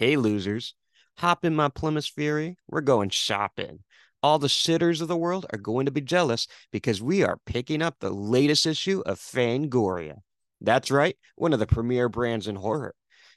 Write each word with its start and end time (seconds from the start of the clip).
Hey, 0.00 0.16
losers, 0.16 0.72
hop 1.18 1.44
in 1.44 1.54
my 1.54 1.68
Plymouth 1.68 2.06
Fury. 2.06 2.56
We're 2.66 2.80
going 2.80 3.10
shopping. 3.10 3.80
All 4.22 4.38
the 4.38 4.46
shitters 4.46 5.02
of 5.02 5.08
the 5.08 5.16
world 5.16 5.44
are 5.52 5.58
going 5.58 5.84
to 5.84 5.92
be 5.92 6.00
jealous 6.00 6.46
because 6.72 7.02
we 7.02 7.22
are 7.22 7.38
picking 7.44 7.82
up 7.82 7.96
the 8.00 8.08
latest 8.08 8.64
issue 8.64 9.02
of 9.04 9.18
Fangoria. 9.18 10.20
That's 10.58 10.90
right, 10.90 11.18
one 11.36 11.52
of 11.52 11.58
the 11.58 11.66
premier 11.66 12.08
brands 12.08 12.48
in 12.48 12.56
horror. 12.56 12.94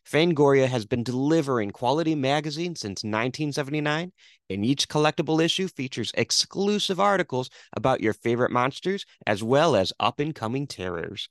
Fangoria 0.09 0.69
has 0.69 0.85
been 0.85 1.03
delivering 1.03 1.71
quality 1.71 2.15
magazines 2.15 2.79
since 2.79 3.03
1979, 3.03 4.13
and 4.49 4.65
each 4.65 4.87
collectible 4.87 5.43
issue 5.43 5.67
features 5.67 6.13
exclusive 6.15 6.97
articles 6.97 7.49
about 7.75 7.99
your 7.99 8.13
favorite 8.13 8.51
monsters 8.51 9.05
as 9.27 9.43
well 9.43 9.75
as 9.75 9.91
up 9.99 10.21
and 10.21 10.33
coming 10.33 10.65
terrors. 10.65 11.27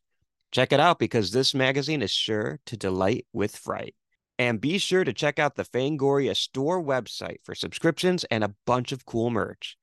Check 0.50 0.74
it 0.74 0.80
out 0.80 0.98
because 0.98 1.30
this 1.30 1.54
magazine 1.54 2.02
is 2.02 2.10
sure 2.10 2.60
to 2.66 2.76
delight 2.76 3.26
with 3.32 3.56
fright. 3.56 3.94
And 4.42 4.60
be 4.60 4.76
sure 4.78 5.04
to 5.04 5.12
check 5.12 5.38
out 5.38 5.54
the 5.54 5.64
Fangoria 5.64 6.36
store 6.36 6.82
website 6.82 7.36
for 7.44 7.54
subscriptions 7.54 8.24
and 8.24 8.42
a 8.42 8.56
bunch 8.66 8.90
of 8.90 9.06
cool 9.06 9.30
merch. 9.30 9.76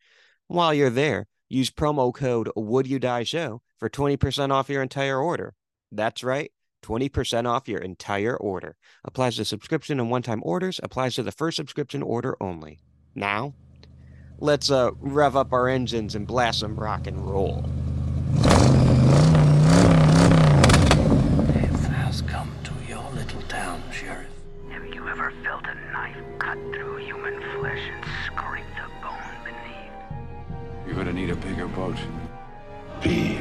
While 0.48 0.74
you're 0.74 0.90
there, 0.90 1.28
use 1.48 1.72
promo 1.72 2.14
code 2.14 2.50
Would 2.58 2.86
You 2.86 3.00
Die 3.00 3.24
Show 3.24 3.62
for 3.78 3.90
20% 3.90 4.52
off 4.52 4.68
your 4.68 4.82
entire 4.82 5.18
order. 5.18 5.54
That's 5.94 6.26
right, 6.26 6.52
20% 6.84 7.48
off 7.48 7.70
your 7.70 7.80
entire 7.80 8.36
order. 8.36 8.76
Applies 9.06 9.38
to 9.38 9.46
subscription 9.46 9.98
and 9.98 10.12
one 10.12 10.24
time 10.24 10.42
orders, 10.44 10.82
applies 10.84 11.16
to 11.16 11.24
the 11.24 11.32
first 11.32 11.56
subscription 11.56 12.04
order 12.04 12.36
only. 12.42 12.80
Now, 13.16 13.54
let's 14.40 14.70
uh, 14.70 14.92
rev 15.00 15.38
up 15.38 15.54
our 15.54 15.70
engines 15.70 16.16
and 16.16 16.28
blast 16.28 16.60
some 16.60 16.76
rock 16.76 17.08
and 17.08 17.26
roll. 17.26 17.62
Death 21.54 21.88
has 21.88 22.22
beneath? 31.00 31.00
You're 31.00 31.06
gonna 31.06 31.14
need 31.14 31.30
a 31.30 31.36
bigger 31.36 31.68
boat. 31.68 31.98
Be 33.02 33.38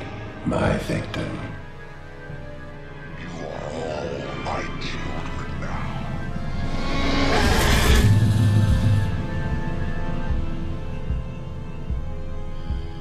my 0.46 0.76
victim. 0.78 1.38
You 3.20 3.28
are 3.46 3.64
all 3.72 4.04
my 4.44 4.62
children 4.80 5.60
now. 5.60 5.94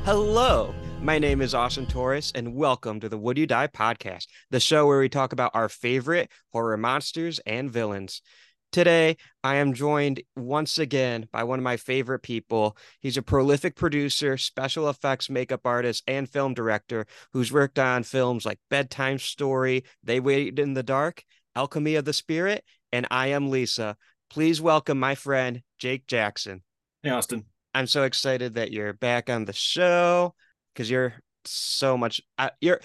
Hello, 0.03 0.73
my 1.01 1.19
name 1.19 1.41
is 1.41 1.53
Austin 1.53 1.85
Torres, 1.85 2.31
and 2.33 2.55
welcome 2.55 2.99
to 2.99 3.09
the 3.09 3.17
Would 3.17 3.37
You 3.37 3.45
Die 3.45 3.67
podcast, 3.67 4.27
the 4.49 4.59
show 4.59 4.87
where 4.87 4.99
we 4.99 5.09
talk 5.09 5.33
about 5.33 5.51
our 5.53 5.69
favorite 5.69 6.31
horror 6.51 6.77
monsters 6.77 7.39
and 7.45 7.69
villains. 7.69 8.21
Today, 8.71 9.15
I 9.43 9.55
am 9.55 9.73
joined 9.73 10.21
once 10.35 10.77
again 10.77 11.27
by 11.31 11.43
one 11.45 11.59
of 11.59 11.63
my 11.63 11.77
favorite 11.77 12.19
people. 12.19 12.77
He's 12.99 13.15
a 13.15 13.21
prolific 13.21 13.75
producer, 13.75 14.37
special 14.37 14.89
effects 14.89 15.29
makeup 15.29 15.61
artist, 15.65 16.03
and 16.05 16.29
film 16.29 16.53
director 16.53 17.05
who's 17.31 17.51
worked 17.51 17.79
on 17.79 18.03
films 18.03 18.45
like 18.45 18.59
Bedtime 18.69 19.19
Story, 19.19 19.85
They 20.03 20.19
Waited 20.19 20.59
in 20.59 20.73
the 20.73 20.83
Dark, 20.83 21.23
Alchemy 21.55 21.95
of 21.95 22.05
the 22.05 22.13
Spirit, 22.13 22.65
and 22.91 23.07
I 23.09 23.27
Am 23.27 23.49
Lisa. 23.49 23.95
Please 24.29 24.59
welcome 24.59 24.99
my 24.99 25.15
friend, 25.15 25.63
Jake 25.77 26.05
Jackson. 26.05 26.61
Hey, 27.03 27.11
Austin. 27.11 27.45
I'm 27.73 27.87
so 27.87 28.03
excited 28.03 28.55
that 28.55 28.71
you're 28.71 28.93
back 28.93 29.29
on 29.29 29.45
the 29.45 29.53
show 29.53 30.35
because 30.73 30.89
you're 30.89 31.13
so 31.45 31.97
much 31.97 32.19
uh, 32.37 32.49
you're 32.59 32.81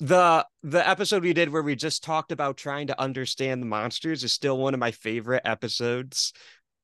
the 0.00 0.46
the 0.62 0.88
episode 0.88 1.22
we 1.22 1.32
did 1.32 1.50
where 1.50 1.62
we 1.62 1.74
just 1.74 2.04
talked 2.04 2.30
about 2.30 2.56
trying 2.56 2.86
to 2.86 3.00
understand 3.00 3.60
the 3.60 3.66
monsters 3.66 4.22
is 4.22 4.32
still 4.32 4.58
one 4.58 4.74
of 4.74 4.80
my 4.80 4.92
favorite 4.92 5.42
episodes 5.44 6.32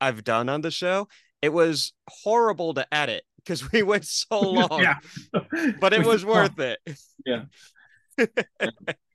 I've 0.01 0.25
done 0.25 0.49
on 0.49 0.63
the 0.63 0.71
show. 0.71 1.09
It 1.41 1.53
was 1.53 1.93
horrible 2.09 2.75
to 2.75 2.93
edit 2.93 3.23
because 3.37 3.71
we 3.71 3.83
went 3.83 4.07
so 4.07 4.41
long, 4.41 4.81
yeah. 4.83 4.99
but 5.81 5.93
it 5.93 6.05
was 6.07 6.25
worth 6.25 6.59
it. 6.59 6.79
Yeah. 7.25 7.45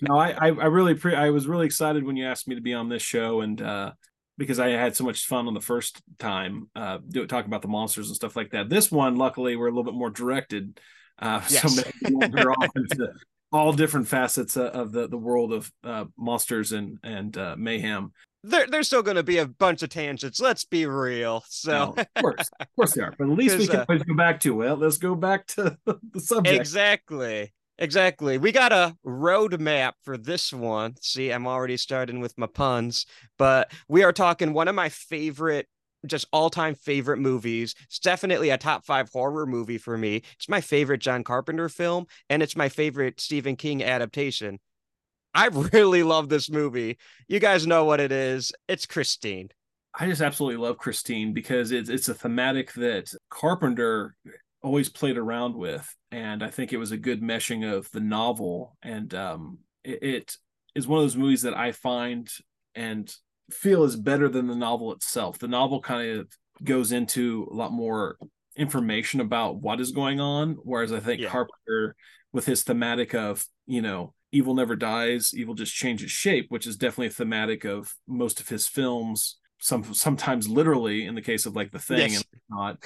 no, 0.02 0.18
I, 0.18 0.32
I, 0.50 0.66
really 0.66 0.94
pre 0.94 1.16
I 1.16 1.30
was 1.30 1.48
really 1.48 1.66
excited 1.66 2.04
when 2.04 2.18
you 2.18 2.26
asked 2.26 2.50
me 2.50 2.56
to 2.56 2.62
be 2.62 2.74
on 2.74 2.90
this 2.90 3.02
show 3.02 3.40
and 3.40 3.62
uh 3.62 3.92
because 4.38 4.59
I 4.59 4.70
had 4.70 4.96
so 4.96 5.04
much 5.04 5.26
fun 5.26 5.48
on 5.48 5.54
the 5.54 5.59
first 5.59 6.02
time, 6.18 6.70
uh, 6.74 7.00
do, 7.06 7.28
talk 7.28 7.46
about 7.46 7.62
the 7.62 7.68
monsters 7.68 8.08
and 8.08 8.16
stuff 8.16 8.38
like 8.38 8.52
that. 8.52 8.70
This 8.70 8.90
one, 8.90 9.18
luckily, 9.18 9.58
we're 9.58 9.68
a 9.68 9.70
little 9.70 9.84
bit 9.84 9.96
more 9.96 10.09
directed, 10.09 10.80
uh, 11.22 11.42
Yes. 11.50 11.76
so 11.76 11.84
maybe 12.02 12.16
we're 12.34 12.54
off 12.54 12.70
into 12.74 13.09
all 13.52 13.74
different 13.74 14.08
facets 14.08 14.58
of 14.58 14.92
the 14.92 15.08
the 15.08 15.18
world 15.18 15.54
of 15.54 15.72
uh, 15.84 16.06
monsters 16.18 16.72
and 16.72 16.98
and 17.04 17.38
uh, 17.38 17.56
mayhem. 17.58 18.12
There, 18.44 18.68
there's 18.68 18.88
still 18.88 19.04
going 19.04 19.18
to 19.18 19.24
be 19.24 19.40
a 19.40 19.48
bunch 19.48 19.84
of 19.84 19.90
tangents. 19.90 20.40
Let's 20.40 20.64
be 20.64 20.86
real. 20.86 21.44
So, 21.50 21.72
No, 21.72 21.94
of 21.98 22.08
course, 22.22 22.50
of 22.59 22.68
course 22.76 22.94
they 22.94 23.02
are. 23.02 23.14
But 23.18 23.30
at 23.30 23.36
least 23.36 23.58
we 23.58 23.68
can 23.68 23.82
uh, 23.82 23.86
always 23.90 24.04
go 24.04 24.16
back 24.16 24.40
to 24.42 24.56
well. 24.56 24.78
Let's 24.78 24.98
go 24.98 25.14
back 25.14 25.46
to 25.48 25.78
the 25.86 26.20
subject. 26.20 26.56
Exactly. 26.56 27.54
Exactly. 27.80 28.38
We 28.38 28.52
got 28.52 28.74
a 28.74 28.96
roadmap 29.06 29.94
for 30.04 30.18
this 30.18 30.52
one. 30.52 30.96
See, 31.02 31.32
I'm 31.32 31.48
already 31.48 31.78
starting 31.78 32.20
with 32.20 32.38
my 32.38 32.48
puns, 32.48 33.06
but 33.38 33.72
we 33.88 34.04
are 34.04 34.12
talking 34.12 34.52
one 34.52 34.68
of 34.68 34.76
my 34.76 34.90
favorite, 34.90 35.68
just 36.06 36.28
all 36.32 36.50
time 36.50 36.76
favorite 36.76 37.20
movies. 37.20 37.76
It's 37.84 38.00
definitely 38.00 38.50
a 38.50 38.58
top 38.58 38.86
five 38.86 39.10
horror 39.10 39.46
movie 39.46 39.78
for 39.78 39.98
me. 39.98 40.24
It's 40.36 40.50
my 40.50 40.62
favorite 40.62 41.02
John 41.02 41.24
Carpenter 41.24 41.70
film, 41.70 42.06
and 42.30 42.42
it's 42.42 42.56
my 42.56 42.70
favorite 42.70 43.20
Stephen 43.20 43.56
King 43.56 43.84
adaptation. 43.84 44.59
I 45.34 45.48
really 45.74 46.04
love 46.04 46.30
this 46.30 46.50
movie. 46.50 46.98
You 47.28 47.40
guys 47.40 47.68
know 47.68 47.86
what 47.86 48.00
it 48.00 48.12
is. 48.12 48.52
It's 48.68 48.86
Christine. 48.86 49.50
I 49.98 50.08
just 50.08 50.22
absolutely 50.22 50.64
love 50.64 50.78
Christine 50.78 51.34
because 51.34 51.72
it's 51.72 51.90
it's 51.90 52.09
a 52.09 52.14
thematic 52.14 52.74
that 52.74 53.14
Carpenter 53.30 54.16
always 54.62 54.90
played 54.90 55.18
around 55.18 55.56
with, 55.56 55.96
and 56.12 56.44
I 56.44 56.50
think 56.50 56.74
it 56.74 56.78
was 56.78 56.92
a 56.92 56.98
good 56.98 57.22
meshing 57.22 57.72
of 57.72 57.90
the 57.92 58.00
novel 58.00 58.78
and 58.84 59.14
um, 59.14 59.59
it, 59.84 60.04
it 60.04 60.38
is 60.76 60.88
one 60.88 61.00
of 61.00 61.04
those 61.04 61.18
movies 61.18 61.42
that 61.42 61.58
I 61.58 61.72
find 61.72 62.30
and 62.76 63.14
feel 63.54 63.84
is 63.84 63.96
better 63.96 64.30
than 64.30 64.48
the 64.48 64.56
novel 64.56 64.92
itself. 64.94 65.40
The 65.40 65.48
novel 65.48 65.82
kind 65.82 66.20
of 66.20 66.28
goes 66.64 66.92
into 66.92 67.48
a 67.52 67.56
lot 67.56 67.72
more 67.72 68.18
information 68.58 69.22
about 69.22 69.62
what 69.62 69.80
is 69.80 69.92
going 69.92 70.20
on, 70.20 70.58
whereas 70.64 70.92
I 70.92 71.00
think 71.00 71.22
Yeah. 71.22 71.30
Carpenter, 71.30 71.96
with 72.32 72.46
his 72.46 72.64
thematic 72.64 73.14
of 73.16 73.46
you 73.66 73.82
know 73.82 74.14
evil 74.32 74.54
never 74.54 74.76
dies, 74.76 75.32
evil 75.34 75.56
just 75.56 75.74
changes 75.74 76.12
shape, 76.12 76.48
which 76.50 76.68
is 76.68 76.76
definitely 76.78 77.08
a 77.08 77.12
thematic 77.12 77.64
of 77.66 77.94
most 78.08 78.40
of 78.40 78.50
his 78.50 78.68
films. 78.68 79.40
Some 79.59 79.94
sometimes 79.94 80.48
literally 80.48 81.06
in 81.06 81.16
the 81.16 81.22
case 81.22 81.46
of 81.46 81.56
like 81.56 81.72
the 81.72 81.80
thing 81.80 82.14
Yes. 82.14 82.24
and 82.32 82.42
not. 82.50 82.78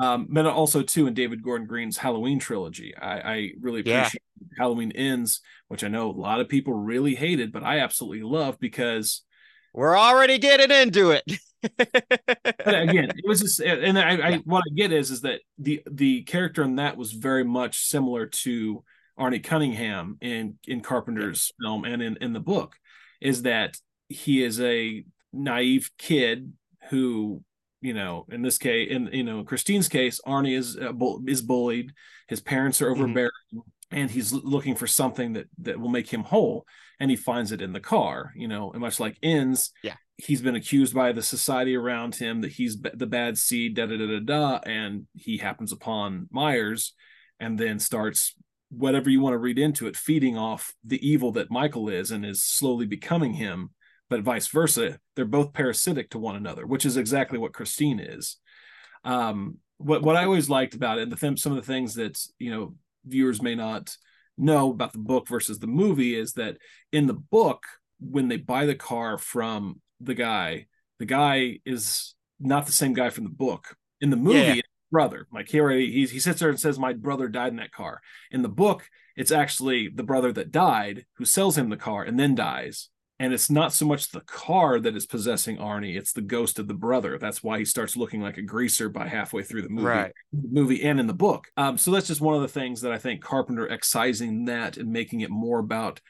Um, 0.00 0.28
but 0.30 0.46
also 0.46 0.82
too 0.82 1.06
in 1.08 1.14
David 1.14 1.42
Gordon 1.42 1.66
Green's 1.66 1.96
Halloween 1.98 2.38
trilogy. 2.38 2.94
I, 2.96 3.18
I 3.18 3.50
really 3.60 3.82
Yeah. 3.84 4.00
appreciate 4.00 4.22
Halloween 4.56 4.92
Ends, 4.92 5.40
which 5.68 5.82
I 5.82 5.88
know 5.88 6.10
a 6.10 6.12
lot 6.12 6.40
of 6.40 6.48
people 6.48 6.72
really 6.72 7.14
hated, 7.16 7.50
but 7.52 7.64
I 7.64 7.80
absolutely 7.80 8.22
love 8.22 8.58
because 8.60 9.22
We're 9.78 9.96
already 9.96 10.38
getting 10.38 10.76
into 10.76 11.12
it. 11.12 11.22
but 11.78 12.74
again, 12.82 13.10
it 13.16 13.24
was 13.24 13.40
just 13.40 13.60
and 13.60 13.96
I, 13.96 14.10
I 14.10 14.28
Yeah. 14.30 14.38
what 14.38 14.64
I 14.68 14.74
get 14.74 14.92
is 14.92 15.12
is 15.12 15.20
that 15.20 15.40
the 15.56 15.82
the 15.88 16.22
character 16.24 16.64
in 16.64 16.74
that 16.76 16.96
was 16.96 17.12
very 17.12 17.44
much 17.44 17.78
similar 17.86 18.26
to 18.26 18.82
Arnie 19.16 19.42
Cunningham 19.42 20.18
in 20.20 20.58
in 20.66 20.80
Carpenter's 20.80 21.52
film 21.62 21.84
and 21.84 22.02
in 22.02 22.16
in 22.20 22.32
the 22.32 22.40
book, 22.40 22.74
is 23.20 23.42
that 23.42 23.76
he 24.08 24.42
is 24.42 24.60
a 24.60 25.04
naive 25.32 25.90
kid 25.96 26.52
who 26.90 27.44
you 27.80 27.94
know 27.94 28.26
in 28.32 28.42
this 28.42 28.58
case 28.58 28.90
in 28.90 29.10
you 29.12 29.22
know 29.22 29.44
Christine's 29.44 29.88
case 29.88 30.20
Arnie 30.26 30.56
is 30.58 30.76
uh, 30.76 30.90
bu- 30.90 31.22
is 31.28 31.40
bullied 31.40 31.92
his 32.26 32.40
parents 32.40 32.82
are 32.82 32.88
Mhm. 32.88 32.92
overbearing 32.92 33.30
and 33.90 34.10
he's 34.10 34.32
looking 34.32 34.74
for 34.74 34.86
something 34.86 35.32
that 35.32 35.46
that 35.58 35.78
will 35.80 35.88
make 35.88 36.08
him 36.08 36.22
whole 36.22 36.66
and 37.00 37.10
he 37.10 37.16
finds 37.16 37.52
it 37.52 37.62
in 37.62 37.72
the 37.72 37.80
car 37.80 38.32
you 38.36 38.48
know 38.48 38.70
and 38.72 38.80
much 38.80 39.00
like 39.00 39.16
ends 39.22 39.72
Yeah. 39.82 39.94
he's 40.16 40.42
been 40.42 40.56
accused 40.56 40.94
by 40.94 41.12
the 41.12 41.22
society 41.22 41.74
around 41.74 42.14
him 42.14 42.40
that 42.42 42.52
he's 42.52 42.76
the 42.80 43.06
bad 43.06 43.38
seed 43.38 43.74
da 43.74 43.86
da 43.86 43.96
da 43.96 44.06
da 44.06 44.20
da 44.20 44.60
and 44.66 45.06
he 45.14 45.38
happens 45.38 45.72
upon 45.72 46.28
Myers 46.30 46.94
and 47.40 47.58
then 47.58 47.78
starts 47.78 48.34
whatever 48.70 49.08
you 49.08 49.20
want 49.22 49.32
to 49.34 49.38
read 49.38 49.58
into 49.58 49.86
it 49.86 49.96
feeding 49.96 50.36
off 50.36 50.74
the 50.84 51.06
evil 51.08 51.32
that 51.32 51.50
Michael 51.50 51.88
is 51.88 52.10
and 52.10 52.26
is 52.26 52.42
slowly 52.42 52.84
becoming 52.86 53.32
him 53.34 53.70
but 54.10 54.20
vice 54.22 54.48
versa 54.48 54.98
they're 55.16 55.24
both 55.24 55.52
parasitic 55.54 56.10
to 56.10 56.18
one 56.18 56.36
another 56.36 56.66
which 56.66 56.84
is 56.84 56.96
exactly 56.96 57.38
what 57.38 57.54
Christine 57.54 58.00
is 58.00 58.36
um 59.04 59.56
what 59.78 60.02
what 60.02 60.16
I 60.16 60.24
always 60.24 60.50
liked 60.50 60.74
about 60.74 60.98
it 60.98 61.02
and 61.02 61.12
the 61.12 61.16
th- 61.16 61.38
some 61.40 61.52
of 61.52 61.56
the 61.56 61.72
things 61.72 61.94
that 61.94 62.20
you 62.38 62.50
know 62.50 62.74
viewers 63.06 63.42
may 63.42 63.54
not 63.54 63.96
know 64.36 64.70
about 64.70 64.92
the 64.92 64.98
book 64.98 65.26
versus 65.28 65.58
the 65.58 65.66
movie 65.66 66.14
is 66.14 66.34
that 66.34 66.56
in 66.92 67.06
the 67.06 67.14
book 67.14 67.64
when 68.00 68.28
they 68.28 68.36
buy 68.36 68.66
the 68.66 68.74
car 68.74 69.18
from 69.18 69.80
the 70.00 70.14
guy 70.14 70.66
the 70.98 71.06
guy 71.06 71.58
is 71.66 72.14
not 72.40 72.66
the 72.66 72.72
same 72.72 72.92
guy 72.92 73.10
from 73.10 73.24
the 73.24 73.30
book. 73.30 73.76
In 74.00 74.10
the 74.10 74.16
movie 74.16 74.38
Yeah. 74.38 74.52
it's 74.54 74.68
brother. 74.90 75.26
Like 75.32 75.48
he 75.48 75.60
already 75.60 75.90
he, 75.90 76.06
he 76.06 76.20
sits 76.20 76.40
there 76.40 76.48
and 76.50 76.58
says 76.58 76.78
my 76.78 76.92
brother 76.92 77.28
died 77.28 77.48
in 77.52 77.56
that 77.56 77.72
car. 77.72 78.00
In 78.30 78.42
the 78.42 78.48
book 78.48 78.88
it's 79.16 79.32
actually 79.32 79.88
the 79.88 80.04
brother 80.04 80.32
that 80.32 80.52
died 80.52 81.04
who 81.16 81.24
sells 81.24 81.58
him 81.58 81.68
the 81.68 81.76
car 81.76 82.04
and 82.04 82.18
then 82.18 82.34
dies 82.36 82.88
and 83.18 83.32
it's 83.32 83.50
not 83.50 83.72
so 83.72 83.84
much 83.86 84.10
the 84.10 84.20
car 84.20 84.78
that 84.80 84.96
is 84.96 85.06
possessing 85.06 85.56
Arnie; 85.58 85.96
it's 85.96 86.12
the 86.12 86.20
ghost 86.22 86.58
of 86.58 86.68
the 86.68 86.74
brother. 86.74 87.18
That's 87.18 87.42
why 87.42 87.58
he 87.58 87.64
starts 87.64 87.96
looking 87.96 88.20
like 88.20 88.36
a 88.36 88.42
greaser 88.42 88.88
by 88.88 89.08
halfway 89.08 89.42
through 89.42 89.62
the 89.62 89.68
movie, 89.68 89.86
Right. 89.86 90.12
movie 90.32 90.82
and 90.84 91.00
in 91.00 91.06
the 91.06 91.14
book. 91.14 91.48
Um, 91.56 91.78
so 91.78 91.90
that's 91.90 92.06
just 92.08 92.20
one 92.20 92.34
of 92.34 92.42
the 92.42 92.48
things 92.48 92.80
that 92.82 92.92
I 92.92 92.98
think 92.98 93.22
Carpenter 93.22 93.68
excising 93.68 94.44
that 94.46 94.76
and 94.76 94.92
making 94.92 95.20
it 95.20 95.30
more 95.30 95.58
about 95.58 96.00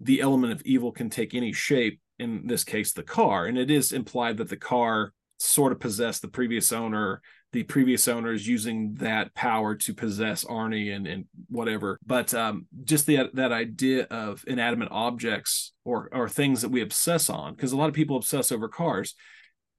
the 0.00 0.20
element 0.20 0.52
of 0.52 0.62
evil 0.62 0.92
can 0.92 1.10
take 1.10 1.34
any 1.34 1.52
shape. 1.52 2.00
In 2.18 2.48
this 2.48 2.64
case, 2.64 2.92
the 2.92 3.04
car, 3.04 3.46
and 3.46 3.56
it 3.56 3.70
is 3.70 3.92
implied 3.92 4.38
that 4.38 4.48
the 4.48 4.56
car 4.56 5.12
sort 5.38 5.70
of 5.70 5.78
possessed 5.78 6.20
the 6.20 6.26
previous 6.26 6.72
owner 6.72 7.22
the 7.52 7.62
previous 7.62 8.08
owners 8.08 8.46
using 8.46 8.94
that 8.94 9.34
power 9.34 9.74
to 9.74 9.94
possess 9.94 10.44
Arnie 10.44 10.94
and, 10.94 11.06
and 11.06 11.24
whatever. 11.48 11.98
But 12.04 12.34
um, 12.34 12.66
just 12.84 13.06
the 13.06 13.30
that 13.34 13.52
idea 13.52 14.04
of 14.10 14.44
inanimate 14.46 14.90
objects 14.90 15.72
or 15.84 16.08
or 16.12 16.28
things 16.28 16.62
that 16.62 16.68
we 16.70 16.82
obsess 16.82 17.30
on, 17.30 17.54
because 17.54 17.72
a 17.72 17.76
lot 17.76 17.88
of 17.88 17.94
people 17.94 18.16
obsess 18.16 18.52
over 18.52 18.68
cars, 18.68 19.14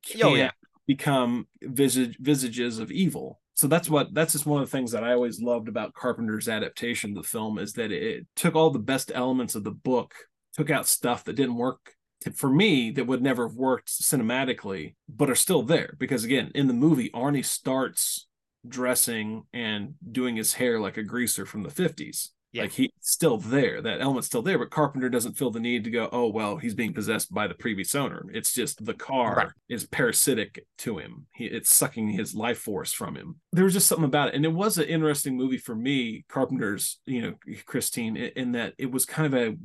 can 0.06 0.24
Oh, 0.24 0.36
yeah. 0.36 0.52
become 0.88 1.48
visage, 1.62 2.18
visages 2.20 2.80
of 2.80 2.92
evil. 2.92 3.40
So 3.54 3.68
that's 3.68 3.90
what 3.90 4.14
that's 4.14 4.32
just 4.34 4.46
one 4.46 4.64
of 4.64 4.70
the 4.70 4.76
things 4.78 4.92
that 4.94 5.04
I 5.04 5.14
always 5.14 5.42
loved 5.42 5.68
about 5.68 5.94
Carpenter's 5.94 6.48
adaptation 6.48 7.12
of 7.12 7.24
the 7.24 7.30
film 7.30 7.60
is 7.60 7.74
that 7.74 7.92
it 7.92 8.26
took 8.36 8.56
all 8.56 8.72
the 8.72 8.80
best 8.80 9.12
elements 9.14 9.54
of 9.54 9.64
the 9.64 9.72
book, 9.72 10.16
took 10.54 10.70
out 10.70 10.88
stuff 10.88 11.26
that 11.26 11.36
didn't 11.36 11.56
work 11.58 11.94
for 12.36 12.50
me 12.50 12.92
that 12.92 13.08
would 13.08 13.22
never 13.22 13.48
have 13.48 13.56
worked 13.58 13.88
cinematically, 13.90 14.96
but 15.08 15.30
are 15.30 15.36
still 15.36 15.64
there. 15.64 15.96
Because 15.98 16.24
again, 16.24 16.52
in 16.56 16.68
the 16.68 16.74
movie, 16.74 17.10
Arnie 17.12 17.46
starts 17.46 18.28
dressing 18.68 19.44
and 19.54 19.94
doing 20.12 20.36
his 20.36 20.54
hair 20.54 20.80
like 20.80 20.98
a 20.98 21.04
greaser 21.04 21.46
from 21.46 21.64
the 21.64 21.70
50s. 21.70 22.30
Yeah. 22.52 22.64
Like 22.64 22.72
he's 22.72 22.90
still 23.00 23.38
there. 23.38 23.80
That 23.80 24.02
element's 24.02 24.26
still 24.28 24.42
there, 24.42 24.58
but 24.58 24.72
Carpenter 24.72 25.08
doesn't 25.08 25.38
feel 25.38 25.52
the 25.52 25.60
need 25.60 25.84
to 25.84 25.92
go, 25.92 26.10
oh, 26.12 26.28
well, 26.30 26.58
he's 26.58 26.74
being 26.74 26.94
possessed 26.94 27.32
by 27.32 27.46
the 27.48 27.54
previous 27.54 27.94
owner. 27.94 28.26
It's 28.34 28.54
just 28.54 28.84
the 28.84 28.96
car 28.96 29.36
Right. 29.36 29.50
is 29.70 29.86
parasitic 29.86 30.66
to 30.80 30.98
him. 30.98 31.28
He, 31.36 31.46
it's 31.46 31.74
sucking 31.74 32.10
his 32.10 32.34
life 32.34 32.58
force 32.58 32.92
from 32.92 33.16
him. 33.16 33.36
There 33.52 33.66
was 33.66 33.74
just 33.74 33.86
something 33.88 34.06
about 34.06 34.30
it. 34.30 34.36
And 34.36 34.46
it 34.46 34.52
was 34.54 34.80
an 34.80 34.86
interesting 34.86 35.38
movie 35.38 35.60
for 35.60 35.76
me, 35.76 36.26
Carpenter's, 36.28 37.00
you 37.06 37.22
know, 37.22 37.36
Christine, 37.68 38.18
in, 38.18 38.32
in 38.36 38.52
that 38.54 38.74
it 38.80 38.92
was 38.92 39.06
kind 39.06 39.32
of 39.32 39.40
a 39.40 39.56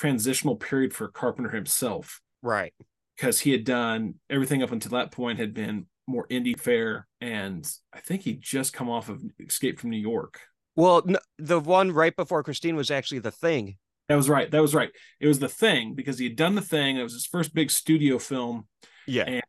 transitional 0.00 0.56
period 0.56 0.92
for 0.92 1.08
Carpenter 1.08 1.50
himself 1.50 2.20
Right. 2.42 2.74
because 3.16 3.40
he 3.40 3.52
had 3.52 3.64
done 3.64 4.16
everything 4.28 4.62
up 4.62 4.70
until 4.72 4.90
that 4.92 5.10
point 5.10 5.38
had 5.38 5.54
been 5.54 5.86
more 6.06 6.26
indie 6.28 6.58
fare. 6.58 7.06
And 7.20 7.66
I 7.94 8.00
think 8.00 8.22
he'd 8.22 8.42
just 8.42 8.72
come 8.74 8.90
off 8.90 9.08
of 9.08 9.22
Escape 9.40 9.80
from 9.80 9.90
New 9.90 9.96
York. 9.98 10.40
Well, 10.76 11.02
n- 11.08 11.16
the 11.38 11.58
one 11.58 11.92
right 11.92 12.14
before 12.14 12.42
Christine 12.42 12.76
was 12.76 12.90
actually 12.90 13.20
the 13.20 13.30
thing. 13.30 13.78
That 14.08 14.16
was 14.16 14.28
right. 14.28 14.50
That 14.50 14.60
was 14.62 14.74
right. 14.74 14.90
It 15.18 15.26
was 15.28 15.38
the 15.38 15.48
thing 15.48 15.94
because 15.94 16.18
he 16.18 16.26
had 16.26 16.36
done 16.36 16.54
the 16.54 16.60
thing. 16.62 16.96
It 16.98 17.02
was 17.02 17.14
his 17.14 17.26
first 17.26 17.54
big 17.54 17.70
studio 17.70 18.18
film, 18.18 18.68
Yeah. 19.06 19.24
and 19.24 19.42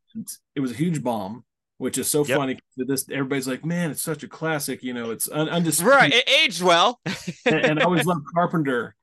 it 0.55 0.61
was 0.61 0.71
a 0.71 0.75
huge 0.75 1.03
bomb, 1.03 1.43
which 1.77 1.97
is 1.97 2.07
so 2.07 2.25
Yep. 2.25 2.37
funny. 2.37 2.59
This 2.77 3.05
everybody's 3.11 3.47
like, 3.49 3.65
man, 3.65 3.91
it's 3.91 4.01
such 4.01 4.23
a 4.23 4.27
classic. 4.27 4.81
You 4.81 4.93
know, 4.93 5.11
it's 5.11 5.29
un- 5.29 5.49
undisputed. 5.49 5.93
Right. 5.93 6.13
It 6.13 6.27
aged 6.29 6.61
well. 6.63 6.99
and, 7.45 7.55
and 7.65 7.79
I 7.79 7.83
always 7.83 8.05
love 8.05 8.21
Carpenter. 8.33 8.95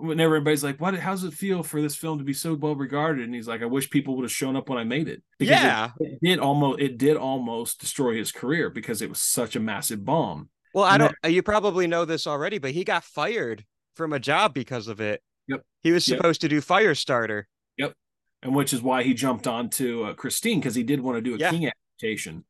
Whenever 0.00 0.36
everybody's 0.36 0.64
like, 0.64 0.80
"What? 0.80 0.94
How 0.94 1.10
does 1.12 1.24
it 1.24 1.34
feel 1.34 1.62
for 1.62 1.80
this 1.82 1.94
film 1.96 2.18
to 2.18 2.24
be 2.24 2.32
so 2.32 2.54
well 2.54 2.74
regarded?" 2.74 3.24
and 3.24 3.34
he's 3.34 3.46
like, 3.48 3.62
"I 3.62 3.66
wish 3.66 3.90
people 3.90 4.16
would 4.16 4.24
have 4.24 4.32
shown 4.32 4.56
up 4.56 4.68
when 4.68 4.78
I 4.78 4.84
made 4.84 5.08
it." 5.08 5.22
Because 5.38 5.60
Yeah. 5.60 5.90
it, 6.00 6.18
did 6.22 6.38
almost 6.38 6.80
it 6.80 6.98
did 6.98 7.16
almost 7.16 7.80
destroy 7.80 8.14
his 8.16 8.32
career 8.32 8.70
because 8.70 9.02
it 9.02 9.08
was 9.08 9.20
such 9.20 9.56
a 9.56 9.60
massive 9.60 10.04
bomb. 10.04 10.48
Well, 10.74 10.84
I 10.84 10.94
And 10.94 11.00
don't. 11.02 11.14
uh, 11.24 11.28
You 11.28 11.42
probably 11.42 11.86
know 11.86 12.04
this 12.04 12.26
already, 12.26 12.58
but 12.58 12.70
he 12.70 12.84
got 12.84 13.04
fired 13.04 13.64
from 13.94 14.12
a 14.12 14.18
job 14.20 14.54
because 14.54 14.88
of 14.88 15.00
it. 15.00 15.22
Yep. 15.48 15.62
He 15.80 15.92
was 15.92 16.06
Yep. 16.08 16.18
supposed 16.18 16.40
to 16.42 16.48
do 16.48 16.60
Firestarter. 16.60 17.44
Yep. 17.76 17.94
And 18.42 18.54
which 18.54 18.72
is 18.72 18.80
why 18.80 19.02
he 19.02 19.12
jumped 19.14 19.46
onto 19.46 20.04
uh, 20.04 20.14
Christine 20.14 20.60
because 20.60 20.74
he 20.74 20.82
did 20.82 21.00
want 21.00 21.16
to 21.16 21.20
do 21.22 21.34
a 21.34 21.38
Yeah. 21.38 21.50
King 21.50 21.70
adaptation, 21.70 22.44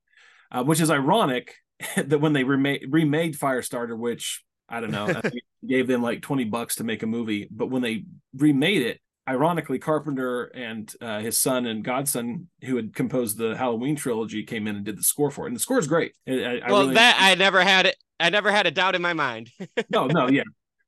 uh, 0.52 0.62
which 0.64 0.80
is 0.80 0.90
ironic 0.90 1.56
that 1.96 2.20
when 2.20 2.32
they 2.34 2.44
remade 2.44 2.86
remade 2.90 3.36
Firestarter, 3.38 3.96
which 3.98 4.44
I 4.70 4.80
don't 4.80 4.90
know, 4.92 5.06
I 5.24 5.30
gave 5.66 5.86
them 5.86 6.02
like 6.02 6.22
twenty 6.22 6.44
bucks 6.44 6.76
to 6.76 6.84
make 6.84 7.02
a 7.02 7.06
movie, 7.06 7.48
but 7.50 7.66
when 7.66 7.82
they 7.82 8.04
remade 8.36 8.82
it, 8.82 9.00
ironically, 9.28 9.78
Carpenter 9.78 10.44
and 10.44 10.92
uh, 11.00 11.20
his 11.20 11.38
son 11.38 11.66
and 11.66 11.84
godson, 11.84 12.48
who 12.64 12.76
had 12.76 12.94
composed 12.94 13.36
the 13.38 13.56
Halloween 13.56 13.96
trilogy, 13.96 14.44
came 14.44 14.66
in 14.66 14.76
and 14.76 14.84
did 14.84 14.96
the 14.98 15.02
score 15.02 15.30
for 15.30 15.44
it, 15.44 15.48
and 15.48 15.56
the 15.56 15.60
score 15.60 15.78
is 15.78 15.86
great. 15.86 16.12
I, 16.28 16.60
I- 16.64 16.70
well, 16.70 16.82
really- 16.82 16.94
that 16.94 17.16
I 17.20 17.34
never 17.34 17.62
had 17.62 17.86
it. 17.86 17.96
I 18.18 18.28
never 18.30 18.50
had 18.52 18.66
a 18.66 18.70
doubt 18.70 18.94
in 18.94 19.02
my 19.02 19.12
mind. 19.14 19.50
no, 19.90 20.06
no, 20.06 20.28
yeah. 20.28 20.42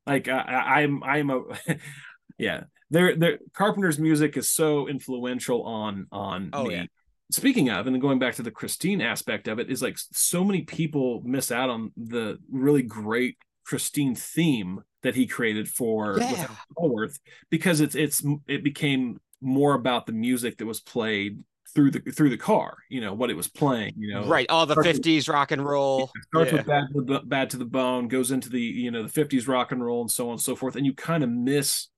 Like 0.06 0.28
I, 0.28 0.38
I- 0.38 0.81
I'm, 0.82 1.02
I'm 1.02 1.31
a, 1.31 1.43
yeah. 2.38 2.64
There, 2.90 3.17
there. 3.17 3.38
Carpenter's 3.55 3.99
music 3.99 4.37
is 4.37 4.50
so 4.50 4.87
influential 4.87 5.62
on 5.62 6.06
on 6.12 6.50
Oh, 6.52 6.64
me. 6.64 6.75
yeah. 6.75 6.85
Speaking 7.31 7.70
of, 7.70 7.87
and 7.87 7.99
going 8.02 8.19
back 8.19 8.35
to 8.35 8.43
the 8.43 8.50
Christine 8.50 9.00
aspect 9.00 9.49
of 9.49 9.58
it, 9.58 9.70
is 9.70 9.81
like 9.81 9.96
so 9.96 10.44
many 10.44 10.61
people 10.62 11.23
miss 11.25 11.50
out 11.50 11.70
on 11.70 11.90
the 11.96 12.37
really 12.50 12.82
great 12.82 13.38
Christine 13.64 14.14
theme 14.14 14.82
that 15.03 15.14
he 15.14 15.26
created 15.26 15.69
for 15.69 16.14
with 16.14 16.23
Yeah. 16.23 16.47
Howarth 16.79 17.19
because 17.50 17.81
it's 17.81 17.94
it's 17.94 18.23
it 18.47 18.62
became 18.64 19.20
more 19.41 19.75
about 19.75 20.06
the 20.06 20.12
music 20.12 20.59
that 20.59 20.67
was 20.67 20.81
played 20.81 21.43
through 21.75 21.91
the 21.91 22.00
through 22.12 22.31
the 22.31 22.37
car. 22.37 22.76
You 22.91 23.00
know 23.00 23.14
what 23.14 23.31
it 23.31 23.37
was 23.37 23.49
playing. 23.49 23.94
You 23.97 24.14
know, 24.14 24.26
right. 24.26 24.47
All 24.50 24.67
the 24.67 24.75
Perfect. 24.75 24.97
fifties 24.97 25.29
rock 25.29 25.50
and 25.53 25.64
roll. 25.64 26.11
starts 26.29 26.50
Yeah. 26.53 26.59
with 26.59 26.67
bad 26.67 26.85
to, 26.94 27.03
the, 27.03 27.20
bad 27.25 27.50
to 27.50 27.56
the 27.56 27.64
bone 27.64 28.09
goes 28.09 28.31
into 28.31 28.49
the 28.50 28.61
you 28.61 28.91
know 28.91 29.03
the 29.03 29.09
50s 29.25 29.49
rock 29.49 29.73
and 29.73 29.82
roll 29.85 30.03
and 30.03 30.11
so 30.11 30.26
on 30.26 30.32
and 30.32 30.41
so 30.41 30.55
forth 30.55 30.76
and 30.76 30.85
you 30.87 30.93
kind 30.94 31.25
of 31.25 31.31
miss 31.31 31.88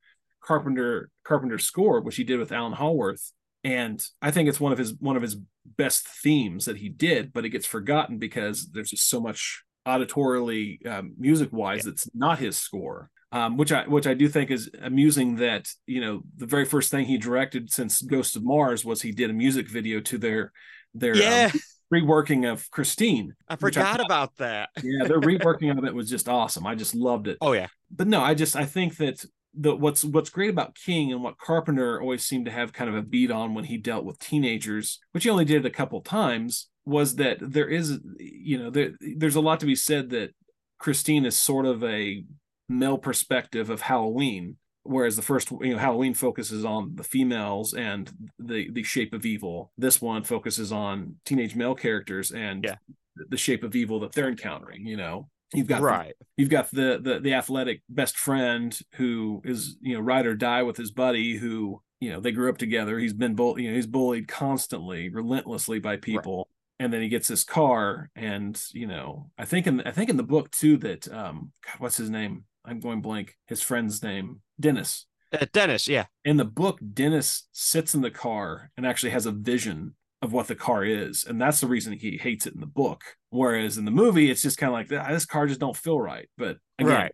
carpenter 0.43 1.09
carpenter's 1.25 1.65
score 1.65 2.01
which 2.01 2.17
he 2.17 2.25
did 2.25 2.39
with 2.39 2.53
alan 2.53 2.75
howarth 2.75 3.33
and 3.65 4.07
i 4.21 4.31
think 4.31 4.47
it's 4.49 4.61
one 4.61 4.73
of 4.73 4.79
his 4.79 4.93
one 5.01 5.17
of 5.17 5.23
his 5.23 5.37
best 5.79 6.07
themes 6.07 6.67
that 6.67 6.77
he 6.77 6.89
did 6.91 7.33
but 7.33 7.47
it 7.47 7.49
gets 7.49 7.65
forgotten 7.67 8.19
because 8.19 8.67
there's 8.71 8.91
just 8.91 9.09
so 9.09 9.21
much 9.23 9.65
auditorially 9.87 10.85
um, 10.87 11.13
music 11.19 11.53
wise 11.53 11.85
that's 11.85 12.09
not 12.15 12.39
his 12.39 12.57
score 12.57 13.11
um, 13.33 13.57
which 13.57 13.73
I 13.73 13.83
which 13.89 14.07
I 14.07 14.15
do 14.15 14.29
think 14.29 14.53
is 14.53 14.71
amusing 14.81 15.37
that 15.37 15.69
you 15.87 16.01
know 16.01 16.23
the 16.37 16.47
very 16.47 16.65
first 16.65 16.93
thing 16.93 17.05
he 17.05 17.19
directed 17.19 17.69
since 17.71 18.01
Ghost 18.01 18.37
of 18.37 18.45
Mars 18.45 18.85
was 18.85 19.03
he 19.03 19.11
did 19.11 19.29
a 19.29 19.33
music 19.33 19.69
video 19.69 19.99
to 20.03 20.19
their 20.19 20.53
their 20.95 21.15
um, 21.15 21.51
reworking 21.93 22.51
of 22.51 22.71
Christine. 22.71 23.35
I 23.49 23.55
I 23.55 23.57
forgot 23.57 23.97
thought- 23.97 24.07
about 24.07 24.37
that. 24.37 24.71
yeah, 24.85 25.09
their 25.09 25.21
reworking 25.21 25.77
of 25.77 25.85
it 25.85 25.93
was 25.93 26.09
just 26.09 26.29
awesome. 26.29 26.65
I 26.65 26.77
just 26.77 26.95
loved 26.95 27.27
it. 27.27 27.39
Oh 27.41 27.53
yeah. 27.53 27.67
But 27.91 28.07
no, 28.07 28.21
I 28.21 28.35
just 28.35 28.55
I 28.55 28.67
think 28.67 28.99
that 28.99 29.25
the 29.53 29.75
what's 29.75 30.05
what's 30.05 30.31
great 30.31 30.51
about 30.51 30.77
King 30.77 31.13
and 31.13 31.23
what 31.23 31.37
Carpenter 31.39 32.01
always 32.01 32.25
seemed 32.25 32.47
to 32.47 32.53
have 32.53 32.73
kind 32.73 32.89
of 32.89 32.97
a 32.97 33.03
beat 33.03 33.33
on 33.33 33.55
when 33.55 33.65
he 33.65 33.79
dealt 33.79 34.05
with 34.05 34.19
teenagers, 34.21 35.01
which 35.11 35.25
he 35.25 35.31
only 35.31 35.45
did 35.45 35.67
a 35.67 35.71
couple 35.71 36.01
times, 36.01 36.69
was 36.87 37.17
that 37.17 37.39
there 37.41 37.69
is 37.69 37.99
you 38.19 38.59
know 38.59 38.71
there 38.71 38.93
there's 39.17 39.37
a 39.37 39.41
lot 39.41 39.61
to 39.61 39.67
be 39.67 39.75
said 39.77 40.11
that 40.11 40.31
Christine 40.79 41.25
is 41.25 41.37
sort 41.37 41.67
of 41.67 41.83
a 41.85 42.25
male 42.69 42.99
perspective 42.99 43.71
of 43.71 43.81
Halloween. 43.83 44.57
Whereas 44.87 45.17
the 45.17 45.23
first, 45.23 45.51
you 45.51 45.73
know, 45.73 45.79
Halloween 45.79 46.13
focuses 46.13 46.63
on 46.63 46.95
the 46.95 47.05
females 47.05 47.73
and 47.73 48.13
the 48.39 48.71
the 48.71 48.83
shape 48.83 49.15
of 49.15 49.25
evil. 49.25 49.73
This 49.79 50.03
one 50.03 50.25
focuses 50.25 50.73
on 50.73 51.17
teenage 51.25 51.57
male 51.57 51.75
characters 51.75 52.31
and 52.33 52.65
Yeah. 52.65 52.77
the 53.17 53.39
shape 53.39 53.63
of 53.63 53.75
evil 53.75 53.99
that 54.01 54.13
they're 54.13 54.29
encountering. 54.29 54.87
You 54.87 54.99
know, 54.99 55.29
you've 55.55 55.69
got 55.69 55.79
the- 55.81 55.87
Right. 55.87 56.13
you've 56.37 56.51
got 56.51 56.71
the, 56.71 57.01
the 57.03 57.19
the 57.19 57.33
athletic 57.33 57.81
best 57.89 58.19
friend 58.19 58.79
who 58.97 59.41
is 59.45 59.79
you 59.81 59.95
know 59.95 60.01
ride 60.01 60.27
or 60.27 60.35
die 60.35 60.63
with 60.63 60.77
his 60.77 60.91
buddy 60.91 61.37
who 61.39 61.81
you 62.01 62.11
know 62.11 62.21
they 62.21 62.33
grew 62.33 62.51
up 62.51 62.59
together 62.59 62.99
he's 62.99 63.15
been 63.15 63.35
bull 63.35 63.59
you 63.59 63.69
know 63.71 63.75
he's 63.77 63.87
bullied 63.87 64.29
constantly 64.29 65.09
relentlessly 65.09 65.79
by 65.79 65.97
people 65.97 66.49
and 66.85 66.93
then 66.93 67.01
he 67.01 67.09
gets 67.09 67.29
this 67.29 67.45
car 67.45 68.11
and 68.15 68.63
you 68.73 68.87
know 68.87 69.31
i 69.39 69.45
think 69.47 69.67
in 69.67 69.81
i 69.83 69.91
think 69.91 70.11
in 70.11 70.17
the 70.19 70.23
book 70.23 70.51
too 70.51 70.77
that 70.77 71.11
um 71.13 71.51
god 71.65 71.77
what's 71.79 71.97
his 71.97 72.11
name 72.11 72.45
i'm 72.65 72.79
going 72.79 73.01
blank 73.01 73.37
his 73.47 73.63
friend's 73.63 74.03
name 74.03 74.41
dennis 74.61 75.07
Uh, 75.33 75.47
Dennis. 75.53 75.89
Yeah. 75.89 76.07
in 76.25 76.37
the 76.37 76.45
book 76.45 76.79
dennis 76.93 77.49
sits 77.53 77.95
in 77.95 78.03
the 78.03 78.11
car 78.11 78.71
and 78.77 78.87
actually 78.87 79.11
has 79.11 79.27
a 79.27 79.33
vision 79.33 79.95
of 80.23 80.33
what 80.33 80.47
the 80.47 80.55
car 80.55 80.85
is 80.85 81.25
and 81.25 81.41
that's 81.41 81.61
the 81.61 81.67
reason 81.67 81.93
he 81.93 82.17
hates 82.19 82.47
it 82.47 82.55
in 82.55 82.61
the 82.61 82.67
book 82.83 83.01
whereas 83.31 83.77
in 83.79 83.85
the 83.85 83.91
movie 84.03 84.31
it's 84.31 84.43
just 84.43 84.59
kind 84.59 84.69
of 84.73 84.75
like 84.79 84.89
"Ah, 85.07 85.13
this 85.13 85.27
car 85.27 85.47
just 85.47 85.61
don't 85.61 85.77
feel 85.77 86.01
right 86.01 86.29
but 86.39 86.59
again, 86.79 86.93
Right. 86.93 87.13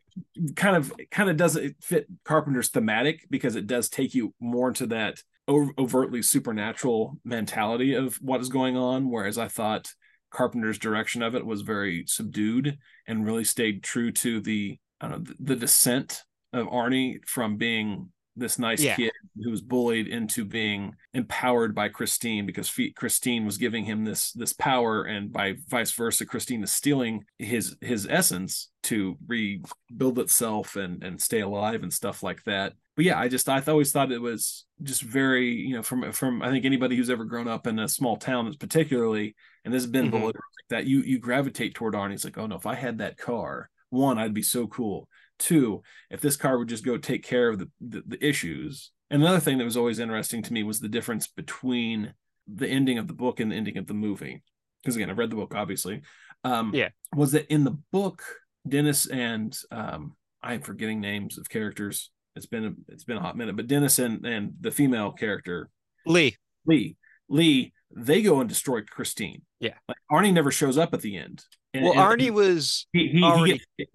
kind 0.56 0.76
of 0.76 0.92
kind 1.10 1.28
of 1.30 1.36
doesn't 1.36 1.76
fit 1.82 2.06
carpenter's 2.24 2.68
thematic 2.70 3.26
because 3.30 3.56
it 3.56 3.66
does 3.66 3.88
take 3.88 4.14
you 4.14 4.34
more 4.40 4.68
into 4.68 4.86
that 4.88 5.22
overtly 5.48 6.22
supernatural 6.22 7.18
mentality 7.24 7.94
of 7.94 8.16
what 8.16 8.40
is 8.40 8.48
going 8.48 8.76
on 8.76 9.10
whereas 9.10 9.36
i 9.38 9.48
thought 9.48 9.92
carpenter's 10.30 10.78
direction 10.78 11.22
of 11.22 11.34
it 11.34 11.44
was 11.44 11.62
very 11.62 12.04
subdued 12.06 12.78
and 13.08 13.26
really 13.26 13.44
stayed 13.44 13.82
true 13.82 14.12
to 14.12 14.40
the 14.40 14.78
I 15.00 15.08
don't 15.08 15.26
know, 15.26 15.34
the, 15.40 15.54
the 15.54 15.60
descent 15.60 16.22
of 16.52 16.66
arnie 16.68 17.18
from 17.26 17.56
being 17.56 18.10
this 18.36 18.58
nice 18.58 18.80
Yeah. 18.80 18.94
kid 18.94 19.12
who 19.42 19.50
was 19.50 19.60
bullied 19.60 20.06
into 20.06 20.44
being 20.44 20.94
empowered 21.14 21.74
by 21.74 21.88
Christine 21.88 22.46
because 22.46 22.72
Christine 22.96 23.44
was 23.44 23.58
giving 23.58 23.84
him 23.84 24.04
this 24.04 24.32
this 24.32 24.52
power, 24.52 25.02
and 25.02 25.32
by 25.32 25.54
vice 25.68 25.90
versa, 25.92 26.24
Christine 26.24 26.62
is 26.62 26.72
stealing 26.72 27.24
his 27.38 27.76
his 27.80 28.06
essence 28.08 28.70
to 28.84 29.16
rebuild 29.26 30.18
itself 30.18 30.76
and 30.76 31.02
and 31.02 31.20
stay 31.20 31.40
alive 31.40 31.82
and 31.82 31.92
stuff 31.92 32.22
like 32.22 32.44
that. 32.44 32.74
but 32.94 33.04
yeah, 33.04 33.18
I 33.18 33.28
just 33.28 33.48
I 33.48 33.60
always 33.66 33.90
thought 33.90 34.12
it 34.12 34.22
was 34.22 34.64
just 34.82 35.02
very 35.02 35.50
you 35.54 35.74
know 35.74 35.82
from 35.82 36.10
from 36.12 36.42
I 36.42 36.50
think 36.50 36.64
anybody 36.64 36.96
who's 36.96 37.10
ever 37.10 37.24
grown 37.24 37.48
up 37.48 37.66
in 37.66 37.78
a 37.78 37.88
small 37.88 38.16
town, 38.16 38.52
particularly, 38.58 39.34
and 39.64 39.72
this 39.74 39.82
has 39.82 39.90
been 39.90 40.10
Mhm. 40.10 40.24
like 40.24 40.34
that 40.70 40.86
you 40.86 41.00
you 41.00 41.18
gravitate 41.18 41.74
toward 41.74 41.94
Arnie. 41.94 42.14
It's 42.14 42.24
like, 42.24 42.38
oh 42.38 42.46
no, 42.46 42.56
if 42.56 42.66
I 42.66 42.74
had 42.74 42.98
that 42.98 43.16
car, 43.18 43.70
one, 43.90 44.18
I'd 44.18 44.34
be 44.34 44.42
so 44.42 44.66
cool. 44.66 45.08
Two, 45.38 45.82
if 46.10 46.20
this 46.20 46.36
car 46.36 46.58
would 46.58 46.68
just 46.68 46.84
go 46.84 46.96
take 46.96 47.22
care 47.24 47.48
of 47.48 47.58
the 47.58 47.70
the, 47.80 48.02
the 48.06 48.26
issues. 48.26 48.90
And 49.10 49.22
another 49.22 49.40
thing 49.40 49.58
that 49.58 49.64
was 49.64 49.76
always 49.76 49.98
interesting 49.98 50.42
to 50.44 50.52
me 50.52 50.62
was 50.62 50.78
the 50.78 50.88
difference 50.88 51.26
between 51.26 52.14
the 52.46 52.68
ending 52.68 52.98
of 52.98 53.08
the 53.08 53.12
book 53.14 53.40
and 53.40 53.50
the 53.50 53.56
ending 53.56 53.76
of 53.76 53.86
the 53.86 53.94
movie. 53.94 54.42
Because 54.82 54.94
again, 54.96 55.10
I've 55.10 55.18
read 55.18 55.30
the 55.30 55.36
book, 55.36 55.54
obviously. 55.54 56.02
Um, 56.44 56.72
Yeah. 56.74 56.90
Was 57.14 57.32
that 57.32 57.52
in 57.52 57.64
the 57.64 57.76
book, 57.90 58.22
Dennis 58.68 59.06
and 59.06 59.56
um, 59.72 60.14
I'm 60.42 60.60
forgetting 60.62 61.00
names 61.00 61.38
of 61.38 61.48
characters. 61.48 62.10
It's 62.36 62.46
been 62.46 62.64
a, 62.64 62.72
it's 62.88 63.04
been 63.04 63.16
a 63.16 63.20
hot 63.20 63.36
minute, 63.36 63.56
but 63.56 63.66
Dennis 63.66 63.98
and 63.98 64.24
and 64.24 64.52
the 64.60 64.70
female 64.70 65.12
character 65.12 65.68
Lee. 66.06 66.36
Lee 66.66 66.96
Lee 67.28 67.72
they 67.94 68.22
go 68.22 68.40
and 68.40 68.48
destroy 68.48 68.82
Christine. 68.82 69.42
Yeah. 69.58 69.74
like 69.88 69.96
Arnie 70.10 70.32
never 70.32 70.50
shows 70.52 70.78
up 70.78 70.94
at 70.94 71.00
the 71.02 71.16
end. 71.16 71.44
And- 71.74 71.84
Well, 71.84 71.92
and 71.92 72.00
Arnie 72.20 72.30
was 72.30 72.86
he, 72.92 73.08
he, 73.08 73.20
he 73.20 73.52
gets- 73.78 73.90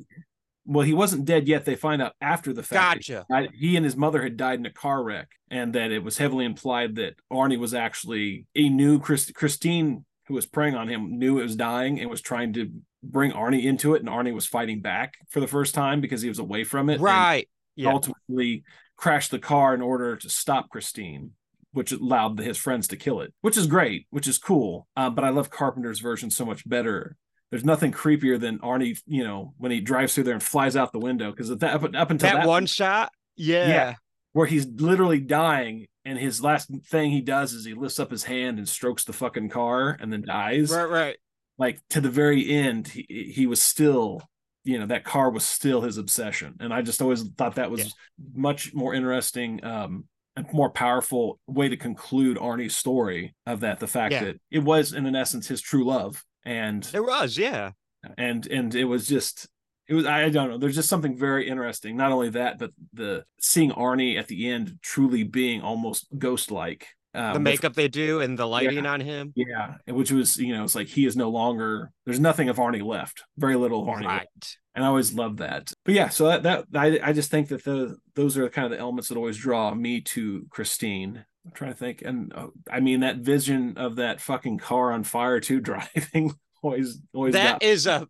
well, 0.65 0.85
he 0.85 0.93
wasn't 0.93 1.25
dead 1.25 1.47
yet. 1.47 1.63
They 1.65 1.75
find 1.75 2.01
out 2.01 2.13
after 2.19 2.51
the 2.51 2.63
fact. 2.63 3.07
gotcha. 3.07 3.25
I- 3.31 3.49
he 3.53 3.75
and 3.77 3.85
his 3.85 3.95
mother 3.95 4.21
had 4.23 4.35
died 4.35 4.59
in 4.59 4.65
a 4.65 4.71
car 4.71 5.01
wreck, 5.03 5.29
and 5.49 5.73
that 5.73 5.91
it 5.91 6.03
was 6.03 6.17
heavily 6.17 6.43
implied 6.45 6.95
that 6.95 7.15
Arnie 7.31 7.59
was 7.59 7.73
actually 7.73 8.47
he 8.53 8.69
knew 8.69 8.99
Chris, 8.99 9.31
Christine, 9.31 10.05
who 10.27 10.33
was 10.33 10.45
preying 10.45 10.75
on 10.75 10.87
him, 10.89 11.17
knew 11.19 11.39
it 11.39 11.43
was 11.43 11.55
dying 11.55 11.99
and 11.99 12.09
was 12.09 12.21
trying 12.21 12.51
to 12.53 12.69
bring 13.03 13.31
Arnie 13.31 13.63
into 13.63 13.93
it, 13.93 14.01
and 14.01 14.09
Arnie 14.09 14.33
was 14.33 14.47
fighting 14.47 14.81
back 14.81 15.13
for 15.29 15.39
the 15.39 15.47
first 15.47 15.73
time 15.75 16.01
because 16.01 16.21
he 16.23 16.29
was 16.29 16.39
away 16.39 16.63
from 16.63 16.89
it. 16.89 16.99
Right. 16.99 17.47
Yeah. 17.75 17.91
ultimately 17.91 18.63
crashed 18.97 19.31
the 19.31 19.39
car 19.39 19.73
in 19.73 19.81
order 19.81 20.15
to 20.15 20.29
stop 20.29 20.69
Christine, 20.69 21.31
which 21.73 21.91
allowed 21.91 22.39
his 22.39 22.57
friends 22.57 22.87
to 22.89 22.95
kill 22.97 23.21
it, 23.21 23.33
which 23.41 23.57
is 23.57 23.67
great, 23.67 24.07
which 24.09 24.27
is 24.27 24.37
cool. 24.37 24.87
Um, 24.95 25.15
but 25.15 25.23
I 25.25 25.29
love 25.29 25.49
Carpenter's 25.49 25.99
version 25.99 26.29
so 26.31 26.45
much 26.45 26.67
better. 26.67 27.17
There's 27.51 27.65
nothing 27.65 27.91
creepier 27.91 28.39
than 28.39 28.59
Arnie, 28.59 28.97
you 29.05 29.23
know, 29.23 29.53
when 29.57 29.71
he 29.71 29.79
drives 29.81 30.13
through 30.13 30.23
there 30.25 30.33
and 30.33 30.43
flies 30.43 30.75
out 30.75 30.91
the 30.91 30.99
window 30.99 31.31
because 31.31 31.51
up, 31.51 31.61
up 31.63 31.83
until 32.11 32.29
that, 32.29 32.35
that, 32.41 32.47
one 32.47 32.65
shot. 32.65 33.11
Yeah. 33.37 33.95
where 34.33 34.47
he's 34.47 34.65
literally 34.65 35.19
dying 35.19 35.87
and 36.05 36.17
his 36.17 36.41
last 36.41 36.69
thing 36.87 37.11
he 37.11 37.21
does 37.21 37.51
is 37.53 37.65
he 37.65 37.73
lifts 37.73 37.99
up 37.99 38.11
his 38.11 38.23
hand 38.23 38.57
and 38.57 38.67
strokes 38.69 39.03
the 39.03 39.13
fucking 39.13 39.49
car 39.49 39.97
and 39.99 40.11
then 40.13 40.21
dies 40.25 40.71
Right. 40.71 40.89
Right. 40.89 41.15
like 41.57 41.79
to 41.89 41.99
the 42.01 42.09
very 42.09 42.49
end 42.49 42.87
he, 42.87 43.31
he 43.35 43.45
was 43.47 43.61
still 43.61 44.21
you 44.65 44.77
know 44.79 44.85
that 44.87 45.03
car 45.05 45.29
was 45.29 45.45
still 45.45 45.81
his 45.81 45.97
obsession 45.97 46.55
and 46.59 46.73
i 46.73 46.81
just 46.81 47.01
always 47.01 47.23
thought 47.37 47.55
that 47.55 47.71
was 47.71 47.79
Yeah. 47.81 47.87
much 48.33 48.73
more 48.73 48.93
interesting 48.93 49.63
um 49.63 50.05
and 50.35 50.45
more 50.51 50.69
powerful 50.69 51.39
way 51.47 51.69
to 51.69 51.77
conclude 51.77 52.37
arnie's 52.37 52.75
story 52.75 53.33
of 53.45 53.61
that 53.61 53.79
the 53.79 53.87
fact 53.87 54.11
Yeah. 54.11 54.23
that 54.25 54.41
it 54.51 54.59
was 54.59 54.91
in 54.93 55.05
an 55.05 55.15
essence 55.15 55.47
his 55.47 55.61
true 55.61 55.85
love 55.85 56.23
and 56.45 56.85
It 56.93 56.99
was. 57.03 57.37
Yeah. 57.37 57.71
and 58.17 58.45
and 58.47 58.75
it 58.75 58.85
was 58.85 59.07
just 59.07 59.47
it 59.87 59.93
was 59.93 60.05
I 60.07 60.29
don't 60.29 60.49
know. 60.49 60.57
There's 60.57 60.75
just 60.75 60.89
something 60.89 61.15
very 61.15 61.47
interesting. 61.47 61.95
Not 61.95 62.11
only 62.11 62.29
that, 62.31 62.57
but 62.57 62.71
the 62.93 63.23
seeing 63.39 63.71
Arnie 63.71 64.17
at 64.17 64.27
the 64.27 64.49
end 64.49 64.79
truly 64.81 65.23
being 65.23 65.61
almost 65.61 66.07
ghost 66.17 66.49
like. 66.51 66.87
Um, 67.15 67.33
the 67.33 67.39
makeup 67.39 67.73
they 67.73 67.87
do 67.87 68.19
and 68.19 68.37
the 68.37 68.45
lighting 68.45 68.85
on 68.85 68.99
him. 68.99 69.33
yeah, 69.35 69.75
which 69.87 70.11
was 70.11 70.37
you 70.37 70.53
know 70.53 70.63
it's 70.63 70.75
like 70.75 70.87
he 70.87 71.05
is 71.05 71.15
no 71.15 71.29
longer. 71.29 71.91
There's 72.05 72.19
nothing 72.19 72.49
of 72.49 72.57
Arnie 72.57 72.83
left. 72.83 73.23
Very 73.37 73.55
little 73.55 73.81
of 73.81 73.87
Arnie, 73.87 74.05
left. 74.05 74.07
Right. 74.07 74.57
and 74.75 74.83
I 74.83 74.87
always 74.87 75.13
love 75.13 75.37
that. 75.37 75.71
But 75.83 75.93
yeah, 75.93 76.09
so 76.09 76.27
that 76.27 76.43
that 76.43 76.65
I 76.75 76.99
I 77.01 77.13
just 77.13 77.31
think 77.31 77.49
that 77.49 77.63
the 77.63 77.97
those 78.15 78.37
are 78.37 78.49
kind 78.49 78.65
of 78.65 78.71
the 78.71 78.79
elements 78.79 79.09
that 79.09 79.17
always 79.17 79.37
draw 79.37 79.73
me 79.73 80.01
to 80.01 80.45
Christine. 80.49 81.25
I'm 81.45 81.51
trying 81.51 81.71
to 81.71 81.77
think, 81.77 82.01
and 82.01 82.33
uh, 82.33 82.47
I 82.69 82.79
mean 82.79 83.01
that 83.01 83.17
vision 83.17 83.77
of 83.77 83.97
that 83.97 84.19
fucking 84.19 84.57
car 84.57 84.91
on 84.91 85.03
fire 85.03 85.39
too 85.39 85.59
driving 85.61 86.33
always 86.61 86.99
always 87.13 87.33
That 87.33 87.63
is 87.63 87.87
a 87.87 88.07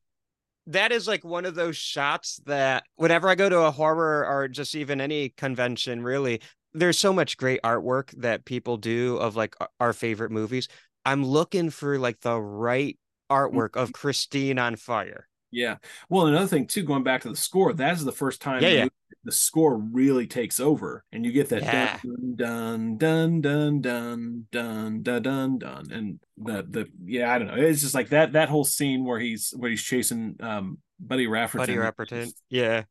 that 0.68 0.92
is 0.92 1.08
like 1.08 1.24
one 1.24 1.46
of 1.46 1.56
those 1.56 1.78
shots 1.78 2.40
that 2.46 2.84
whenever 2.96 3.30
I 3.30 3.36
go 3.36 3.50
to 3.50 3.62
a 3.62 3.72
horror 3.72 4.26
or 4.26 4.48
just 4.48 4.76
even 4.76 5.00
any 5.00 5.30
convention, 5.30 6.02
really, 6.02 6.42
there's 6.76 7.00
so 7.00 7.14
much 7.14 7.38
great 7.38 7.62
artwork 7.64 8.12
that 8.22 8.46
people 8.46 8.78
do 8.78 9.18
of 9.18 9.36
like 9.36 9.56
our 9.80 9.94
favorite 9.94 10.32
movies. 10.32 10.68
I'm 11.06 11.26
looking 11.26 11.70
for 11.70 11.98
like 11.98 12.20
the 12.22 12.40
right 12.40 12.98
mm-hmm. 13.32 13.58
artwork 13.58 13.76
of 13.76 13.94
Christine 13.94 14.60
on 14.60 14.76
fire. 14.76 15.28
Yeah. 15.52 15.78
Well, 16.10 16.28
another 16.28 16.48
thing 16.48 16.68
too, 16.68 16.84
going 16.84 17.04
back 17.04 17.22
to 17.22 17.30
the 17.30 17.36
score, 17.36 17.72
that's 17.72 18.04
the 18.04 18.12
first 18.12 18.42
time 18.42 18.62
yeah, 18.62 18.70
the, 18.70 18.76
yeah. 18.76 18.88
the, 19.24 19.32
score 19.32 19.78
really 19.78 20.28
takes 20.28 20.60
over, 20.60 21.06
and 21.14 21.26
you 21.26 21.32
get 21.32 21.48
that 21.50 21.64
yeah. 21.64 21.98
dun, 22.36 22.98
dun 22.98 23.42
dun 23.42 23.82
dun 23.82 24.48
dun 24.52 25.02
dun 25.02 25.22
dun 25.22 25.58
dun 25.58 25.92
and 25.92 26.20
the 26.38 26.66
the 26.70 26.88
yeah, 27.06 27.34
I 27.34 27.40
don't 27.40 27.48
know. 27.48 27.56
It's 27.56 27.82
just 27.82 27.96
like 27.96 28.10
that 28.10 28.34
that 28.34 28.50
whole 28.50 28.66
scene 28.66 29.06
where 29.06 29.20
he's 29.20 29.54
where 29.56 29.70
he's 29.70 29.84
chasing 29.84 30.36
um 30.42 30.80
Buddy 31.00 31.28
Rafferty. 31.28 31.62
Buddy 31.62 31.78
Rafferty. 31.78 32.34
Yeah. 32.50 32.84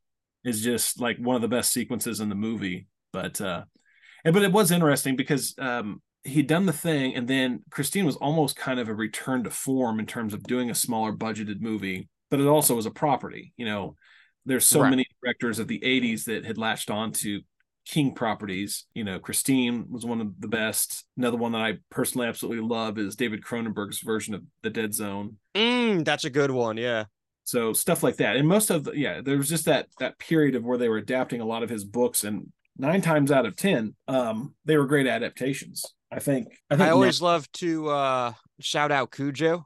Is 0.42 0.62
just 0.62 1.00
like 1.00 1.18
one 1.18 1.36
of 1.36 1.42
the 1.42 1.48
best 1.48 1.72
sequences 1.72 2.20
in 2.20 2.28
the 2.28 2.34
movie. 2.34 2.86
But 3.14 3.40
uh 3.40 3.62
and 4.24 4.34
but 4.34 4.42
it 4.42 4.52
was 4.52 4.70
interesting 4.72 5.14
because 5.16 5.54
um 5.58 6.02
he'd 6.24 6.48
done 6.48 6.66
the 6.66 6.72
thing 6.72 7.14
and 7.14 7.28
then 7.28 7.62
Christine 7.70 8.04
was 8.06 8.16
almost 8.16 8.56
kind 8.56 8.80
of 8.80 8.88
a 8.88 8.94
return 8.94 9.44
to 9.44 9.50
form 9.50 10.00
in 10.00 10.06
terms 10.06 10.34
of 10.34 10.42
doing 10.42 10.70
a 10.70 10.74
smaller 10.74 11.12
budgeted 11.12 11.60
movie, 11.60 12.08
but 12.30 12.40
it 12.40 12.46
also 12.46 12.74
was 12.74 12.86
a 12.86 12.90
property, 12.90 13.52
you 13.56 13.64
know. 13.66 13.94
There's 14.46 14.66
so 14.66 14.80
Right. 14.82 14.90
many 14.90 15.06
directors 15.22 15.58
of 15.58 15.68
the 15.68 15.80
80s 15.82 16.24
that 16.24 16.44
had 16.44 16.58
latched 16.58 16.90
on 16.90 17.12
to 17.12 17.40
King 17.86 18.14
properties. 18.14 18.86
You 18.94 19.04
know, 19.04 19.18
Christine 19.18 19.86
was 19.90 20.04
one 20.06 20.20
of 20.22 20.38
the 20.40 20.48
best. 20.48 21.04
Another 21.18 21.36
one 21.36 21.52
that 21.52 21.60
I 21.62 21.78
personally 21.90 22.26
absolutely 22.26 22.62
love 22.66 22.98
is 22.98 23.16
David 23.16 23.42
Cronenberg's 23.42 24.00
version 24.00 24.34
of 24.34 24.42
The 24.62 24.70
Dead 24.70 24.92
Zone 24.94 25.36
Mm, 25.54 26.04
that's 26.04 26.24
a 26.24 26.30
good 26.30 26.50
one. 26.50 26.76
Yeah. 26.78 27.04
so 27.44 27.72
stuff 27.74 28.02
like 28.02 28.16
that 28.16 28.36
and 28.36 28.48
most 28.48 28.70
of 28.70 28.84
the 28.84 28.92
yeah 28.96 29.20
there 29.22 29.36
was 29.36 29.50
just 29.50 29.66
that 29.66 29.86
that 29.98 30.18
period 30.18 30.54
of 30.54 30.64
where 30.64 30.78
they 30.78 30.88
were 30.88 30.96
adapting 30.96 31.42
a 31.42 31.44
lot 31.52 31.62
of 31.62 31.68
his 31.68 31.84
books 31.84 32.24
and 32.24 32.50
nine 32.76 33.00
times 33.00 33.30
out 33.30 33.46
of 33.46 33.56
ten 33.56 33.94
um 34.08 34.54
they 34.64 34.76
were 34.76 34.86
great 34.86 35.06
adaptations 35.06 35.84
i 36.10 36.18
think 36.18 36.48
i 36.70 36.76
think 36.76 36.88
I 36.88 36.90
always 36.90 37.22
love 37.22 37.50
to 37.52 37.88
uh 37.88 38.32
shout 38.60 38.92
out 38.92 39.10
Cujo. 39.10 39.64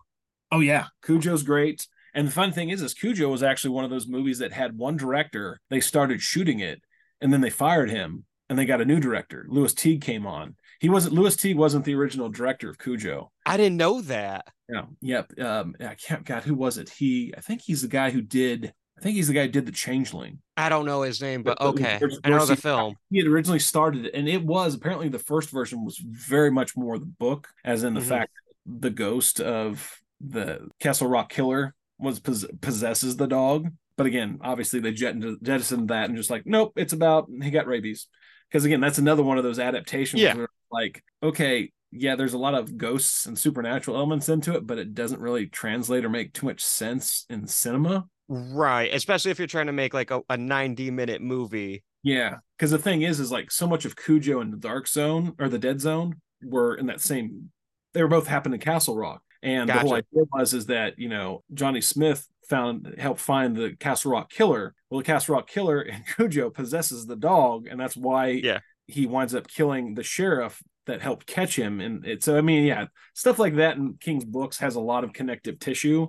oh 0.52 0.60
yeah 0.60 0.86
cujo's 1.04 1.42
great 1.42 1.86
and 2.14 2.26
the 2.26 2.32
fun 2.32 2.52
thing 2.52 2.70
is 2.70 2.82
is 2.82 2.94
cujo 2.94 3.28
was 3.28 3.42
actually 3.42 3.70
one 3.70 3.84
of 3.84 3.90
those 3.90 4.06
movies 4.06 4.38
that 4.38 4.52
had 4.52 4.76
one 4.76 4.96
director 4.96 5.60
they 5.70 5.80
started 5.80 6.20
shooting 6.22 6.60
it 6.60 6.82
and 7.20 7.32
then 7.32 7.40
they 7.40 7.50
fired 7.50 7.90
him 7.90 8.24
and 8.48 8.58
they 8.58 8.64
got 8.66 8.80
a 8.80 8.84
new 8.84 9.00
director 9.00 9.46
lewis 9.48 9.74
teague 9.74 10.00
came 10.00 10.26
on 10.26 10.56
he 10.80 10.88
wasn't 10.88 11.14
lewis 11.14 11.36
teague 11.36 11.56
wasn't 11.56 11.84
the 11.84 11.94
original 11.94 12.28
director 12.28 12.68
of 12.68 12.78
cujo 12.78 13.30
I 13.48 13.56
didn't 13.56 13.78
know 13.78 14.02
that. 14.02 14.46
Yeah. 14.68 14.82
Yep. 15.00 15.40
Um, 15.40 15.74
I 15.80 15.94
can't. 15.94 16.22
God, 16.22 16.42
who 16.42 16.54
was 16.54 16.76
it? 16.76 16.90
He. 16.90 17.32
I 17.34 17.40
think 17.40 17.62
he's 17.62 17.80
the 17.80 17.88
guy 17.88 18.10
who 18.10 18.20
did. 18.20 18.74
I 18.98 19.00
think 19.00 19.14
he's 19.16 19.28
the 19.28 19.34
guy 19.34 19.42
who 19.42 19.48
did 19.48 19.64
the 19.66 19.72
Changeling. 19.72 20.38
I 20.56 20.68
don't 20.68 20.84
know 20.84 21.02
his 21.02 21.20
name, 21.22 21.42
but 21.44 21.56
But- 21.58 21.66
okay. 21.68 21.98
George- 22.00 22.14
I 22.24 22.30
know 22.30 22.44
the 22.44 22.56
film. 22.56 22.96
He 23.10 23.18
had 23.18 23.28
originally 23.28 23.60
started 23.60 24.06
it, 24.06 24.14
and 24.14 24.28
it 24.28 24.42
was 24.44 24.74
apparently 24.74 25.08
the 25.08 25.20
first 25.20 25.50
version 25.50 25.84
was 25.84 25.98
very 25.98 26.50
much 26.50 26.76
more 26.76 26.98
the 26.98 27.06
book, 27.06 27.48
as 27.64 27.84
in 27.84 27.94
the 27.94 28.00
Mhm. 28.00 28.04
fact 28.08 28.32
the 28.66 28.90
ghost 28.90 29.40
of 29.40 30.00
the 30.20 30.68
Castle 30.80 31.06
Rock 31.08 31.30
killer 31.30 31.74
was 31.98 32.18
possesses 32.20 33.16
the 33.16 33.26
dog. 33.28 33.70
But 33.96 34.06
again, 34.06 34.38
obviously 34.42 34.80
they 34.80 34.92
jettisoned, 34.92 35.38
jettisoned 35.42 35.88
that 35.88 36.08
and 36.08 36.16
just 36.16 36.30
like, 36.30 36.44
nope, 36.44 36.72
it's 36.76 36.92
about 36.92 37.28
he 37.42 37.50
got 37.50 37.66
rabies. 37.66 38.08
Because 38.50 38.64
again, 38.64 38.80
that's 38.80 38.98
another 38.98 39.22
one 39.22 39.38
of 39.38 39.44
those 39.44 39.58
adaptations. 39.60 40.22
Yeah. 40.22 40.34
Where 40.34 40.48
like, 40.72 41.02
okay, 41.22 41.72
yeah, 41.92 42.16
there's 42.16 42.34
a 42.34 42.38
lot 42.38 42.54
of 42.54 42.76
ghosts 42.76 43.26
and 43.26 43.38
supernatural 43.38 43.96
elements 43.96 44.28
into 44.28 44.54
it, 44.54 44.66
but 44.66 44.78
it 44.78 44.92
doesn't 44.94 45.20
really 45.20 45.46
translate 45.46 46.04
or 46.04 46.08
make 46.08 46.32
too 46.32 46.46
much 46.46 46.62
sense 46.64 47.24
in 47.30 47.46
cinema. 47.46 48.06
Right. 48.28 48.92
Especially 48.92 49.30
if 49.30 49.38
you're 49.38 49.48
trying 49.48 49.66
to 49.66 49.72
make 49.72 49.94
like 49.94 50.10
a, 50.10 50.20
a 50.28 50.36
90 50.36 50.90
minute 50.90 51.22
movie. 51.22 51.82
Yeah, 52.02 52.36
because 52.56 52.70
the 52.70 52.78
thing 52.78 53.02
is, 53.02 53.18
is 53.20 53.32
like 53.32 53.50
so 53.50 53.66
much 53.66 53.84
of 53.84 53.96
Cujo 53.96 54.40
and 54.40 54.52
the 54.52 54.56
Dark 54.58 54.86
Zone 54.86 55.34
or 55.38 55.48
the 55.48 55.58
Dead 55.58 55.80
Zone 55.80 56.20
were 56.42 56.74
in 56.76 56.86
that 56.86 57.00
same. 57.00 57.50
They 57.92 58.02
were 58.02 58.08
both 58.08 58.26
happened 58.28 58.54
in 58.54 58.60
Castle 58.60 58.96
Rock, 58.96 59.22
and 59.42 59.68
the 59.68 59.74
whole 59.74 59.94
idea 59.94 60.22
was 60.32 60.54
is 60.54 60.66
that 60.66 60.98
you 60.98 61.08
know 61.08 61.42
Johnny 61.52 61.80
Smith 61.80 62.24
found 62.48 62.94
helped 62.98 63.20
find 63.20 63.56
the 63.56 63.74
Castle 63.80 64.12
Rock 64.12 64.30
killer. 64.30 64.74
Well, 64.88 64.98
the 64.98 65.04
Castle 65.04 65.34
Rock 65.34 65.48
killer 65.48 65.80
and 65.80 66.04
Cujo 66.16 66.50
possesses 66.50 67.04
the 67.06 67.16
dog, 67.16 67.66
and 67.68 67.80
that's 67.80 67.96
why 67.96 68.28
Yeah. 68.28 68.60
he 68.86 69.06
winds 69.06 69.34
up 69.34 69.48
killing 69.48 69.94
the 69.94 70.04
sheriff 70.04 70.62
that 70.86 71.02
helped 71.02 71.26
catch 71.26 71.58
him. 71.58 71.80
And 71.80 72.06
it, 72.06 72.22
so 72.22 72.38
I 72.38 72.42
mean, 72.42 72.64
yeah, 72.64 72.86
stuff 73.14 73.38
like 73.40 73.56
that 73.56 73.76
in 73.76 73.94
King's 74.00 74.24
books 74.24 74.58
has 74.58 74.76
a 74.76 74.80
lot 74.80 75.02
of 75.02 75.12
connective 75.12 75.58
tissue. 75.58 76.06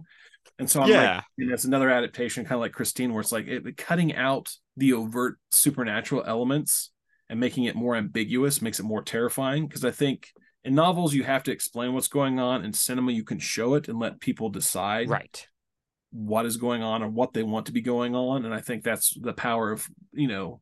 And 0.57 0.69
so 0.69 0.81
I'm 0.81 0.89
Yeah. 0.89 1.15
like, 1.15 1.23
and 1.37 1.51
it's 1.51 1.63
another 1.63 1.89
adaptation, 1.89 2.43
kind 2.43 2.55
of 2.55 2.59
like 2.61 2.73
Christine, 2.73 3.13
where 3.13 3.21
it's 3.21 3.31
like 3.31 3.47
it, 3.47 3.77
cutting 3.77 4.15
out 4.15 4.53
the 4.75 4.93
overt 4.93 5.37
supernatural 5.51 6.23
elements 6.25 6.91
and 7.29 7.39
making 7.39 7.65
it 7.65 7.75
more 7.75 7.95
ambiguous 7.95 8.61
makes 8.61 8.79
it 8.79 8.83
more 8.83 9.01
terrifying. 9.03 9.67
Because 9.67 9.85
I 9.85 9.91
think 9.91 10.29
in 10.63 10.75
novels 10.75 11.13
you 11.13 11.23
have 11.23 11.43
to 11.43 11.51
explain 11.51 11.93
what's 11.93 12.07
going 12.09 12.39
on. 12.39 12.65
In 12.65 12.73
cinema, 12.73 13.11
you 13.13 13.23
can 13.23 13.39
show 13.39 13.75
it 13.75 13.87
and 13.87 13.99
let 13.99 14.19
people 14.19 14.49
decide 14.49 15.09
Right. 15.09 15.47
what 16.11 16.45
is 16.45 16.57
going 16.57 16.81
on 16.83 17.03
or 17.03 17.07
what 17.09 17.33
they 17.33 17.43
want 17.43 17.67
to 17.67 17.71
be 17.71 17.81
going 17.81 18.15
on. 18.15 18.43
And 18.45 18.53
I 18.53 18.59
think 18.59 18.83
that's 18.83 19.13
the 19.19 19.33
power 19.33 19.71
of 19.71 19.87
you 20.11 20.27
know 20.27 20.59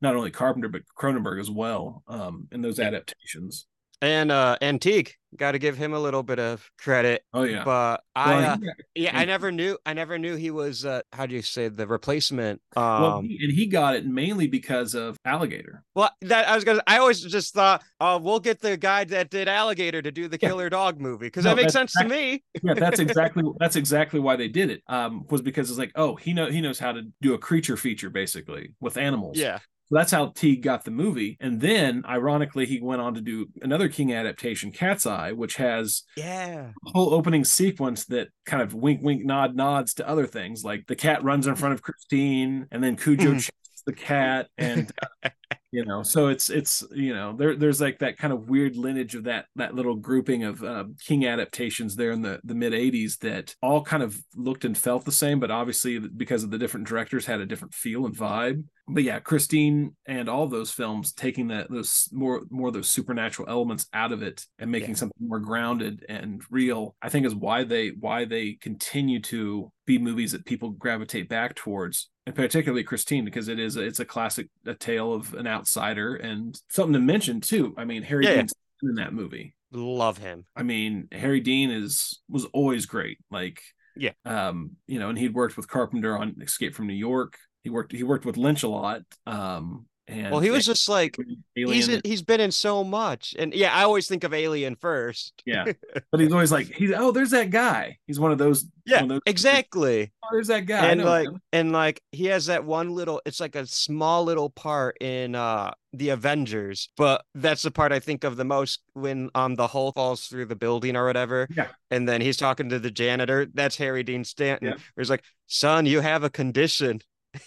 not 0.00 0.14
only 0.14 0.30
Carpenter 0.30 0.68
but 0.68 0.82
Cronenberg 0.96 1.40
as 1.40 1.50
well 1.50 2.02
um, 2.06 2.46
in 2.52 2.60
those 2.60 2.78
adaptations. 2.78 3.66
And 4.02 4.32
uh 4.32 4.56
Antique, 4.60 5.16
got 5.36 5.52
to 5.52 5.60
give 5.60 5.76
him 5.76 5.94
a 5.94 5.98
little 6.00 6.24
bit 6.24 6.40
of 6.40 6.68
credit. 6.76 7.22
Oh 7.32 7.44
yeah, 7.44 7.62
But 7.64 8.02
I 8.16 8.30
Well, 8.34 8.50
uh, 8.50 8.56
yeah, 8.96 9.16
I 9.16 9.24
never 9.24 9.52
knew 9.52 9.78
I 9.86 9.92
never 9.94 10.18
knew 10.18 10.34
he 10.34 10.50
was 10.50 10.84
uh 10.84 11.02
how 11.12 11.24
do 11.26 11.36
you 11.36 11.40
say 11.42 11.68
the 11.68 11.86
replacement? 11.86 12.60
Um 12.76 13.24
he- 13.28 13.38
and 13.40 13.52
he 13.52 13.66
got 13.66 13.94
it 13.94 14.04
mainly 14.04 14.48
because 14.48 14.94
of 14.94 15.16
Alligator. 15.24 15.84
well 15.94 16.10
that 16.22 16.48
I 16.48 16.54
was 16.56 16.64
gonna 16.64 16.82
I 16.88 16.98
always 16.98 17.22
just 17.22 17.54
thought 17.54 17.84
uh 18.00 18.18
we'll 18.20 18.40
get 18.40 18.60
the 18.60 18.76
guy 18.76 19.04
that 19.04 19.30
did 19.30 19.46
Alligator 19.46 20.02
to 20.02 20.10
do 20.10 20.26
the 20.26 20.36
Yeah. 20.42 20.48
Killer 20.48 20.68
Dog 20.68 21.00
movie 21.00 21.26
because 21.26 21.44
No, 21.44 21.50
that 21.54 21.62
makes 21.62 21.72
sense 21.72 21.92
to 21.92 22.04
me. 22.08 22.42
Yeah, 22.60 22.74
that's 22.74 22.98
exactly 23.06 23.44
that's 23.60 23.76
exactly 23.76 24.18
why 24.18 24.34
they 24.34 24.48
did 24.48 24.68
it. 24.68 24.82
Um, 24.88 25.26
was 25.30 25.42
because 25.42 25.70
it's 25.70 25.78
like, 25.78 25.92
oh, 25.94 26.16
he 26.16 26.32
know 26.32 26.50
he 26.50 26.60
knows 26.60 26.80
how 26.80 26.90
to 26.90 27.02
do 27.20 27.34
a 27.34 27.38
creature 27.38 27.76
feature 27.76 28.10
basically 28.10 28.74
with 28.80 28.96
animals. 28.96 29.38
Yeah. 29.38 29.60
That's 29.92 30.10
how 30.12 30.28
Teague 30.28 30.62
got 30.62 30.84
the 30.84 30.90
movie. 30.90 31.36
And 31.40 31.60
then, 31.60 32.02
ironically, 32.06 32.66
he 32.66 32.80
went 32.80 33.00
on 33.02 33.14
to 33.14 33.20
do 33.20 33.48
another 33.62 33.88
King 33.88 34.12
adaptation, 34.12 34.72
Cat's 34.72 35.06
Eye, 35.06 35.32
which 35.32 35.56
has 35.56 36.02
Yeah. 36.16 36.70
a 36.86 36.90
whole 36.90 37.14
opening 37.14 37.44
sequence 37.44 38.06
that 38.06 38.28
kind 38.46 38.62
of 38.62 38.74
wink, 38.74 39.00
wink, 39.02 39.24
nod, 39.24 39.54
nods 39.54 39.94
to 39.94 40.08
other 40.08 40.26
things. 40.26 40.64
Like 40.64 40.86
the 40.86 40.96
cat 40.96 41.22
runs 41.22 41.46
in 41.46 41.54
front 41.54 41.74
of 41.74 41.82
Christine, 41.82 42.66
and 42.72 42.82
then 42.82 42.96
Cujo 42.96 43.34
Mhm. 43.34 43.36
chases 43.36 43.82
the 43.86 43.92
cat, 43.92 44.48
and 44.58 44.90
you 45.72 45.84
know, 45.84 46.02
so 46.02 46.28
it's 46.28 46.50
it's 46.50 46.84
you 46.92 47.14
know, 47.14 47.34
there 47.36 47.56
there's 47.56 47.80
like 47.80 47.98
that 48.00 48.18
kind 48.18 48.32
of 48.32 48.48
weird 48.48 48.76
lineage 48.76 49.14
of 49.14 49.24
that 49.24 49.46
that 49.56 49.74
little 49.74 49.96
grouping 49.96 50.44
of 50.44 50.62
uh, 50.62 50.84
King 51.04 51.26
adaptations 51.26 51.96
there 51.96 52.12
in 52.12 52.22
the 52.22 52.40
the 52.44 52.54
mid 52.54 52.72
'80s 52.74 53.18
that 53.20 53.54
all 53.62 53.82
kind 53.82 54.02
of 54.02 54.20
looked 54.36 54.64
and 54.64 54.76
felt 54.76 55.04
the 55.04 55.12
same, 55.12 55.40
but 55.40 55.50
obviously 55.50 55.98
because 55.98 56.44
of 56.44 56.50
the 56.50 56.58
different 56.58 56.86
directors 56.86 57.26
had 57.26 57.40
a 57.40 57.46
different 57.46 57.74
feel 57.74 58.06
and 58.06 58.14
vibe 58.16 58.64
but 58.94 59.02
yeah, 59.02 59.18
Christine 59.20 59.96
and 60.06 60.28
all 60.28 60.46
those 60.46 60.70
films 60.70 61.12
taking 61.12 61.48
that 61.48 61.70
those 61.70 62.08
more 62.12 62.42
more 62.50 62.68
of 62.68 62.74
those 62.74 62.88
supernatural 62.88 63.48
elements 63.48 63.86
out 63.92 64.12
of 64.12 64.22
it 64.22 64.44
and 64.58 64.70
making 64.70 64.90
Yeah. 64.90 64.96
something 64.96 65.28
more 65.28 65.40
grounded 65.40 66.04
and 66.08 66.42
real, 66.50 66.94
I 67.02 67.08
think 67.08 67.26
is 67.26 67.34
why 67.34 67.64
they 67.64 67.88
why 67.90 68.24
they 68.24 68.54
continue 68.54 69.20
to 69.22 69.72
be 69.86 69.98
movies 69.98 70.32
that 70.32 70.44
people 70.46 70.70
gravitate 70.70 71.28
back 71.28 71.54
towards, 71.54 72.10
and 72.26 72.34
particularly 72.34 72.84
Christine 72.84 73.24
because 73.24 73.48
it 73.48 73.58
is 73.58 73.76
a, 73.76 73.82
it's 73.82 74.00
a 74.00 74.04
classic 74.04 74.48
a 74.66 74.74
tale 74.74 75.12
of 75.12 75.34
an 75.34 75.46
outsider 75.46 76.14
and 76.16 76.58
something 76.70 76.92
to 76.94 76.98
mention 77.00 77.40
too. 77.40 77.74
I 77.76 77.84
mean, 77.84 78.02
Harry 78.02 78.24
Yeah, 78.24 78.34
yeah. 78.34 78.46
In 78.84 78.94
that 78.96 79.12
movie. 79.12 79.54
Love 79.70 80.18
him. 80.18 80.44
I 80.56 80.64
mean, 80.64 81.08
Harry 81.12 81.40
Dean 81.40 81.70
is 81.70 82.20
was 82.28 82.44
always 82.46 82.84
great. 82.86 83.18
Like, 83.30 83.62
Yeah. 83.96 84.10
um, 84.24 84.72
you 84.86 84.98
know, 84.98 85.08
and 85.08 85.16
he'd 85.18 85.34
worked 85.34 85.56
with 85.56 85.68
Carpenter 85.68 86.18
on 86.18 86.34
Escape 86.42 86.74
from 86.74 86.88
New 86.88 86.94
York. 86.94 87.38
He 87.62 87.70
worked 87.70 87.92
he 87.92 88.02
worked 88.02 88.24
with 88.24 88.36
Lynch 88.36 88.62
a 88.62 88.68
lot. 88.68 89.02
Um, 89.26 89.86
and 90.08 90.32
Well, 90.32 90.40
he 90.40 90.50
was 90.50 90.66
just 90.66 90.88
like 90.88 91.16
Alien. 91.56 91.72
he's 91.74 92.00
he's 92.04 92.22
been 92.22 92.40
in 92.40 92.50
so 92.50 92.82
much. 92.82 93.36
And 93.38 93.54
yeah, 93.54 93.72
I 93.72 93.84
always 93.84 94.08
think 94.08 94.24
of 94.24 94.34
Alien 94.34 94.74
first. 94.74 95.40
yeah, 95.46 95.64
but 96.10 96.20
he's 96.20 96.32
always 96.32 96.50
like 96.50 96.66
he's 96.74 96.90
oh, 96.94 97.12
there's 97.12 97.30
that 97.30 97.50
guy. 97.50 97.98
He's 98.08 98.18
one 98.18 98.32
of 98.32 98.38
those. 98.38 98.64
Yeah, 98.84 99.02
of 99.04 99.08
those- 99.08 99.20
exactly. 99.26 100.12
Oh, 100.24 100.28
there's 100.32 100.48
that 100.48 100.66
guy. 100.66 100.86
And 100.86 101.04
like 101.04 101.28
him. 101.28 101.40
and 101.52 101.70
like 101.72 102.02
he 102.10 102.26
has 102.26 102.46
that 102.46 102.64
one 102.64 102.90
little 102.90 103.22
it's 103.24 103.38
like 103.38 103.54
a 103.54 103.64
small 103.64 104.24
little 104.24 104.50
part 104.50 104.96
in 105.00 105.36
uh 105.36 105.70
the 105.94 106.08
avengers 106.08 106.88
but 106.96 107.22
that's 107.34 107.60
the 107.60 107.70
part 107.70 107.92
i 107.92 107.98
think 108.00 108.24
of 108.24 108.36
the 108.38 108.44
most 108.46 108.80
when 108.94 109.28
um 109.34 109.56
the 109.56 109.66
hulk 109.66 109.94
falls 109.94 110.26
through 110.26 110.46
the 110.46 110.56
building 110.56 110.96
or 110.96 111.04
whatever 111.04 111.46
Yeah. 111.54 111.66
and 111.90 112.08
then 112.08 112.22
he's 112.22 112.38
talking 112.38 112.70
to 112.70 112.78
the 112.78 112.90
janitor 112.90 113.46
that's 113.52 113.76
harry 113.76 114.02
dean 114.02 114.24
stanton 114.24 114.68
Yeah. 114.68 114.74
where 114.94 115.02
he's 115.02 115.10
like 115.10 115.22
son 115.48 115.84
you 115.84 116.00
have 116.00 116.24
a 116.24 116.30
condition 116.30 117.02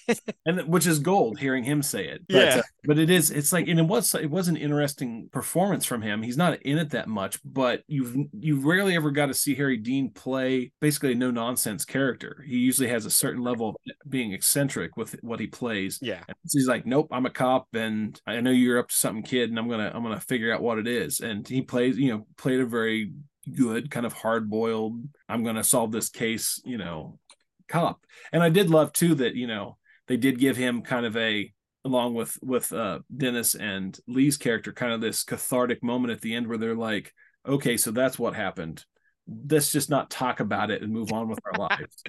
and 0.45 0.61
which 0.67 0.87
is 0.87 0.99
gold 0.99 1.39
hearing 1.39 1.63
him 1.63 1.81
say 1.83 2.07
it. 2.07 2.21
But, 2.27 2.35
Yeah. 2.35 2.55
uh, 2.57 2.61
but 2.85 2.97
it 2.99 3.09
is 3.09 3.31
it's 3.31 3.51
like 3.53 3.67
and 3.67 3.79
it 3.79 3.83
was 3.85 4.13
it 4.15 4.29
was 4.29 4.47
an 4.47 4.57
interesting 4.57 5.29
performance 5.31 5.85
from 5.85 6.01
him. 6.01 6.21
He's 6.21 6.37
not 6.37 6.61
in 6.63 6.77
it 6.77 6.89
that 6.91 7.07
much 7.07 7.39
but 7.43 7.83
you've 7.87 8.15
you 8.39 8.59
rarely 8.59 8.95
ever 8.95 9.11
got 9.11 9.27
to 9.27 9.33
see 9.33 9.55
harry 9.55 9.77
dean 9.77 10.09
play 10.11 10.71
basically 10.81 11.11
a 11.13 11.15
no 11.15 11.31
nonsense 11.31 11.85
character. 11.85 12.43
He 12.47 12.57
usually 12.57 12.87
has 12.89 13.05
a 13.05 13.11
certain 13.11 13.43
level 13.43 13.69
of 13.69 13.75
being 14.09 14.33
eccentric 14.33 14.97
with 14.97 15.15
what 15.21 15.39
he 15.39 15.47
plays. 15.47 15.99
Yeah. 16.01 16.23
So 16.45 16.57
he's 16.59 16.67
like 16.67 16.85
nope 16.85 17.07
i'm 17.11 17.25
a 17.25 17.29
cop 17.31 17.67
and 17.73 18.19
i 18.25 18.39
know 18.41 18.51
you're 18.51 18.79
up 18.79 18.89
to 18.89 18.95
something 18.95 19.23
kid 19.23 19.49
and 19.49 19.59
i'm 19.59 19.69
gonna 19.69 19.91
i'm 19.93 20.03
gonna 20.03 20.19
figure 20.19 20.53
out 20.53 20.61
what 20.61 20.79
it 20.79 20.87
is. 20.87 21.19
And 21.19 21.47
he 21.47 21.61
plays 21.61 21.97
you 21.97 22.11
know 22.11 22.27
played 22.37 22.59
a 22.59 22.65
very 22.65 23.11
good 23.55 23.91
kind 23.91 24.07
of 24.07 24.13
hard 24.13 24.49
boiled 24.49 24.99
i'm 25.29 25.43
gonna 25.43 25.63
solve 25.63 25.91
this 25.91 26.09
case 26.09 26.59
you 26.65 26.79
know 26.79 27.19
cop 27.67 28.01
and 28.31 28.43
i 28.43 28.49
did 28.49 28.69
love 28.69 28.91
too 28.93 29.15
that 29.15 29.35
you 29.35 29.47
know 29.47 29.77
they 30.07 30.17
did 30.17 30.39
give 30.39 30.57
him 30.57 30.81
kind 30.81 31.05
of 31.05 31.15
a 31.17 31.51
along 31.83 32.13
with 32.13 32.37
with 32.41 32.71
uh 32.73 32.99
dennis 33.15 33.53
and 33.55 33.99
lee's 34.07 34.37
character 34.37 34.71
kind 34.73 34.91
of 34.93 35.01
this 35.01 35.23
cathartic 35.23 35.83
moment 35.83 36.11
at 36.11 36.21
the 36.21 36.33
end 36.33 36.47
where 36.47 36.57
they're 36.57 36.75
like 36.75 37.13
okay 37.47 37.77
so 37.77 37.91
that's 37.91 38.17
what 38.17 38.33
happened. 38.35 38.83
Let's 39.49 39.71
just 39.71 39.89
not 39.89 40.09
talk 40.09 40.39
about 40.39 40.69
it 40.71 40.81
and 40.81 40.91
move 40.91 41.11
on 41.11 41.27
with 41.29 41.39
our 41.45 41.59
lives. 41.69 42.03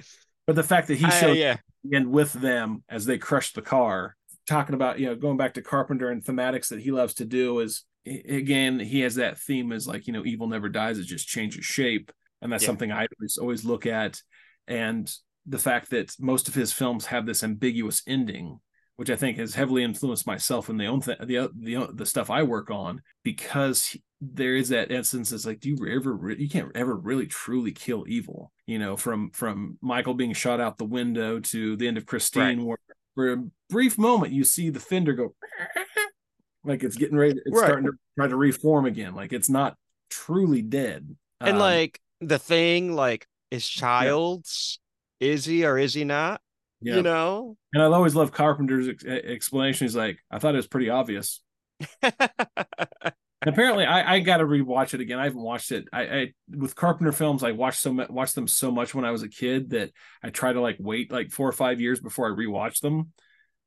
But 0.45 0.55
the 0.55 0.63
fact 0.63 0.87
that 0.87 0.97
he 0.97 1.09
showed 1.11 1.37
yeah. 1.37 1.57
and 1.91 2.11
with 2.11 2.33
them 2.33 2.83
as 2.89 3.05
they 3.05 3.17
crushed 3.17 3.55
the 3.55 3.61
car 3.61 4.15
talking 4.47 4.75
about 4.75 4.97
you 4.99 5.07
know 5.07 5.15
going 5.15 5.37
back 5.37 5.55
to 5.55 5.61
carpenter 5.61 6.09
and 6.09 6.23
thematics 6.23 6.69
that 6.69 6.79
he 6.79 6.91
loves 6.91 7.15
to 7.15 7.25
do 7.25 7.59
is 7.59 7.83
again 8.05 8.79
he 8.79 9.01
has 9.01 9.15
that 9.15 9.37
theme 9.39 9.71
as 9.71 9.87
like 9.87 10.07
you 10.07 10.13
know 10.13 10.23
evil 10.25 10.47
never 10.47 10.69
dies 10.69 10.97
it 10.97 11.03
just 11.05 11.27
changes 11.27 11.65
shape. 11.65 12.11
And 12.41 12.51
that's 12.51 12.63
Yeah. 12.63 12.67
something 12.67 12.91
i 12.91 13.07
always, 13.19 13.37
always 13.37 13.65
look 13.65 13.85
at. 13.85 14.21
And 14.67 15.11
the 15.47 15.57
fact 15.59 15.89
that 15.91 16.13
most 16.19 16.47
of 16.47 16.53
his 16.55 16.73
films 16.73 17.05
have 17.07 17.25
this 17.25 17.43
ambiguous 17.43 18.01
ending 18.07 18.59
which 18.97 19.09
i 19.09 19.15
think 19.15 19.37
has 19.37 19.53
heavily 19.55 19.83
influenced 19.83 20.25
myself 20.27 20.69
and 20.69 20.79
the 20.79 20.85
own 20.87 21.01
th- 21.01 21.17
the, 21.19 21.49
the 21.55 21.87
the 21.93 22.05
stuff 22.05 22.29
i 22.29 22.43
work 22.43 22.69
on 22.71 23.01
because 23.23 23.85
he- 23.85 24.03
there 24.19 24.55
is 24.55 24.69
that 24.69 24.91
instance 24.91 25.31
it's 25.31 25.45
like 25.45 25.59
do 25.59 25.69
you 25.69 25.77
ever 25.95 26.13
re- 26.13 26.35
you 26.39 26.49
can't 26.49 26.71
ever 26.75 26.95
really 26.95 27.27
truly 27.27 27.71
kill 27.71 28.03
evil 28.07 28.51
you 28.65 28.79
know 28.79 28.97
from 28.97 29.29
from 29.31 29.77
michael 29.81 30.15
being 30.15 30.33
shot 30.33 30.59
out 30.59 30.77
the 30.77 30.83
window 30.85 31.39
to 31.39 31.75
the 31.77 31.87
end 31.87 31.97
of 31.97 32.05
christine 32.07 32.65
where 32.65 32.79
for 33.13 33.33
a 33.33 33.43
brief 33.69 33.97
moment 33.97 34.33
you 34.33 34.43
see 34.43 34.69
the 34.71 34.79
fender 34.79 35.13
go 35.13 35.35
like 36.63 36.83
it's 36.83 36.95
getting 36.97 37.17
ready 37.17 37.39
it's 37.45 37.55
Right. 37.55 37.67
starting 37.67 37.85
to 37.85 37.93
try 38.17 38.27
to 38.27 38.35
reform 38.35 38.85
again 38.85 39.13
like 39.15 39.31
it's 39.33 39.49
not 39.49 39.75
truly 40.09 40.61
dead. 40.61 41.15
And 41.41 41.55
Um, 41.57 41.59
like 41.59 41.99
the 42.21 42.39
thing 42.39 42.93
like 42.93 43.27
is 43.51 43.67
child's 43.67 44.79
is 45.19 45.45
he 45.45 45.65
or 45.65 45.77
is 45.77 45.93
he 45.93 46.03
not 46.03 46.41
yeah. 46.81 46.95
you 46.95 47.01
know 47.01 47.57
and 47.73 47.81
i 47.81 47.85
always 47.85 48.15
love 48.15 48.31
carpenter's 48.31 48.87
ex- 48.87 49.05
explanation 49.05 49.85
he's 49.85 49.95
like 49.95 50.19
i 50.29 50.39
thought 50.39 50.53
it 50.53 50.57
was 50.57 50.67
pretty 50.67 50.89
obvious 50.89 51.41
And 53.41 53.53
apparently 53.53 53.85
I, 53.85 54.15
I 54.15 54.19
got 54.19 54.37
to 54.37 54.45
rewatch 54.45 54.93
it 54.95 55.01
again. 55.01 55.19
I 55.19 55.25
haven't 55.25 55.41
watched 55.41 55.71
it. 55.71 55.87
I, 55.93 56.01
I 56.01 56.33
with 56.49 56.75
Carpenter 56.75 57.11
films, 57.11 57.43
I 57.43 57.51
watched 57.51 57.79
so 57.79 57.93
much, 57.93 58.09
watched 58.09 58.33
them 58.33 58.47
so 58.47 58.71
much 58.71 58.95
when 58.95 59.05
I 59.05 59.11
was 59.11 59.21
a 59.21 59.29
kid 59.29 59.69
that 59.69 59.91
I 60.23 60.31
try 60.31 60.53
to 60.53 60.59
like 60.59 60.77
wait 60.79 61.11
like 61.11 61.29
four 61.29 61.47
or 61.47 61.53
five 61.53 61.79
years 61.79 61.99
before 61.99 62.27
I 62.27 62.35
rewatch 62.35 62.79
them 62.79 63.13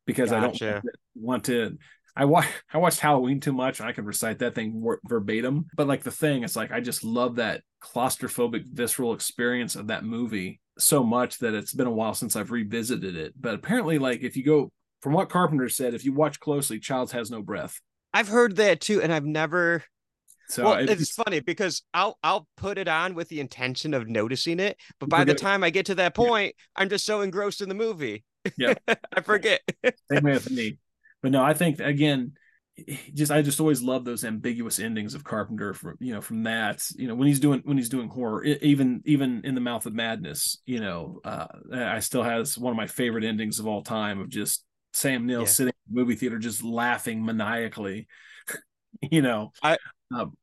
because 0.06 0.32
I 0.32 0.40
don't 0.40 0.84
want 1.14 1.44
to. 1.44 1.78
I 2.16 2.24
watch 2.24 2.48
I 2.74 2.78
watched 2.78 2.98
Halloween 2.98 3.38
too 3.38 3.52
much 3.52 3.78
and 3.78 3.88
I 3.88 3.92
could 3.92 4.06
recite 4.06 4.40
that 4.40 4.56
thing 4.56 4.84
verbatim. 5.04 5.66
But 5.76 5.86
like 5.86 6.02
the 6.02 6.10
thing, 6.10 6.42
it's 6.42 6.56
like 6.56 6.72
I 6.72 6.80
just 6.80 7.04
love 7.04 7.36
that 7.36 7.62
claustrophobic 7.80 8.66
visceral 8.66 9.14
experience 9.14 9.76
of 9.76 9.86
that 9.86 10.04
movie 10.04 10.60
so 10.80 11.02
much 11.04 11.38
that 11.38 11.54
it's 11.54 11.72
been 11.72 11.86
a 11.86 11.90
while 11.92 12.14
since 12.14 12.36
I've 12.36 12.50
revisited 12.50 13.16
it. 13.16 13.34
But 13.40 13.54
apparently, 13.54 13.98
like 13.98 14.22
if 14.22 14.36
you 14.36 14.44
go 14.44 14.70
from 15.02 15.12
what 15.14 15.28
Carpenter 15.30 15.68
said, 15.68 15.94
if 15.94 16.04
you 16.04 16.12
watch 16.12 16.40
closely, 16.40 16.78
Childs 16.78 17.12
has 17.12 17.30
no 17.30 17.42
breath. 17.42 17.80
i've 18.12 18.28
heard 18.28 18.56
that 18.56 18.80
too 18.80 19.00
and 19.00 19.12
i've 19.12 19.24
never 19.24 19.84
So 20.48 20.64
well, 20.64 20.74
it- 20.78 20.90
it's 20.90 21.12
funny 21.12 21.38
because 21.40 21.82
I'll 21.94 22.18
I'll 22.24 22.48
put 22.56 22.76
it 22.76 22.88
on 22.88 23.14
with 23.14 23.28
the 23.28 23.38
intention 23.40 23.94
of 23.94 24.08
noticing 24.08 24.58
it, 24.60 24.76
but 24.98 25.08
by 25.08 25.24
the 25.24 25.34
time 25.34 25.62
I 25.62 25.70
get 25.70 25.86
to 25.86 25.94
that 25.96 26.14
point, 26.14 26.54
I'm 26.74 26.88
just 26.88 27.04
so 27.06 27.20
engrossed 27.20 27.60
in 27.60 27.68
the 27.68 27.74
movie. 27.76 28.24
Yeah. 28.58 28.74
I 28.88 29.20
forget. 29.22 29.60
same 30.10 30.24
way 30.24 30.32
with 30.32 30.50
me. 30.50 30.78
But 31.22 31.30
no, 31.32 31.42
I 31.44 31.54
think 31.54 31.78
again, 31.78 32.32
just 33.14 33.30
I 33.30 33.42
just 33.42 33.60
always 33.60 33.82
love 33.82 34.04
those 34.04 34.24
ambiguous 34.24 34.78
endings 34.78 35.14
of 35.14 35.24
Carpenter 35.24 35.74
from 35.74 35.96
you 36.00 36.14
know 36.14 36.20
from 36.20 36.44
that 36.44 36.82
you 36.96 37.06
know 37.08 37.14
when 37.14 37.28
he's 37.28 37.40
doing 37.40 37.60
when 37.64 37.76
he's 37.76 37.88
doing 37.88 38.08
horror 38.08 38.44
even 38.44 39.02
even 39.04 39.42
in 39.44 39.54
the 39.54 39.60
mouth 39.60 39.84
of 39.86 39.92
madness 39.92 40.58
you 40.64 40.80
know 40.80 41.20
uh 41.24 41.46
I 41.72 42.00
still 42.00 42.22
has 42.22 42.56
one 42.56 42.70
of 42.72 42.76
my 42.76 42.86
favorite 42.86 43.24
endings 43.24 43.58
of 43.58 43.66
all 43.66 43.82
time 43.82 44.20
of 44.20 44.28
just 44.28 44.64
Sam 44.92 45.26
Neill 45.26 45.42
Yeah. 45.42 45.46
sitting 45.46 45.74
in 45.88 45.94
the 45.94 46.00
movie 46.00 46.14
theater 46.14 46.38
just 46.38 46.64
laughing 46.64 47.24
maniacally 47.24 48.06
you 49.02 49.22
know 49.22 49.52
I 49.62 49.76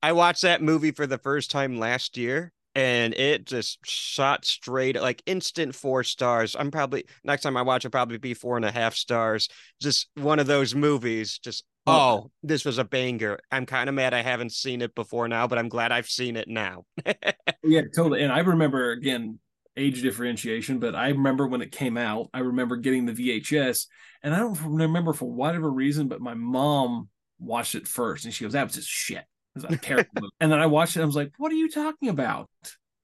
I 0.01 0.11
watched 0.13 0.43
that 0.43 0.61
movie 0.61 0.91
for 0.91 1.07
the 1.07 1.17
first 1.17 1.51
time 1.51 1.77
last 1.77 2.17
year, 2.17 2.51
and 2.75 3.13
it 3.13 3.45
just 3.45 3.79
shot 3.85 4.45
straight 4.45 4.99
like 5.01 5.21
instant 5.25 5.75
four 5.75 6.03
stars. 6.03 6.55
I'm 6.57 6.71
probably 6.71 7.05
next 7.23 7.43
time 7.43 7.57
I 7.57 7.63
watch 7.63 7.85
it 7.85 7.89
probably 7.89 8.17
be 8.17 8.33
four 8.33 8.55
and 8.55 8.65
a 8.65 8.71
half 8.71 8.95
stars. 8.95 9.49
Just 9.81 10.09
one 10.15 10.39
of 10.39 10.47
those 10.47 10.75
movies. 10.75 11.39
Just 11.39 11.65
Oh. 11.87 11.93
oh, 12.25 12.31
this 12.43 12.65
was 12.65 12.77
a 12.77 12.83
banger. 12.83 13.39
I'm 13.51 13.65
kind 13.65 13.89
of 13.89 13.95
mad 13.95 14.13
I 14.13 14.21
haven't 14.21 14.51
seen 14.51 14.81
it 14.81 14.93
before 14.93 15.27
now, 15.27 15.47
but 15.47 15.57
I'm 15.57 15.69
glad 15.69 15.91
I've 15.91 16.09
seen 16.09 16.35
it 16.35 16.47
now. 16.47 16.85
yeah 17.63 17.81
totally 17.95 18.23
and 18.23 18.31
I 18.31 18.39
remember 18.39 18.91
again 18.91 19.39
age 19.77 20.01
differentiation, 20.01 20.79
but 20.79 20.95
I 20.95 21.09
remember 21.09 21.47
when 21.47 21.61
it 21.61 21.71
came 21.71 21.97
out, 21.97 22.29
I 22.33 22.39
remember 22.39 22.75
getting 22.75 23.05
the 23.05 23.13
VHS, 23.13 23.85
and 24.23 24.35
I 24.35 24.39
don't 24.39 24.59
remember 24.63 25.13
for 25.13 25.31
whatever 25.31 25.71
reason, 25.71 26.07
but 26.07 26.19
my 26.19 26.33
mom 26.33 27.09
watched 27.39 27.75
it 27.75 27.87
first, 27.87 28.25
and 28.25 28.33
she 28.33 28.43
goes, 28.43 28.53
"That 28.53 28.65
was 28.65 28.75
just 28.75 28.89
shit." 28.89 29.23
It 29.55 29.63
was 29.63 29.63
a 29.65 29.77
terrible 29.77 30.09
movie. 30.15 30.33
And 30.39 30.51
then 30.51 30.59
I 30.59 30.65
watched 30.65 30.95
it, 30.95 30.99
and 30.99 31.03
I 31.03 31.05
was 31.05 31.15
like, 31.15 31.31
"What 31.37 31.51
are 31.51 31.55
you 31.55 31.69
talking 31.69 32.09
about? 32.09 32.49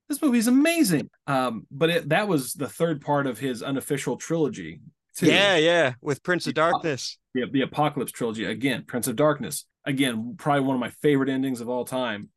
This 0.09 0.21
movie 0.21 0.39
is 0.39 0.47
amazing." 0.47 1.09
Um, 1.27 1.67
but 1.71 1.89
it, 1.89 2.09
that 2.09 2.27
was 2.27 2.53
the 2.53 2.67
third 2.67 3.01
part 3.01 3.27
of 3.27 3.39
his 3.39 3.63
unofficial 3.63 4.17
trilogy. 4.17 4.81
Too. 5.15 5.27
Yeah, 5.27 5.57
yeah, 5.57 5.93
with 6.01 6.23
Prince 6.23 6.47
of 6.47 6.53
Darkness. 6.55 7.17
the, 7.33 7.45
the 7.51 7.61
Apocalypse 7.61 8.11
trilogy 8.11 8.45
again, 8.45 8.83
Prince 8.87 9.07
of 9.07 9.15
Darkness 9.15 9.65
again, 9.85 10.35
probably 10.37 10.61
one 10.61 10.75
of 10.75 10.79
my 10.79 10.89
favorite 11.01 11.29
endings 11.29 11.61
of 11.61 11.69
all 11.69 11.85
time. 11.85 12.29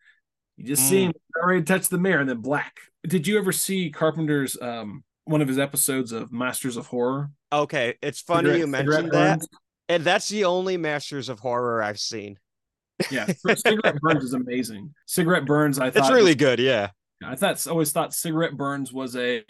You 0.56 0.66
just 0.66 0.82
Mm. 0.84 0.88
see 0.88 1.02
him 1.04 1.12
already 1.42 1.62
touch 1.62 1.88
the 1.88 1.98
mirror 1.98 2.20
and 2.20 2.28
then 2.28 2.40
black. 2.40 2.74
Did 3.06 3.26
you 3.26 3.38
ever 3.38 3.52
see 3.52 3.90
Carpenter's 3.90 4.60
um 4.60 5.04
one 5.24 5.40
of 5.42 5.48
his 5.48 5.58
episodes 5.58 6.12
of 6.12 6.32
Masters 6.32 6.76
of 6.76 6.86
Horror? 6.86 7.30
Okay, 7.52 7.94
it's 8.02 8.20
funny 8.20 8.46
Cigarette- 8.48 8.60
you 8.60 8.66
mentioned 8.66 9.10
that, 9.12 9.38
Burns? 9.40 9.48
and 9.88 10.02
that's 10.04 10.28
the 10.28 10.44
only 10.44 10.76
Masters 10.76 11.28
of 11.28 11.40
Horror 11.40 11.82
I've 11.82 11.98
seen. 12.00 12.38
Yeah, 13.10 13.26
Cigarette 13.56 14.00
Burns 14.00 14.24
is 14.24 14.32
amazing. 14.32 14.92
Cigarette 15.06 15.44
Burns, 15.46 15.78
I 15.78 15.90
thought 15.90 16.04
It's 16.04 16.10
really 16.10 16.34
good. 16.34 16.58
Yeah, 16.58 16.90
I 17.24 17.36
thought 17.36 17.64
always 17.66 17.92
thought 17.92 18.12
Cigarette 18.14 18.56
Burns 18.56 18.92
was 18.92 19.14
a 19.16 19.44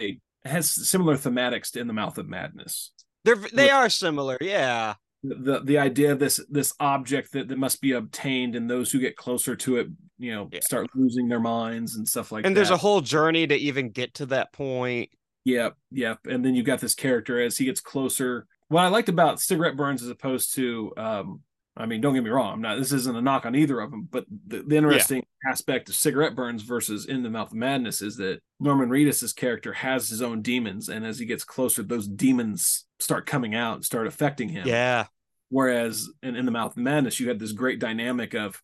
has 0.44 0.70
similar 0.70 1.16
thematics 1.16 1.70
to 1.72 1.80
In 1.80 1.86
the 1.88 1.92
Mouth 1.92 2.18
of 2.18 2.28
Madness. 2.28 2.92
They're 3.26 3.36
they 3.52 3.70
are 3.70 3.90
similar. 3.90 4.38
Yeah, 4.40 4.94
the 5.22 5.60
the 5.62 5.78
idea 5.78 6.12
of 6.12 6.18
this 6.18 6.40
this 6.48 6.72
object 6.80 7.32
that, 7.32 7.48
that 7.48 7.58
must 7.58 7.80
be 7.82 7.92
obtained 7.92 8.54
and 8.56 8.70
those 8.70 8.90
who 8.90 8.98
get 8.98 9.16
closer 9.16 9.54
to 9.56 9.76
it 9.76 9.88
you 10.18 10.32
know 10.34 10.48
Yeah. 10.50 10.60
start 10.60 10.86
losing 10.94 11.28
their 11.28 11.40
minds 11.40 11.96
and 11.96 12.08
stuff 12.08 12.32
like 12.32 12.40
and 12.40 12.44
that 12.44 12.48
And 12.48 12.56
there's 12.56 12.70
a 12.70 12.76
whole 12.78 13.02
journey 13.02 13.46
to 13.46 13.54
even 13.54 13.90
get 13.90 14.14
to 14.14 14.26
that 14.26 14.52
point. 14.52 15.10
yep 15.44 15.74
yep 15.90 16.20
and 16.26 16.42
then 16.44 16.54
you've 16.54 16.64
got 16.64 16.80
this 16.80 16.94
character 16.94 17.38
as 17.42 17.58
he 17.58 17.66
gets 17.66 17.80
closer 17.80 18.46
what 18.68 18.82
i 18.84 18.88
liked 18.88 19.08
about 19.10 19.38
cigarette 19.40 19.76
burns 19.76 20.02
as 20.02 20.08
opposed 20.08 20.54
to 20.54 20.92
um 20.96 21.40
i 21.76 21.84
mean 21.84 22.00
don't 22.00 22.14
get 22.14 22.24
me 22.24 22.30
wrong 22.30 22.54
i'm 22.54 22.60
not 22.62 22.78
this 22.78 22.92
isn't 22.92 23.14
a 23.16 23.20
knock 23.20 23.44
on 23.44 23.54
either 23.54 23.78
of 23.78 23.90
them 23.90 24.08
but 24.10 24.24
the, 24.46 24.62
the 24.66 24.76
interesting 24.76 25.22
aspect 25.46 25.88
of 25.90 25.94
cigarette 25.94 26.34
burns 26.34 26.62
versus 26.62 27.04
in 27.06 27.22
the 27.22 27.28
mouth 27.30 27.48
of 27.52 27.56
madness 27.58 28.00
is 28.00 28.16
that 28.16 28.40
norman 28.58 28.88
reedus's 28.88 29.34
character 29.34 29.74
has 29.74 30.08
his 30.08 30.22
own 30.22 30.40
demons 30.40 30.88
and 30.88 31.04
as 31.04 31.18
he 31.18 31.26
gets 31.26 31.44
closer 31.44 31.82
those 31.82 32.08
demons 32.08 32.85
start 33.00 33.26
coming 33.26 33.54
out 33.54 33.74
and 33.76 33.84
start 33.84 34.06
affecting 34.06 34.48
him 34.48 34.66
Yeah, 34.66 35.06
Whereas 35.48 36.08
in, 36.22 36.34
in 36.36 36.44
the 36.44 36.50
Mouth 36.52 36.72
of 36.72 36.82
Madness, 36.82 37.20
you 37.20 37.28
had 37.28 37.38
this 37.38 37.52
great 37.52 37.78
dynamic 37.78 38.34
of, 38.34 38.60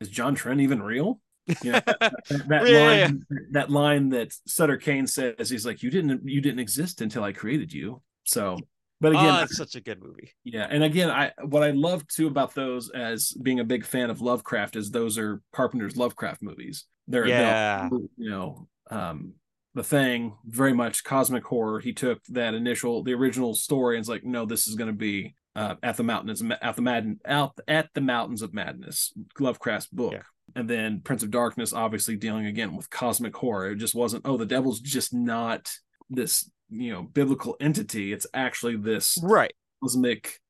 is 0.00 0.08
John 0.08 0.34
Trent 0.34 0.60
even 0.60 0.82
real? 0.82 1.20
You 1.62 1.72
know, 1.72 1.80
that, 1.86 1.98
that- 2.28 2.48
that 2.48 2.68
Yeah. 2.68 2.86
line, 2.86 3.26
that 3.52 3.70
line 3.70 4.08
that 4.10 4.34
Sutter 4.46 4.76
Kane 4.76 5.06
says, 5.06 5.48
he's 5.48 5.64
like, 5.64 5.82
you 5.82 5.90
didn't, 5.90 6.28
you 6.28 6.40
didn't 6.40 6.58
exist 6.60 7.00
until 7.00 7.24
I 7.24 7.32
created 7.32 7.72
you. 7.72 8.02
So, 8.24 8.58
but 9.00 9.12
again, 9.12 9.34
oh, 9.34 9.42
it's 9.44 9.56
such 9.56 9.74
a 9.76 9.80
good 9.80 10.02
movie. 10.02 10.32
yeah, 10.44 10.66
and 10.68 10.82
again, 10.82 11.08
I 11.08 11.30
what 11.44 11.62
I 11.62 11.70
love 11.70 12.06
too 12.08 12.26
about 12.26 12.54
those 12.56 12.90
as 12.90 13.30
being 13.30 13.60
a 13.60 13.64
big 13.64 13.84
fan 13.84 14.10
of 14.10 14.20
Lovecraft 14.20 14.74
is 14.74 14.90
those 14.90 15.16
are 15.18 15.40
Carpenter's 15.52 15.96
Lovecraft 15.96 16.42
movies. 16.42 16.84
They're 17.06 17.26
they're, 17.26 17.38
Yeah. 17.40 17.88
you 17.92 18.30
know, 18.30 18.68
um, 18.90 19.34
the 19.78 19.84
thing 19.84 20.36
very 20.44 20.72
much 20.72 21.04
cosmic 21.04 21.44
horror. 21.44 21.78
He 21.78 21.92
took 21.92 22.20
that 22.30 22.52
initial, 22.52 23.04
the 23.04 23.14
original 23.14 23.54
story, 23.54 23.94
and 23.94 24.02
it's 24.02 24.08
like, 24.08 24.24
no, 24.24 24.44
this 24.44 24.66
is 24.66 24.74
going 24.74 24.90
to 24.90 24.96
be 24.96 25.36
uh, 25.54 25.76
at 25.84 25.96
the 25.96 26.02
mountains, 26.02 26.42
at 26.60 26.74
the 26.74 26.82
Madden, 26.82 27.20
out 27.24 27.56
at 27.68 27.88
the 27.94 28.00
mountains 28.00 28.42
of 28.42 28.52
madness, 28.52 29.12
Lovecraft's 29.38 29.86
book. 29.86 30.14
Yeah. 30.14 30.22
And 30.56 30.68
then 30.68 31.00
Prince 31.00 31.22
of 31.22 31.30
Darkness, 31.30 31.72
obviously 31.72 32.16
dealing 32.16 32.46
again 32.46 32.74
with 32.74 32.90
cosmic 32.90 33.36
horror. 33.36 33.70
It 33.70 33.76
just 33.76 33.94
wasn't, 33.94 34.26
oh, 34.26 34.36
the 34.36 34.46
devil's 34.46 34.80
just 34.80 35.14
not 35.14 35.70
this, 36.10 36.50
you 36.70 36.92
know, 36.92 37.02
biblical 37.02 37.56
entity. 37.60 38.12
It's 38.12 38.26
actually 38.34 38.76
this 38.76 39.16
Right. 39.22 39.52
cosmic 39.80 40.40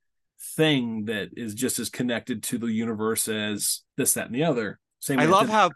thing 0.56 1.04
that 1.04 1.30
is 1.36 1.54
just 1.54 1.78
as 1.78 1.90
connected 1.90 2.42
to 2.44 2.56
the 2.56 2.72
universe 2.72 3.28
as 3.28 3.82
this, 3.98 4.14
that, 4.14 4.26
and 4.26 4.34
the 4.34 4.44
other. 4.44 4.80
Same. 5.00 5.18
I 5.18 5.26
love 5.26 5.50
how 5.50 5.70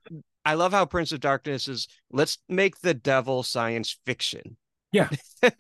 I 0.45 0.55
love 0.55 0.73
how 0.73 0.85
Prince 0.87 1.13
of 1.13 1.21
Darkness 1.21 1.69
is. 1.69 1.89
Let's 2.11 2.39
make 2.49 2.81
the 2.81 2.95
devil 2.95 3.43
science 3.43 3.99
fiction. 4.05 4.57
Yeah. 4.93 5.09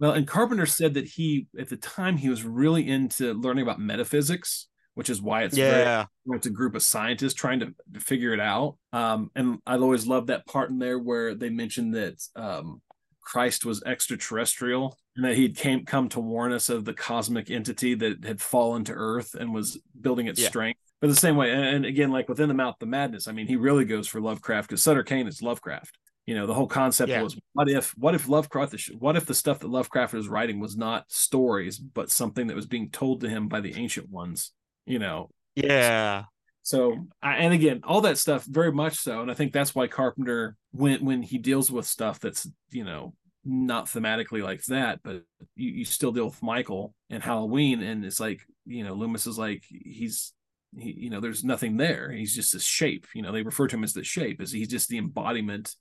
well, 0.00 0.12
and 0.12 0.26
Carpenter 0.26 0.66
said 0.66 0.94
that 0.94 1.06
he, 1.06 1.46
at 1.58 1.68
the 1.68 1.76
time, 1.76 2.16
he 2.16 2.28
was 2.28 2.44
really 2.44 2.88
into 2.88 3.34
learning 3.34 3.62
about 3.62 3.80
metaphysics, 3.80 4.66
which 4.94 5.10
is 5.10 5.22
why 5.22 5.44
it's 5.44 5.56
very, 5.56 5.82
yeah, 5.82 6.06
it's 6.28 6.46
a 6.46 6.50
group 6.50 6.74
of 6.74 6.82
scientists 6.82 7.34
trying 7.34 7.60
to 7.60 7.74
figure 8.00 8.32
it 8.32 8.40
out. 8.40 8.76
Um, 8.92 9.30
and 9.36 9.58
I've 9.66 9.82
always 9.82 10.06
loved 10.06 10.28
that 10.28 10.46
part 10.46 10.70
in 10.70 10.78
there 10.78 10.98
where 10.98 11.34
they 11.34 11.50
mentioned 11.50 11.94
that 11.94 12.20
um, 12.34 12.80
Christ 13.20 13.64
was 13.64 13.82
extraterrestrial 13.84 14.96
and 15.14 15.24
that 15.24 15.36
he'd 15.36 15.56
came 15.56 15.84
come 15.84 16.08
to 16.10 16.20
warn 16.20 16.52
us 16.52 16.68
of 16.68 16.84
the 16.84 16.94
cosmic 16.94 17.50
entity 17.50 17.94
that 17.94 18.24
had 18.24 18.40
fallen 18.40 18.84
to 18.84 18.92
Earth 18.92 19.34
and 19.34 19.52
was 19.52 19.78
building 20.00 20.26
its 20.26 20.40
Yeah. 20.40 20.48
strength. 20.48 20.80
But 21.00 21.08
the 21.08 21.16
same 21.16 21.36
way, 21.36 21.52
and, 21.52 21.64
and 21.64 21.84
again, 21.84 22.10
like 22.10 22.28
within 22.28 22.48
the 22.48 22.54
mouth 22.54 22.76
the 22.80 22.86
madness, 22.86 23.28
I 23.28 23.32
mean, 23.32 23.46
he 23.46 23.56
really 23.56 23.84
goes 23.84 24.08
for 24.08 24.20
Lovecraft 24.20 24.68
because 24.68 24.82
Sutter 24.82 25.02
Kane 25.04 25.28
is 25.28 25.42
Lovecraft. 25.42 25.96
You 26.26 26.34
know, 26.34 26.46
the 26.46 26.54
whole 26.54 26.66
concept 26.66 27.08
Yeah. 27.10 27.22
was 27.22 27.38
what 27.52 27.68
if 27.68 27.96
what 27.96 28.14
if 28.14 28.28
Lovecraft 28.28 28.74
what 28.98 29.16
if 29.16 29.24
the 29.24 29.34
stuff 29.34 29.60
that 29.60 29.70
Lovecraft 29.70 30.12
was 30.12 30.28
writing 30.28 30.60
was 30.60 30.76
not 30.76 31.10
stories, 31.10 31.78
but 31.78 32.10
something 32.10 32.48
that 32.48 32.56
was 32.56 32.66
being 32.66 32.90
told 32.90 33.20
to 33.22 33.28
him 33.28 33.48
by 33.48 33.60
the 33.60 33.74
ancient 33.76 34.10
ones, 34.10 34.52
you 34.84 34.98
know, 34.98 35.30
yeah, 35.54 36.24
so, 36.62 37.06
I- 37.22 37.36
and 37.36 37.54
again, 37.54 37.80
all 37.84 38.02
that 38.02 38.18
stuff, 38.18 38.44
very 38.44 38.70
much 38.72 38.96
so, 38.96 39.22
and 39.22 39.30
I 39.30 39.34
think 39.34 39.54
that's 39.54 39.74
why 39.74 39.86
Carpenter, 39.86 40.54
when 40.72 41.02
when 41.04 41.22
he 41.22 41.38
deals 41.38 41.70
with 41.70 41.86
stuff 41.86 42.20
that's 42.20 42.46
you 42.70 42.84
know 42.84 43.14
not 43.42 43.86
thematically 43.86 44.42
like 44.42 44.62
that, 44.64 45.00
but 45.02 45.22
you, 45.56 45.70
you 45.70 45.84
still 45.86 46.12
deal 46.12 46.26
with 46.26 46.42
Michael 46.42 46.94
and 47.08 47.22
Halloween, 47.22 47.82
and 47.82 48.04
it's 48.04 48.20
like 48.20 48.42
you 48.66 48.84
know 48.84 48.92
Loomis 48.92 49.26
is 49.26 49.38
like 49.38 49.64
he's 49.66 50.34
he, 50.76 50.92
you 50.92 51.10
know 51.10 51.20
there's 51.20 51.44
nothing 51.44 51.76
there. 51.76 52.10
He's 52.10 52.34
just 52.34 52.54
a 52.54 52.60
shape. 52.60 53.06
You 53.14 53.22
know 53.22 53.32
they 53.32 53.42
refer 53.42 53.66
to 53.68 53.76
him 53.76 53.84
as 53.84 53.92
the 53.92 54.04
shape, 54.04 54.40
as 54.40 54.52
he's 54.52 54.68
just 54.68 54.88
the 54.88 54.98
embodiment. 54.98 55.74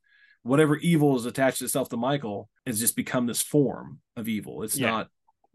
Whatever 0.43 0.77
evil 0.77 1.15
is 1.17 1.25
attached 1.25 1.61
itself 1.61 1.89
to 1.89 1.97
Michael 1.97 2.49
has 2.65 2.79
just 2.79 2.95
become 2.95 3.25
this 3.25 3.41
form 3.41 3.99
of 4.15 4.29
evil. 4.29 4.63
It's 4.63 4.77
Yeah. 4.77 4.91
not 4.91 5.09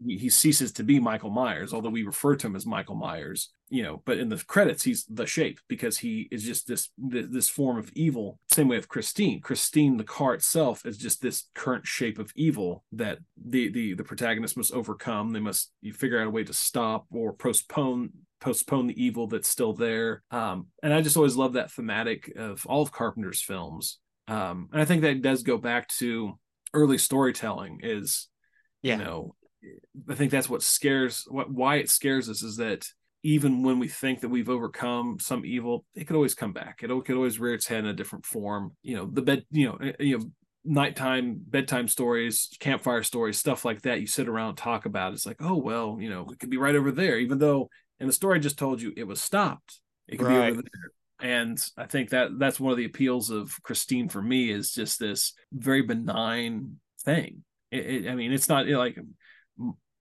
he 0.05 0.29
ceases 0.29 0.71
to 0.73 0.83
be 0.83 0.99
Michael 0.99 1.29
Myers, 1.29 1.73
although 1.73 1.89
we 1.89 2.03
refer 2.03 2.35
to 2.35 2.47
him 2.47 2.55
as 2.55 2.65
Michael 2.65 2.95
Myers, 2.95 3.53
you 3.69 3.83
know, 3.83 4.01
but 4.05 4.17
in 4.17 4.29
the 4.29 4.43
credits, 4.47 4.83
he's 4.83 5.05
the 5.05 5.25
shape 5.25 5.59
because 5.67 5.97
he 5.97 6.27
is 6.31 6.43
just 6.43 6.67
this 6.67 6.89
this, 6.97 7.27
this 7.29 7.49
form 7.49 7.77
of 7.77 7.91
evil. 7.93 8.39
Same 8.51 8.67
way 8.67 8.75
with 8.77 8.89
Christine. 8.89 9.39
Christine, 9.41 9.97
the 9.97 10.03
car 10.03 10.33
itself, 10.33 10.85
is 10.85 10.97
just 10.97 11.21
this 11.21 11.47
current 11.55 11.87
shape 11.87 12.19
of 12.19 12.31
evil 12.35 12.83
that 12.91 13.19
the 13.37 13.69
the 13.69 13.93
the 13.93 14.03
protagonist 14.03 14.57
must 14.57 14.73
overcome. 14.73 15.31
They 15.31 15.39
must 15.39 15.71
you 15.81 15.93
figure 15.93 16.19
out 16.19 16.27
a 16.27 16.31
way 16.31 16.43
to 16.43 16.53
stop 16.53 17.05
or 17.11 17.33
postpone 17.33 18.11
postpone 18.43 18.87
the 18.87 19.03
evil 19.03 19.27
that's 19.27 19.47
still 19.49 19.73
there. 19.73 20.23
Um, 20.31 20.67
and 20.81 20.93
I 20.93 21.01
just 21.01 21.17
always 21.17 21.35
love 21.35 21.53
that 21.53 21.71
thematic 21.71 22.31
of 22.35 22.65
all 22.67 22.81
of 22.81 22.91
Carpenter's 22.91 23.41
films. 23.41 23.99
Um, 24.27 24.69
and 24.71 24.81
I 24.81 24.85
think 24.85 25.01
that 25.01 25.21
does 25.21 25.43
go 25.43 25.57
back 25.57 25.87
to 25.99 26.37
early 26.73 26.97
storytelling 26.97 27.79
is 27.83 28.27
Yeah. 28.81 28.97
you 28.97 29.03
know 29.03 29.35
i 30.09 30.15
think 30.15 30.31
that's 30.31 30.49
what 30.49 30.61
scares 30.63 31.23
what 31.29 31.49
why 31.49 31.75
it 31.77 31.89
scares 31.89 32.27
us 32.29 32.41
is 32.43 32.57
that 32.57 32.85
even 33.21 33.63
when 33.63 33.79
we 33.79 33.87
think 33.87 34.19
that 34.19 34.29
we've 34.29 34.49
overcome 34.49 35.17
some 35.19 35.45
evil 35.45 35.85
it 35.95 36.05
could 36.05 36.15
always 36.15 36.33
come 36.35 36.51
back 36.51 36.81
it 36.81 36.89
could 37.05 37.15
always 37.15 37.39
rear 37.39 37.53
its 37.53 37.67
head 37.67 37.79
in 37.79 37.85
a 37.85 37.93
different 37.93 38.25
form 38.25 38.75
you 38.81 38.95
know 38.95 39.05
the 39.05 39.21
bed 39.21 39.45
you 39.51 39.67
know 39.67 39.77
eh, 39.77 39.93
you 39.99 40.17
know 40.17 40.25
nighttime 40.65 41.39
bedtime 41.47 41.87
stories 41.87 42.49
campfire 42.59 43.03
stories 43.03 43.37
stuff 43.37 43.63
like 43.65 43.81
that 43.83 44.01
you 44.01 44.07
sit 44.07 44.27
around 44.27 44.49
and 44.49 44.57
talk 44.57 44.85
about 44.85 45.13
it's 45.13 45.25
like 45.25 45.41
oh 45.41 45.57
well 45.57 45.97
you 45.99 46.09
know 46.09 46.27
it 46.31 46.39
could 46.39 46.49
be 46.49 46.57
right 46.57 46.75
over 46.75 46.91
there 46.91 47.19
even 47.19 47.37
though 47.37 47.69
in 48.03 48.07
the 48.07 48.13
story 48.13 48.37
i 48.37 48.41
just 48.41 48.59
told 48.59 48.81
you 48.81 48.93
it 48.95 49.07
was 49.07 49.21
stopped. 49.21 49.79
It 50.07 50.17
could 50.17 50.27
be 50.27 50.35
Right. 50.35 50.51
over 50.51 50.61
there. 50.61 51.29
And 51.37 51.57
i 51.77 51.85
think 51.85 52.09
that 52.09 52.37
that's 52.37 52.59
one 52.59 52.71
of 52.71 52.77
the 52.77 52.85
appeals 52.91 53.29
of 53.29 53.57
christine 53.63 54.09
for 54.09 54.21
me 54.21 54.51
is 54.51 54.73
just 54.73 54.99
this 54.99 55.33
very 55.53 55.81
benign 55.81 56.79
thing. 57.05 57.43
It, 57.71 57.85
it- 57.95 58.07
i 58.11 58.15
mean 58.15 58.31
it's 58.33 58.49
not 58.49 58.67
know, 58.67 58.77
like 58.77 58.97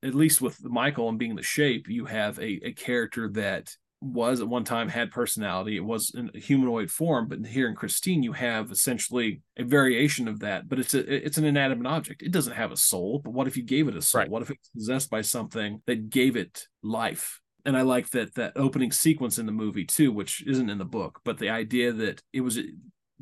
at 0.02 0.14
least 0.16 0.40
with 0.40 0.62
michael 0.64 1.08
and 1.08 1.18
being 1.18 1.36
the 1.36 1.42
shape 1.42 1.88
you 1.88 2.04
have 2.06 2.38
a, 2.38 2.60
a 2.70 2.72
character 2.72 3.28
that 3.34 3.70
was 4.04 4.40
at 4.40 4.48
one 4.48 4.64
time 4.64 4.88
had 4.88 5.12
personality. 5.12 5.76
It 5.76 5.84
was 5.84 6.10
in 6.16 6.28
a 6.34 6.40
humanoid 6.40 6.90
form 6.90 7.28
but 7.28 7.46
here 7.46 7.68
in 7.68 7.76
christine 7.76 8.24
you 8.24 8.32
have 8.32 8.72
essentially 8.72 9.42
a 9.56 9.62
variation 9.62 10.26
of 10.26 10.40
that 10.40 10.68
but 10.68 10.80
it's 10.80 10.94
a 10.94 11.02
it's 11.26 11.38
an 11.38 11.44
inanimate 11.44 11.86
object. 11.86 12.20
It 12.22 12.32
doesn't 12.32 12.54
have 12.62 12.72
a 12.72 12.76
soul 12.76 13.20
but 13.22 13.32
what 13.32 13.46
if 13.46 13.56
you 13.56 13.62
gave 13.62 13.86
it 13.86 13.94
a 13.94 14.02
soul? 14.02 14.22
Right. 14.22 14.28
what 14.30 14.42
if 14.42 14.50
it's 14.50 14.70
possessed 14.70 15.08
by 15.08 15.20
something 15.20 15.82
that 15.86 16.10
gave 16.10 16.34
it 16.34 16.66
life 16.82 17.40
and 17.64 17.76
I 17.76 17.82
like 17.82 18.10
that 18.10 18.34
that 18.34 18.52
opening 18.56 18.92
sequence 18.92 19.38
in 19.38 19.46
the 19.46 19.52
movie 19.52 19.84
too, 19.84 20.12
which 20.12 20.44
isn't 20.46 20.70
in 20.70 20.78
the 20.78 20.84
book, 20.84 21.20
but 21.24 21.38
the 21.38 21.50
idea 21.50 21.92
that 21.92 22.22
it 22.32 22.40
was 22.40 22.56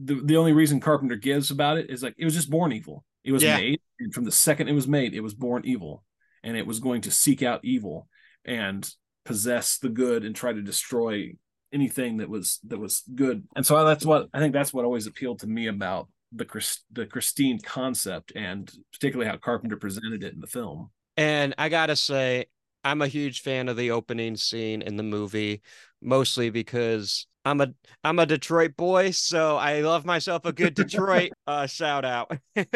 the, 0.03 0.21
the 0.25 0.37
only 0.37 0.53
reason 0.53 0.81
Carpenter 0.81 1.17
gives 1.17 1.51
about 1.51 1.77
it 1.79 1.91
is 1.91 2.03
like 2.03 2.15
it 2.19 2.25
was 2.25 2.35
just 2.35 2.51
born 2.51 2.73
evil. 2.73 3.05
It 3.25 3.33
was 3.33 3.43
Yeah. 3.43 3.57
made, 3.59 3.81
and 3.99 4.15
from 4.15 4.25
the 4.25 4.33
second 4.33 4.69
it 4.69 4.73
was 4.73 4.89
made, 4.89 5.15
it 5.15 5.21
was 5.21 5.35
born 5.35 5.63
evil, 5.65 6.05
and 6.43 6.57
it 6.57 6.67
was 6.67 6.81
going 6.81 7.03
to 7.03 7.11
seek 7.11 7.43
out 7.43 7.61
evil 7.65 8.09
and 8.45 8.89
possess 9.27 9.79
the 9.79 9.91
good 9.91 10.25
and 10.25 10.35
try 10.35 10.53
to 10.53 10.63
destroy 10.63 11.33
anything 11.73 12.17
that 12.17 12.29
was 12.29 12.59
that 12.67 12.79
was 12.79 13.03
good. 13.15 13.47
And 13.55 13.65
so 13.67 13.85
that's 13.85 14.05
what 14.07 14.29
I 14.33 14.39
think 14.39 14.53
that's 14.55 14.73
what 14.73 14.85
always 14.85 15.07
appealed 15.07 15.41
to 15.41 15.47
me 15.47 15.67
about 15.67 16.09
the 16.33 16.45
Chris, 16.45 16.81
the 16.93 17.07
Christine 17.07 17.59
concept 17.61 18.33
and 18.35 18.73
particularly 18.93 19.29
how 19.31 19.37
Carpenter 19.37 19.77
presented 19.77 20.23
it 20.25 20.33
in 20.33 20.41
the 20.41 20.47
film. 20.47 20.91
And 21.17 21.55
I 21.59 21.69
gotta 21.69 21.97
say, 21.97 22.47
I'm 22.85 23.03
a 23.03 23.09
huge 23.09 23.43
fan 23.43 23.69
of 23.69 23.77
the 23.77 23.91
opening 23.91 24.37
scene 24.37 24.83
in 24.83 24.97
the 24.97 25.03
movie, 25.03 25.63
mostly 26.01 26.51
because 26.51 27.27
I'm 27.45 27.61
a 27.61 27.73
I'm 28.05 28.19
a 28.19 28.27
Detroit 28.27 28.77
boy, 28.77 29.11
so 29.11 29.57
I 29.57 29.81
love 29.81 30.05
myself 30.05 30.45
a 30.45 30.53
good 30.53 30.75
Detroit 30.75 31.33
uh, 31.47 31.67
shout 31.67 32.05
out. 32.05 32.31
and 32.57 32.75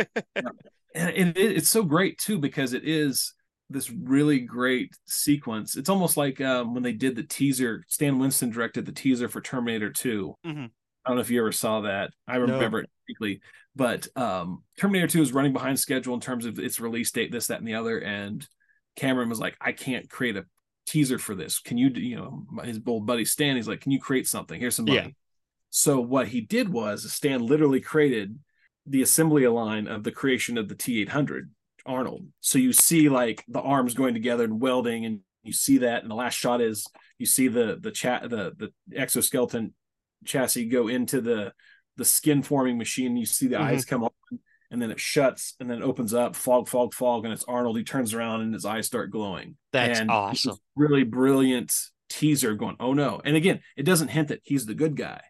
it, 0.94 1.36
it's 1.36 1.68
so 1.68 1.82
great 1.82 2.18
too 2.18 2.38
because 2.38 2.72
it 2.72 2.82
is 2.84 3.34
this 3.70 3.90
really 3.90 4.40
great 4.40 4.94
sequence. 5.06 5.76
It's 5.76 5.88
almost 5.88 6.16
like 6.16 6.40
um, 6.40 6.74
when 6.74 6.82
they 6.82 6.92
did 6.92 7.16
the 7.16 7.22
teaser. 7.22 7.82
Stan 7.88 8.18
Winston 8.18 8.50
directed 8.50 8.86
the 8.86 8.92
teaser 8.92 9.28
for 9.28 9.40
Terminator 9.40 9.90
2 9.90 10.34
Mhm. 10.46 10.70
I 11.04 11.10
don't 11.10 11.16
know 11.16 11.22
if 11.22 11.30
you 11.30 11.40
ever 11.40 11.52
saw 11.52 11.82
that. 11.82 12.12
I 12.26 12.36
remember 12.36 12.80
it 12.80 12.90
quickly, 13.06 13.40
but 13.76 14.06
um, 14.16 14.62
Terminator 14.80 15.06
2 15.06 15.20
is 15.20 15.32
running 15.32 15.52
behind 15.52 15.78
schedule 15.78 16.14
in 16.14 16.20
terms 16.20 16.46
of 16.46 16.58
its 16.58 16.80
release 16.80 17.10
date, 17.10 17.30
this, 17.30 17.48
that, 17.48 17.58
and 17.58 17.68
the 17.68 17.74
other. 17.74 17.98
And 17.98 18.46
Cameron 18.96 19.28
was 19.28 19.40
like, 19.40 19.56
I 19.60 19.72
can't 19.72 20.08
create 20.08 20.36
a 20.36 20.46
teaser 20.86 21.18
for 21.18 21.34
this. 21.34 21.58
Can 21.58 21.78
you, 21.78 21.90
do- 21.90 22.00
you 22.00 22.16
know, 22.16 22.46
his 22.62 22.80
old 22.86 23.06
buddy 23.06 23.24
Stan, 23.24 23.56
he's 23.56 23.68
like, 23.68 23.80
Can 23.80 23.92
you 23.92 24.00
create 24.00 24.26
something? 24.28 24.58
Here's 24.60 24.76
some 24.76 24.86
money. 24.86 24.98
Yeah. 24.98 25.08
So 25.70 26.00
what 26.00 26.28
he 26.28 26.40
did 26.40 26.68
was 26.68 27.10
Stan 27.12 27.44
literally 27.44 27.80
created 27.80 28.38
the 28.86 29.02
assembly 29.02 29.46
line 29.46 29.88
of 29.88 30.04
the 30.04 30.12
creation 30.12 30.56
of 30.58 30.68
the 30.68 30.74
T800 30.74 31.48
Arnold. 31.86 32.26
So 32.40 32.58
you 32.58 32.72
see 32.72 33.08
like 33.08 33.44
the 33.48 33.60
arms 33.60 33.94
going 33.94 34.14
together 34.14 34.44
and 34.44 34.60
welding, 34.60 35.04
and 35.04 35.20
you 35.42 35.52
see 35.52 35.78
that. 35.78 36.02
And 36.02 36.10
the 36.10 36.14
last 36.14 36.34
shot 36.34 36.60
is 36.60 36.86
you 37.18 37.26
see 37.26 37.48
the 37.48 37.78
the 37.80 37.90
chat 37.90 38.22
the 38.30 38.52
the 38.56 38.98
exoskeleton 38.98 39.74
chassis 40.24 40.66
go 40.66 40.88
into 40.88 41.20
the 41.20 41.52
the 41.96 42.04
skin 42.04 42.42
forming 42.42 42.78
machine. 42.78 43.16
You 43.16 43.26
see 43.26 43.48
the 43.48 43.56
Mhm. 43.56 43.60
eyes 43.64 43.84
come 43.84 44.04
on, 44.04 44.10
and 44.74 44.82
then 44.82 44.90
it 44.90 45.00
shuts, 45.00 45.54
and 45.58 45.70
then 45.70 45.78
it 45.78 45.84
opens 45.84 46.12
up. 46.12 46.36
Fog, 46.36 46.68
fog, 46.68 46.92
fog, 46.92 47.24
and 47.24 47.32
it's 47.32 47.44
Arnold. 47.44 47.78
He 47.78 47.84
turns 47.84 48.12
around, 48.12 48.42
and 48.42 48.52
his 48.52 48.66
eyes 48.66 48.86
start 48.86 49.10
glowing. 49.10 49.56
That's 49.72 50.00
And 50.00 50.10
awesome. 50.10 50.56
Really 50.76 51.04
brilliant 51.04 51.72
teaser. 52.10 52.54
Going, 52.54 52.76
oh 52.80 52.92
no! 52.92 53.20
And 53.24 53.36
again, 53.36 53.60
it 53.76 53.84
doesn't 53.84 54.08
hint 54.08 54.28
that 54.28 54.40
he's 54.44 54.66
the 54.66 54.74
good 54.74 54.96
guy. 54.96 55.22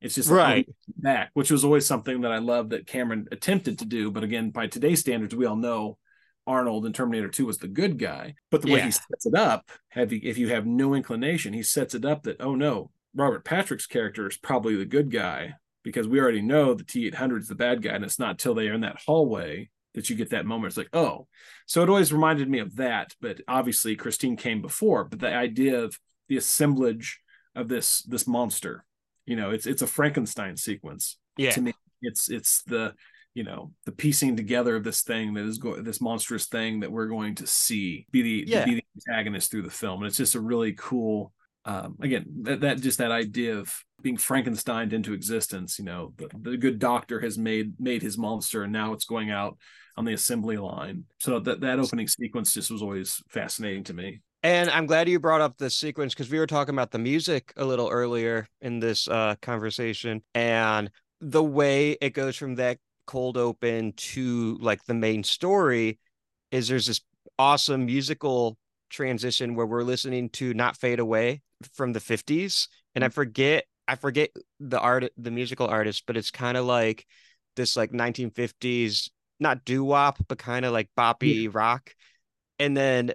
It's 0.00 0.14
just 0.14 0.30
oh, 0.30 0.34
Right. 0.34 0.66
back, 0.96 1.30
which 1.34 1.50
was 1.50 1.64
always 1.64 1.84
something 1.86 2.22
that 2.22 2.32
I 2.32 2.38
love 2.38 2.70
that 2.70 2.86
Cameron 2.86 3.28
attempted 3.30 3.80
to 3.80 3.84
do. 3.84 4.10
But 4.10 4.24
again, 4.24 4.50
by 4.50 4.66
today's 4.66 5.00
standards, 5.00 5.34
we 5.34 5.46
all 5.46 5.54
know 5.56 5.98
Arnold 6.46 6.86
in 6.86 6.92
Terminator 6.92 7.28
2 7.28 7.46
was 7.46 7.58
the 7.58 7.68
good 7.68 7.98
guy. 7.98 8.34
But 8.50 8.62
the 8.62 8.72
way 8.72 8.78
Yeah. 8.80 8.86
he 8.86 8.90
sets 8.90 9.26
it 9.26 9.34
up, 9.36 9.68
have 9.90 10.12
you, 10.12 10.20
if 10.24 10.38
you 10.38 10.48
have 10.48 10.66
no 10.66 10.94
inclination, 10.94 11.52
he 11.52 11.62
sets 11.62 11.94
it 11.94 12.04
up 12.04 12.24
that, 12.24 12.40
oh 12.40 12.54
no, 12.56 12.90
Robert 13.14 13.44
Patrick's 13.44 13.86
character 13.86 14.26
is 14.28 14.36
probably 14.36 14.74
the 14.74 14.84
good 14.86 15.10
guy 15.12 15.54
because 15.82 16.06
we 16.08 16.20
already 16.20 16.42
know 16.42 16.74
the 16.74 16.84
T 16.84 17.06
800 17.06 17.42
is 17.42 17.48
the 17.48 17.54
bad 17.54 17.82
guy. 17.82 17.90
And 17.92 18.04
it's 18.04 18.18
not 18.18 18.38
till 18.38 18.54
they 18.54 18.68
are 18.68 18.74
in 18.74 18.82
that 18.82 19.00
hallway 19.06 19.70
that 19.94 20.08
you 20.08 20.16
get 20.16 20.30
that 20.30 20.46
moment. 20.46 20.68
It's 20.70 20.76
like, 20.76 20.88
oh. 20.92 21.26
So 21.66 21.82
it 21.82 21.88
always 21.88 22.12
reminded 22.12 22.48
me 22.48 22.58
of 22.60 22.76
that. 22.76 23.14
But 23.20 23.40
obviously, 23.48 23.96
Christine 23.96 24.36
came 24.36 24.62
before. 24.62 25.04
But 25.04 25.20
the 25.20 25.32
idea 25.34 25.80
of 25.82 25.98
the 26.28 26.36
assemblage 26.36 27.20
of 27.54 27.68
this 27.68 28.02
this 28.02 28.26
monster, 28.26 28.84
you 29.26 29.36
know, 29.36 29.50
it's 29.50 29.66
it's 29.66 29.82
a 29.82 29.86
Frankenstein 29.86 30.56
sequence 30.56 31.18
Yeah. 31.36 31.50
to 31.52 31.60
me 31.60 31.74
it's 32.04 32.28
it's 32.30 32.62
the 32.64 32.94
you 33.34 33.44
know 33.44 33.72
the 33.86 33.92
piecing 33.92 34.36
together 34.36 34.74
of 34.76 34.82
this 34.84 35.02
thing 35.02 35.34
that 35.34 35.44
is 35.44 35.58
going 35.58 35.84
this 35.84 36.00
monstrous 36.00 36.46
thing 36.46 36.80
that 36.80 36.90
we're 36.90 37.06
going 37.06 37.34
to 37.36 37.46
see 37.46 38.06
be 38.10 38.22
the 38.22 38.44
Yeah. 38.46 38.64
be 38.64 38.74
the 38.74 38.84
antagonist 39.08 39.50
through 39.50 39.62
the 39.62 39.70
film 39.70 40.00
and 40.00 40.08
it's 40.08 40.16
just 40.16 40.34
a 40.34 40.40
really 40.40 40.72
cool 40.72 41.32
um 41.64 41.96
again 42.00 42.24
that, 42.42 42.60
that 42.60 42.80
just 42.80 42.98
that 42.98 43.12
idea 43.12 43.56
of 43.56 43.72
being 44.02 44.16
frankensteined 44.16 44.92
into 44.92 45.12
existence 45.12 45.78
you 45.78 45.84
know 45.84 46.12
the, 46.16 46.28
the 46.50 46.56
good 46.56 46.78
doctor 46.78 47.20
has 47.20 47.38
made 47.38 47.74
made 47.78 48.02
his 48.02 48.18
monster 48.18 48.64
and 48.64 48.72
now 48.72 48.92
it's 48.92 49.04
going 49.04 49.30
out 49.30 49.56
on 49.96 50.04
the 50.04 50.12
assembly 50.12 50.56
line. 50.56 51.04
So 51.18 51.38
that 51.40 51.60
that 51.60 51.78
opening 51.78 52.08
sequence 52.08 52.54
just 52.54 52.70
was 52.70 52.82
always 52.82 53.22
fascinating 53.28 53.84
to 53.84 53.94
me. 53.94 54.20
And 54.42 54.70
I'm 54.70 54.86
glad 54.86 55.08
you 55.08 55.20
brought 55.20 55.40
up 55.40 55.56
the 55.56 55.70
sequence 55.70 56.14
because 56.14 56.30
we 56.30 56.38
were 56.38 56.46
talking 56.46 56.74
about 56.74 56.90
the 56.90 56.98
music 56.98 57.52
a 57.56 57.64
little 57.64 57.88
earlier 57.88 58.48
in 58.60 58.80
this 58.80 59.06
uh, 59.06 59.36
conversation 59.40 60.22
and 60.34 60.90
the 61.20 61.44
way 61.44 61.96
it 62.00 62.10
goes 62.10 62.36
from 62.36 62.56
that 62.56 62.78
cold 63.06 63.36
open 63.36 63.92
to 63.92 64.58
like 64.60 64.84
the 64.84 64.94
main 64.94 65.22
story 65.22 66.00
is 66.50 66.66
there's 66.66 66.86
this 66.86 67.00
awesome 67.38 67.86
musical 67.86 68.58
transition 68.90 69.54
where 69.54 69.66
we're 69.66 69.84
listening 69.84 70.28
to 70.30 70.52
Not 70.54 70.76
Fade 70.76 70.98
Away 70.98 71.42
from 71.74 71.92
the 71.92 72.00
50s. 72.00 72.68
And 72.94 73.04
I 73.04 73.08
mm. 73.08 73.12
forget, 73.12 73.64
I 73.88 73.96
forget 73.96 74.30
the 74.60 74.80
art, 74.80 75.10
the 75.16 75.30
musical 75.30 75.66
artist, 75.66 76.04
but 76.06 76.16
it's 76.16 76.30
kind 76.30 76.56
of 76.56 76.64
like 76.64 77.06
this 77.56 77.76
like 77.76 77.92
1950s, 77.92 79.10
not 79.40 79.64
doo 79.64 79.84
wop, 79.84 80.18
but 80.28 80.38
kind 80.38 80.64
of 80.64 80.72
like 80.72 80.88
boppy 80.96 81.52
rock. 81.52 81.94
And 82.58 82.76
then 82.76 83.12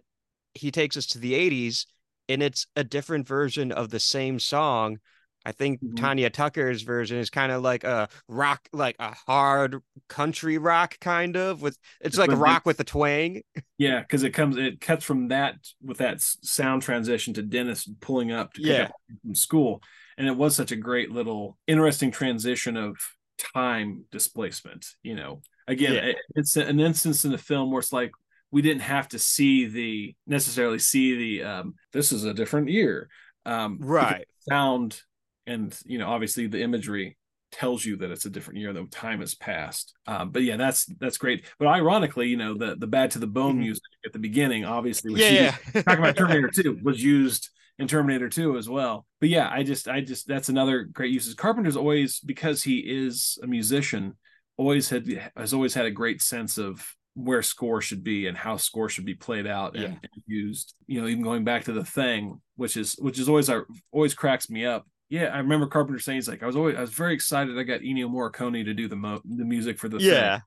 he 0.54 0.72
takes 0.72 0.98
us 0.98 1.06
to 1.08 1.20
the 1.20 1.34
80s 1.34 1.86
and 2.30 2.44
it's 2.44 2.68
a 2.76 2.84
different 2.84 3.28
version 3.28 3.72
of 3.72 3.90
the 3.90 4.00
same 4.00 4.40
song 4.40 5.00
i 5.48 5.52
think 5.54 5.82
Mhm. 5.82 5.96
tanya 5.96 6.30
tucker's 6.30 6.82
version 6.84 7.18
is 7.18 7.30
kind 7.30 7.52
of 7.52 7.62
like 7.64 7.84
a 7.86 8.10
rock 8.28 8.68
like 8.74 8.98
a 9.00 9.16
hard 9.26 9.82
country 10.10 10.58
rock 10.58 11.00
kind 11.00 11.36
of 11.38 11.62
with 11.62 11.78
it's 12.02 12.18
like 12.18 12.30
a 12.30 12.34
But 12.34 12.42
rock 12.42 12.58
it's- 12.64 12.66
with 12.66 12.80
a 12.82 12.84
twang 12.84 13.42
Yeah, 13.80 14.02
because 14.02 14.24
it 14.24 14.32
comes, 14.32 14.58
it 14.58 14.82
cuts 14.82 15.06
from 15.06 15.28
that 15.30 15.56
with 15.82 16.00
that 16.00 16.20
sound 16.22 16.82
transition 16.82 17.34
to 17.36 17.44
Dennis 17.44 17.88
pulling 18.02 18.32
up 18.32 18.54
to 18.54 18.62
pick 18.62 18.70
Yeah. 18.72 18.84
up 18.86 18.92
from 19.22 19.36
school, 19.36 19.84
and 20.18 20.28
it 20.28 20.36
was 20.36 20.56
such 20.56 20.72
a 20.72 20.76
great 20.76 21.12
little 21.12 21.58
interesting 21.68 22.10
transition 22.12 22.76
of 22.76 22.96
time 23.54 24.06
displacement. 24.12 24.86
You 25.04 25.16
know, 25.16 25.42
again, 25.68 25.94
Yeah. 25.94 26.06
it- 26.12 26.18
it's 26.36 26.58
an 26.58 26.80
instance 26.80 27.24
in 27.24 27.32
the 27.32 27.38
film 27.38 27.70
where 27.72 27.80
it's 27.80 27.94
like 27.94 28.12
we 28.50 28.62
didn't 28.64 28.82
have 28.82 29.08
to 29.10 29.20
see 29.20 29.66
the 29.68 30.16
necessarily 30.26 30.80
see 30.80 31.16
the 31.16 31.44
um 31.44 31.76
this 31.94 32.12
is 32.12 32.24
a 32.24 32.34
different 32.34 32.70
year, 32.70 33.10
um, 33.46 33.78
right 33.80 34.26
sound 34.50 35.04
and 35.48 35.78
you 35.86 35.98
know 35.98 36.08
obviously 36.10 36.46
the 36.48 36.62
imagery 36.62 37.18
tells 37.52 37.86
you 37.86 37.96
that 37.96 38.12
it's 38.12 38.26
a 38.26 38.30
different 38.30 38.60
year 38.60 38.74
though 38.74 38.86
time 38.88 39.22
has 39.22 39.34
passed. 39.34 39.94
Um, 40.06 40.32
but 40.32 40.44
yeah 40.44 40.58
that's 40.58 40.86
that's 41.00 41.18
great. 41.18 41.46
But 41.58 41.70
ironically 41.70 42.28
you 42.28 42.38
know 42.38 42.54
the 42.58 42.76
the 42.76 42.88
bad 42.88 43.12
to 43.12 43.20
the 43.20 43.28
bone 43.28 43.56
Mhm. 43.56 43.60
music 43.60 43.84
at 44.06 44.14
the 44.14 44.20
beginning 44.20 44.66
obviously 44.66 45.12
was 45.14 45.22
yeah 45.22 45.46
used, 45.46 45.56
yeah 45.74 45.82
talking 45.84 46.04
about 46.04 46.18
terminator 46.18 46.52
2 46.54 46.80
was 46.84 47.02
used 47.04 47.50
in 47.80 47.88
terminator 47.88 48.28
2 48.30 48.58
as 48.58 48.68
well. 48.68 49.06
But 49.22 49.30
yeah 49.30 49.50
i 49.50 49.64
just 49.64 49.88
i 49.88 50.02
just 50.02 50.28
that's 50.28 50.50
another 50.50 50.84
great 50.84 51.12
uses 51.14 51.34
carpenter's 51.36 51.78
always 51.78 52.20
because 52.20 52.62
he 52.64 52.80
is 52.80 53.40
a 53.42 53.48
musician 53.48 54.18
always 54.58 54.90
had 54.90 55.08
has 55.38 55.54
always 55.54 55.74
had 55.74 55.86
a 55.86 55.92
great 55.92 56.22
sense 56.22 56.58
of 56.58 56.86
where 57.14 57.42
score 57.42 57.82
should 57.82 58.04
be 58.04 58.28
and 58.28 58.38
how 58.38 58.58
score 58.58 58.90
should 58.90 59.06
be 59.06 59.16
played 59.16 59.48
out 59.48 59.74
and, 59.76 59.84
Yeah. 59.84 59.90
and 59.90 60.24
used. 60.28 60.76
You 60.86 61.02
know 61.02 61.08
even 61.08 61.24
going 61.24 61.46
back 61.46 61.64
to 61.66 61.72
the 61.74 61.86
thing 61.86 62.42
which 62.58 62.76
is 62.76 62.96
which 63.00 63.20
is 63.20 63.30
always 63.30 63.50
our 63.50 63.66
always 63.92 64.14
cracks 64.14 64.50
me 64.50 64.66
up 64.66 64.86
yeah 65.10 65.26
i 65.26 65.38
remember 65.38 65.68
carpenter 65.68 66.00
saying 66.00 66.18
he's 66.18 66.28
like 66.28 66.44
i 66.44 66.46
was 66.46 66.56
always 66.56 66.76
i 66.76 66.82
was 66.82 66.90
very 66.90 67.14
excited 67.14 67.58
i 67.58 67.64
got 67.64 67.82
ennio 67.82 68.10
morricone 68.10 68.64
to 68.66 68.74
do 68.74 68.88
the 68.88 68.96
mo- 68.96 69.22
the 69.24 69.46
music 69.46 69.78
for 69.78 69.90
the 69.90 70.00
thing. 70.00 70.08
yeah. 70.08 70.40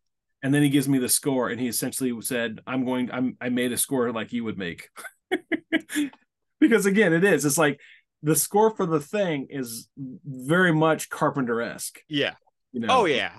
And 0.42 0.54
then 0.54 0.62
he 0.62 0.70
gives 0.70 0.88
me 0.88 0.98
the 0.98 1.08
score 1.08 1.50
and 1.50 1.60
he 1.60 1.68
essentially 1.68 2.18
said 2.22 2.60
i'm 2.66 2.84
going 2.84 3.10
i'm 3.10 3.36
i 3.40 3.50
made 3.50 3.72
a 3.72 3.76
score 3.76 4.10
like 4.12 4.32
you 4.32 4.44
would 4.44 4.58
make. 4.58 4.88
Because 6.60 6.84
again 6.84 7.12
it 7.14 7.24
is 7.24 7.44
it's 7.44 7.56
like 7.58 7.80
the 8.22 8.36
score 8.36 8.70
for 8.76 8.84
the 8.84 9.00
thing 9.00 9.46
is 9.48 9.88
very 10.24 10.72
much 10.72 11.08
carpenter-esque. 11.08 12.00
Yeah. 12.08 12.34
You 12.72 12.80
know? 12.80 12.88
Oh 12.90 13.04
yeah. 13.06 13.32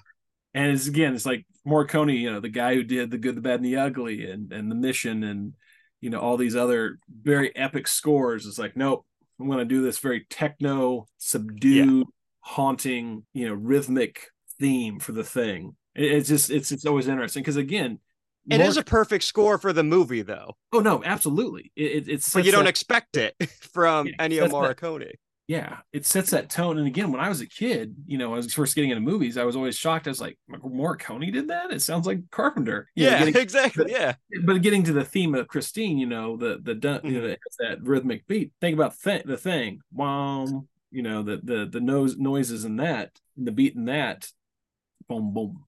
And 0.55 0.71
it's 0.71 0.87
again 0.87 1.13
it's 1.13 1.25
like 1.25 1.45
Morricone, 1.67 2.19
you 2.19 2.31
know 2.31 2.39
the 2.39 2.49
guy 2.49 2.73
who 2.73 2.83
did 2.83 3.11
the 3.11 3.19
good 3.19 3.35
the 3.35 3.41
bad 3.41 3.55
and 3.55 3.65
the 3.65 3.77
ugly 3.77 4.29
and 4.29 4.51
and 4.51 4.71
the 4.71 4.75
mission 4.75 5.23
and 5.23 5.53
you 6.01 6.09
know 6.09 6.19
all 6.19 6.35
these 6.35 6.55
other 6.55 6.97
very 7.09 7.55
epic 7.55 7.87
scores 7.87 8.47
it's 8.47 8.57
like 8.57 8.75
nope 8.75 9.05
i'm 9.41 9.47
going 9.47 9.59
to 9.59 9.65
do 9.65 9.81
this 9.81 9.99
very 9.99 10.25
techno 10.29 11.07
subdued 11.17 12.05
haunting 12.41 13.23
you 13.33 13.47
know 13.47 13.53
rhythmic 13.53 14.27
theme 14.59 14.99
for 14.99 15.11
the 15.11 15.23
thing. 15.23 15.75
It- 15.95 16.11
it's 16.11 16.29
just 16.29 16.49
it's 16.49 16.71
it's 16.71 16.85
always 16.85 17.07
interesting 17.07 17.41
because 17.43 17.57
again 17.57 17.99
it 18.49 18.59
it 18.59 18.61
is 18.61 18.77
a 18.77 18.83
perfect 18.83 19.23
score 19.23 19.57
for 19.59 19.71
the 19.73 19.83
movie 19.83 20.21
though. 20.23 20.55
Oh 20.73 20.79
no 20.79 21.03
absolutely. 21.03 21.71
It, 21.75 21.91
it, 22.07 22.09
it's 22.09 22.33
but 22.33 22.45
you 22.45 22.51
don't 22.51 22.67
expect 22.67 23.17
it 23.17 23.35
from 23.73 24.07
Yeah, 24.07 24.13
Ennio 24.19 24.39
that's 24.41 24.53
that- 24.53 24.77
Morricone 24.77 25.11
yeah 25.47 25.77
it 25.91 26.05
sets 26.05 26.29
that 26.29 26.49
tone 26.49 26.77
and 26.77 26.87
again 26.87 27.11
when 27.11 27.19
i 27.19 27.27
was 27.27 27.41
a 27.41 27.47
kid 27.47 27.95
you 28.05 28.17
know 28.17 28.33
i 28.33 28.37
was 28.37 28.53
first 28.53 28.75
getting 28.75 28.91
into 28.91 29.01
movies 29.01 29.37
i 29.37 29.43
was 29.43 29.55
always 29.55 29.75
shocked 29.75 30.07
i 30.07 30.09
was 30.11 30.21
like 30.21 30.37
Morricone 30.49 31.33
did 31.33 31.47
that 31.49 31.71
it 31.71 31.81
sounds 31.81 32.05
like 32.05 32.19
carpenter 32.31 32.89
You 32.95 33.05
know, 33.05 33.11
yeah 33.11 33.19
getting- 33.19 33.41
exactly 33.41 33.91
yeah 33.91 34.13
but 34.43 34.61
getting 34.61 34.83
to 34.83 34.93
the 34.93 35.03
theme 35.03 35.35
of 35.35 35.47
Christine, 35.47 35.97
you 35.97 36.05
know, 36.07 36.37
the 36.37 36.59
the 36.61 36.73
dun- 36.73 37.01
you 37.03 37.19
mm-hmm. 37.19 37.27
know, 37.27 37.35
that 37.59 37.83
rhythmic 37.83 38.25
beat. 38.27 38.51
Think 38.61 38.75
about 38.75 38.93
th- 39.03 39.23
the 39.25 39.37
thing, 39.37 39.81
wow, 39.91 40.45
you 40.89 41.01
know, 41.01 41.23
the 41.23 41.39
the 41.43 41.65
the 41.65 41.79
nose 41.81 42.17
noises 42.17 42.65
in 42.65 42.77
that, 42.77 43.11
the 43.37 43.51
beat 43.51 43.75
in 43.75 43.85
that, 43.85 44.27
boom, 45.07 45.33
boom, 45.33 45.65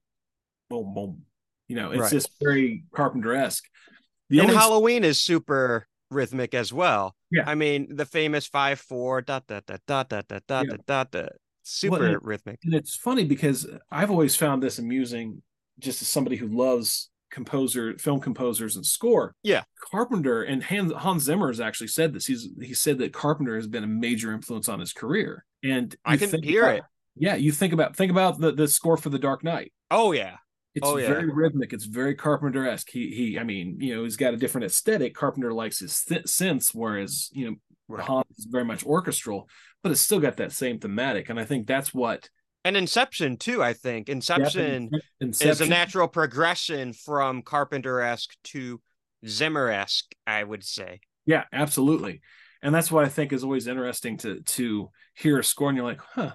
boom, 0.70 0.94
boom. 0.94 1.22
You 1.68 1.76
know, 1.76 1.90
it's 1.92 2.00
Right. 2.00 2.10
just 2.10 2.30
very 2.42 2.84
Carpenter 2.94 3.34
esque. 3.34 3.64
And 4.30 4.50
Halloween 4.50 5.04
is 5.04 5.20
super 5.20 5.86
rhythmic 6.10 6.54
as 6.54 6.72
well. 6.72 7.14
Yeah. 7.34 7.44
I 7.50 7.54
mean, 7.54 7.94
the 7.96 8.06
famous 8.06 8.46
five 8.46 8.78
four 8.80 9.20
dot 9.22 9.46
dot 9.46 9.66
dot 9.66 9.80
dot 9.86 10.08
dot 10.08 10.28
dot 10.28 10.42
dot 10.46 10.66
Yeah. 10.68 10.76
dot 10.86 11.10
dot. 11.10 11.32
super 11.62 12.06
it- 12.06 12.22
rhythmic. 12.22 12.58
and 12.64 12.74
it's 12.74 12.94
funny 12.94 13.24
because 13.24 13.66
I've 13.90 14.10
always 14.10 14.36
found 14.36 14.62
this 14.62 14.78
amusing, 14.78 15.42
just 15.78 16.02
as 16.02 16.08
somebody 16.08 16.36
who 16.36 16.46
loves 16.46 17.08
composer, 17.30 17.96
film 17.98 18.20
composers, 18.20 18.76
and 18.76 18.84
score. 18.86 19.34
Yeah. 19.42 19.62
Carpenter 19.90 20.42
and 20.42 20.62
Hans, 20.62 20.92
Hans 20.92 21.22
Zimmer 21.24 21.48
has 21.48 21.60
actually 21.60 21.88
said 21.88 22.12
this. 22.12 22.26
He's 22.26 22.48
he 22.60 22.74
said 22.74 22.98
that 22.98 23.12
Carpenter 23.12 23.56
has 23.56 23.66
been 23.66 23.82
a 23.82 23.88
major 23.88 24.32
influence 24.32 24.68
on 24.68 24.78
his 24.78 24.92
career, 24.92 25.44
and 25.62 25.96
I 26.04 26.16
can 26.16 26.42
hear 26.42 26.62
about- 26.64 26.76
it. 26.76 26.84
Yeah, 27.16 27.34
you 27.36 27.50
think 27.52 27.72
about 27.72 27.96
think 27.96 28.10
about 28.10 28.38
the 28.40 28.52
the 28.52 28.68
score 28.68 28.96
for 28.96 29.08
The 29.08 29.18
Dark 29.18 29.42
Knight. 29.42 29.72
Oh 29.90 30.12
yeah. 30.12 30.36
It's 30.74 30.86
Oh, 30.86 30.96
yeah. 30.96 31.06
very 31.08 31.30
rhythmic. 31.30 31.72
It's 31.72 31.84
very 31.84 32.14
Carpenter 32.14 32.66
esque. 32.68 32.90
He 32.90 33.10
he. 33.10 33.38
I 33.38 33.44
mean, 33.44 33.78
you 33.80 33.94
know, 33.94 34.04
he's 34.04 34.16
got 34.16 34.34
a 34.34 34.36
different 34.36 34.64
aesthetic. 34.66 35.14
Carpenter 35.14 35.52
likes 35.52 35.78
his 35.78 36.02
th- 36.04 36.24
synths, 36.24 36.74
whereas 36.74 37.30
you 37.32 37.50
know 37.50 37.56
Right. 37.86 38.02
Hans 38.06 38.38
is 38.38 38.46
very 38.50 38.64
much 38.64 38.84
orchestral, 38.86 39.46
but 39.82 39.92
it's 39.92 40.00
still 40.00 40.18
got 40.18 40.38
that 40.38 40.52
same 40.52 40.78
thematic. 40.78 41.28
And 41.28 41.38
I 41.38 41.44
think 41.44 41.66
that's 41.66 41.92
what 41.92 42.30
And 42.64 42.78
Inception 42.78 43.36
too, 43.36 43.62
I 43.62 43.74
think. 43.74 44.08
Inception 44.08 44.90
is 45.20 45.60
a 45.60 45.66
natural 45.66 46.08
progression 46.08 46.94
from 46.94 47.42
Carpenter-esque 47.42 48.34
to 48.44 48.80
Zimmer-esque, 49.28 50.14
I 50.26 50.42
would 50.42 50.64
say. 50.64 51.00
Yeah, 51.26 51.44
absolutely. 51.52 52.22
And 52.62 52.74
that's 52.74 52.90
what 52.90 53.04
I 53.04 53.08
think 53.10 53.34
is 53.34 53.44
always 53.44 53.66
interesting 53.66 54.16
to 54.18 54.40
to 54.40 54.90
hear 55.14 55.38
a 55.38 55.44
score 55.44 55.68
and 55.68 55.76
you're 55.76 55.86
like, 55.86 56.00
huh, 56.00 56.32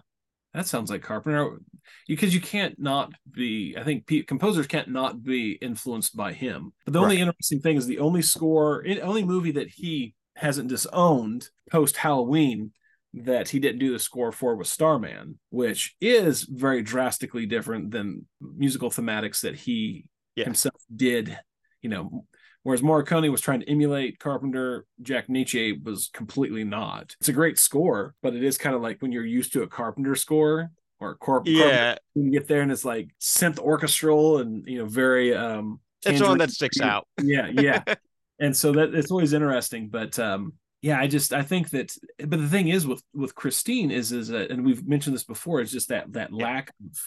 that 0.53 0.67
sounds 0.67 0.89
like 0.89 1.01
Carpenter. 1.01 1.59
Because 2.07 2.33
you 2.33 2.41
can't 2.41 2.79
not 2.79 3.11
be, 3.31 3.75
I 3.77 3.83
think 3.83 4.05
composers 4.27 4.67
can't 4.67 4.89
not 4.89 5.23
be 5.23 5.53
influenced 5.53 6.15
by 6.15 6.33
him. 6.33 6.73
But 6.85 6.93
the 6.93 6.99
only 6.99 7.17
Right. 7.17 7.27
interesting 7.27 7.61
thing 7.61 7.77
is 7.77 7.85
the 7.87 7.99
only 7.99 8.21
score, 8.21 8.85
only 9.01 9.23
movie 9.23 9.51
that 9.51 9.69
he 9.69 10.15
hasn't 10.35 10.69
disowned 10.69 11.49
post 11.69 11.97
Halloween 11.97 12.71
that 13.13 13.49
he 13.49 13.59
didn't 13.59 13.79
do 13.79 13.91
the 13.91 13.99
score 13.99 14.31
for 14.31 14.55
was 14.55 14.71
Starman, 14.71 15.39
which 15.49 15.95
is 15.99 16.43
very 16.43 16.83
drastically 16.83 17.45
different 17.45 17.91
than 17.91 18.27
musical 18.39 18.89
thematics 18.91 19.41
that 19.41 19.55
he 19.55 20.05
Yeah. 20.35 20.45
himself 20.45 20.81
did. 20.95 21.37
You 21.81 21.89
know, 21.89 22.25
Whereas 22.63 22.81
Morricone 22.81 23.31
was 23.31 23.41
trying 23.41 23.61
to 23.61 23.69
emulate 23.69 24.19
Carpenter, 24.19 24.85
Jack 25.01 25.27
Nitzsche 25.27 25.81
was 25.83 26.09
completely 26.13 26.63
not. 26.63 27.15
It's 27.19 27.29
a 27.29 27.33
great 27.33 27.57
score, 27.57 28.15
but 28.21 28.35
it 28.35 28.43
is 28.43 28.57
kind 28.57 28.75
of 28.75 28.81
like 28.81 29.01
when 29.01 29.11
you're 29.11 29.25
used 29.25 29.53
to 29.53 29.63
a 29.63 29.67
Carpenter 29.67 30.15
score 30.15 30.71
or 30.99 31.15
Corp. 31.15 31.47
Yeah, 31.47 31.95
you 32.15 32.31
get 32.31 32.47
there 32.47 32.61
and 32.61 32.71
it's 32.71 32.83
like 32.83 33.09
synth 33.21 33.59
orchestral 33.59 34.39
and 34.39 34.67
you 34.67 34.79
know 34.79 34.85
very 34.85 35.33
um. 35.33 35.79
it's 36.05 36.21
one 36.21 36.37
that 36.39 36.51
sticks 36.51 36.81
out. 36.81 37.07
Yeah, 37.23 37.47
yeah, 37.47 37.83
and 38.39 38.55
so 38.55 38.73
that 38.73 38.93
it's 38.93 39.11
always 39.11 39.33
interesting, 39.33 39.89
but 39.89 40.17
um. 40.19 40.53
Yeah, 40.81 40.97
I 40.97 41.07
just 41.07 41.33
I 41.33 41.41
think 41.41 41.71
that, 41.71 41.93
but 42.25 42.39
the 42.39 42.47
thing 42.47 42.69
is 42.69 42.87
with 42.87 43.03
with 43.13 43.35
Christine 43.35 43.91
is 43.91 44.13
is 44.13 44.29
that, 44.29 44.49
and 44.49 44.65
we've 44.65 44.87
mentioned 44.87 45.13
this 45.13 45.25
before, 45.25 45.59
is 45.59 45.73
just 45.73 45.89
that 45.89 46.13
that 46.13 46.31
lack 46.31 46.71
of 46.81 46.97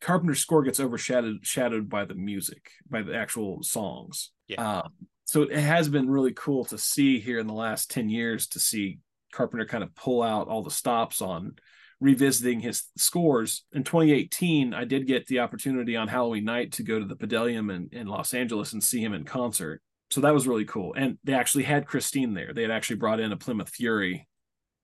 Carpenter's 0.00 0.40
score 0.40 0.62
gets 0.62 0.80
overshadowed 0.80 1.38
shadowed 1.40 1.88
by 1.88 2.04
the 2.04 2.14
music, 2.14 2.72
by 2.90 3.00
the 3.00 3.16
actual 3.16 3.62
songs. 3.62 4.32
Yeah. 4.48 4.80
Um, 4.80 4.92
so 5.24 5.42
it 5.42 5.52
has 5.58 5.88
been 5.88 6.08
really 6.08 6.32
cool 6.32 6.64
to 6.66 6.78
see 6.78 7.18
here 7.18 7.38
in 7.38 7.46
the 7.46 7.52
last 7.52 7.90
10 7.90 8.08
years 8.08 8.46
to 8.48 8.60
see 8.60 8.98
Carpenter 9.32 9.66
kind 9.66 9.82
of 9.82 9.94
pull 9.94 10.22
out 10.22 10.48
all 10.48 10.62
the 10.62 10.70
stops 10.70 11.20
on 11.20 11.56
revisiting 12.00 12.60
his 12.60 12.84
scores. 12.96 13.64
In 13.72 13.82
2018, 13.82 14.72
I 14.74 14.84
did 14.84 15.06
get 15.06 15.26
the 15.26 15.40
opportunity 15.40 15.96
on 15.96 16.08
Halloween 16.08 16.44
night 16.44 16.72
to 16.72 16.82
go 16.82 16.98
to 16.98 17.04
the 17.04 17.16
Palladium 17.16 17.70
in, 17.70 17.88
in 17.92 18.06
Los 18.06 18.34
Angeles 18.34 18.72
and 18.72 18.82
see 18.84 19.02
him 19.02 19.14
in 19.14 19.24
concert. 19.24 19.82
So 20.10 20.20
that 20.20 20.34
was 20.34 20.46
really 20.46 20.64
cool. 20.66 20.94
And 20.94 21.18
they 21.24 21.32
actually 21.34 21.64
had 21.64 21.86
Christine 21.86 22.34
there. 22.34 22.52
They 22.54 22.62
had 22.62 22.70
actually 22.70 22.96
brought 22.96 23.18
in 23.18 23.32
a 23.32 23.36
Plymouth 23.36 23.70
Fury. 23.70 24.28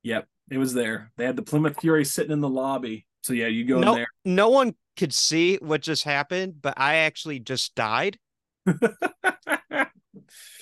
Yep, 0.02 0.26
it 0.50 0.58
was 0.58 0.74
there. 0.74 1.12
They 1.16 1.24
had 1.24 1.36
the 1.36 1.42
Plymouth 1.42 1.80
Fury 1.80 2.04
sitting 2.04 2.32
in 2.32 2.40
the 2.40 2.48
lobby. 2.48 3.06
So 3.22 3.32
yeah, 3.32 3.46
you 3.46 3.64
go 3.64 3.78
No, 3.78 3.92
in 3.92 3.98
there. 3.98 4.08
no 4.24 4.48
one 4.48 4.74
could 4.96 5.12
see 5.14 5.56
what 5.62 5.80
just 5.80 6.02
happened, 6.02 6.60
but 6.60 6.74
I 6.76 6.96
actually 6.96 7.38
just 7.38 7.74
died. 7.76 8.18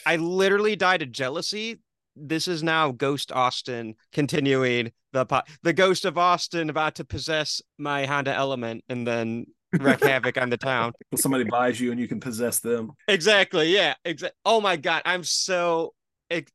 I 0.06 0.16
literally 0.16 0.76
died 0.76 1.02
of 1.02 1.12
jealousy. 1.12 1.80
This 2.16 2.48
is 2.48 2.62
now 2.62 2.90
Ghost 2.92 3.32
Austin 3.32 3.94
continuing 4.12 4.92
the 5.12 5.24
po- 5.24 5.42
the 5.62 5.72
ghost 5.72 6.04
of 6.04 6.18
Austin 6.18 6.70
about 6.70 6.96
to 6.96 7.04
possess 7.04 7.62
my 7.78 8.06
Honda 8.06 8.34
Element 8.34 8.84
and 8.88 9.06
then 9.06 9.46
wreak 9.78 10.02
havoc 10.02 10.36
on 10.38 10.50
the 10.50 10.56
town. 10.56 10.92
Well, 11.12 11.18
Somebody 11.18 11.44
buys 11.44 11.80
you 11.80 11.90
and 11.90 12.00
you 12.00 12.08
can 12.08 12.20
possess 12.20 12.60
them. 12.60 12.92
Exactly. 13.08 13.72
Yeah. 13.72 13.94
Exactly. 14.04 14.36
Oh 14.44 14.60
my 14.60 14.76
god, 14.76 15.02
I'm 15.04 15.24
so 15.24 15.94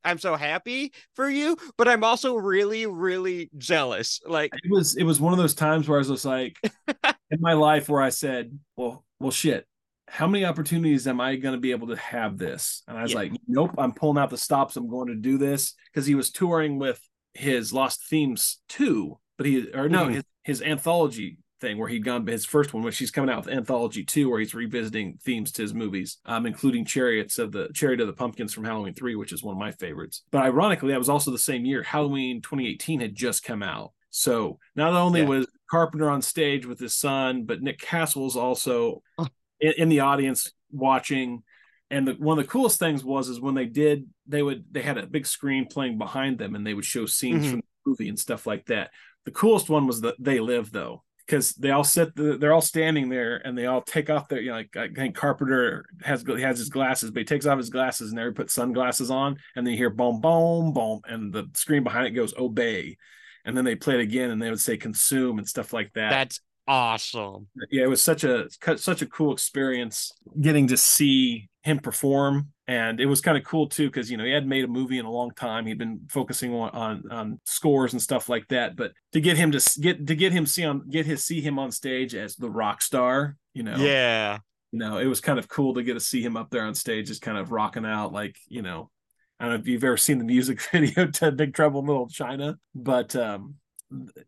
I'm 0.05 0.19
so 0.19 0.35
happy 0.35 0.93
for 1.15 1.29
you, 1.29 1.57
but 1.77 1.87
I'm 1.87 2.03
also 2.03 2.35
really 2.35 2.85
really 2.85 3.49
jealous. 3.57 4.21
Like 4.25 4.51
it 4.53 4.71
was 4.71 4.95
it 4.95 5.03
was 5.03 5.19
one 5.19 5.33
of 5.33 5.39
those 5.39 5.53
times 5.53 5.87
where 5.87 5.97
I 5.97 5.99
was 5.99 6.07
just 6.07 6.25
like 6.25 6.57
in 7.31 7.41
my 7.41 7.53
life 7.53 7.89
where 7.89 8.01
I 8.01 8.09
said, 8.09 8.57
well, 8.75 9.03
well, 9.19 9.31
shit. 9.31 9.65
How 10.07 10.27
many 10.27 10.45
opportunities 10.45 11.07
am 11.07 11.19
I 11.19 11.35
going 11.35 11.55
to 11.55 11.59
be 11.59 11.71
able 11.71 11.87
to 11.87 11.95
have 11.97 12.37
this? 12.37 12.83
And 12.87 12.97
I 12.97 13.03
was 13.03 13.11
Yeah. 13.13 13.19
like, 13.19 13.31
nope, 13.47 13.71
I'm 13.77 13.91
pulling 13.93 14.17
out 14.17 14.29
the 14.29 14.37
stops. 14.37 14.75
I'm 14.77 14.87
going 14.89 15.07
to 15.07 15.15
do 15.15 15.37
this 15.37 15.73
because 15.91 16.05
he 16.05 16.15
was 16.15 16.31
touring 16.31 16.77
with 16.77 17.01
his 17.33 17.73
Lost 17.73 18.07
Themes 18.07 18.59
two, 18.69 19.19
but 19.37 19.45
he 19.47 19.69
or 19.73 19.89
no, 19.89 20.05
Mhm. 20.07 20.13
his, 20.13 20.23
his 20.43 20.61
anthology 20.61 21.37
thing 21.59 21.77
where 21.77 21.89
he'd 21.89 22.03
gone 22.03 22.25
to 22.25 22.31
his 22.31 22.45
first 22.45 22.73
one, 22.73 22.83
which 22.83 22.97
he's 22.97 23.11
coming 23.11 23.29
out 23.29 23.45
with 23.45 23.53
anthology 23.53 24.03
two, 24.03 24.29
where 24.29 24.39
he's 24.39 24.53
revisiting 24.53 25.17
themes 25.23 25.51
to 25.53 25.61
his 25.63 25.73
movies, 25.73 26.17
um, 26.25 26.45
including 26.45 26.85
Chariots 26.85 27.39
of 27.39 27.51
the 27.51 27.69
Chariot 27.73 28.01
of 28.01 28.07
the 28.07 28.13
Pumpkins 28.13 28.53
from 28.53 28.65
Halloween 28.65 28.93
three, 28.93 29.15
which 29.15 29.31
is 29.33 29.41
one 29.43 29.55
of 29.55 29.59
my 29.59 29.71
favorites. 29.71 30.23
But 30.31 30.43
ironically, 30.43 30.89
that 30.91 30.99
was 30.99 31.09
also 31.09 31.31
the 31.31 31.37
same 31.39 31.65
year. 31.65 31.81
Halloween 31.81 32.41
2018 32.41 32.99
had 32.99 33.15
just 33.15 33.43
come 33.43 33.63
out. 33.63 33.93
So 34.11 34.59
not 34.75 34.93
only 34.93 35.21
Yeah. 35.21 35.27
was 35.29 35.47
Carpenter 35.69 36.09
on 36.09 36.21
stage 36.21 36.65
with 36.65 36.79
his 36.79 36.95
son, 36.95 37.43
but 37.45 37.61
Nick 37.61 37.79
Castle 37.79 38.23
was 38.25 38.35
also 38.37 39.01
Oh. 39.17 39.27
In, 39.59 39.73
in 39.77 39.89
the 39.89 40.01
audience 40.01 40.51
watching. 40.71 41.43
And 41.91 42.07
the, 42.07 42.13
one 42.13 42.39
of 42.39 42.45
the 42.45 42.51
coolest 42.51 42.79
things 42.79 43.03
was 43.03 43.29
is 43.29 43.39
when 43.39 43.53
they 43.55 43.65
did, 43.65 44.07
they 44.27 44.41
would 44.41 44.65
they 44.71 44.81
had 44.81 44.97
a 44.97 45.05
big 45.05 45.27
screen 45.27 45.67
playing 45.67 45.97
behind 45.97 46.39
them, 46.39 46.55
and 46.55 46.65
they 46.65 46.73
would 46.73 46.85
show 46.85 47.05
scenes 47.05 47.45
Mhm. 47.45 47.49
from 47.51 47.59
the 47.59 47.89
movie 47.89 48.09
and 48.09 48.19
stuff 48.19 48.47
like 48.47 48.65
that. 48.67 48.89
The 49.25 49.31
coolest 49.31 49.69
one 49.69 49.85
was 49.87 50.01
that 50.01 50.15
they 50.19 50.39
live 50.39 50.71
though, 50.71 51.03
because 51.27 51.53
they 51.53 51.69
all 51.69 51.83
sit, 51.83 52.15
the, 52.15 52.37
they're 52.37 52.53
all 52.53 52.61
standing 52.61 53.09
there, 53.09 53.37
and 53.45 53.55
they 53.55 53.67
all 53.67 53.81
take 53.81 54.09
off 54.09 54.27
their, 54.27 54.41
you 54.41 54.49
know, 54.49 54.55
like 54.57 54.75
I 54.75 54.89
think 54.89 55.15
Carpenter 55.15 55.85
has 56.03 56.23
he 56.23 56.41
has 56.41 56.57
his 56.57 56.69
glasses, 56.69 57.11
but 57.11 57.19
he 57.19 57.25
takes 57.25 57.45
off 57.45 57.59
his 57.59 57.69
glasses 57.69 58.09
and 58.09 58.17
they 58.17 58.29
put 58.31 58.49
sunglasses 58.49 59.11
on, 59.11 59.37
and 59.55 59.65
then 59.65 59.73
you 59.73 59.77
hear 59.77 59.91
boom, 59.91 60.21
boom, 60.21 60.73
boom, 60.73 61.01
and 61.07 61.31
the 61.31 61.47
screen 61.53 61.83
behind 61.83 62.07
it 62.07 62.11
goes 62.11 62.33
obey, 62.35 62.97
and 63.45 63.55
then 63.55 63.63
they 63.63 63.75
play 63.75 63.93
it 63.93 64.01
again, 64.01 64.31
and 64.31 64.41
they 64.41 64.49
would 64.49 64.59
say 64.59 64.75
consume 64.75 65.37
and 65.37 65.47
stuff 65.47 65.71
like 65.71 65.93
that 65.93 66.09
that's 66.09 66.39
awesome. 66.67 67.47
yeah, 67.71 67.83
it 67.83 67.89
was 67.89 68.01
such 68.01 68.23
a 68.23 68.47
such 68.77 69.01
a 69.01 69.05
cool 69.05 69.31
experience 69.33 70.11
getting 70.39 70.67
to 70.67 70.77
see 70.77 71.49
him 71.63 71.79
perform, 71.79 72.49
and 72.67 72.99
it 72.99 73.05
was 73.07 73.21
kind 73.21 73.37
of 73.37 73.43
cool 73.43 73.67
too 73.67 73.87
because 73.87 74.09
you 74.11 74.17
know 74.17 74.23
he 74.23 74.31
hadn't 74.31 74.49
made 74.49 74.63
a 74.63 74.67
movie 74.67 74.97
in 74.99 75.05
a 75.05 75.11
long 75.11 75.31
time. 75.31 75.65
He'd 75.65 75.77
been 75.77 76.01
focusing 76.09 76.53
on, 76.53 76.69
on 76.71 77.11
on 77.11 77.39
scores 77.45 77.93
and 77.93 78.01
stuff 78.01 78.29
like 78.29 78.47
that, 78.49 78.75
but 78.75 78.91
to 79.13 79.21
get 79.21 79.37
him 79.37 79.51
to 79.51 79.79
get 79.81 80.05
to 80.07 80.15
get 80.15 80.31
him 80.31 80.45
see 80.45 80.63
on 80.65 80.89
get 80.89 81.05
his 81.05 81.23
see 81.23 81.41
him 81.41 81.59
on 81.59 81.71
stage 81.71 82.15
as 82.15 82.35
the 82.35 82.49
rock 82.49 82.81
star, 82.81 83.35
you 83.53 83.63
know, 83.63 83.75
Yeah. 83.77 84.39
you 84.71 84.79
know, 84.79 84.97
it 84.97 85.05
was 85.05 85.21
kind 85.21 85.39
of 85.39 85.47
cool 85.47 85.73
to 85.75 85.83
get 85.83 85.93
to 85.93 85.99
see 85.99 86.21
him 86.21 86.37
up 86.37 86.49
there 86.49 86.63
on 86.63 86.75
stage, 86.75 87.07
just 87.07 87.21
kind 87.21 87.37
of 87.37 87.51
rocking 87.51 87.85
out, 87.85 88.13
like 88.13 88.35
you 88.47 88.61
know. 88.61 88.89
I 89.37 89.43
don't 89.43 89.53
know 89.55 89.59
if 89.59 89.67
you've 89.67 89.83
ever 89.83 89.97
seen 89.97 90.17
the 90.17 90.23
music 90.23 90.61
video 90.71 91.07
to 91.07 91.29
Big 91.29 91.53
Trouble 91.53 91.81
in 91.81 91.87
Little 91.87 92.07
China, 92.07 92.57
but 92.73 93.13
um, 93.17 93.55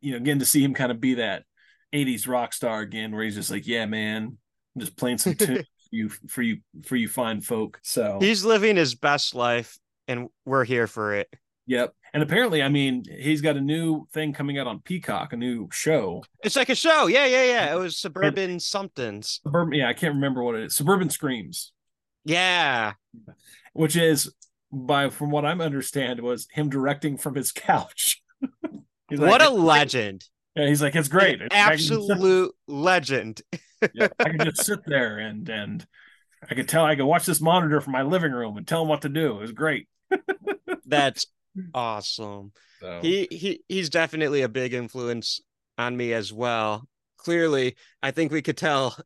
you 0.02 0.12
know, 0.12 0.20
getting 0.20 0.40
to 0.40 0.46
see 0.46 0.62
him 0.62 0.74
kind 0.74 0.92
of 0.92 1.00
be 1.00 1.14
that 1.16 1.44
80s 1.94 2.28
rock 2.28 2.54
star 2.54 2.82
again, 2.82 3.14
where 3.14 3.24
he's 3.24 3.36
just 3.36 3.52
like, 3.52 3.68
yeah, 3.68 3.86
man, 3.86 4.38
I'm 4.76 4.80
just 4.80 4.98
playing 4.98 5.18
some 5.20 5.36
tunes 5.36 5.60
for 5.90 5.96
you 5.96 6.10
for 6.28 6.42
you 6.42 6.58
for 6.86 6.96
you 6.96 7.08
fine 7.08 7.42
folk. 7.42 7.80
So 7.84 8.18
He's 8.22 8.44
living 8.46 8.76
his 8.76 8.96
best 8.96 9.34
life 9.36 9.78
and 10.08 10.28
we're 10.46 10.64
here 10.66 10.88
for 10.88 11.14
it. 11.16 11.28
yep. 11.66 11.94
And 12.14 12.24
apparently, 12.24 12.64
I 12.64 12.70
mean, 12.70 13.04
he's 13.20 13.42
got 13.42 13.58
a 13.58 13.62
new 13.62 14.08
thing 14.14 14.32
coming 14.34 14.58
out 14.58 14.66
on 14.66 14.80
Peacock, 14.80 15.34
a 15.34 15.38
new 15.38 15.68
show. 15.72 16.24
It's 16.44 16.56
like 16.56 16.70
a 16.70 16.76
show. 16.76 17.08
Yeah, 17.08 17.26
yeah, 17.26 17.44
yeah. 17.44 17.76
It 17.76 17.78
was 17.78 17.98
suburban 17.98 18.60
somethings. 18.60 19.42
Suburban, 19.44 19.74
yeah, 19.78 19.90
I 19.90 19.94
can't 19.94 20.16
remember 20.16 20.42
what 20.42 20.56
it 20.56 20.64
is. 20.64 20.76
Suburban 20.76 21.10
Screams, 21.10 21.74
Yeah. 22.24 22.94
which 23.74 23.96
is 23.98 24.34
by 24.72 25.10
from 25.10 25.30
what 25.32 25.46
I'm 25.46 25.60
understand 25.62 26.22
was 26.22 26.48
him 26.52 26.70
directing 26.70 27.18
from 27.18 27.36
his 27.36 27.52
couch. 27.52 28.22
He's 29.10 29.20
like, 29.20 29.30
what 29.30 29.42
a 29.42 29.50
legend. 29.50 30.26
Yeah, 30.58 30.68
he's 30.68 30.82
like, 30.82 30.96
it's 30.96 31.08
great. 31.08 31.42
An 31.42 31.50
I 31.52 31.70
can 31.70 31.78
just 31.78 31.90
sit- 31.90 32.12
absolute 32.12 32.52
legend. 32.68 33.42
yeah, 33.94 34.08
I 34.20 34.30
can 34.30 34.40
just 34.40 34.66
sit 34.66 34.80
there 34.88 35.20
and 35.20 35.48
and 35.50 35.86
I 36.50 36.56
could 36.56 36.68
tell 36.68 36.84
I 36.84 36.96
could 36.96 37.06
watch 37.06 37.26
this 37.26 37.40
monitor 37.40 37.80
from 37.80 37.94
my 37.94 38.02
living 38.02 38.32
room 38.32 38.58
and 38.58 38.68
tell 38.68 38.82
him 38.82 38.88
what 38.88 39.04
to 39.04 39.10
do. 39.10 39.38
It 39.38 39.42
was 39.42 39.52
great. 39.52 39.88
That's 40.86 41.28
awesome. 41.74 42.54
So 42.80 43.00
He 43.02 43.28
he 43.30 43.62
he's 43.68 43.90
definitely 43.90 44.42
a 44.42 44.50
big 44.50 44.74
influence 44.74 45.42
on 45.78 45.96
me 45.96 46.14
as 46.14 46.34
well. 46.34 46.88
Clearly, 47.18 47.76
I 48.02 48.12
think 48.12 48.32
we 48.32 48.42
could 48.42 48.58
tell 48.58 48.98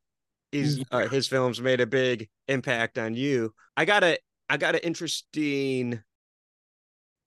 he's 0.52 0.84
uh, 0.92 1.08
his 1.08 1.28
films 1.28 1.60
made 1.60 1.82
a 1.82 1.88
big 1.88 2.30
impact 2.48 2.98
on 2.98 3.14
you. 3.14 3.54
I 3.76 3.86
got 3.86 4.04
a 4.04 4.18
I 4.50 4.58
got 4.58 4.76
an 4.76 4.82
interesting 4.84 6.02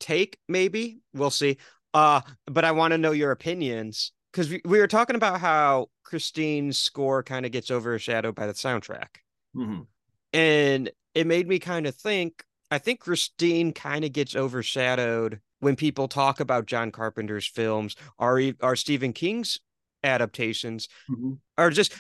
take 0.01 0.39
maybe. 0.49 1.01
We'll 1.13 1.31
see. 1.31 1.59
Uh 1.95 2.21
but 2.47 2.65
I 2.65 2.73
want 2.73 2.93
to 2.93 2.99
know 2.99 3.13
your 3.13 3.31
opinions 3.31 4.13
because 4.33 4.51
we, 4.51 4.61
we 4.65 4.79
were 4.81 4.89
talking 4.89 5.17
about 5.17 5.41
how 5.41 5.87
Christine's 6.03 6.77
score 6.77 7.23
kind 7.23 7.47
of 7.47 7.53
gets 7.53 7.71
overshadowed 7.71 8.35
by 8.35 8.47
the 8.47 8.53
soundtrack. 8.53 9.09
Mhm. 9.57 9.87
And 10.33 10.91
it 11.15 11.27
made 11.27 11.47
me 11.49 11.59
kind 11.59 11.87
of 11.87 11.95
think 11.95 12.45
I 12.71 12.79
think 12.79 13.01
Christine 13.01 13.73
kind 13.73 14.05
of 14.05 14.13
gets 14.13 14.35
overshadowed 14.35 15.41
when 15.61 15.77
people 15.77 16.09
talk 16.09 16.41
about 16.41 16.67
John 16.67 16.91
Carpenter's 16.91 17.47
films 17.47 17.95
or, 18.19 18.39
e- 18.41 18.57
or 18.61 18.75
Stephen 18.75 19.13
King's 19.13 19.61
adaptations 20.03 20.89
Mhm. 21.11 21.39
or 21.57 21.71
just 21.71 21.95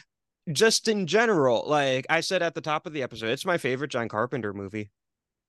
just 0.52 0.88
in 0.88 1.06
general. 1.06 1.64
Like 1.66 2.04
I 2.10 2.20
said 2.20 2.42
at 2.42 2.54
the 2.54 2.60
top 2.60 2.86
of 2.86 2.92
the 2.92 3.02
episode, 3.02 3.30
it's 3.30 3.46
my 3.46 3.56
favorite 3.56 3.90
John 3.90 4.08
Carpenter 4.08 4.52
movie. 4.52 4.90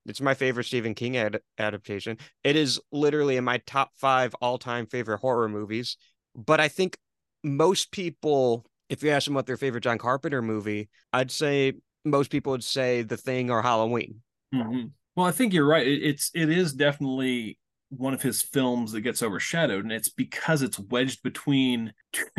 It's 0.06 0.22
my 0.22 0.34
favorite 0.34 0.66
Stephen 0.66 0.94
King 0.94 1.18
ad- 1.18 1.40
adaptation. 1.58 2.18
It 2.44 2.56
is 2.56 2.80
literally 2.92 3.38
in 3.38 3.44
my 3.44 3.58
top 3.66 3.92
five 3.96 4.36
all 4.36 4.58
time 4.58 4.86
favorite 4.86 5.20
horror 5.20 5.50
movies. 5.50 5.98
But 6.36 6.60
I 6.60 6.68
think 6.68 6.98
most 7.44 7.92
people, 7.92 8.66
if 8.90 9.04
you 9.04 9.10
ask 9.10 9.26
them 9.26 9.34
what 9.34 9.46
their 9.46 9.58
favorite 9.58 9.84
John 9.84 9.98
Carpenter 9.98 10.42
movie, 10.42 10.90
I'd 11.14 11.32
say 11.32 11.74
most 12.04 12.30
people 12.30 12.52
would 12.52 12.64
say 12.64 13.02
The 13.02 13.18
Thing 13.18 13.50
or 13.50 13.62
Halloween. 13.62 14.22
Mhm. 14.54 14.92
Well, 15.16 15.26
I 15.26 15.32
think 15.32 15.54
you're 15.54 15.66
right. 15.68 15.88
It, 15.88 16.04
it's 16.04 16.32
it 16.34 16.50
is 16.50 16.74
definitely 16.74 17.58
one 17.90 18.14
of 18.14 18.22
his 18.22 18.42
films 18.42 18.92
that 18.92 19.02
gets 19.02 19.24
overshadowed, 19.24 19.84
and 19.84 19.94
it's 19.94 20.10
because 20.10 20.62
it's 20.62 20.80
wedged 20.80 21.24
between, 21.24 21.94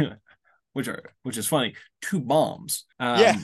which 0.76 0.88
are 0.88 1.02
which 1.22 1.38
is 1.38 1.48
funny, 1.48 1.74
two 2.02 2.20
bombs. 2.20 2.84
Um, 3.00 3.18
yeah. 3.18 3.36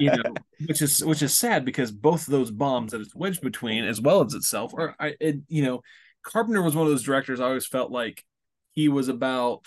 you 0.00 0.10
know, 0.10 0.34
which 0.66 0.80
is 0.80 1.04
which 1.04 1.20
is 1.20 1.36
sad 1.36 1.66
because 1.66 1.92
both 1.92 2.26
of 2.26 2.32
those 2.32 2.50
bombs 2.50 2.92
that 2.92 3.02
it's 3.02 3.14
wedged 3.14 3.42
between, 3.42 3.84
as 3.84 4.00
well 4.00 4.24
as 4.24 4.32
itself, 4.32 4.72
are 4.74 4.96
I, 4.98 5.14
it, 5.20 5.40
you 5.48 5.62
know, 5.62 5.82
Carpenter 6.22 6.62
was 6.62 6.74
one 6.74 6.86
of 6.86 6.90
those 6.90 7.02
directors. 7.02 7.38
I 7.38 7.44
always 7.44 7.66
felt 7.66 7.90
like 7.90 8.24
he 8.72 8.88
was 8.88 9.08
about 9.08 9.66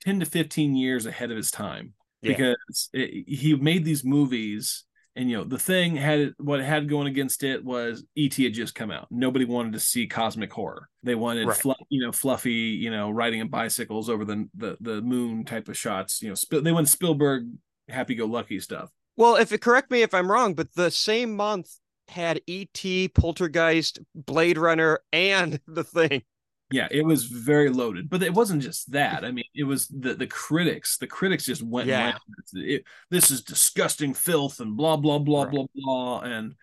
ten 0.00 0.20
to 0.20 0.26
fifteen 0.26 0.76
years 0.76 1.04
ahead 1.04 1.32
of 1.32 1.36
his 1.36 1.50
time 1.50 1.94
Yeah. 2.22 2.36
because 2.36 2.90
it, 2.92 3.24
he 3.28 3.56
made 3.56 3.84
these 3.84 4.04
movies. 4.04 4.84
And 5.16 5.30
you 5.30 5.38
know 5.38 5.44
the 5.44 5.58
thing 5.58 5.96
had 5.96 6.34
what 6.38 6.60
it 6.60 6.64
had 6.64 6.88
going 6.88 7.06
against 7.06 7.42
it 7.42 7.64
was 7.64 8.04
ET 8.18 8.34
had 8.34 8.52
just 8.52 8.74
come 8.74 8.90
out. 8.90 9.06
Nobody 9.10 9.46
wanted 9.46 9.72
to 9.72 9.80
see 9.80 10.06
cosmic 10.06 10.52
horror. 10.52 10.88
They 11.02 11.14
wanted 11.14 11.48
Right. 11.48 11.56
flu- 11.56 11.74
you 11.88 12.02
know 12.04 12.12
fluffy, 12.12 12.52
you 12.52 12.90
know, 12.90 13.10
riding 13.10 13.40
in 13.40 13.48
bicycles 13.48 14.10
over 14.10 14.24
the 14.26 14.46
the, 14.54 14.76
the 14.80 15.00
moon 15.00 15.44
type 15.44 15.68
of 15.68 15.76
shots. 15.76 16.20
You 16.22 16.28
know, 16.28 16.34
Sp- 16.36 16.62
they 16.62 16.70
went 16.72 16.88
Spielberg 16.88 17.48
happy-go-lucky 17.88 18.60
stuff. 18.60 18.90
Well, 19.16 19.36
if 19.36 19.52
it 19.52 19.62
correct 19.62 19.90
me 19.90 20.02
if 20.02 20.12
I'm 20.12 20.30
wrong, 20.30 20.54
but 20.54 20.74
the 20.74 20.90
same 20.90 21.34
month 21.34 21.70
had 22.08 22.40
E.T., 22.46 23.08
Poltergeist, 23.08 24.00
Blade 24.14 24.58
Runner, 24.58 25.00
and 25.12 25.58
The 25.66 25.82
Thing. 25.84 26.22
Yeah, 26.70 26.88
it 26.90 27.04
was 27.04 27.24
very 27.26 27.68
loaded, 27.70 28.08
but 28.10 28.22
it 28.24 28.34
wasn't 28.34 28.62
just 28.62 28.90
that. 28.92 29.24
I 29.24 29.30
mean, 29.30 29.44
it 29.54 29.62
was 29.64 29.86
the 29.86 30.14
the 30.14 30.26
critics. 30.26 30.98
The 30.98 31.06
critics 31.06 31.44
just 31.44 31.62
went, 31.62 31.86
Yeah. 31.88 32.18
It, 32.54 32.84
this 33.10 33.30
is 33.30 33.42
disgusting 33.44 34.14
filth 34.14 34.58
and 34.60 34.76
blah 34.76 34.96
blah 34.96 35.18
blah 35.20 35.44
Right. 35.44 35.52
blah 35.52 35.66
blah. 35.74 36.20
And 36.20 36.54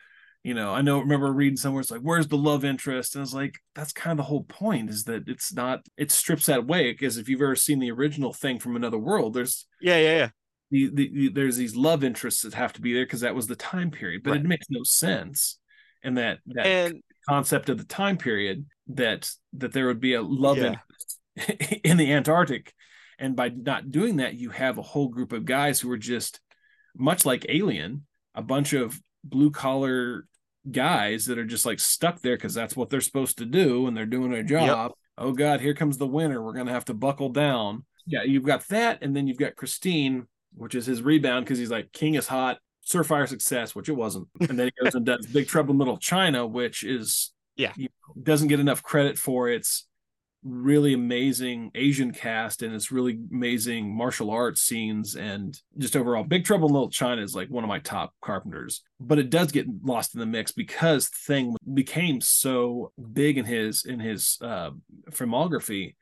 you 0.43 0.53
know, 0.53 0.73
I 0.73 0.81
know 0.81 0.99
remember 0.99 1.31
reading 1.31 1.55
somewhere 1.55 1.79
it's 1.79 1.89
like, 1.91 2.01
where's 2.01 2.27
the 2.27 2.35
love 2.37 2.65
interest? 2.65 3.15
And 3.15 3.23
it's 3.23 3.33
like 3.33 3.55
that's 3.75 3.93
kind 3.93 4.11
of 4.11 4.17
the 4.17 4.27
whole 4.29 4.43
point 4.43 4.89
is 4.89 5.05
that 5.05 5.23
it's 5.29 5.53
not. 5.53 5.85
It 5.95 6.11
strips 6.11 6.47
that 6.47 6.59
away 6.59 6.91
because 6.91 7.17
if 7.17 7.29
you've 7.29 7.41
ever 7.41 7.55
seen 7.55 7.79
the 7.79 7.91
original 7.91 8.33
thing 8.33 8.59
from 8.59 8.75
another 8.75 8.97
world, 8.99 9.33
there's 9.33 9.65
Yeah, 9.79 9.97
yeah, 9.97 10.17
yeah. 10.17 10.29
the, 10.69 10.89
the, 10.93 11.09
the- 11.13 11.29
there's 11.29 11.55
these 11.55 11.77
love 11.77 12.03
interests 12.03 12.41
that 12.41 12.55
have 12.55 12.73
to 12.73 12.81
be 12.81 12.93
there 12.93 13.05
because 13.05 13.21
that 13.21 13.35
was 13.35 13.47
the 13.47 13.55
time 13.55 13.89
period, 13.89 14.21
but 14.23 14.31
Right. 14.31 14.41
it 14.41 14.45
makes 14.47 14.67
no 14.69 14.83
sense. 14.83 15.59
And 16.03 16.17
that 16.17 16.39
that 16.47 16.65
And 16.65 17.01
concept 17.29 17.69
of 17.69 17.77
the 17.77 17.85
time 17.85 18.17
period 18.17 18.65
that 18.87 19.29
that 19.53 19.71
there 19.73 19.87
would 19.87 19.99
be 20.01 20.13
a 20.13 20.21
love 20.21 20.57
Yeah. 20.57 20.75
interest 21.37 21.81
in 21.85 21.97
the 21.97 22.11
Antarctic, 22.13 22.73
and 23.19 23.35
by 23.35 23.49
not 23.49 23.91
doing 23.91 24.17
that, 24.17 24.35
you 24.35 24.49
have 24.49 24.77
a 24.77 24.81
whole 24.83 25.07
group 25.07 25.31
of 25.33 25.45
guys 25.45 25.79
who 25.79 25.89
are 25.91 25.97
just 25.97 26.39
much 26.95 27.25
like 27.25 27.45
Alien, 27.49 28.05
a 28.35 28.41
bunch 28.41 28.73
of 28.73 28.99
blue 29.23 29.49
collar 29.51 30.27
guys 30.69 31.25
that 31.25 31.37
are 31.37 31.45
just 31.45 31.65
like 31.65 31.79
stuck 31.79 32.21
there 32.21 32.35
because 32.35 32.53
that's 32.53 32.75
what 32.75 32.89
they're 32.89 33.01
supposed 33.01 33.37
to 33.39 33.45
do 33.45 33.87
and 33.87 33.97
they're 33.97 34.05
doing 34.05 34.31
their 34.31 34.43
job. 34.43 34.91
Oh 35.17 35.31
God, 35.31 35.59
here 35.61 35.73
comes 35.73 35.97
the 35.97 36.07
winter. 36.07 36.41
We're 36.41 36.53
gonna 36.53 36.71
have 36.71 36.85
to 36.85 36.93
buckle 36.93 37.29
down. 37.29 37.85
Yeah, 38.05 38.23
you've 38.23 38.45
got 38.45 38.67
that, 38.67 38.99
and 39.01 39.15
then 39.15 39.27
you've 39.27 39.37
got 39.37 39.55
Christine, 39.55 40.27
which 40.55 40.75
is 40.75 40.85
his 40.85 41.01
rebound 41.01 41.45
because 41.45 41.57
he's 41.57 41.71
like 41.71 41.91
King 41.93 42.15
is 42.15 42.27
hot, 42.27 42.57
Surefire 42.85 43.27
success, 43.27 43.73
which 43.75 43.89
it 43.89 43.93
wasn't, 43.93 44.27
and 44.41 44.59
then 44.59 44.67
he 44.75 44.83
goes 44.83 44.93
and 44.95 45.05
does 45.05 45.25
Big 45.27 45.47
Trouble 45.47 45.71
in 45.71 45.77
Little 45.79 45.97
China, 45.97 46.45
which 46.45 46.83
is 46.83 47.31
Yeah. 47.55 47.73
you 47.75 47.89
know, 48.07 48.21
doesn't 48.23 48.47
get 48.47 48.59
enough 48.59 48.81
credit 48.83 49.17
for 49.17 49.49
its 49.49 49.87
really 50.43 50.93
amazing 50.93 51.71
Asian 51.73 52.11
cast 52.11 52.63
and 52.63 52.75
its 52.75 52.91
really 52.91 53.17
amazing 53.31 53.95
martial 53.95 54.29
arts 54.29 54.61
scenes 54.61 55.15
and 55.15 55.57
just 55.77 55.95
overall 55.95 56.23
Big 56.25 56.43
Trouble 56.43 56.67
in 56.67 56.73
Little 56.73 56.89
China 56.89 57.21
is 57.21 57.33
like 57.33 57.47
one 57.49 57.63
of 57.63 57.69
my 57.69 57.79
top 57.79 58.13
carpenters 58.21 58.81
but 58.99 59.19
it 59.19 59.29
does 59.29 59.51
get 59.53 59.65
lost 59.83 60.13
in 60.15 60.19
the 60.19 60.25
mix 60.25 60.51
because 60.51 61.07
thing 61.07 61.55
became 61.73 62.19
so 62.19 62.91
big 63.13 63.37
in 63.37 63.45
his 63.45 63.85
in 63.85 63.99
his 64.01 64.37
uh 64.41 64.71
filmography 65.11 65.95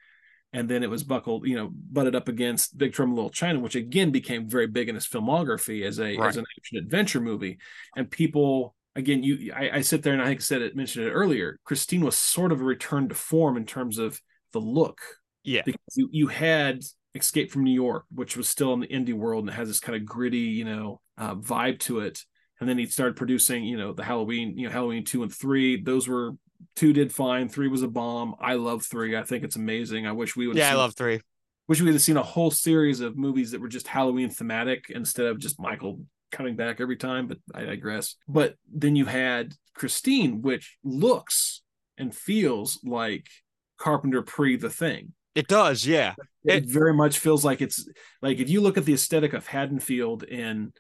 and 0.54 0.68
then 0.68 0.82
it 0.84 0.90
was 0.90 1.04
buckled 1.04 1.46
you 1.46 1.56
know 1.56 1.70
butted 1.72 2.16
up 2.16 2.28
against 2.28 2.76
Big 2.78 2.94
Trouble 2.94 3.12
in 3.12 3.16
Little 3.18 3.30
China 3.30 3.60
which 3.60 3.76
again 3.76 4.10
became 4.10 4.50
very 4.50 4.68
big 4.68 4.90
in 4.90 4.96
his 4.96 5.06
filmography 5.08 5.84
as 5.86 6.00
a 6.00 6.18
Right. 6.18 6.30
as 6.30 6.38
an 6.38 6.46
action 6.58 6.78
adventure 6.80 7.22
movie 7.22 7.60
and 7.96 8.10
people 8.10 8.74
again 8.96 9.24
you 9.24 9.54
I, 9.56 9.78
I 9.78 9.82
sit 9.82 10.04
there 10.04 10.14
and 10.14 10.22
I 10.22 10.36
said 10.38 10.62
it 10.62 10.76
mentioned 10.76 11.06
it 11.06 11.12
earlier 11.12 11.60
Christine 11.64 12.04
was 12.04 12.18
sort 12.18 12.52
of 12.52 12.62
a 12.62 12.64
return 12.64 13.10
to 13.10 13.16
form 13.16 13.58
in 13.58 13.66
terms 13.66 13.98
of 13.98 14.20
the 14.52 14.60
look 14.60 15.00
yeah. 15.44 15.62
because 15.66 15.96
you, 15.96 16.10
you 16.12 16.28
had 16.28 16.84
Escape 17.16 17.52
from 17.52 17.64
New 17.64 17.74
York, 17.74 18.06
which 18.14 18.38
was 18.38 18.48
still 18.48 18.74
in 18.74 18.80
the 18.80 18.88
indie 18.88 19.14
world 19.14 19.44
and 19.44 19.50
it 19.50 19.56
has 19.56 19.68
this 19.68 19.80
kind 19.80 19.96
of 19.96 20.06
gritty, 20.06 20.40
you 20.40 20.66
know, 20.66 21.02
uh, 21.18 21.36
vibe 21.36 21.80
to 21.80 22.00
it. 22.00 22.24
And 22.60 22.70
then 22.70 22.78
he 22.78 22.86
started 22.86 23.16
producing, 23.16 23.64
you 23.64 23.78
know, 23.78 23.92
the 23.92 24.04
Halloween, 24.04 24.58
you 24.58 24.68
know, 24.68 24.74
Halloween 24.74 25.04
two 25.04 25.24
and 25.24 25.34
three. 25.34 25.82
Those 25.82 26.08
were 26.08 26.34
two 26.76 26.94
did 26.94 27.12
fine. 27.12 27.50
Three 27.50 27.68
was 27.68 27.82
a 27.82 27.88
bomb. 27.88 28.36
I 28.40 28.54
love 28.54 28.86
three. 28.86 29.18
I 29.18 29.24
think 29.24 29.44
it's 29.44 29.56
amazing. 29.56 30.06
I 30.06 30.12
wish 30.12 30.36
we 30.36 30.48
would. 30.48 30.58
Yeah, 30.58 30.72
I 30.72 30.76
love 30.76 30.96
three. 30.96 31.22
Wish 31.68 31.80
we 31.80 31.86
would 31.86 31.94
have 31.94 32.02
seen 32.02 32.18
a 32.18 32.24
whole 32.24 32.52
series 32.52 33.02
of 33.02 33.18
movies 33.18 33.52
that 33.52 33.62
were 33.62 33.68
just 33.68 33.88
Halloween 33.88 34.30
thematic 34.30 34.86
instead 34.90 35.26
of 35.26 35.40
just 35.40 35.60
Michael 35.60 36.02
coming 36.32 36.56
back 36.56 36.80
every 36.82 36.98
time. 36.98 37.28
But 37.28 37.38
I 37.54 37.66
digress. 37.66 38.16
But 38.28 38.56
then 38.74 38.96
you 38.96 39.06
had 39.06 39.54
Christine, 39.76 40.42
which 40.42 40.78
looks 40.84 41.62
and 41.98 42.16
feels 42.16 42.80
like 42.84 43.28
Carpenter 43.78 44.22
pre 44.22 44.56
the 44.58 44.70
thing 44.70 45.14
It 45.36 45.48
does, 45.48 45.86
yeah. 45.86 46.14
it, 46.44 46.64
It- 46.64 46.70
very 46.70 46.94
much 46.94 47.20
feels 47.20 47.44
like 47.46 47.62
it's 47.62 47.88
like 48.22 48.40
if 48.40 48.50
you 48.50 48.62
look 48.62 48.78
at 48.78 48.86
the 48.86 48.94
aesthetic 48.94 49.34
of 49.34 49.48
Haddonfield 49.48 50.24
and 50.24 50.72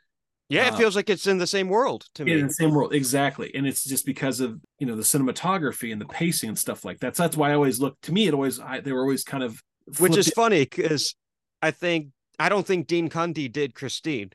Yeah, 0.49 0.67
it 0.67 0.73
Uh, 0.73 0.77
feels 0.77 0.95
like 0.95 1.09
it's 1.09 1.25
in 1.27 1.37
the 1.37 1.47
same 1.47 1.67
world 1.69 2.05
to 2.15 2.25
me. 2.25 2.33
in 2.33 2.47
the 2.47 2.53
same 2.53 2.71
world 2.71 2.93
exactly 2.93 3.51
and 3.55 3.65
it's 3.65 3.83
just 3.85 4.05
because 4.05 4.39
of 4.39 4.59
you 4.79 4.85
know 4.87 4.95
the 4.95 5.01
cinematography 5.03 5.91
and 5.91 5.99
the 6.01 6.05
pacing 6.05 6.49
and 6.49 6.59
stuff 6.59 6.83
like 6.85 6.99
that 6.99 7.15
so 7.15 7.23
that's 7.23 7.37
why 7.37 7.51
i 7.51 7.53
always 7.55 7.79
look 7.79 7.95
to 8.01 8.11
me 8.11 8.27
it 8.27 8.33
always 8.33 8.59
I, 8.59 8.81
they 8.81 8.91
were 8.91 9.01
always 9.01 9.23
kind 9.23 9.43
of 9.43 9.61
Which 9.99 10.17
is 10.17 10.25
flipped- 10.27 10.35
funny 10.35 10.59
because 10.65 11.15
I 11.61 11.71
think 11.71 12.07
I 12.39 12.49
don't 12.49 12.65
think 12.67 12.87
Dean 12.87 13.07
Cundey 13.09 13.51
did 13.51 13.73
Christine. 13.75 14.31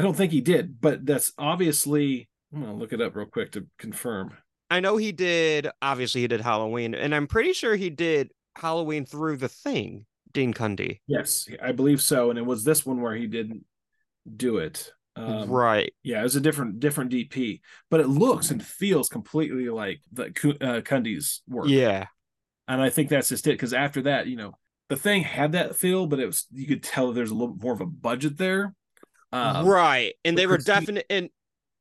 I 0.00 0.02
don't 0.02 0.16
think 0.16 0.32
he 0.32 0.40
did 0.40 0.80
but 0.80 1.04
that's 1.04 1.32
obviously 1.38 2.28
i'm 2.52 2.60
gonna 2.62 2.74
look 2.74 2.92
it 2.92 3.00
up 3.00 3.14
real 3.14 3.26
quick 3.26 3.52
to 3.52 3.66
confirm 3.78 4.36
I 4.72 4.78
know 4.78 4.98
he 4.98 5.10
did. 5.10 5.66
Obviously, 5.82 6.20
he 6.20 6.28
did 6.28 6.42
Halloween, 6.42 6.94
and 6.94 7.12
I'm 7.12 7.26
pretty 7.26 7.54
sure 7.54 7.74
he 7.74 7.90
did 7.90 8.30
Halloween 8.54 9.04
through 9.04 9.38
the 9.38 9.48
thing. 9.48 10.06
Dean 10.32 10.54
Cundey, 10.54 11.00
yes 11.06 11.48
i 11.62 11.72
believe 11.72 12.00
so 12.00 12.30
and 12.30 12.38
it 12.38 12.46
was 12.46 12.64
this 12.64 12.86
one 12.86 13.00
where 13.00 13.14
he 13.14 13.26
didn't 13.26 13.64
do 14.36 14.58
it 14.58 14.92
um, 15.16 15.50
right? 15.50 15.92
yeah 16.02 16.20
it 16.20 16.22
was 16.22 16.36
a 16.36 16.40
different 16.40 16.78
different 16.78 17.10
dp 17.10 17.60
but 17.90 18.00
it 18.00 18.06
looks 18.06 18.50
and 18.50 18.64
feels 18.64 19.08
completely 19.08 19.68
like 19.68 20.00
the 20.12 20.26
uh, 20.60 20.80
Cundey's 20.82 21.42
work 21.48 21.66
Yeah, 21.68 22.06
and 22.68 22.80
I 22.80 22.90
think 22.90 23.08
that's 23.08 23.28
just 23.28 23.46
it. 23.48 23.52
Because 23.52 23.74
after 23.74 24.02
that, 24.02 24.28
you 24.28 24.36
know, 24.36 24.56
the 24.88 24.96
thing 24.96 25.24
had 25.24 25.52
that 25.52 25.74
feel, 25.74 26.06
but 26.06 26.20
it 26.20 26.26
was 26.26 26.46
you 26.52 26.66
could 26.66 26.84
tell 26.84 27.12
there's 27.12 27.32
a 27.32 27.34
little 27.34 27.56
more 27.56 27.72
of 27.72 27.80
a 27.80 27.86
budget 27.86 28.38
there. 28.38 28.72
Um, 29.32 29.66
right. 29.66 30.14
And 30.24 30.36
they 30.36 30.46
were 30.46 30.58
definite, 30.58 31.06
and 31.10 31.30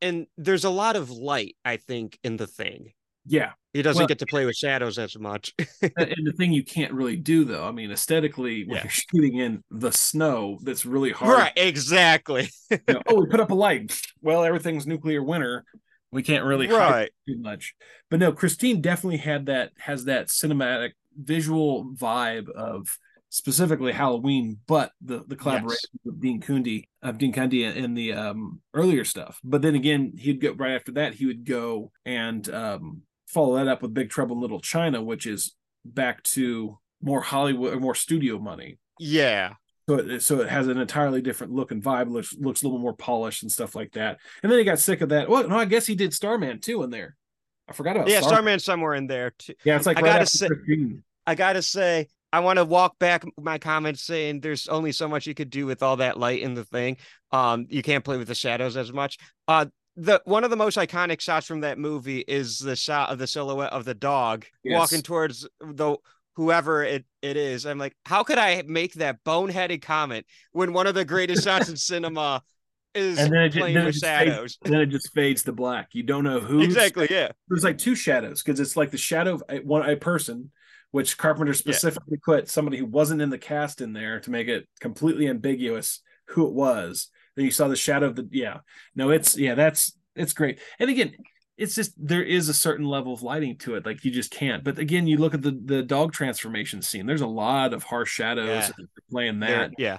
and 0.01 0.27
there's 0.37 0.63
a 0.65 0.69
lot 0.69 0.95
of 0.95 1.09
light. 1.09 1.55
I 1.65 1.77
think 1.77 2.17
in 2.23 2.37
the 2.37 2.47
thing, 2.47 2.93
Yeah, 3.25 3.51
he 3.73 3.81
doesn't 3.81 3.99
Well- 3.99 4.07
get 4.07 4.19
to 4.19 4.25
play 4.25 4.45
with 4.45 4.55
shadows 4.55 4.97
as 4.97 5.17
much. 5.19 5.53
and 5.81 6.25
the 6.27 6.33
thing 6.37 6.51
you 6.53 6.63
can't 6.63 6.93
really 6.93 7.17
do 7.17 7.43
though. 7.45 7.67
I 7.67 7.71
mean, 7.71 7.91
aesthetically, 7.91 8.63
when 8.65 8.77
Yeah. 8.77 8.83
you're 8.83 8.89
shooting 9.13 9.37
in 9.39 9.63
the 9.71 9.91
snow, 9.91 10.57
that's 10.63 10.85
really 10.85 11.11
hard. 11.11 11.37
right? 11.39 11.53
Exactly. 11.55 12.49
You 12.71 12.77
know, 12.87 13.01
oh, 13.07 13.19
we 13.21 13.27
put 13.27 13.39
up 13.39 13.51
a 13.51 13.55
light. 13.55 13.99
Well, 14.21 14.43
everything's 14.43 14.87
nuclear 14.87 15.21
winter. 15.23 15.65
We 16.11 16.23
can't 16.23 16.45
really 16.45 16.67
right. 16.67 17.11
too 17.27 17.37
much. 17.37 17.75
But 18.09 18.19
no, 18.19 18.31
Christine 18.31 18.81
definitely 18.81 19.17
had 19.17 19.45
that 19.47 19.71
has 19.77 20.05
that 20.05 20.27
cinematic 20.27 20.91
visual 21.15 21.93
vibe 21.93 22.49
of 22.49 22.97
specifically 23.29 23.91
Halloween, 23.91 24.57
but 24.67 24.91
the 25.01 25.23
the 25.27 25.35
collaboration 25.35 25.89
with 26.03 26.19
Dean 26.19 26.41
Cundey 26.41 26.85
of 27.01 27.17
Dean 27.17 27.33
Cundey 27.33 27.73
in 27.75 27.93
the 27.93 28.13
um 28.13 28.61
earlier 28.73 29.05
stuff. 29.05 29.39
But 29.43 29.61
then 29.61 29.75
again, 29.75 30.13
he'd 30.17 30.41
go 30.41 30.53
right 30.53 30.73
after 30.73 30.91
that, 30.93 31.13
he 31.13 31.25
would 31.25 31.45
go 31.45 31.91
and 32.05 32.47
um 32.49 33.01
follow 33.27 33.55
that 33.57 33.67
up 33.67 33.81
with 33.81 33.93
Big 33.93 34.09
Trouble 34.09 34.35
in 34.35 34.41
Little 34.41 34.59
China, 34.59 35.01
which 35.01 35.25
is 35.27 35.55
back 35.85 36.23
to 36.23 36.77
more 37.01 37.21
Hollywood 37.21 37.73
or 37.73 37.79
more 37.79 37.95
studio 37.95 38.39
money. 38.39 38.77
Yeah. 38.99 39.53
So 39.87 39.95
it, 39.95 40.19
so 40.21 40.41
it 40.41 40.49
has 40.49 40.67
an 40.67 40.77
entirely 40.77 41.21
different 41.21 41.53
look 41.53 41.71
and 41.71 41.81
vibe. 41.83 42.11
Looks 42.11 42.35
looks 42.35 42.61
a 42.61 42.65
little 42.65 42.79
more 42.79 42.93
polished 42.93 43.43
and 43.43 43.51
stuff 43.51 43.75
like 43.75 43.93
that. 43.93 44.17
And 44.43 44.51
then 44.51 44.59
he 44.59 44.65
got 44.65 44.79
sick 44.79 45.01
of 45.01 45.09
that. 45.09 45.29
Well, 45.29 45.47
no, 45.47 45.57
I 45.57 45.65
guess 45.65 45.85
he 45.87 45.95
did 45.95 46.13
Starman 46.13 46.59
too 46.59 46.83
in 46.83 46.89
there. 46.89 47.15
I 47.67 47.73
forgot 47.73 47.95
about 47.95 48.07
Yeah, 48.07 48.19
Star- 48.19 48.33
Starman's 48.33 48.63
somewhere 48.65 48.95
in 48.95 49.07
there 49.07 49.31
too. 49.37 49.53
Yeah, 49.63 49.75
it's 49.77 49.85
like 49.85 49.97
I 49.97 50.01
right 50.01 50.13
gotta 50.13 50.25
say- 50.25 50.47
I 51.27 51.35
gotta 51.35 51.61
say, 51.61 52.07
I 52.31 52.41
want 52.41 52.57
to 52.57 52.65
walk 52.65 52.99
back 52.99 53.23
my 53.41 53.57
comments 53.57 54.03
saying 54.03 54.41
there's 54.41 54.67
only 54.67 54.91
so 54.91 55.07
much 55.07 55.25
you 55.25 55.33
could 55.33 55.49
do 55.49 55.65
with 55.65 55.81
all 55.81 55.97
that 55.97 56.19
light 56.19 56.41
in 56.41 56.53
the 56.53 56.63
thing. 56.63 56.97
Um, 57.31 57.65
you 57.69 57.81
can't 57.81 58.03
play 58.03 58.17
with 58.17 58.27
the 58.27 58.35
shadows 58.35 58.77
as 58.77 58.93
much. 58.93 59.17
Uh, 59.47 59.65
the 59.95 60.21
one 60.25 60.43
of 60.43 60.49
the 60.49 60.55
most 60.55 60.77
iconic 60.77 61.19
shots 61.19 61.47
from 61.47 61.61
that 61.61 61.77
movie 61.77 62.19
is 62.19 62.59
the 62.59 62.75
shot 62.75 63.09
of 63.09 63.17
the 63.17 63.27
silhouette 63.27 63.73
of 63.73 63.83
the 63.85 63.95
dog 63.95 64.45
Yes. 64.63 64.77
walking 64.79 65.01
towards 65.01 65.47
the 65.59 65.97
whoever 66.35 66.83
it, 66.83 67.03
it 67.21 67.35
is. 67.35 67.65
I'm 67.65 67.77
like, 67.79 67.95
how 68.05 68.23
could 68.23 68.37
I 68.37 68.63
make 68.65 68.93
that 68.93 69.23
boneheaded 69.25 69.81
comment 69.81 70.25
when 70.53 70.71
one 70.71 70.87
of 70.87 70.95
the 70.95 71.03
greatest 71.03 71.43
shots 71.43 71.67
in 71.67 71.75
cinema 71.77 72.41
is 72.95 73.19
And 73.19 73.33
then 73.33 73.41
it 73.43 73.49
just, 73.49 73.57
playing 73.59 73.73
then 73.75 73.83
it 73.83 73.87
with 73.87 73.95
fades, 73.95 74.01
shadows? 74.01 74.57
then 74.63 74.81
it 74.81 74.85
just 74.85 75.11
fades 75.13 75.43
to 75.43 75.51
black. 75.51 75.89
You 75.93 76.03
don't 76.03 76.23
know 76.23 76.39
who 76.39 76.61
Exactly, 76.61 77.07
yeah. 77.09 77.31
There's 77.49 77.63
like 77.63 77.77
two 77.77 77.95
shadows 77.95 78.41
because 78.41 78.59
it's 78.59 78.77
like 78.77 78.91
the 78.91 78.97
shadow 78.97 79.35
of 79.35 79.43
one 79.65 79.89
a 79.89 79.97
person, 79.97 80.51
which 80.91 81.17
Carpenter 81.17 81.53
specifically 81.53 82.17
put 82.23 82.49
somebody 82.49 82.77
who 82.77 82.85
wasn't 82.85 83.21
in 83.21 83.29
the 83.29 83.37
cast 83.37 83.81
in 83.81 83.93
there 83.93 84.19
to 84.21 84.31
make 84.31 84.47
it 84.47 84.67
completely 84.79 85.27
ambiguous 85.27 86.01
who 86.29 86.47
it 86.47 86.53
was. 86.53 87.09
Then 87.35 87.45
you 87.45 87.51
saw 87.51 87.67
the 87.67 87.75
shadow 87.75 88.07
of 88.07 88.15
the 88.15 88.27
yeah. 88.31 88.59
No, 88.95 89.09
it's 89.11 89.37
yeah, 89.37 89.55
that's 89.55 89.93
it's 90.15 90.33
great. 90.33 90.59
And 90.79 90.89
again, 90.89 91.13
it's 91.57 91.75
just 91.75 91.93
there 91.97 92.23
is 92.23 92.49
a 92.49 92.53
certain 92.53 92.85
level 92.85 93.13
of 93.13 93.21
lighting 93.21 93.57
to 93.59 93.75
it, 93.75 93.85
like 93.85 94.03
you 94.05 94.11
just 94.11 94.31
can't. 94.31 94.63
But 94.63 94.77
again, 94.79 95.07
you 95.07 95.17
look 95.17 95.33
at 95.33 95.41
the 95.41 95.59
the 95.63 95.83
dog 95.83 96.13
transformation 96.13 96.81
scene. 96.81 97.05
There's 97.05 97.21
a 97.21 97.27
lot 97.27 97.73
of 97.73 97.83
harsh 97.83 98.11
shadows 98.11 98.71
Yeah. 98.77 98.85
playing 99.11 99.39
that 99.41 99.71
yeah. 99.77 99.97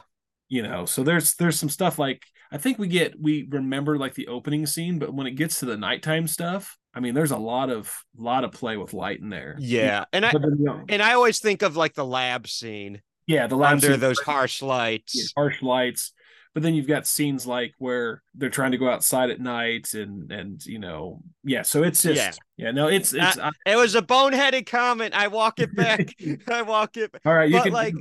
you 0.48 0.62
know 0.62 0.84
so 0.84 1.02
there's 1.02 1.34
there's 1.36 1.58
some 1.58 1.68
stuff 1.68 1.98
like 1.98 2.22
i 2.52 2.58
think 2.58 2.78
we 2.78 2.88
get 2.88 3.14
we 3.20 3.46
remember 3.50 3.96
like 3.98 4.14
the 4.14 4.28
opening 4.28 4.66
scene 4.66 4.98
but 4.98 5.12
when 5.14 5.26
it 5.26 5.32
gets 5.32 5.60
to 5.60 5.66
the 5.66 5.76
nighttime 5.76 6.26
stuff 6.26 6.76
i 6.94 7.00
mean 7.00 7.14
there's 7.14 7.30
a 7.30 7.36
lot 7.36 7.70
of 7.70 7.92
lot 8.16 8.44
of 8.44 8.52
play 8.52 8.76
with 8.76 8.92
light 8.92 9.20
in 9.20 9.28
there 9.28 9.56
Yeah. 9.58 10.04
And 10.12 10.24
I 10.26 10.32
then, 10.32 10.56
you 10.58 10.64
know, 10.64 10.84
and 10.88 11.00
I 11.02 11.12
always 11.14 11.38
think 11.38 11.62
of 11.62 11.76
like 11.76 11.94
the 11.94 12.04
lab 12.04 12.46
scene 12.48 13.00
yeah 13.26 13.46
the 13.46 13.56
lab 13.56 13.74
under 13.74 13.96
those 13.96 14.18
harsh 14.20 14.60
lights. 14.62 15.14
yeah, 15.14 15.24
harsh 15.36 15.62
lights 15.62 16.12
but 16.52 16.64
then 16.64 16.74
you've 16.74 16.88
got 16.88 17.06
scenes 17.06 17.46
like 17.46 17.74
where 17.78 18.22
they're 18.34 18.50
trying 18.50 18.72
to 18.72 18.76
go 18.78 18.90
outside 18.90 19.30
at 19.30 19.40
night 19.40 19.94
and 19.94 20.32
and 20.32 20.66
you 20.66 20.80
know 20.80 21.22
yeah 21.44 21.62
so 21.62 21.84
it's 21.84 22.02
just 22.02 22.16
Yeah. 22.16 22.32
yeah, 22.66 22.70
no 22.72 22.88
it's 22.88 23.14
it's 23.14 23.38
I- 23.38 23.50
It 23.66 23.76
was 23.76 23.94
a 23.94 24.02
boneheaded 24.02 24.66
comment. 24.66 25.14
I 25.14 25.28
walk 25.28 25.60
it 25.60 25.74
back. 25.76 26.12
I 26.48 26.62
walk 26.62 26.96
it. 26.96 27.14
all 27.24 27.34
right 27.34 27.48
you 27.48 27.56
But 27.58 27.62
can 27.64 27.72
like, 27.72 27.94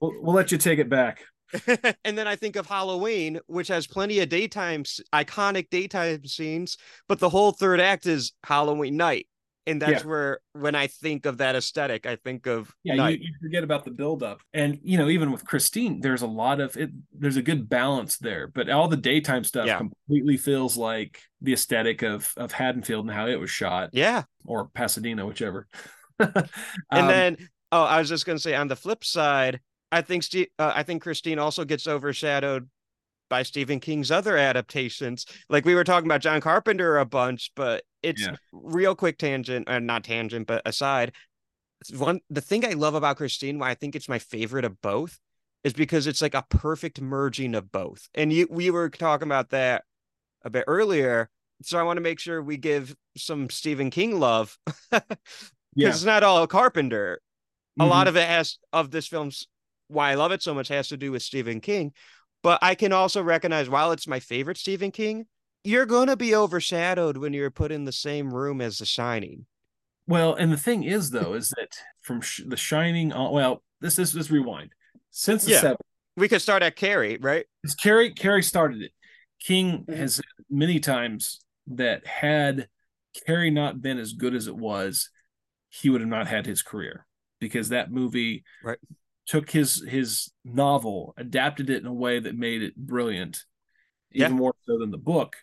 we'll, 0.00 0.14
we'll 0.22 0.34
let 0.34 0.50
you 0.50 0.56
take 0.56 0.78
it 0.78 0.88
back 0.88 1.24
and 2.04 2.18
then 2.18 2.26
I 2.26 2.36
think 2.36 2.56
of 2.56 2.66
Halloween, 2.66 3.40
which 3.46 3.68
has 3.68 3.86
plenty 3.86 4.20
of 4.20 4.28
daytime, 4.28 4.84
iconic 5.12 5.70
daytime 5.70 6.24
scenes, 6.26 6.76
but 7.08 7.18
the 7.18 7.28
whole 7.28 7.52
third 7.52 7.80
act 7.80 8.06
is 8.06 8.32
Halloween 8.44 8.96
night, 8.96 9.28
and 9.66 9.80
that's 9.80 10.02
Yeah. 10.02 10.08
where 10.08 10.40
when 10.52 10.74
I 10.74 10.88
think 10.88 11.26
of 11.26 11.38
that 11.38 11.56
aesthetic, 11.56 12.06
I 12.06 12.16
think 12.16 12.46
of 12.46 12.74
yeah 12.82 12.94
you, 12.94 13.18
you 13.20 13.32
forget 13.40 13.64
about 13.64 13.84
the 13.84 13.90
buildup. 13.90 14.40
And 14.52 14.78
you 14.82 14.98
know 14.98 15.08
even 15.08 15.32
with 15.32 15.44
christine 15.44 16.00
there's 16.00 16.22
a 16.22 16.26
lot 16.26 16.60
of 16.60 16.76
it 16.76 16.90
there's 17.12 17.36
a 17.36 17.42
good 17.42 17.68
balance 17.68 18.18
there 18.18 18.46
but 18.48 18.68
all 18.68 18.88
the 18.88 18.96
daytime 18.96 19.44
stuff 19.44 19.66
Yeah. 19.66 19.78
completely 19.78 20.36
feels 20.36 20.76
like 20.76 21.20
the 21.40 21.52
aesthetic 21.52 22.02
of 22.02 22.30
of 22.36 22.52
haddonfield 22.52 23.06
and 23.06 23.14
how 23.14 23.26
it 23.26 23.40
was 23.40 23.50
shot. 23.50 23.90
Yeah, 23.92 24.24
or 24.46 24.66
pasadena 24.68 25.24
whichever. 25.26 25.66
And 26.94 27.08
Um, 27.08 27.10
then 27.10 27.36
oh, 27.72 27.82
I 27.82 27.98
was 27.98 28.08
just 28.08 28.26
gonna 28.26 28.38
say 28.38 28.54
on 28.54 28.68
the 28.68 28.76
flip 28.76 29.04
side, 29.04 29.60
I 29.92 30.02
think 30.02 30.22
Steve, 30.22 30.48
uh, 30.58 30.72
I 30.74 30.82
think 30.82 31.02
Christine 31.02 31.38
also 31.38 31.64
gets 31.64 31.86
overshadowed 31.86 32.68
by 33.30 33.42
Stephen 33.42 33.80
King's 33.80 34.10
other 34.10 34.36
adaptations. 34.36 35.26
Like 35.48 35.64
we 35.64 35.74
were 35.74 35.84
talking 35.84 36.06
about 36.06 36.20
John 36.20 36.40
Carpenter 36.40 36.98
a 36.98 37.04
bunch, 37.06 37.52
but 37.56 37.84
it's 38.02 38.22
Yeah. 38.22 38.36
real 38.52 38.94
quick 38.94 39.18
tangent, 39.18 39.68
or 39.68 39.80
not 39.80 40.04
tangent, 40.04 40.46
but 40.46 40.62
aside. 40.66 41.12
One 41.96 42.20
the 42.30 42.40
thing 42.40 42.64
I 42.64 42.70
love 42.72 42.94
about 42.94 43.16
Christine, 43.16 43.58
why 43.58 43.70
I 43.70 43.74
think 43.74 43.94
it's 43.94 44.08
my 44.08 44.18
favorite 44.18 44.64
of 44.64 44.80
both, 44.80 45.18
is 45.64 45.72
because 45.72 46.06
it's 46.06 46.22
like 46.22 46.34
a 46.34 46.44
perfect 46.48 47.00
merging 47.00 47.54
of 47.54 47.70
both. 47.72 48.08
And 48.14 48.32
you 48.32 48.46
we 48.50 48.70
were 48.70 48.88
talking 48.90 49.28
about 49.28 49.50
that 49.50 49.84
a 50.42 50.50
bit 50.50 50.64
earlier. 50.66 51.30
So 51.62 51.78
I 51.78 51.82
want 51.82 51.96
to 51.98 52.02
make 52.02 52.18
sure 52.20 52.42
we 52.42 52.56
give 52.56 52.94
some 53.16 53.48
Stephen 53.50 53.90
King 53.90 54.18
love. 54.18 54.58
because 54.90 55.06
yeah 55.76 55.88
it's 55.88 56.04
not 56.04 56.22
all 56.22 56.46
Carpenter. 56.46 57.20
A 57.80 57.84
Mhm. 57.84 57.88
lot 57.88 58.08
of 58.08 58.16
it 58.16 58.28
has 58.28 58.58
of 58.72 58.90
this 58.90 59.06
film's 59.06 59.46
why 59.88 60.10
I 60.10 60.14
love 60.14 60.32
it 60.32 60.42
so 60.42 60.54
much 60.54 60.68
has 60.68 60.88
to 60.88 60.96
do 60.96 61.12
with 61.12 61.22
Stephen 61.22 61.60
King. 61.60 61.92
But 62.42 62.58
I 62.62 62.74
can 62.74 62.92
also 62.92 63.22
recognize 63.22 63.68
while 63.70 63.92
it's 63.92 64.06
my 64.06 64.20
favorite 64.20 64.58
Stephen 64.58 64.90
King, 64.90 65.26
you're 65.62 65.86
gonna 65.86 66.16
be 66.16 66.34
overshadowed 66.34 67.16
when 67.16 67.32
you're 67.32 67.50
put 67.50 67.72
in 67.72 67.84
the 67.84 67.92
same 67.92 68.32
room 68.32 68.60
as 68.60 68.78
The 68.78 68.84
Shining. 68.86 69.46
well 70.06 70.34
and 70.34 70.52
the 70.52 70.56
thing 70.58 70.84
is 70.84 71.08
though 71.10 71.32
is 71.32 71.48
that 71.56 71.74
from 72.02 72.20
sh- 72.20 72.42
the 72.46 72.58
shining 72.58 73.10
on 73.10 73.32
well 73.32 73.62
this 73.80 73.98
is 73.98 74.12
this 74.12 74.30
rewind 74.30 74.70
since 75.10 75.44
the 75.46 75.52
Yeah. 75.52 75.60
seven 75.60 75.76
We 76.18 76.28
could 76.28 76.42
start 76.42 76.62
at 76.62 76.76
Carrie, 76.76 77.16
right? 77.16 77.46
Because 77.62 77.74
Carrie 77.74 78.10
Carrie 78.12 78.42
started 78.42 78.82
it. 78.82 78.92
King 79.40 79.84
Mhm. 79.86 79.96
has 79.96 80.16
said 80.16 80.24
many 80.50 80.78
times 80.80 81.40
that 81.68 82.06
had 82.06 82.68
Carrie 83.26 83.50
not 83.50 83.80
been 83.80 83.98
as 83.98 84.12
good 84.12 84.34
as 84.34 84.46
it 84.46 84.54
was, 84.56 85.08
he 85.70 85.88
would 85.88 86.02
have 86.02 86.10
not 86.10 86.26
had 86.28 86.44
his 86.46 86.60
career 86.62 87.06
because 87.40 87.70
that 87.70 87.90
movie 87.90 88.44
Right. 88.62 88.78
Took 89.26 89.50
his 89.50 89.82
his 89.88 90.30
novel, 90.44 91.14
adapted 91.16 91.70
it 91.70 91.80
in 91.80 91.86
a 91.86 91.92
way 91.94 92.18
that 92.18 92.36
made 92.36 92.62
it 92.62 92.76
brilliant, 92.76 93.44
Yeah. 94.12 94.26
even 94.26 94.36
more 94.36 94.54
so 94.66 94.78
than 94.78 94.90
the 94.90 94.98
book, 94.98 95.36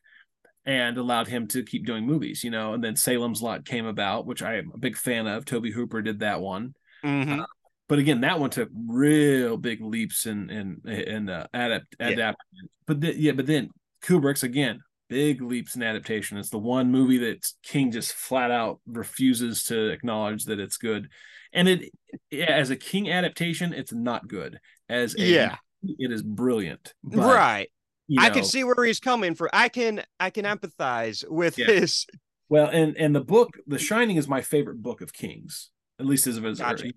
and 0.65 0.97
allowed 0.97 1.27
him 1.27 1.47
to 1.47 1.63
keep 1.63 1.85
doing 1.85 2.05
movies. 2.05 2.43
You 2.43 2.51
know, 2.51 2.73
and 2.73 2.83
then 2.83 2.95
Salem's 2.95 3.41
Lot 3.41 3.65
came 3.65 3.85
about, 3.87 4.25
which 4.27 4.43
I 4.43 4.57
am 4.57 4.71
a 4.73 4.77
big 4.77 4.95
fan 4.97 5.25
of. 5.27 5.45
Tobe 5.45 5.67
Hooper 5.73 6.01
did 6.01 6.19
that 6.19 6.41
one 6.41 6.75
Mhm. 7.03 7.43
but 7.87 7.97
again, 7.99 8.21
that 8.21 8.39
one 8.39 8.51
took 8.51 8.69
real 8.87 9.57
big 9.57 9.81
leaps 9.81 10.25
in 10.27 10.49
in 10.51 10.81
in 10.87 11.29
uh, 11.29 11.47
adapt 11.53 11.95
Yeah. 11.99 12.05
adaptation. 12.07 12.69
But 12.85 13.01
th- 13.01 13.17
yeah, 13.17 13.31
but 13.31 13.47
then 13.47 13.69
Kubrick's 14.03 14.43
again 14.43 14.81
big 15.09 15.41
leaps 15.41 15.75
in 15.75 15.83
adaptation. 15.83 16.37
It's 16.37 16.51
the 16.51 16.57
one 16.59 16.89
movie 16.91 17.17
that 17.17 17.45
King 17.63 17.91
just 17.91 18.13
flat 18.13 18.49
out 18.51 18.79
refuses 18.85 19.63
to 19.65 19.89
acknowledge 19.89 20.45
that 20.45 20.59
it's 20.59 20.77
good, 20.77 21.09
and 21.53 21.67
it 21.67 21.91
yeah, 22.29 22.45
as 22.51 22.69
a 22.69 22.75
King 22.75 23.09
adaptation, 23.09 23.73
it's 23.73 23.93
not 23.93 24.27
good. 24.27 24.59
As 24.89 25.15
a, 25.15 25.21
Yeah. 25.21 25.55
it 25.83 26.11
is 26.11 26.21
brilliant. 26.21 26.93
But, 27.03 27.19
right. 27.19 27.69
you 28.07 28.21
I 28.21 28.29
can 28.29 28.43
see 28.43 28.63
where 28.63 28.85
he's 28.85 28.99
coming 28.99 29.35
from. 29.35 29.49
I 29.53 29.69
can 29.69 30.03
I 30.19 30.29
can 30.29 30.45
empathize 30.45 31.23
with 31.29 31.57
Yeah. 31.57 31.67
his 31.67 32.05
Well, 32.49 32.67
and 32.67 32.95
and 32.97 33.15
the 33.15 33.21
book, 33.21 33.51
The 33.67 33.79
Shining, 33.79 34.17
is 34.17 34.27
my 34.27 34.41
favorite 34.41 34.81
book 34.81 35.01
of 35.01 35.13
King's, 35.13 35.69
at 35.99 36.05
least 36.05 36.27
as 36.27 36.37
of 36.37 36.43
his. 36.43 36.59
Gotcha. 36.59 36.91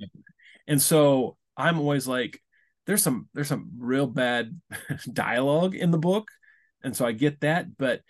And 0.67 0.81
so 0.83 1.37
I'm 1.57 1.79
always 1.79 2.09
like, 2.09 2.41
there's 2.87 3.03
some 3.03 3.29
there's 3.35 3.49
some 3.49 3.71
real 3.79 4.07
bad 4.07 4.61
dialogue 5.13 5.75
in 5.75 5.91
the 5.91 5.99
book, 5.99 6.29
and 6.83 6.97
so 6.97 7.07
I 7.07 7.13
get 7.13 7.41
that, 7.41 7.77
but 7.77 8.01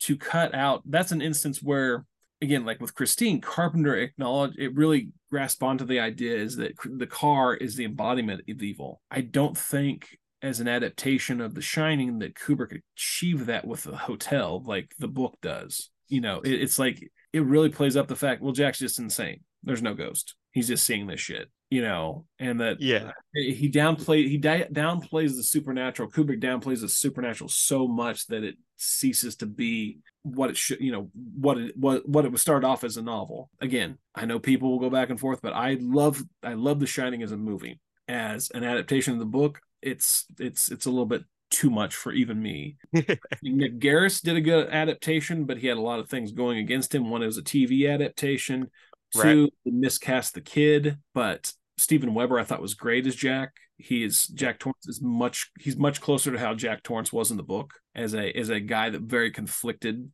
to 0.00 0.16
cut 0.16 0.52
out 0.54 0.82
that's 0.84 1.12
an 1.12 1.22
instance 1.22 1.62
where 1.62 2.04
again 2.42 2.64
like 2.64 2.80
with 2.80 2.94
christine 2.94 3.40
carpenter 3.40 3.96
acknowledged 3.96 4.58
it 4.58 4.74
really 4.74 5.08
grasped 5.32 5.62
onto 5.62 5.86
the 5.86 5.98
idea 5.98 6.36
is 6.36 6.56
that 6.56 6.72
the 6.84 7.06
car 7.06 7.54
is 7.54 7.74
the 7.74 7.86
embodiment 7.86 8.42
of 8.48 8.62
evil. 8.62 9.00
I 9.10 9.22
don't 9.22 9.56
think 9.56 10.18
as 10.42 10.60
an 10.60 10.68
adaptation 10.68 11.40
of 11.40 11.54
the 11.54 11.62
shining 11.62 12.18
that 12.18 12.34
kubrick 12.34 12.80
achieved 12.94 13.46
that 13.46 13.66
with 13.66 13.84
the 13.84 13.96
hotel 13.96 14.62
like 14.66 14.92
the 14.98 15.08
book 15.08 15.38
does. 15.40 15.88
You 16.08 16.20
know 16.20 16.40
it, 16.40 16.52
it's 16.52 16.78
like 16.78 17.10
it 17.32 17.44
really 17.44 17.70
plays 17.70 17.96
up 17.96 18.08
the 18.08 18.16
fact 18.16 18.42
well 18.42 18.52
jack's 18.52 18.78
just 18.78 18.98
insane. 18.98 19.40
There's 19.62 19.82
no 19.82 19.94
ghost. 19.94 20.34
He's 20.50 20.68
just 20.68 20.84
seeing 20.84 21.06
this 21.06 21.20
shit 21.20 21.48
you 21.72 21.80
know 21.80 22.26
and 22.38 22.60
that 22.60 22.80
Yeah. 22.82 23.12
he 23.34 23.70
downplay 23.70 24.28
he 24.28 24.38
downplays 24.38 25.34
the 25.36 25.42
supernatural 25.42 26.10
kubrick 26.10 26.38
downplays 26.42 26.82
the 26.82 26.88
supernatural 26.88 27.48
so 27.48 27.88
much 27.88 28.26
that 28.26 28.44
it 28.44 28.56
ceases 28.76 29.36
to 29.36 29.46
be 29.46 30.00
what 30.22 30.50
it 30.50 30.56
should 30.58 30.80
you 30.80 30.92
know 30.92 31.08
what 31.14 31.56
it 31.56 31.74
what 31.74 32.06
what 32.06 32.26
it 32.26 32.30
was 32.30 32.42
started 32.42 32.66
off 32.66 32.84
as 32.84 32.98
a 32.98 33.02
novel. 33.02 33.48
Again 33.62 33.96
i 34.14 34.26
know 34.26 34.38
people 34.38 34.70
will 34.70 34.80
go 34.80 34.90
back 34.90 35.08
and 35.08 35.18
forth 35.18 35.40
but 35.40 35.54
i 35.54 35.78
love 35.80 36.22
i 36.42 36.52
love 36.52 36.78
the 36.78 36.86
shining 36.86 37.22
as 37.22 37.32
a 37.32 37.38
movie. 37.38 37.80
As 38.06 38.50
an 38.50 38.64
adaptation 38.64 39.14
of 39.14 39.18
the 39.18 39.24
book 39.24 39.58
it's 39.80 40.26
it's 40.38 40.70
it's 40.70 40.84
a 40.84 40.90
little 40.90 41.06
bit 41.06 41.24
too 41.50 41.70
much 41.70 41.94
for 41.94 42.12
even 42.12 42.40
me. 42.42 42.76
Mick 42.94 43.78
Garris 43.78 44.20
did 44.22 44.36
a 44.36 44.40
good 44.42 44.68
adaptation 44.68 45.46
but 45.46 45.56
he 45.56 45.68
had 45.68 45.78
a 45.78 45.88
lot 45.90 46.00
of 46.00 46.10
things 46.10 46.32
going 46.32 46.58
against 46.58 46.94
him. 46.94 47.08
One 47.08 47.22
it 47.22 47.26
was 47.26 47.38
a 47.38 47.42
tv 47.42 47.90
adaptation. 47.90 48.70
Right. 49.14 49.24
two 49.24 49.50
miscast 49.66 50.32
the 50.32 50.40
kid 50.40 50.96
but 51.12 51.52
Steven 51.82 52.14
Weber 52.14 52.38
I 52.38 52.44
thought 52.44 52.62
was 52.62 52.74
great 52.74 53.06
as 53.06 53.14
Jack. 53.16 53.50
He 53.76 54.04
is 54.04 54.26
Jack 54.28 54.58
Torrance 54.60 54.86
is 54.86 55.00
much 55.02 55.50
he's 55.58 55.76
much 55.76 56.00
closer 56.00 56.30
to 56.32 56.38
how 56.38 56.54
Jack 56.54 56.82
Torrance 56.82 57.12
was 57.12 57.30
in 57.30 57.36
the 57.36 57.42
book 57.42 57.74
as 57.94 58.14
a 58.14 58.30
as 58.38 58.48
a 58.48 58.60
guy 58.60 58.90
that 58.90 59.02
very 59.02 59.30
conflicted 59.30 60.10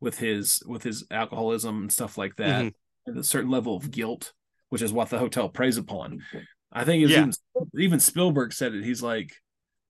with 0.00 0.18
his 0.18 0.62
with 0.66 0.82
his 0.82 1.04
alcoholism 1.10 1.82
and 1.82 1.92
stuff 1.92 2.16
like 2.16 2.36
that 2.36 2.64
Mhm. 2.64 2.74
and 3.06 3.18
a 3.18 3.24
certain 3.24 3.50
level 3.50 3.76
of 3.76 3.90
guilt, 3.90 4.32
which 4.70 4.80
is 4.82 4.92
what 4.92 5.10
the 5.10 5.18
hotel 5.18 5.48
preys 5.48 5.76
upon. 5.76 6.22
I 6.72 6.84
think 6.84 7.06
Yeah. 7.08 7.18
even 7.18 7.32
even 7.78 8.00
Spielberg 8.00 8.52
said 8.52 8.74
it. 8.74 8.84
He's 8.84 9.02
like 9.02 9.32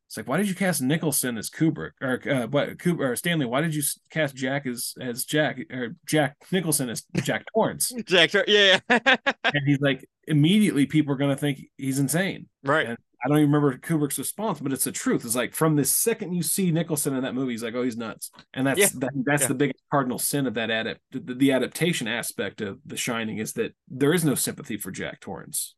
It's 0.09 0.16
like, 0.16 0.26
why 0.26 0.39
did 0.39 0.49
you 0.49 0.57
cast 0.57 0.83
Nicholson 0.83 1.39
as 1.39 1.49
Kubrick 1.51 1.93
or 2.03 2.20
uh, 2.28 2.49
what 2.49 2.78
Kubrick 2.78 3.11
or 3.11 3.14
Stanley? 3.14 3.47
Why 3.47 3.61
did 3.61 3.76
you 3.76 3.83
cast 4.11 4.35
Jack 4.35 4.66
as 4.66 4.95
as 5.01 5.24
Jack 5.24 5.61
or 5.70 5.95
Jack 6.05 6.37
Nicholson 6.51 6.91
as 6.91 7.05
Jack 7.22 7.45
Torrance? 7.55 7.93
Jack, 8.07 8.33
yeah, 8.49 8.81
and 8.89 9.62
he's 9.66 9.81
like, 9.81 10.05
immediately 10.31 10.87
people 10.87 11.12
are 11.12 11.16
going 11.16 11.31
to 11.35 11.37
think 11.41 11.61
he's 11.76 11.99
insane. 11.99 12.47
right. 12.64 12.87
And 12.89 12.99
I 13.22 13.28
don't 13.28 13.37
even 13.39 13.53
remember 13.53 13.76
Kubrick's 13.76 14.16
response, 14.18 14.61
but 14.61 14.72
it's 14.72 14.85
the 14.85 14.93
truth. 14.93 15.26
It's 15.26 15.35
like 15.35 15.55
from 15.55 15.76
the 15.76 15.85
second 15.85 16.33
you 16.33 16.43
see 16.43 16.70
Nicholson 16.70 17.14
in 17.14 17.22
that 17.24 17.35
movie, 17.35 17.53
he's 17.53 17.62
like, 17.62 17.74
"Oh, 17.74 17.83
he's 17.83 17.99
nuts," 17.99 18.31
and 18.55 18.66
that's 18.66 18.78
Yeah. 18.81 18.89
that, 18.95 19.11
that's 19.26 19.43
Yeah. 19.43 19.49
the 19.49 19.55
biggest 19.55 19.85
cardinal 19.91 20.18
sin 20.18 20.47
of 20.47 20.55
that 20.55 20.70
adapt 20.70 21.01
the, 21.11 21.35
the 21.35 21.53
adaptation 21.53 22.09
aspect 22.09 22.62
of 22.62 22.78
The 22.87 22.97
Shining 22.97 23.37
is 23.37 23.53
that 23.55 23.74
there 23.89 24.14
is 24.14 24.24
no 24.24 24.35
sympathy 24.35 24.78
for 24.78 24.91
Jack 24.91 25.20
Torrance, 25.20 25.74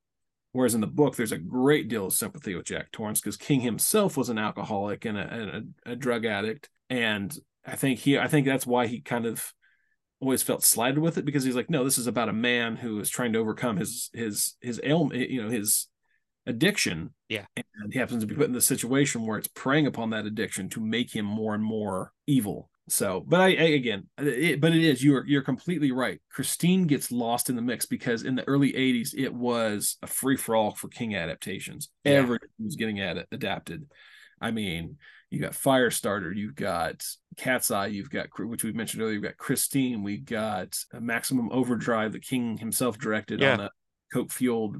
whereas 0.53 0.77
in 0.77 0.81
the 0.81 0.87
book 0.87 1.17
there's 1.17 1.33
a 1.33 1.39
great 1.39 1.89
deal 1.89 2.07
of 2.07 2.13
sympathy 2.13 2.55
with 2.55 2.67
Jack 2.67 2.93
Torrance 2.93 3.21
because 3.21 3.37
King 3.37 3.61
himself 3.61 4.17
was 4.17 4.29
an 4.29 4.39
alcoholic 4.39 5.05
and 5.05 5.19
a, 5.19 5.27
and 5.35 5.75
a, 5.85 5.93
a 5.93 5.97
drug 5.97 6.25
addict, 6.25 6.69
and 6.91 7.37
I 7.67 7.75
think 7.75 7.99
he 7.99 8.19
I 8.19 8.29
think 8.29 8.47
that's 8.47 8.69
why 8.69 8.87
he 8.87 9.01
kind 9.01 9.27
of 9.27 9.53
always 10.23 10.43
felt 10.43 10.62
slighted 10.62 11.01
with 11.01 11.18
it 11.18 11.25
because 11.25 11.43
he's 11.43 11.57
like, 11.57 11.68
no, 11.68 11.83
this 11.83 11.99
is 11.99 12.07
about 12.07 12.29
a 12.29 12.33
man 12.33 12.77
who 12.77 13.01
is 13.01 13.11
trying 13.11 13.33
to 13.33 13.41
overcome 13.41 13.77
his 13.77 14.09
his 14.14 14.55
his 14.61 14.81
ailment, 14.85 15.29
you 15.29 15.43
know, 15.43 15.51
his 15.51 15.89
addiction. 16.47 17.12
Yeah. 17.29 17.45
And 17.57 17.93
he 17.93 17.99
happens 17.99 18.23
to 18.23 18.27
be 18.27 18.35
put 18.37 18.47
in 18.47 18.53
the 18.53 18.61
situation 18.61 19.27
where 19.27 19.37
it's 19.37 19.49
preying 19.49 19.87
upon 19.87 20.11
that 20.11 20.25
addiction 20.25 20.68
to 20.70 20.81
make 20.81 21.14
him 21.14 21.27
more 21.27 21.55
and 21.55 21.64
more 21.64 22.12
evil. 22.27 22.70
So, 22.89 23.25
but 23.27 23.41
I, 23.41 23.47
I 23.47 23.68
again, 23.75 24.09
it, 24.18 24.61
but 24.61 24.73
it 24.73 24.83
is 24.83 25.03
you're 25.03 25.27
you're 25.27 25.43
completely 25.43 25.91
right. 25.91 26.20
Christine 26.31 26.87
gets 26.87 27.11
lost 27.11 27.51
in 27.51 27.57
the 27.57 27.62
mix 27.62 27.87
because 27.87 28.23
in 28.23 28.37
the 28.37 28.47
early 28.49 28.73
'80s 28.73 29.14
it 29.16 29.35
was 29.35 29.97
a 30.03 30.07
free 30.07 30.37
for 30.37 30.55
all 30.55 30.73
for 30.73 30.89
King 30.89 31.16
adaptations. 31.16 31.91
Yeah. 32.05 32.12
Everything 32.12 32.49
was 32.59 32.77
getting 32.77 33.01
at 33.01 33.16
it 33.16 33.27
adapted. 33.33 33.87
I 34.41 34.51
mean, 34.51 34.99
you 35.33 35.41
got 35.41 35.53
Firestarter, 35.53 36.37
you've 36.37 36.55
got 36.55 37.03
Cat's 37.39 37.70
Eye, 37.70 37.87
you've 37.87 38.11
got 38.11 38.26
which 38.39 38.64
we 38.64 38.72
mentioned 38.72 39.03
earlier, 39.03 39.14
you've 39.14 39.22
got 39.22 39.39
Christine, 39.39 40.03
we 40.03 40.18
got 40.18 40.78
uh, 40.93 41.01
Maximum 41.01 41.51
Overdrive 41.51 42.12
that 42.12 42.22
King 42.22 42.59
himself 42.59 42.99
directed 42.99 43.41
Yeah. 43.41 43.55
on 43.55 43.61
a 43.61 43.70
coke 44.12 44.30
fueled. 44.30 44.76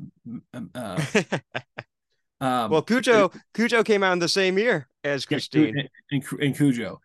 Uh, 0.53 1.03
um, 2.40 2.70
well, 2.70 2.82
Cujo, 2.82 3.32
Cujo 3.55 3.82
came 3.82 4.03
out 4.03 4.12
in 4.12 4.18
the 4.18 4.28
same 4.28 4.59
year 4.59 4.88
as 5.05 5.24
yeah, 5.24 5.28
Christine. 5.28 5.78
and, 5.78 5.88
and, 6.11 6.40
and 6.42 6.55
Cujo, 6.57 7.00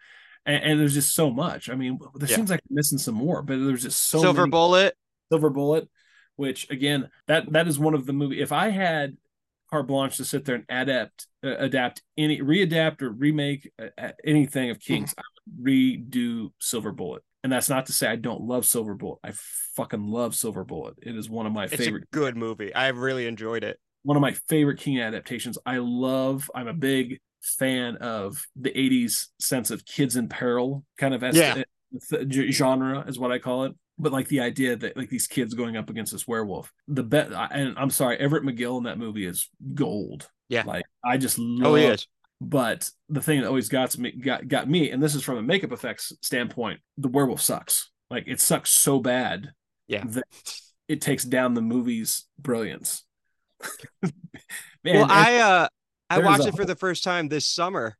and, 0.45 0.63
and 0.63 0.79
there's 0.81 0.93
just 0.93 1.15
so 1.15 1.29
much. 1.31 1.69
I 1.69 1.75
mean, 1.75 1.99
there 2.15 2.29
Yeah. 2.29 2.35
seems 2.35 2.49
like 2.49 2.59
missing 2.69 2.97
some 2.97 3.15
more, 3.15 3.41
but 3.41 3.57
there's 3.59 3.83
just 3.83 4.01
so 4.09 4.19
Silver 4.19 4.41
many. 4.41 4.51
Bullet. 4.51 4.95
Silver 5.31 5.49
Bullet, 5.49 5.87
which 6.35 6.69
again, 6.69 7.09
that 7.27 7.49
that 7.53 7.69
is 7.69 7.79
one 7.79 7.93
of 7.93 8.05
the 8.05 8.13
movie. 8.13 8.41
If 8.41 8.51
I 8.51 8.69
had 8.71 9.15
carte 9.69 9.87
blanche 9.87 10.17
to 10.17 10.25
sit 10.25 10.45
there 10.45 10.55
and 10.55 10.65
adapt, 10.69 11.27
uh, 11.43 11.55
adapt 11.57 12.01
any, 12.17 12.39
readapt 12.39 13.01
or 13.01 13.09
remake 13.11 13.71
uh, 13.79 14.09
anything 14.25 14.69
of 14.69 14.79
King's, 14.79 15.13
I 15.17 15.21
would 15.45 15.65
redo 15.65 16.51
Silver 16.59 16.91
Bullet. 16.91 17.23
And 17.43 17.51
that's 17.51 17.69
not 17.69 17.85
to 17.85 17.93
say 17.93 18.07
I 18.07 18.15
don't 18.15 18.41
love 18.41 18.65
Silver 18.65 18.93
Bullet. 18.95 19.19
I 19.23 19.31
fucking 19.75 20.03
love 20.03 20.35
Silver 20.35 20.63
Bullet. 20.63 20.95
It 21.01 21.15
is 21.15 21.29
one 21.29 21.45
of 21.45 21.53
my 21.53 21.67
favorite. 21.67 21.79
It's 21.79 21.85
favorite 21.85 22.03
a 22.11 22.15
good 22.15 22.35
movie. 22.35 22.73
I 22.73 22.89
really 22.89 23.27
enjoyed 23.27 23.63
it. 23.63 23.79
one 24.03 24.17
of 24.17 24.21
my 24.21 24.33
favorite 24.49 24.79
King 24.79 24.99
adaptations. 24.99 25.57
I 25.65 25.77
love. 25.77 26.49
I'm 26.55 26.67
a 26.67 26.73
big 26.73 27.19
fan 27.41 27.97
of 27.97 28.43
the 28.55 28.71
'80s 28.71 29.27
sense 29.39 29.71
of 29.71 29.85
kids 29.85 30.15
in 30.17 30.27
peril 30.27 30.83
kind 30.97 31.13
of 31.13 31.23
Yeah. 31.35 31.63
genre 32.51 33.05
is 33.07 33.19
what 33.19 33.31
I 33.31 33.39
call 33.39 33.65
it. 33.65 33.73
But 33.99 34.11
like 34.11 34.27
the 34.27 34.41
idea 34.41 34.75
that 34.75 34.95
like 34.95 35.09
these 35.09 35.27
kids 35.27 35.53
going 35.55 35.75
up 35.75 35.89
against 35.89 36.11
this 36.11 36.27
werewolf, 36.27 36.71
the 36.87 37.03
bet. 37.03 37.31
And 37.33 37.77
I'm 37.77 37.89
sorry, 37.89 38.17
Everett 38.17 38.43
McGill 38.43 38.77
in 38.77 38.83
that 38.83 38.99
movie 38.99 39.25
is 39.25 39.49
gold. 39.73 40.29
Yeah. 40.49 40.63
like 40.65 40.85
I 41.03 41.17
just 41.17 41.39
love. 41.39 41.71
Oh, 41.71 41.75
he 41.75 41.85
is. 41.85 42.07
But 42.39 42.89
the 43.09 43.21
thing 43.21 43.41
that 43.41 43.47
always 43.47 43.69
got 43.69 43.97
me 43.97 44.11
got 44.11 44.47
got 44.47 44.69
me, 44.69 44.91
and 44.91 45.01
this 45.01 45.15
is 45.15 45.23
from 45.23 45.37
a 45.37 45.41
makeup 45.41 45.71
effects 45.71 46.13
standpoint, 46.21 46.79
the 46.97 47.07
werewolf 47.07 47.41
sucks. 47.41 47.89
Like 48.11 48.25
it 48.27 48.39
sucks 48.39 48.69
so 48.69 48.99
bad 48.99 49.51
Yeah. 49.87 50.03
that 50.05 50.25
it 50.87 51.01
takes 51.01 51.23
down 51.23 51.55
the 51.55 51.61
movie's 51.61 52.25
brilliance. 52.37 53.03
Man, 54.03 54.11
well, 54.85 55.07
I 55.09 55.37
uh 55.37 55.67
I 56.09 56.19
watched 56.19 56.45
a 56.45 56.49
it 56.49 56.55
for 56.55 56.65
the 56.65 56.75
first 56.75 57.03
time 57.03 57.27
this 57.27 57.45
summer, 57.47 57.97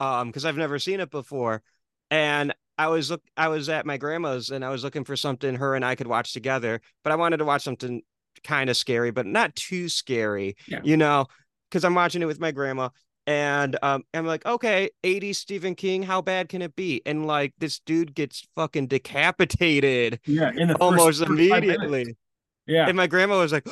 um, 0.00 0.28
because 0.28 0.44
I've 0.44 0.56
never 0.56 0.78
seen 0.78 1.00
it 1.00 1.10
before, 1.10 1.62
and 2.10 2.54
I 2.78 2.88
was 2.88 3.10
look 3.10 3.22
I 3.36 3.48
was 3.48 3.68
at 3.68 3.86
my 3.86 3.96
grandma's 3.96 4.50
and 4.50 4.64
I 4.64 4.70
was 4.70 4.84
looking 4.84 5.04
for 5.04 5.16
something 5.16 5.54
her 5.56 5.74
and 5.74 5.84
I 5.84 5.94
could 5.94 6.06
watch 6.06 6.32
together, 6.32 6.80
but 7.02 7.12
I 7.12 7.16
wanted 7.16 7.38
to 7.38 7.44
watch 7.44 7.62
something 7.62 8.02
kind 8.44 8.68
of 8.70 8.76
scary, 8.76 9.10
but 9.10 9.26
not 9.26 9.54
too 9.56 9.88
scary, 9.88 10.56
Yeah. 10.68 10.80
you 10.84 10.96
know, 10.96 11.26
because 11.70 11.84
I'm 11.84 11.94
watching 11.94 12.22
it 12.22 12.26
with 12.26 12.40
my 12.40 12.50
grandma. 12.52 12.90
And 13.28 13.76
um, 13.82 14.04
I'm 14.14 14.24
like, 14.24 14.46
okay, 14.46 14.88
80 15.02 15.32
Stephen 15.32 15.74
King, 15.74 16.04
how 16.04 16.22
bad 16.22 16.48
can 16.48 16.62
it 16.62 16.76
be? 16.76 17.02
And 17.04 17.26
like, 17.26 17.54
this 17.58 17.80
dude 17.80 18.14
gets 18.14 18.46
fucking 18.54 18.86
decapitated 18.86 20.20
yeah, 20.26 20.52
in 20.54 20.68
the 20.68 20.76
almost 20.76 21.18
45 21.24 21.28
minutes. 21.28 21.82
immediately. 21.82 22.16
Yeah, 22.68 22.86
And 22.86 22.96
my 22.96 23.06
grandma 23.08 23.38
was 23.38 23.52
like, 23.52 23.66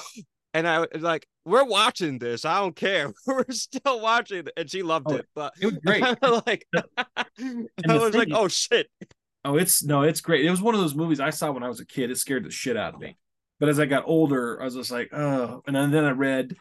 and 0.54 0.66
I 0.68 0.78
was 0.80 1.02
like, 1.02 1.26
we're 1.44 1.64
watching 1.64 2.18
this. 2.18 2.44
I 2.44 2.60
don't 2.60 2.76
care. 2.76 3.12
we're 3.26 3.44
still 3.50 4.00
watching 4.00 4.38
it. 4.38 4.50
And 4.56 4.70
she 4.70 4.82
loved 4.82 5.06
Oh, 5.10 5.16
it. 5.16 5.26
But 5.34 5.52
it 5.60 5.66
was 5.66 5.78
great. 5.84 6.02
Like, 6.46 6.66
I 7.16 7.98
was 7.98 8.14
like, 8.14 8.28
oh 8.32 8.48
shit. 8.48 8.88
Oh, 9.44 9.56
it's 9.56 9.82
no, 9.84 10.02
it's 10.02 10.22
great. 10.22 10.46
It 10.46 10.50
was 10.50 10.62
one 10.62 10.74
of 10.74 10.80
those 10.80 10.94
movies 10.94 11.20
I 11.20 11.30
saw 11.30 11.50
when 11.50 11.62
I 11.62 11.68
was 11.68 11.80
a 11.80 11.86
kid. 11.86 12.10
It 12.10 12.16
scared 12.16 12.44
the 12.44 12.50
shit 12.50 12.76
out 12.76 12.94
of 12.94 13.00
me. 13.00 13.18
But 13.60 13.68
as 13.68 13.78
I 13.78 13.86
got 13.86 14.04
older, 14.06 14.60
I 14.60 14.64
was 14.64 14.74
just 14.74 14.90
like, 14.90 15.12
oh. 15.12 15.62
And 15.66 15.76
then, 15.76 15.90
then 15.90 16.04
I 16.04 16.10
read, 16.10 16.56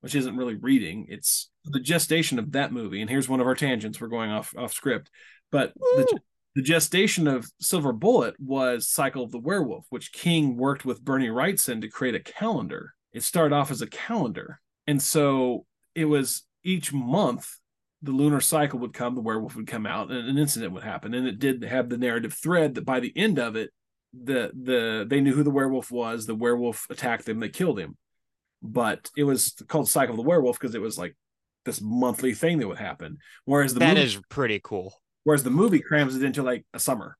which 0.00 0.14
isn't 0.14 0.36
really 0.36 0.56
reading. 0.56 1.06
It's 1.08 1.50
the 1.64 1.80
gestation 1.80 2.38
of 2.38 2.52
that 2.52 2.72
movie. 2.72 3.00
And 3.02 3.10
here's 3.10 3.28
one 3.28 3.40
of 3.40 3.46
our 3.46 3.54
tangents. 3.54 4.00
We're 4.00 4.08
going 4.08 4.30
off 4.30 4.54
off 4.56 4.72
script, 4.72 5.10
but 5.52 5.72
the, 5.74 6.18
the 6.56 6.62
gestation 6.62 7.28
of 7.28 7.46
Silver 7.60 7.92
Bullet 7.92 8.34
was 8.38 8.88
Cycle 8.88 9.22
of 9.22 9.30
the 9.30 9.38
Werewolf, 9.38 9.86
which 9.90 10.12
King 10.12 10.56
worked 10.56 10.84
with 10.84 11.04
Bernie 11.04 11.28
Wrightson 11.28 11.80
to 11.82 11.88
create 11.88 12.14
a 12.14 12.20
calendar. 12.20 12.94
It 13.14 13.22
started 13.22 13.54
off 13.54 13.70
as 13.70 13.80
a 13.80 13.86
calendar, 13.86 14.60
and 14.86 15.00
so 15.00 15.64
it 15.94 16.04
was 16.04 16.42
each 16.62 16.92
month 16.92 17.48
the 18.02 18.10
lunar 18.12 18.40
cycle 18.40 18.78
would 18.80 18.92
come, 18.92 19.14
the 19.14 19.20
werewolf 19.22 19.56
would 19.56 19.66
come 19.66 19.86
out, 19.86 20.10
and 20.10 20.28
an 20.28 20.36
incident 20.36 20.72
would 20.74 20.82
happen. 20.82 21.14
And 21.14 21.26
it 21.26 21.38
did 21.38 21.62
have 21.64 21.88
the 21.88 21.96
narrative 21.96 22.34
thread 22.34 22.74
that 22.74 22.84
by 22.84 23.00
the 23.00 23.12
end 23.16 23.38
of 23.38 23.56
it, 23.56 23.70
the 24.12 24.50
the 24.54 25.06
they 25.08 25.20
knew 25.20 25.34
who 25.34 25.42
the 25.42 25.50
werewolf 25.50 25.90
was. 25.90 26.26
The 26.26 26.34
werewolf 26.34 26.86
attacked 26.90 27.24
them, 27.24 27.40
they 27.40 27.48
killed 27.48 27.78
him. 27.78 27.96
But 28.62 29.10
it 29.16 29.24
was 29.24 29.54
called 29.68 29.88
Cycle 29.88 30.14
of 30.14 30.16
the 30.16 30.22
Werewolf 30.28 30.58
because 30.58 30.74
it 30.74 30.80
was 30.80 30.96
like 30.96 31.14
this 31.66 31.80
monthly 31.82 32.32
thing 32.34 32.58
that 32.58 32.68
would 32.68 32.78
happen. 32.78 33.18
Whereas 33.44 33.74
the 33.74 33.80
That 33.80 33.96
movie, 33.96 34.06
is 34.06 34.20
pretty 34.30 34.60
cool. 34.64 34.94
whereas 35.24 35.42
the 35.42 35.50
movie 35.50 35.80
crams 35.80 36.16
it 36.16 36.22
into 36.22 36.42
like 36.42 36.64
a 36.72 36.78
summer. 36.78 37.16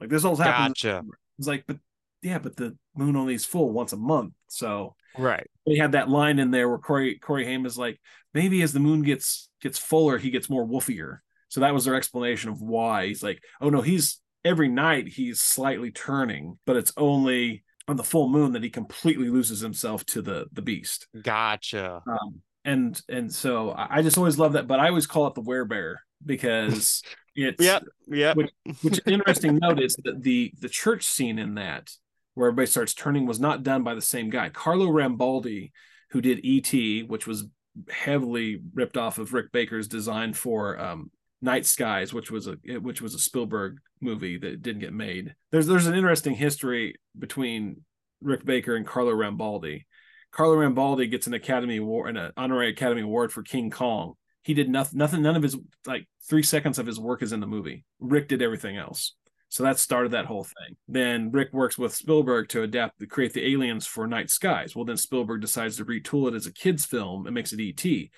Like 0.00 0.10
this 0.10 0.24
all 0.24 0.34
happens. 0.36 0.80
Gotcha. 0.82 1.04
It's 1.38 1.46
like, 1.46 1.64
but 1.68 1.78
yeah, 2.22 2.38
but 2.38 2.56
the 2.56 2.76
moon 2.96 3.14
only 3.16 3.34
is 3.34 3.44
full 3.44 3.70
once 3.70 3.92
a 3.92 3.96
month. 3.96 4.32
So 4.48 4.95
Right. 5.18 5.48
they 5.66 5.76
had 5.76 5.92
that 5.92 6.08
line 6.08 6.38
in 6.38 6.50
there 6.50 6.68
where 6.68 6.78
Corey 6.78 7.18
Corey 7.18 7.44
Haim 7.44 7.66
is 7.66 7.78
like, 7.78 8.00
maybe 8.34 8.62
as 8.62 8.72
the 8.72 8.80
moon 8.80 9.02
gets 9.02 9.48
gets 9.62 9.78
fuller, 9.78 10.18
he 10.18 10.30
gets 10.30 10.50
more 10.50 10.66
wolfier. 10.66 11.18
So 11.48 11.60
that 11.60 11.74
was 11.74 11.84
their 11.84 11.94
explanation 11.94 12.50
of 12.50 12.60
why 12.60 13.06
he's 13.06 13.22
like, 13.22 13.42
oh 13.60 13.70
no, 13.70 13.80
he's 13.80 14.20
every 14.44 14.68
night 14.68 15.08
he's 15.08 15.40
slightly 15.40 15.90
turning, 15.90 16.58
but 16.66 16.76
it's 16.76 16.92
only 16.96 17.64
on 17.88 17.96
the 17.96 18.04
full 18.04 18.28
moon 18.28 18.52
that 18.52 18.62
he 18.62 18.70
completely 18.70 19.28
loses 19.28 19.60
himself 19.60 20.04
to 20.06 20.22
the 20.22 20.46
the 20.52 20.62
beast. 20.62 21.06
Gotcha. 21.22 22.02
Um, 22.06 22.42
and 22.64 23.00
and 23.08 23.32
so 23.32 23.74
I 23.76 24.02
just 24.02 24.18
always 24.18 24.38
love 24.38 24.54
that, 24.54 24.66
but 24.66 24.80
I 24.80 24.88
always 24.88 25.06
call 25.06 25.26
it 25.28 25.34
the 25.34 25.42
werebear 25.42 25.96
because 26.24 27.02
it's 27.36 27.62
yeah 27.62 27.80
yeah. 28.08 28.34
which 28.34 28.50
which 28.82 29.00
interesting 29.06 29.58
note 29.62 29.80
is 29.80 29.96
that 30.04 30.22
the 30.22 30.52
the 30.60 30.68
church 30.68 31.04
scene 31.04 31.38
in 31.38 31.54
that 31.54 31.90
where 32.36 32.48
everybody 32.48 32.66
starts 32.66 32.92
turning 32.92 33.26
was 33.26 33.40
not 33.40 33.62
done 33.62 33.82
by 33.82 33.94
the 33.94 34.02
same 34.02 34.28
guy. 34.28 34.50
Carlo 34.50 34.86
rambaldi 34.86 35.72
who 36.10 36.20
did 36.20 36.38
et 36.44 37.08
which 37.08 37.26
was 37.26 37.46
heavily 37.90 38.60
ripped 38.74 38.96
off 38.96 39.18
of 39.18 39.32
rick 39.32 39.50
baker's 39.52 39.88
design 39.88 40.32
for 40.32 40.78
um 40.78 41.10
night 41.42 41.66
skies 41.66 42.14
which 42.14 42.30
was 42.30 42.46
a 42.46 42.56
which 42.78 43.02
was 43.02 43.14
a 43.14 43.18
spielberg 43.18 43.78
movie 44.00 44.38
that 44.38 44.62
didn't 44.62 44.82
get 44.82 44.92
made. 44.92 45.34
There's 45.50 45.66
there's 45.66 45.86
an 45.86 45.94
interesting 45.94 46.34
history 46.34 46.96
between 47.18 47.82
rick 48.20 48.44
baker 48.44 48.76
and 48.76 48.86
carlo 48.86 49.12
rambaldi. 49.12 49.84
Carlo 50.30 50.56
rambaldi 50.56 51.10
gets 51.10 51.26
an 51.26 51.34
academy 51.34 51.78
award 51.78 52.10
and 52.10 52.18
an 52.18 52.32
honorary 52.36 52.68
academy 52.68 53.00
award 53.00 53.32
for 53.32 53.42
king 53.42 53.70
kong. 53.70 54.12
He 54.42 54.52
did 54.52 54.68
nothing 54.68 54.98
nothing 54.98 55.22
none 55.22 55.36
of 55.36 55.42
his 55.42 55.56
like 55.86 56.06
three 56.28 56.42
seconds 56.42 56.78
of 56.78 56.86
his 56.86 57.00
work 57.00 57.22
is 57.22 57.32
in 57.32 57.40
the 57.40 57.46
movie. 57.46 57.86
Rick 57.98 58.28
did 58.28 58.42
everything 58.42 58.76
else 58.76 59.14
so 59.48 59.62
that 59.62 59.78
started 59.78 60.12
that 60.12 60.26
whole 60.26 60.44
thing. 60.44 60.76
Then 60.88 61.30
rick 61.30 61.52
works 61.52 61.78
with 61.78 61.94
spielberg 61.94 62.48
to 62.50 62.62
adapt 62.62 62.98
to 63.00 63.06
create 63.06 63.32
the 63.32 63.46
aliens 63.52 63.86
for 63.86 64.06
night 64.06 64.30
skies. 64.30 64.74
Well 64.74 64.84
then 64.84 64.96
spielberg 64.96 65.40
decides 65.40 65.76
to 65.76 65.84
retool 65.84 66.28
it 66.28 66.34
as 66.34 66.46
a 66.46 66.52
kids 66.52 66.84
film 66.84 67.26
and 67.26 67.34
makes 67.34 67.52
it 67.52 67.60
et 67.60 68.10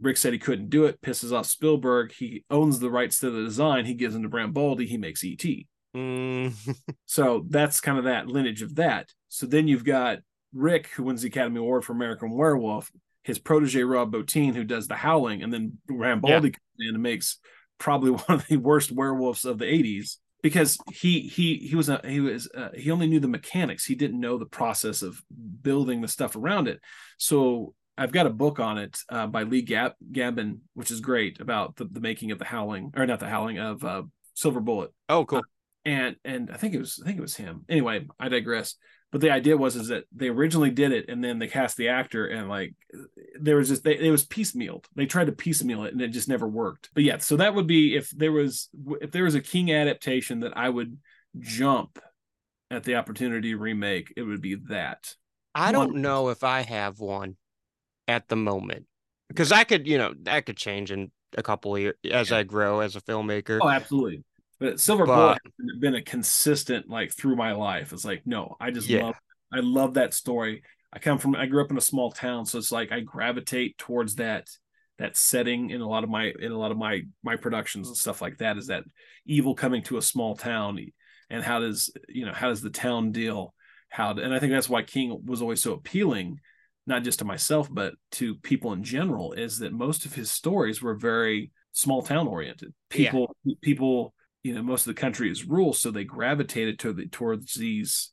rick 0.00 0.16
said 0.16 0.32
he 0.32 0.38
couldn't 0.38 0.70
do 0.70 0.86
it 0.86 1.00
pisses 1.00 1.32
off 1.32 1.46
spielberg. 1.46 2.12
He 2.12 2.44
owns 2.50 2.78
the 2.80 2.90
rights 2.90 3.20
to 3.20 3.30
the 3.30 3.44
design. 3.44 3.84
He 3.84 3.94
gives 3.94 4.14
them 4.14 4.22
to 4.28 4.48
Baldy. 4.48 4.86
he 4.86 4.96
makes 4.98 5.22
et 5.24 5.44
Mm, 5.96 6.52
so 7.06 7.44
that's 7.48 7.80
kind 7.80 7.98
of 7.98 8.04
that 8.04 8.26
lineage 8.26 8.62
of 8.62 8.74
that. 8.76 9.12
So 9.28 9.46
then 9.46 9.68
you've 9.68 9.84
got 9.84 10.18
Rick, 10.52 10.88
who 10.88 11.04
wins 11.04 11.22
the 11.22 11.28
Academy 11.28 11.60
Award 11.60 11.84
for 11.84 11.92
American 11.92 12.32
Werewolf, 12.32 12.90
his 13.22 13.38
protege 13.38 13.82
Rob 13.82 14.12
Bottin, 14.12 14.54
who 14.54 14.64
does 14.64 14.88
the 14.88 14.96
Howling, 14.96 15.42
and 15.42 15.52
then 15.52 15.78
Rambaldi 15.88 16.26
Yeah. 16.28 16.40
comes 16.40 16.54
in 16.80 16.94
and 16.94 17.02
makes 17.02 17.38
probably 17.78 18.10
one 18.26 18.38
of 18.40 18.46
the 18.48 18.56
worst 18.56 18.90
werewolves 18.90 19.44
of 19.44 19.58
the 19.58 19.66
'80s 19.66 20.16
because 20.44 20.76
he 20.92 21.20
he 21.20 21.56
he 21.56 21.74
was 21.74 21.88
a 21.88 22.02
he 22.06 22.20
was 22.20 22.50
uh, 22.54 22.68
he 22.76 22.90
only 22.90 23.06
knew 23.06 23.18
the 23.18 23.26
mechanics. 23.26 23.86
He 23.86 23.94
didn't 23.94 24.20
know 24.20 24.36
the 24.36 24.44
process 24.44 25.00
of 25.00 25.20
building 25.62 26.02
the 26.02 26.06
stuff 26.06 26.36
around 26.36 26.68
it. 26.68 26.80
So 27.16 27.74
I've 27.96 28.12
got 28.12 28.26
a 28.26 28.30
book 28.30 28.60
on 28.60 28.76
it 28.76 28.98
uh, 29.08 29.26
by 29.26 29.44
Lee 29.44 29.62
Gab- 29.62 29.94
Gambin, 30.12 30.58
which 30.74 30.90
is 30.90 31.00
great 31.00 31.40
about 31.40 31.76
the, 31.76 31.86
the 31.86 32.00
making 32.00 32.30
of 32.30 32.38
the 32.38 32.44
Howling, 32.44 32.92
or 32.94 33.06
not 33.06 33.20
the 33.20 33.26
Howling 33.28 33.58
of 33.58 33.82
uh, 33.84 34.02
Silver 34.34 34.60
Bullet 34.60 34.90
Oh, 35.08 35.24
cool. 35.24 35.44
and 35.86 36.16
and 36.26 36.50
I 36.50 36.58
think 36.58 36.74
it 36.74 36.78
was 36.78 37.00
I 37.02 37.06
think 37.06 37.16
it 37.18 37.22
was 37.22 37.36
him. 37.36 37.64
Anyway, 37.70 38.06
I 38.20 38.28
digress. 38.28 38.74
But 39.14 39.20
the 39.20 39.30
idea 39.30 39.56
was 39.56 39.76
is 39.76 39.86
that 39.88 40.06
they 40.12 40.26
originally 40.26 40.72
did 40.72 40.90
it 40.90 41.04
and 41.08 41.22
then 41.22 41.38
they 41.38 41.46
cast 41.46 41.76
the 41.76 41.86
actor 41.86 42.26
and 42.26 42.48
like 42.48 42.74
there 43.40 43.54
was 43.54 43.68
just 43.68 43.84
they, 43.84 43.96
it 43.96 44.10
was 44.10 44.26
piecemealed. 44.26 44.86
They 44.96 45.06
tried 45.06 45.26
to 45.26 45.32
piecemeal 45.32 45.84
it 45.84 45.92
and 45.92 46.02
it 46.02 46.08
just 46.08 46.28
never 46.28 46.48
worked. 46.48 46.90
But 46.94 47.04
yeah, 47.04 47.18
so 47.18 47.36
that 47.36 47.54
would 47.54 47.68
be 47.68 47.94
if 47.94 48.10
there 48.10 48.32
was 48.32 48.70
if 49.00 49.12
there 49.12 49.22
was 49.22 49.36
a 49.36 49.40
King 49.40 49.70
adaptation 49.70 50.40
that 50.40 50.56
I 50.56 50.68
would 50.68 50.98
jump 51.38 52.00
at 52.72 52.82
the 52.82 52.96
opportunity 52.96 53.50
to 53.52 53.56
remake, 53.56 54.12
it 54.16 54.22
would 54.22 54.40
be 54.42 54.56
that. 54.68 55.14
I 55.54 55.70
don't 55.70 55.92
One- 55.92 56.02
know 56.02 56.30
if 56.30 56.42
I 56.42 56.62
have 56.62 56.98
one 56.98 57.36
at 58.08 58.26
the 58.26 58.34
moment 58.34 58.86
because 59.28 59.52
I 59.52 59.62
could, 59.62 59.86
you 59.86 59.96
know, 59.96 60.12
that 60.24 60.44
could 60.44 60.56
change 60.56 60.90
in 60.90 61.12
a 61.38 61.42
couple 61.44 61.76
of 61.76 61.80
years 61.80 61.94
as 62.10 62.32
I 62.32 62.42
grow 62.42 62.80
as 62.80 62.96
a 62.96 63.00
filmmaker. 63.00 63.60
Oh, 63.62 63.68
absolutely. 63.68 64.24
But 64.60 64.80
Silver 64.80 65.06
But- 65.06 65.16
Bullet 65.16 65.38
has 65.70 65.78
been 65.80 65.94
a 65.94 66.02
consistent 66.02 66.88
like 66.88 67.12
through 67.12 67.36
my 67.36 67.52
life. 67.52 67.92
It's 67.92 68.04
like 68.04 68.26
no, 68.26 68.56
I 68.60 68.70
just 68.70 68.88
Yeah. 68.88 69.04
love 69.06 69.16
I 69.52 69.60
love 69.60 69.94
that 69.94 70.14
story. 70.14 70.62
I 70.92 70.98
come 70.98 71.18
from 71.18 71.34
I 71.34 71.46
grew 71.46 71.62
up 71.64 71.70
in 71.70 71.76
a 71.76 71.82
small 71.82 72.10
town, 72.12 72.46
so 72.46 72.58
it's 72.58 72.72
like 72.72 72.92
I 72.92 73.00
gravitate 73.00 73.78
towards 73.78 74.16
that 74.16 74.48
that 74.98 75.16
setting 75.16 75.70
in 75.70 75.80
a 75.80 75.88
lot 75.88 76.04
of 76.04 76.10
my 76.10 76.32
in 76.38 76.52
a 76.52 76.58
lot 76.58 76.70
of 76.70 76.76
my 76.78 77.02
my 77.22 77.36
productions 77.36 77.88
and 77.88 77.96
stuff 77.96 78.22
like 78.22 78.38
that 78.38 78.56
is 78.56 78.68
that 78.68 78.84
evil 79.26 79.54
coming 79.54 79.82
to 79.82 79.96
a 79.96 80.02
small 80.02 80.36
town 80.36 80.78
and 81.30 81.42
how 81.42 81.58
does 81.58 81.92
you 82.08 82.24
know 82.24 82.32
how 82.32 82.48
does 82.48 82.60
the 82.62 82.70
town 82.70 83.10
deal 83.10 83.52
how 83.88 84.10
and 84.12 84.32
I 84.32 84.38
think 84.38 84.52
that's 84.52 84.68
why 84.68 84.82
King 84.82 85.20
was 85.24 85.42
always 85.42 85.60
so 85.60 85.72
appealing 85.72 86.40
not 86.86 87.02
just 87.02 87.18
to 87.20 87.24
myself 87.24 87.68
but 87.72 87.94
to 88.12 88.36
people 88.36 88.72
in 88.72 88.84
general 88.84 89.32
is 89.32 89.58
that 89.58 89.72
most 89.72 90.04
of 90.06 90.14
his 90.14 90.30
stories 90.30 90.80
were 90.80 90.94
very 90.94 91.50
small 91.72 92.02
town 92.02 92.28
oriented 92.28 92.72
Yeah. 92.92 93.10
people 93.10 93.36
people 93.62 94.14
you 94.44 94.54
know 94.54 94.62
most 94.62 94.86
of 94.86 94.94
the 94.94 95.00
country 95.00 95.30
is 95.30 95.44
rural 95.44 95.72
so 95.72 95.90
they 95.90 96.04
gravitated 96.04 96.78
to 96.78 96.92
the 96.92 97.06
towards 97.06 97.54
these 97.54 98.12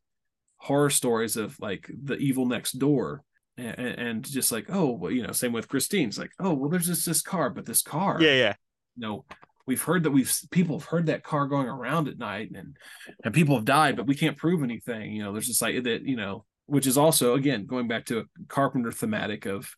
horror 0.58 0.90
stories 0.90 1.38
of 1.38 1.60
like 1.60 1.90
the 2.04 2.16
evil 2.16 2.46
next 2.46 2.74
door. 2.74 3.24
And, 3.58 3.78
and 3.78 4.26
just 4.26 4.52
like 4.52 4.68
oh 4.70 4.92
well 4.92 5.12
you 5.12 5.22
know 5.22 5.34
same 5.34 5.52
with 5.52 5.68
christine's 5.68 6.18
like 6.18 6.32
oh 6.40 6.54
well 6.54 6.70
there's 6.70 6.88
just 6.88 7.06
this 7.06 7.22
car 7.22 7.52
but 7.52 7.66
this 7.66 7.84
car 7.84 8.20
yeah, 8.20 8.34
yeah. 8.34 8.54
you 8.96 9.02
know 9.02 9.26
we've 9.68 9.82
heard 9.82 10.04
that 10.04 10.12
we've 10.12 10.34
people 10.52 10.80
have 10.80 10.88
heard 10.88 11.06
that 11.08 11.24
car 11.24 11.48
going 11.48 11.68
around 11.68 12.08
at 12.08 12.18
night 12.18 12.50
and 12.56 12.76
and 13.24 13.34
people 13.34 13.56
have 13.56 13.66
died 13.66 13.96
but 13.96 14.08
we 14.08 14.16
can't 14.16 14.38
prove 14.38 14.64
anything 14.64 15.12
you 15.12 15.24
know. 15.24 15.32
There's 15.32 15.48
just 15.48 15.62
like 15.62 15.84
that 15.84 16.04
you 16.04 16.16
know 16.16 16.46
which 16.66 16.88
is 16.88 16.98
also 16.98 17.36
again 17.36 17.66
going 17.66 17.88
back 17.88 18.06
to 18.06 18.20
a 18.20 18.24
carpenter 18.48 18.92
thematic 18.92 19.46
of 19.46 19.70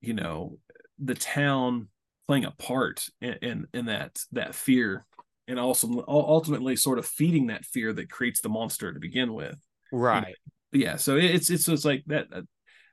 you 0.00 0.14
know 0.14 0.58
the 0.98 1.14
town 1.14 1.88
playing 2.26 2.44
a 2.44 2.50
part 2.50 3.06
in 3.20 3.34
in, 3.42 3.66
in 3.72 3.86
that 3.86 4.18
that 4.32 4.54
fear 4.54 5.06
and 5.50 5.58
also 5.60 6.04
ultimately 6.08 6.76
sort 6.76 6.98
of 6.98 7.04
feeding 7.06 7.48
that 7.48 7.64
fear 7.64 7.92
that 7.92 8.10
creates 8.10 8.40
the 8.40 8.48
monster 8.48 8.92
to 8.92 9.00
begin 9.00 9.34
with 9.34 9.56
Right. 9.92 10.34
but 10.70 10.80
yeah 10.80 10.96
so 10.96 11.16
it's 11.16 11.50
it's 11.50 11.68
it's 11.68 11.84
like 11.84 12.04
that 12.06 12.28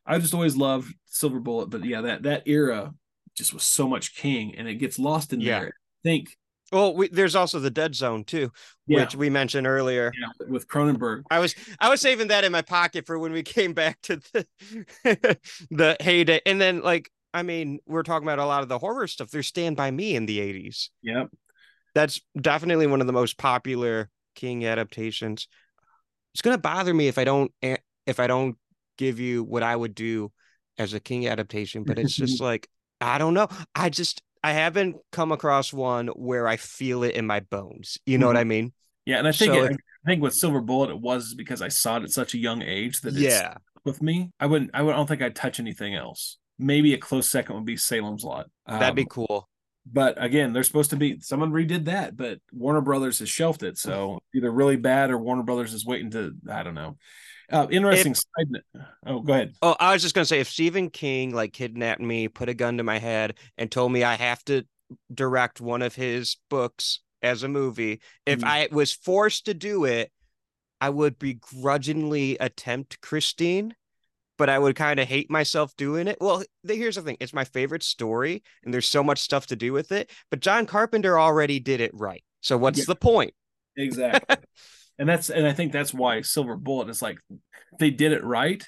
i 0.06 0.18
just 0.20 0.34
always 0.34 0.56
loved 0.58 0.94
silver 1.06 1.40
bullet 1.40 1.70
but 1.70 1.86
yeah 1.86 2.02
that 2.02 2.24
that 2.24 2.44
era 2.48 2.92
just 3.36 3.54
was 3.54 3.64
so 3.64 3.88
much 3.88 4.16
king 4.16 4.56
and 4.56 4.68
it 4.68 4.76
gets 4.76 4.98
lost 4.98 5.32
in 5.34 5.40
Yeah. 5.42 5.60
there 5.60 5.68
i 5.68 6.02
think 6.04 6.36
Well, 6.72 6.94
we, 6.96 7.08
there's 7.08 7.36
also 7.36 7.60
the 7.62 7.70
Dead 7.72 7.96
Zone 7.96 8.24
too, 8.26 8.52
yeah, 8.88 9.00
which 9.02 9.16
we 9.16 9.30
mentioned 9.30 9.68
earlier. 9.68 10.12
yeah 10.20 10.48
with 10.50 10.68
cronenberg 10.68 11.24
I 11.32 11.40
was 11.40 11.56
I 11.80 11.88
was 11.90 12.02
saving 12.02 12.28
that 12.30 12.44
in 12.44 12.52
my 12.52 12.62
pocket 12.64 13.06
for 13.06 13.18
when 13.20 13.32
we 13.32 13.44
came 13.58 13.74
back 13.74 14.02
to 14.08 14.20
the 14.34 14.46
the 15.72 15.96
heyday. 16.02 16.42
And 16.46 16.60
then 16.60 16.82
like 16.82 17.10
I 17.34 17.44
mean, 17.44 17.80
we're 17.86 18.04
talking 18.04 18.28
about 18.28 18.40
a 18.40 18.46
lot 18.46 18.64
of 18.64 18.70
the 18.70 18.80
horror 18.80 19.06
stuff. 19.08 19.30
There's 19.30 19.46
Stand 19.48 19.76
by 19.78 19.92
Me 19.92 20.16
in 20.16 20.26
the 20.26 20.40
80s. 20.40 20.90
yep 21.04 21.28
That's 21.98 22.22
definitely 22.40 22.86
one 22.86 23.02
of 23.02 23.08
the 23.08 23.14
most 23.14 23.40
popular 23.40 24.12
King 24.36 24.66
adaptations. 24.66 25.48
It's 26.36 26.44
gonna 26.44 26.60
bother 26.60 26.94
me 26.94 27.08
if 27.08 27.18
I 27.18 27.24
don't 27.24 27.52
if 27.62 28.20
I 28.20 28.28
don't 28.28 28.56
give 29.00 29.20
you 29.20 29.44
what 29.44 29.64
I 29.64 29.76
would 29.76 29.96
do 29.96 30.32
as 30.78 30.94
a 30.94 31.00
King 31.00 31.28
adaptation, 31.28 31.84
but 31.84 31.98
it's 31.98 32.16
just 32.16 32.40
like 32.50 32.70
I 33.02 33.18
don't 33.18 33.34
know. 33.34 33.48
I 33.74 33.90
just 33.90 34.22
I 34.44 34.52
haven't 34.54 34.98
come 35.12 35.32
across 35.32 35.74
one 35.74 36.08
where 36.10 36.48
I 36.48 36.58
feel 36.58 37.02
it 37.02 37.16
in 37.16 37.26
my 37.26 37.40
bones. 37.40 37.98
You 38.06 38.20
know 38.20 38.28
what 38.28 38.38
I 38.38 38.44
mean? 38.44 38.74
yeah 39.08 39.20
and 39.20 39.28
i 39.28 39.32
think 39.32 39.54
So 39.54 39.64
it, 39.64 39.72
if- 39.72 39.78
i 40.06 40.10
think 40.12 40.22
with 40.22 40.34
silver 40.34 40.60
bullet 40.60 40.90
it 40.90 41.00
was 41.00 41.34
because 41.34 41.62
i 41.62 41.70
saw 41.70 41.96
it 41.96 42.04
at 42.04 42.12
such 42.12 42.34
a 42.34 42.38
young 42.38 42.62
age 42.62 43.00
that 43.02 43.14
it's 43.14 43.20
Yeah. 43.24 43.54
with 43.86 44.02
me 44.02 44.32
i 44.38 44.46
wouldn't 44.46 44.72
i, 44.74 44.82
would, 44.82 44.94
I 44.94 44.98
don't 44.98 45.08
think 45.08 45.22
i'd 45.22 45.34
touch 45.34 45.62
anything 45.62 45.96
else 45.96 46.38
maybe 46.60 46.94
a 46.94 46.98
close 46.98 47.30
second 47.30 47.56
would 47.56 47.64
be 47.66 47.78
salem's 47.78 48.26
lot 48.26 48.48
That'd 48.68 48.96
be 48.98 49.04
Um, 49.04 49.08
cool. 49.08 49.50
But 49.92 50.22
again, 50.22 50.54
they're 50.54 50.64
supposed 50.64 50.90
to 50.92 50.96
be 50.96 51.20
someone 51.20 51.52
redid 51.52 51.86
that, 51.86 52.18
but 52.18 52.40
Warner 52.52 52.82
Brothers 52.82 53.20
has 53.20 53.30
shelved 53.30 53.64
it. 53.64 53.78
So 53.78 54.20
either 54.36 54.52
really 54.52 54.76
bad 54.76 55.12
or 55.12 55.18
Warner 55.18 55.44
Brothers 55.44 55.74
is 55.74 55.86
waiting 55.86 56.12
to 56.12 56.34
I 56.50 56.64
don't 56.64 56.76
know. 56.76 56.98
Uh, 57.50 57.66
interesting 57.70 58.14
side 58.14 58.48
note. 58.50 58.64
Oh, 59.06 59.22
go 59.22 59.34
ahead. 59.34 59.54
Oh, 59.62 59.76
I 59.80 59.94
was 59.94 60.02
just 60.02 60.14
gonna 60.14 60.26
say 60.26 60.40
if 60.42 60.50
Stephen 60.50 60.90
King 60.90 61.34
like 61.34 61.54
kidnapped 61.54 62.02
me, 62.02 62.28
put 62.28 62.50
a 62.50 62.54
gun 62.54 62.78
to 62.78 62.84
my 62.84 63.00
head, 63.00 63.36
and 63.58 63.72
told 63.72 63.92
me 63.92 64.04
I 64.04 64.16
have 64.16 64.44
to 64.46 64.64
direct 65.14 65.62
one 65.62 65.82
of 65.82 65.96
his 65.96 66.38
books 66.50 67.00
as 67.22 67.44
a 67.44 67.48
movie, 67.48 68.00
if 68.26 68.40
Mhm. 68.40 68.44
I 68.48 68.68
was 68.72 68.94
forced 68.94 69.46
to 69.46 69.54
do 69.54 69.86
it, 69.86 70.12
I 70.80 70.90
would 70.90 71.18
begrudgingly 71.18 72.38
attempt 72.40 73.02
Christine, 73.02 73.76
but 74.38 74.50
I 74.50 74.60
would 74.60 74.76
kind 74.76 75.00
of 75.00 75.08
hate 75.08 75.30
myself 75.30 75.76
doing 75.78 76.08
it. 76.08 76.18
Well, 76.22 76.44
the, 76.64 76.76
here's 76.76 76.96
the 76.96 77.02
thing: 77.02 77.18
it's 77.20 77.34
my 77.34 77.44
favorite 77.46 77.84
story, 77.84 78.44
and 78.64 78.74
there's 78.74 78.88
so 78.88 79.04
much 79.04 79.20
stuff 79.20 79.48
to 79.48 79.56
do 79.56 79.74
with 79.74 79.92
it. 79.92 80.12
But 80.30 80.40
John 80.42 80.66
Carpenter 80.66 81.20
already 81.20 81.60
did 81.60 81.82
it 81.82 81.92
right, 81.94 82.24
so 82.42 82.58
what's 82.58 82.80
Yeah. 82.80 82.86
the 82.88 82.96
point? 82.96 83.34
Exactly. 83.76 84.38
and 85.00 85.08
that's 85.08 85.30
and 85.30 85.46
I 85.48 85.54
think 85.54 85.72
that's 85.72 85.94
why 85.94 86.22
Silver 86.22 86.56
Bullet 86.56 86.90
is 86.90 87.02
like 87.02 87.18
they 87.80 87.90
did 87.92 88.12
it 88.14 88.24
right, 88.24 88.64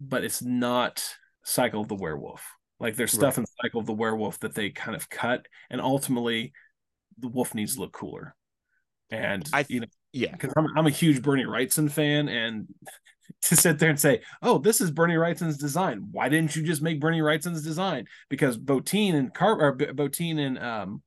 but 0.00 0.24
it's 0.24 0.42
not 0.42 1.02
Cycle 1.44 1.82
of 1.82 1.88
the 1.88 1.94
Werewolf. 1.94 2.44
Like 2.78 2.96
there's 2.96 3.12
stuff 3.12 3.36
in 3.38 3.44
Cycle 3.62 3.80
of 3.80 3.86
the 3.86 3.92
Werewolf 3.92 4.38
that 4.40 4.54
they 4.54 4.70
kind 4.70 4.96
of 4.96 5.08
cut, 5.10 5.46
and 5.70 5.80
ultimately 5.80 6.52
the 7.18 7.28
wolf 7.28 7.54
needs 7.54 7.74
to 7.74 7.80
look 7.80 7.92
cooler. 7.92 8.34
And 9.10 9.48
I 9.52 9.64
you 9.68 9.80
know, 9.80 9.86
Yeah, 10.12 10.32
because 10.32 10.52
I'm, 10.56 10.66
I'm 10.76 10.86
a 10.86 10.90
huge 10.90 11.20
Bernie 11.22 11.44
Wrightson 11.44 11.90
fan, 11.90 12.28
and 12.28 12.68
to 13.42 13.56
sit 13.56 13.78
there 13.78 13.90
and 13.90 14.00
say, 14.00 14.20
"Oh, 14.42 14.58
this 14.58 14.80
is 14.80 14.90
Bernie 14.90 15.14
Wrightson's 15.14 15.56
design," 15.58 16.08
why 16.10 16.28
didn't 16.28 16.54
you 16.56 16.62
just 16.62 16.82
make 16.82 17.00
Bernie 17.00 17.20
Wrightson's 17.20 17.62
design? 17.62 18.06
Because 18.28 18.58
Bottin 18.58 19.14
and 19.14 19.32
Car 19.34 19.60
or 19.60 19.72
B- 19.72 19.86
Bottin 19.86 20.38
and 20.38 20.58
um, 20.58 21.02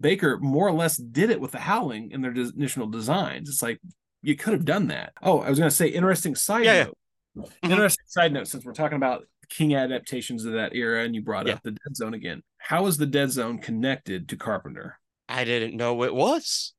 Baker 0.00 0.38
more 0.38 0.66
or 0.68 0.72
less 0.72 0.96
did 0.96 1.30
it 1.30 1.40
with 1.40 1.52
the 1.52 1.60
Howling 1.60 2.10
in 2.10 2.20
their 2.22 2.32
des- 2.32 2.52
initial 2.56 2.86
designs. 2.86 3.48
It's 3.48 3.62
like 3.62 3.80
you 4.22 4.36
could 4.36 4.52
have 4.52 4.64
done 4.64 4.88
that. 4.88 5.12
Oh, 5.22 5.40
I 5.40 5.50
was 5.50 5.58
going 5.58 5.70
to 5.70 5.74
say, 5.76 5.88
interesting 5.88 6.34
side 6.34 6.64
Yeah, 6.64 6.72
yeah. 6.74 6.84
note. 6.84 7.50
Mhm. 7.64 7.70
Interesting 7.70 8.04
side 8.06 8.32
note, 8.32 8.46
since 8.48 8.64
we're 8.64 8.72
talking 8.74 8.96
about 8.96 9.24
King 9.48 9.74
adaptations 9.74 10.44
of 10.44 10.52
that 10.54 10.74
era, 10.74 11.02
and 11.04 11.14
you 11.14 11.22
brought 11.22 11.46
Yeah. 11.46 11.54
up 11.54 11.62
the 11.62 11.70
Dead 11.72 11.96
Zone 11.96 12.14
again. 12.14 12.42
How 12.58 12.86
is 12.86 12.96
the 12.98 13.06
Dead 13.06 13.30
Zone 13.30 13.58
connected 13.58 14.28
to 14.28 14.36
Carpenter? 14.36 14.98
I 15.28 15.44
didn't 15.44 15.76
know 15.76 16.02
it 16.04 16.14
was. 16.14 16.74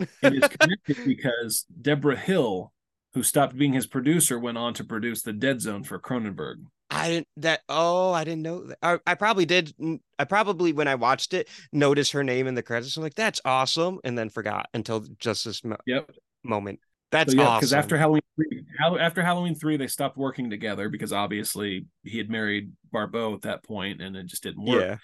it 0.00 0.08
is 0.22 0.48
connected 0.48 0.98
because 1.06 1.64
Debra 1.80 2.16
Hill, 2.16 2.72
who 3.16 3.22
stopped 3.22 3.56
being 3.56 3.72
his 3.72 3.86
producer, 3.86 4.38
went 4.38 4.58
on 4.58 4.74
to 4.74 4.84
produce 4.84 5.22
the 5.22 5.32
Dead 5.32 5.62
Zone 5.62 5.82
for 5.82 5.98
Cronenberg. 5.98 6.56
I 6.90 7.08
didn't 7.08 7.28
that 7.38 7.62
oh 7.70 8.12
I 8.12 8.24
didn't 8.24 8.42
know 8.42 8.64
that. 8.66 8.78
I, 8.82 8.98
I 9.06 9.14
probably 9.14 9.46
did 9.46 9.72
I 10.18 10.24
probably 10.24 10.74
when 10.74 10.86
I 10.86 10.96
watched 10.96 11.32
it 11.32 11.48
noticed 11.72 12.12
her 12.12 12.22
name 12.22 12.46
in 12.46 12.54
the 12.54 12.62
credits. 12.62 12.94
I'm 12.96 13.02
like 13.02 13.14
that's 13.14 13.40
awesome 13.46 14.00
and 14.04 14.18
then 14.18 14.28
forgot 14.28 14.68
until 14.74 15.00
just 15.18 15.46
this 15.46 15.64
mo- 15.64 15.78
Yep. 15.86 16.10
moment. 16.44 16.78
That's 17.10 17.32
so 17.32 17.38
yeah, 17.38 17.46
awesome. 17.46 17.60
because 17.60 17.72
after 17.72 17.96
Halloween 17.96 18.20
three, 18.36 18.64
after 19.00 19.22
Halloween 19.22 19.54
three, 19.54 19.78
they 19.78 19.86
stopped 19.86 20.18
working 20.18 20.50
together 20.50 20.90
because 20.90 21.12
obviously 21.12 21.86
he 22.04 22.18
had 22.18 22.28
married 22.28 22.72
Barbeau 22.92 23.32
at 23.32 23.42
that 23.42 23.64
point, 23.64 24.02
and 24.02 24.14
it 24.14 24.26
just 24.26 24.42
didn't 24.42 24.62
work. 24.64 24.82
yeah. 24.82 24.96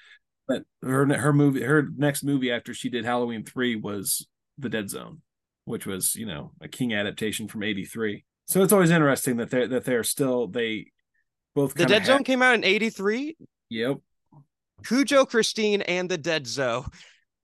But 0.46 0.64
her 0.82 1.06
her 1.16 1.32
movie, 1.32 1.62
her 1.62 1.88
next 1.96 2.24
movie 2.24 2.52
after 2.52 2.74
she 2.74 2.90
did 2.90 3.04
Halloween 3.06 3.44
three 3.44 3.74
was 3.76 4.26
The 4.58 4.68
Dead 4.68 4.90
Zone, 4.90 5.22
which 5.64 5.86
was 5.86 6.14
you 6.14 6.26
know 6.26 6.52
a 6.60 6.68
King 6.68 6.94
adaptation 6.94 7.48
from 7.48 7.62
'83. 7.62 8.24
So 8.46 8.62
it's 8.62 8.72
always 8.72 8.90
interesting 8.90 9.36
that 9.36 9.50
they're 9.50 9.68
that 9.68 9.84
they're 9.84 10.04
still 10.04 10.46
they 10.48 10.86
both 11.54 11.74
The 11.74 11.86
Dead 11.86 12.06
Zone 12.06 12.24
came 12.24 12.42
out 12.42 12.54
in 12.54 12.64
83. 12.64 13.36
Yep. 13.70 13.98
Cujo, 14.86 15.24
Christine, 15.26 15.82
and 15.82 16.08
the 16.10 16.18
Dead 16.18 16.46
Zone 16.46 16.86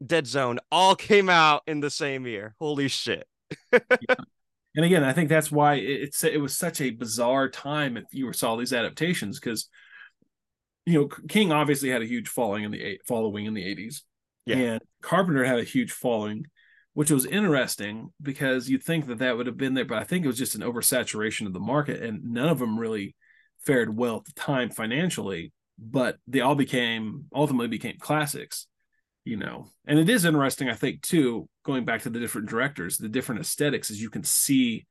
Dead 0.04 0.26
Zone 0.26 0.58
all 0.70 0.94
came 0.96 1.28
out 1.28 1.62
in 1.66 1.80
the 1.80 1.90
same 1.90 2.26
year. 2.26 2.54
Holy 2.60 2.88
shit. 2.88 3.26
and 3.72 4.84
again 4.84 5.02
i 5.02 5.12
think 5.14 5.30
that's 5.30 5.50
why 5.50 5.74
it- 5.76 6.02
it's 6.02 6.22
it 6.22 6.38
was 6.38 6.54
such 6.54 6.82
a 6.82 6.90
bizarre 6.90 7.48
time 7.48 7.96
if 7.96 8.04
you 8.12 8.30
saw 8.34 8.56
these 8.56 8.74
adaptations 8.74 9.40
because 9.40 9.68
you 10.84 10.94
know, 11.00 11.08
King 11.28 11.52
obviously 11.52 11.90
had 11.90 12.00
a 12.00 12.06
huge 12.06 12.28
following 12.28 12.64
in 12.64 12.70
the 12.70 12.98
following 13.06 13.44
in 13.44 13.52
the 13.52 13.62
80s. 13.62 14.00
Yeah. 14.46 14.56
And 14.56 14.80
Carpenter 15.02 15.44
had 15.44 15.58
a 15.58 15.62
huge 15.64 15.92
following, 15.92 16.46
which 16.98 17.12
was 17.12 17.26
interesting 17.26 18.10
because 18.20 18.68
you'd 18.68 18.82
think 18.82 19.06
that 19.06 19.18
that 19.18 19.36
would 19.36 19.46
have 19.46 19.56
been 19.56 19.74
there, 19.74 19.84
but 19.84 19.98
I 19.98 20.02
think 20.02 20.24
it 20.24 20.26
was 20.26 20.36
just 20.36 20.56
an 20.56 20.62
oversaturation 20.62 21.46
of 21.46 21.52
the 21.52 21.60
market, 21.60 22.02
and 22.02 22.24
none 22.24 22.48
of 22.48 22.58
them 22.58 22.76
really 22.76 23.14
fared 23.60 23.96
well 23.96 24.16
at 24.16 24.24
the 24.24 24.32
time 24.32 24.68
financially. 24.68 25.52
But 25.78 26.16
they 26.26 26.40
all 26.40 26.56
became 26.56 27.26
ultimately 27.32 27.68
became 27.68 27.98
classics, 28.00 28.66
you 29.24 29.36
know. 29.36 29.68
And 29.86 30.00
it 30.00 30.10
is 30.10 30.24
interesting, 30.24 30.68
I 30.68 30.74
think, 30.74 31.02
too, 31.02 31.48
going 31.64 31.84
back 31.84 32.02
to 32.02 32.10
the 32.10 32.18
different 32.18 32.48
directors, 32.48 32.98
the 32.98 33.08
different 33.08 33.42
aesthetics, 33.42 33.92
as 33.92 34.02
you 34.02 34.10
can 34.10 34.24
see, 34.24 34.84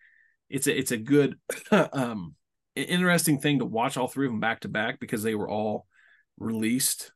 it's 0.50 0.68
a 0.68 0.80
it's 0.80 0.92
a 0.92 0.98
good 0.98 1.38
um 1.92 2.36
interesting 2.74 3.38
thing 3.38 3.60
to 3.60 3.66
watch 3.66 3.98
all 3.98 4.08
three 4.08 4.28
of 4.28 4.32
them 4.32 4.40
back 4.40 4.62
to 4.62 4.70
back 4.70 5.02
because 5.02 5.24
they 5.24 5.36
were 5.36 5.50
all 5.50 5.86
released 6.40 7.12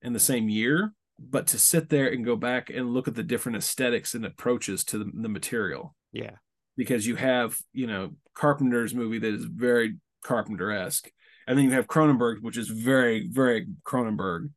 in 0.00 0.14
the 0.14 0.18
same 0.18 0.48
year 0.48 0.94
but 1.30 1.46
to 1.48 1.58
sit 1.58 1.88
there 1.88 2.08
and 2.08 2.24
go 2.24 2.36
back 2.36 2.70
and 2.70 2.90
look 2.90 3.08
at 3.08 3.14
the 3.14 3.22
different 3.22 3.56
aesthetics 3.58 4.14
and 4.14 4.24
approaches 4.26 4.84
to 4.84 4.98
the, 4.98 5.10
the 5.14 5.28
material. 5.28 5.94
Yeah. 6.12 6.32
because 6.76 7.06
you 7.06 7.16
have 7.16 7.56
you 7.72 7.86
know 7.86 8.10
carpenter's 8.34 8.94
movie 8.94 9.18
that 9.18 9.34
is 9.34 9.44
very 9.44 9.96
carpenter-esque 10.24 11.10
and 11.46 11.56
then 11.56 11.64
you 11.64 11.72
have 11.72 11.86
cronenberg 11.86 12.42
which 12.42 12.58
is 12.58 12.68
very 12.68 13.28
very 13.28 13.66
cronenberg. 13.84 14.50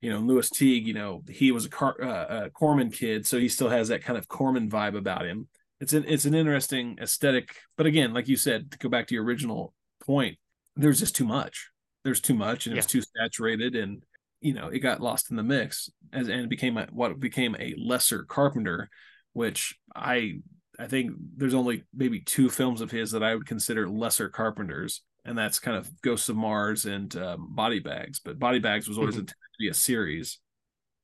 You 0.00 0.10
know 0.10 0.18
lewis 0.20 0.50
teague 0.50 0.86
you 0.86 0.94
know 0.94 1.22
he 1.28 1.50
was 1.52 1.64
a, 1.66 1.68
Car- 1.68 2.02
uh, 2.02 2.44
a 2.46 2.50
corman 2.50 2.90
kid 2.90 3.26
so 3.26 3.38
he 3.38 3.48
still 3.48 3.68
has 3.68 3.88
that 3.88 4.04
kind 4.04 4.18
of 4.18 4.28
corman 4.28 4.70
vibe 4.70 4.96
about 4.96 5.26
him. 5.26 5.48
It's 5.80 5.92
an 5.92 6.04
it's 6.06 6.24
an 6.24 6.34
interesting 6.34 6.98
aesthetic 7.00 7.56
but 7.76 7.86
again 7.86 8.12
like 8.12 8.28
you 8.28 8.36
said 8.36 8.70
to 8.70 8.78
go 8.78 8.88
back 8.88 9.08
to 9.08 9.14
your 9.14 9.24
original 9.24 9.74
point 10.06 10.38
there's 10.76 11.00
just 11.00 11.16
too 11.16 11.26
much. 11.26 11.68
There's 12.04 12.20
too 12.20 12.34
much 12.34 12.66
and 12.66 12.72
it 12.74 12.76
was 12.76 12.86
too 12.86 13.02
saturated 13.16 13.76
and 13.76 14.02
you 14.42 14.52
know 14.52 14.68
it 14.68 14.80
got 14.80 15.00
lost 15.00 15.30
in 15.30 15.36
the 15.36 15.42
mix 15.42 15.88
as 16.12 16.28
and 16.28 16.48
became 16.48 16.76
a, 16.76 16.86
what 16.92 17.18
became 17.18 17.56
a 17.58 17.74
lesser 17.78 18.24
carpenter 18.24 18.90
which 19.32 19.78
i 19.96 20.34
i 20.78 20.86
think 20.86 21.12
there's 21.36 21.54
only 21.54 21.84
maybe 21.94 22.20
two 22.20 22.50
films 22.50 22.80
of 22.80 22.90
his 22.90 23.12
that 23.12 23.22
i 23.22 23.34
would 23.34 23.46
consider 23.46 23.88
lesser 23.88 24.28
carpenters 24.28 25.02
and 25.24 25.38
that's 25.38 25.60
kind 25.60 25.76
of 25.76 25.88
ghosts 26.02 26.28
of 26.28 26.36
mars 26.36 26.84
and 26.84 27.16
um, 27.16 27.54
body 27.54 27.78
bags 27.78 28.20
but 28.22 28.38
body 28.38 28.58
bags 28.58 28.88
was 28.88 28.98
always 28.98 29.14
Mhm. 29.14 29.20
intended 29.20 29.52
to 29.52 29.58
be 29.60 29.68
a 29.68 29.74
series 29.74 30.38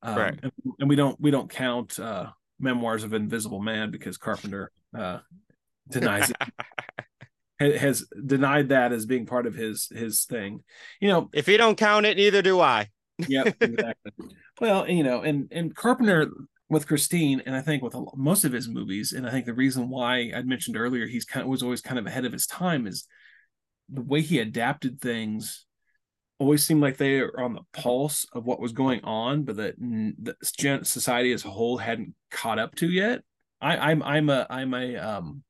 um, 0.03 0.16
Right. 0.18 0.39
and, 0.43 0.53
and 0.80 0.89
we 0.89 0.97
don't 0.97 1.18
we 1.20 1.30
don't 1.30 1.49
count 1.51 1.99
uh 1.99 2.26
memoirs 2.61 3.05
of 3.05 3.14
invisible 3.14 3.61
man 3.61 3.91
because 3.93 4.16
carpenter 4.18 4.72
uh 4.99 5.20
denies 5.89 6.32
it 7.61 7.76
has 7.80 8.05
denied 8.26 8.70
that 8.70 8.93
as 8.93 9.07
being 9.07 9.26
part 9.26 9.47
of 9.47 9.55
his 9.55 9.89
his 9.95 10.24
thing 10.24 10.64
you 11.01 11.09
know 11.09 11.30
if 11.32 11.47
you 11.47 11.57
don't 11.57 11.76
count 11.78 12.05
it, 12.05 12.16
neither 12.16 12.43
do 12.43 12.61
I. 12.61 12.89
yeah 13.26 13.44
exactly. 13.60 14.12
Well 14.60 14.88
you 14.88 15.02
know 15.02 15.22
and 15.22 15.48
and 15.50 15.74
carpenter 15.74 16.30
with 16.68 16.86
christine 16.86 17.40
and 17.46 17.56
i 17.56 17.60
think 17.60 17.82
with 17.82 17.94
most 18.14 18.44
of 18.44 18.52
his 18.52 18.68
movies 18.68 19.12
and 19.12 19.26
i 19.26 19.30
think 19.30 19.46
the 19.46 19.54
reason 19.54 19.88
why 19.88 20.30
i 20.34 20.42
mentioned 20.42 20.76
earlier 20.76 21.06
he's 21.06 21.24
kind 21.24 21.42
of 21.42 21.48
was 21.48 21.62
always 21.62 21.80
kind 21.80 21.98
of 21.98 22.06
ahead 22.06 22.24
of 22.24 22.32
his 22.32 22.46
time 22.46 22.86
is 22.86 23.06
the 23.88 24.02
way 24.02 24.20
he 24.20 24.38
adapted 24.38 25.00
things 25.00 25.64
always 26.38 26.62
seemed 26.64 26.80
like 26.82 26.96
they 26.98 27.20
were 27.20 27.40
on 27.40 27.54
the 27.54 27.62
pulse 27.72 28.26
of 28.32 28.44
what 28.44 28.60
was 28.60 28.72
going 28.72 29.02
on 29.02 29.42
but 29.42 29.56
that 29.56 29.74
the 29.78 30.36
society 30.84 31.32
as 31.32 31.44
a 31.44 31.50
whole 31.50 31.78
hadn't 31.78 32.14
caught 32.30 32.58
up 32.58 32.74
to 32.76 32.88
yet. 32.88 33.22
I 33.60 33.90
i'm 33.90 34.02
i'm 34.02 34.30
a 34.30 34.46
i'm 34.48 34.72
a 34.74 34.96
um 34.96 35.42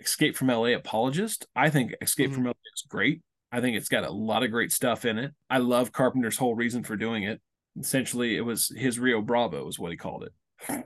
escape 0.00 0.36
from 0.36 0.48
la 0.48 0.64
apologist. 0.64 1.46
I 1.54 1.70
think 1.70 1.94
escape 2.00 2.30
Mhm. 2.30 2.34
from 2.34 2.44
la 2.46 2.50
is 2.50 2.84
great 2.88 3.20
I 3.52 3.60
think 3.60 3.76
it's 3.76 3.90
got 3.90 4.04
a 4.04 4.10
lot 4.10 4.42
of 4.42 4.50
great 4.50 4.72
stuff 4.72 5.04
in 5.04 5.18
it. 5.18 5.32
I 5.50 5.58
love 5.58 5.92
Carpenter's 5.92 6.38
whole 6.38 6.54
reason 6.54 6.82
for 6.82 6.96
doing 6.96 7.24
it. 7.24 7.40
Essentially, 7.78 8.36
it 8.36 8.40
was 8.40 8.72
his 8.74 8.98
Rio 8.98 9.20
Bravo, 9.20 9.68
is 9.68 9.78
what 9.78 9.90
he 9.90 9.96
called 9.98 10.24
it. 10.24 10.84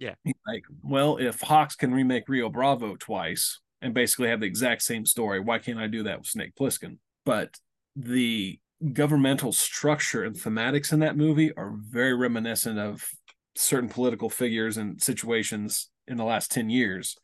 Yeah. 0.00 0.14
He's 0.24 0.34
like, 0.46 0.64
well, 0.82 1.18
if 1.18 1.40
Hawks 1.40 1.76
can 1.76 1.92
remake 1.92 2.28
Rio 2.28 2.48
Bravo 2.48 2.96
twice 2.96 3.60
and 3.82 3.94
basically 3.94 4.28
have 4.28 4.40
the 4.40 4.46
exact 4.46 4.82
same 4.82 5.06
story, 5.06 5.40
why 5.40 5.58
can't 5.58 5.78
I 5.78 5.86
do 5.86 6.02
that 6.04 6.18
with 6.18 6.26
Snake 6.26 6.54
Plissken? 6.58 6.98
But 7.24 7.58
the 7.94 8.58
governmental 8.92 9.52
structure 9.52 10.24
and 10.24 10.34
thematics 10.34 10.92
in 10.92 11.00
that 11.00 11.16
movie 11.16 11.52
are 11.56 11.74
very 11.76 12.14
reminiscent 12.14 12.78
of 12.78 13.08
certain 13.54 13.90
political 13.90 14.30
figures 14.30 14.76
and 14.76 15.00
situations 15.02 15.90
in 16.08 16.16
the 16.16 16.24
last 16.24 16.50
10 16.50 16.70
years. 16.70 17.16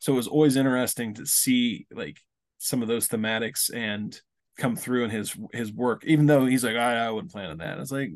So 0.00 0.12
it 0.12 0.16
was 0.16 0.28
always 0.28 0.56
interesting 0.56 1.14
to 1.14 1.24
see 1.24 1.86
like 1.92 2.18
some 2.58 2.82
of 2.82 2.88
those 2.88 3.08
thematics 3.08 3.74
and 3.74 4.18
come 4.56 4.76
through 4.76 5.04
in 5.04 5.10
his 5.10 5.36
his 5.52 5.72
work, 5.72 6.04
even 6.04 6.26
though 6.26 6.46
he's 6.46 6.64
like, 6.64 6.76
I, 6.76 7.06
I 7.06 7.10
wouldn't 7.10 7.32
plan 7.32 7.50
on 7.50 7.58
that. 7.58 7.78
It's 7.78 7.92
like 7.92 8.10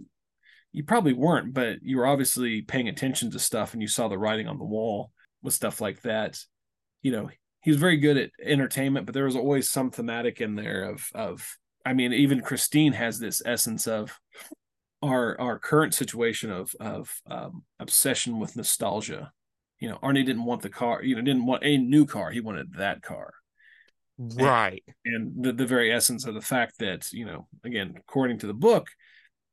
you 0.72 0.84
probably 0.84 1.12
weren't, 1.12 1.54
but 1.54 1.78
you 1.82 1.96
were 1.96 2.06
obviously 2.06 2.62
paying 2.62 2.88
attention 2.88 3.30
to 3.30 3.38
stuff 3.38 3.72
and 3.72 3.82
you 3.82 3.88
saw 3.88 4.08
the 4.08 4.18
writing 4.18 4.46
on 4.46 4.58
the 4.58 4.64
wall 4.64 5.10
with 5.42 5.54
stuff 5.54 5.80
like 5.80 6.02
that. 6.02 6.38
You 7.02 7.12
know, 7.12 7.30
he 7.62 7.70
was 7.70 7.80
very 7.80 7.96
good 7.96 8.16
at 8.16 8.30
entertainment, 8.42 9.06
but 9.06 9.14
there 9.14 9.24
was 9.24 9.36
always 9.36 9.70
some 9.70 9.90
thematic 9.90 10.40
in 10.40 10.54
there 10.54 10.84
of 10.84 11.06
of 11.14 11.56
I 11.84 11.94
mean, 11.94 12.12
even 12.12 12.40
Christine 12.40 12.92
has 12.92 13.18
this 13.18 13.42
essence 13.44 13.86
of 13.86 14.18
our 15.02 15.40
our 15.40 15.58
current 15.58 15.94
situation 15.94 16.50
of 16.50 16.74
of 16.80 17.10
um, 17.30 17.64
obsession 17.80 18.38
with 18.38 18.56
nostalgia. 18.56 19.32
You 19.80 19.88
know, 19.88 19.98
Arnie 20.02 20.26
didn't 20.26 20.44
want 20.44 20.62
the 20.62 20.68
car, 20.68 21.02
you 21.02 21.14
know, 21.14 21.22
didn't 21.22 21.46
want 21.46 21.64
a 21.64 21.78
new 21.78 22.04
car. 22.04 22.30
He 22.30 22.40
wanted 22.40 22.74
that 22.74 23.02
car 23.02 23.32
Right. 24.18 24.82
and 25.04 25.44
the, 25.44 25.52
the 25.52 25.66
very 25.66 25.92
essence 25.92 26.26
of 26.26 26.34
the 26.34 26.40
fact 26.40 26.78
that 26.80 27.12
you 27.12 27.24
know 27.24 27.46
again 27.64 27.94
according 27.96 28.40
to 28.40 28.48
the 28.48 28.54
book 28.54 28.88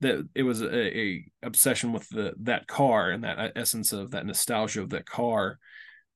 that 0.01 0.27
it 0.33 0.43
was 0.43 0.61
a, 0.61 0.97
a 0.97 1.25
obsession 1.43 1.93
with 1.93 2.07
the 2.09 2.33
that 2.41 2.67
car 2.67 3.11
and 3.11 3.23
that 3.23 3.53
essence 3.55 3.93
of 3.93 4.11
that 4.11 4.25
nostalgia 4.25 4.81
of 4.81 4.89
that 4.89 5.05
car 5.05 5.59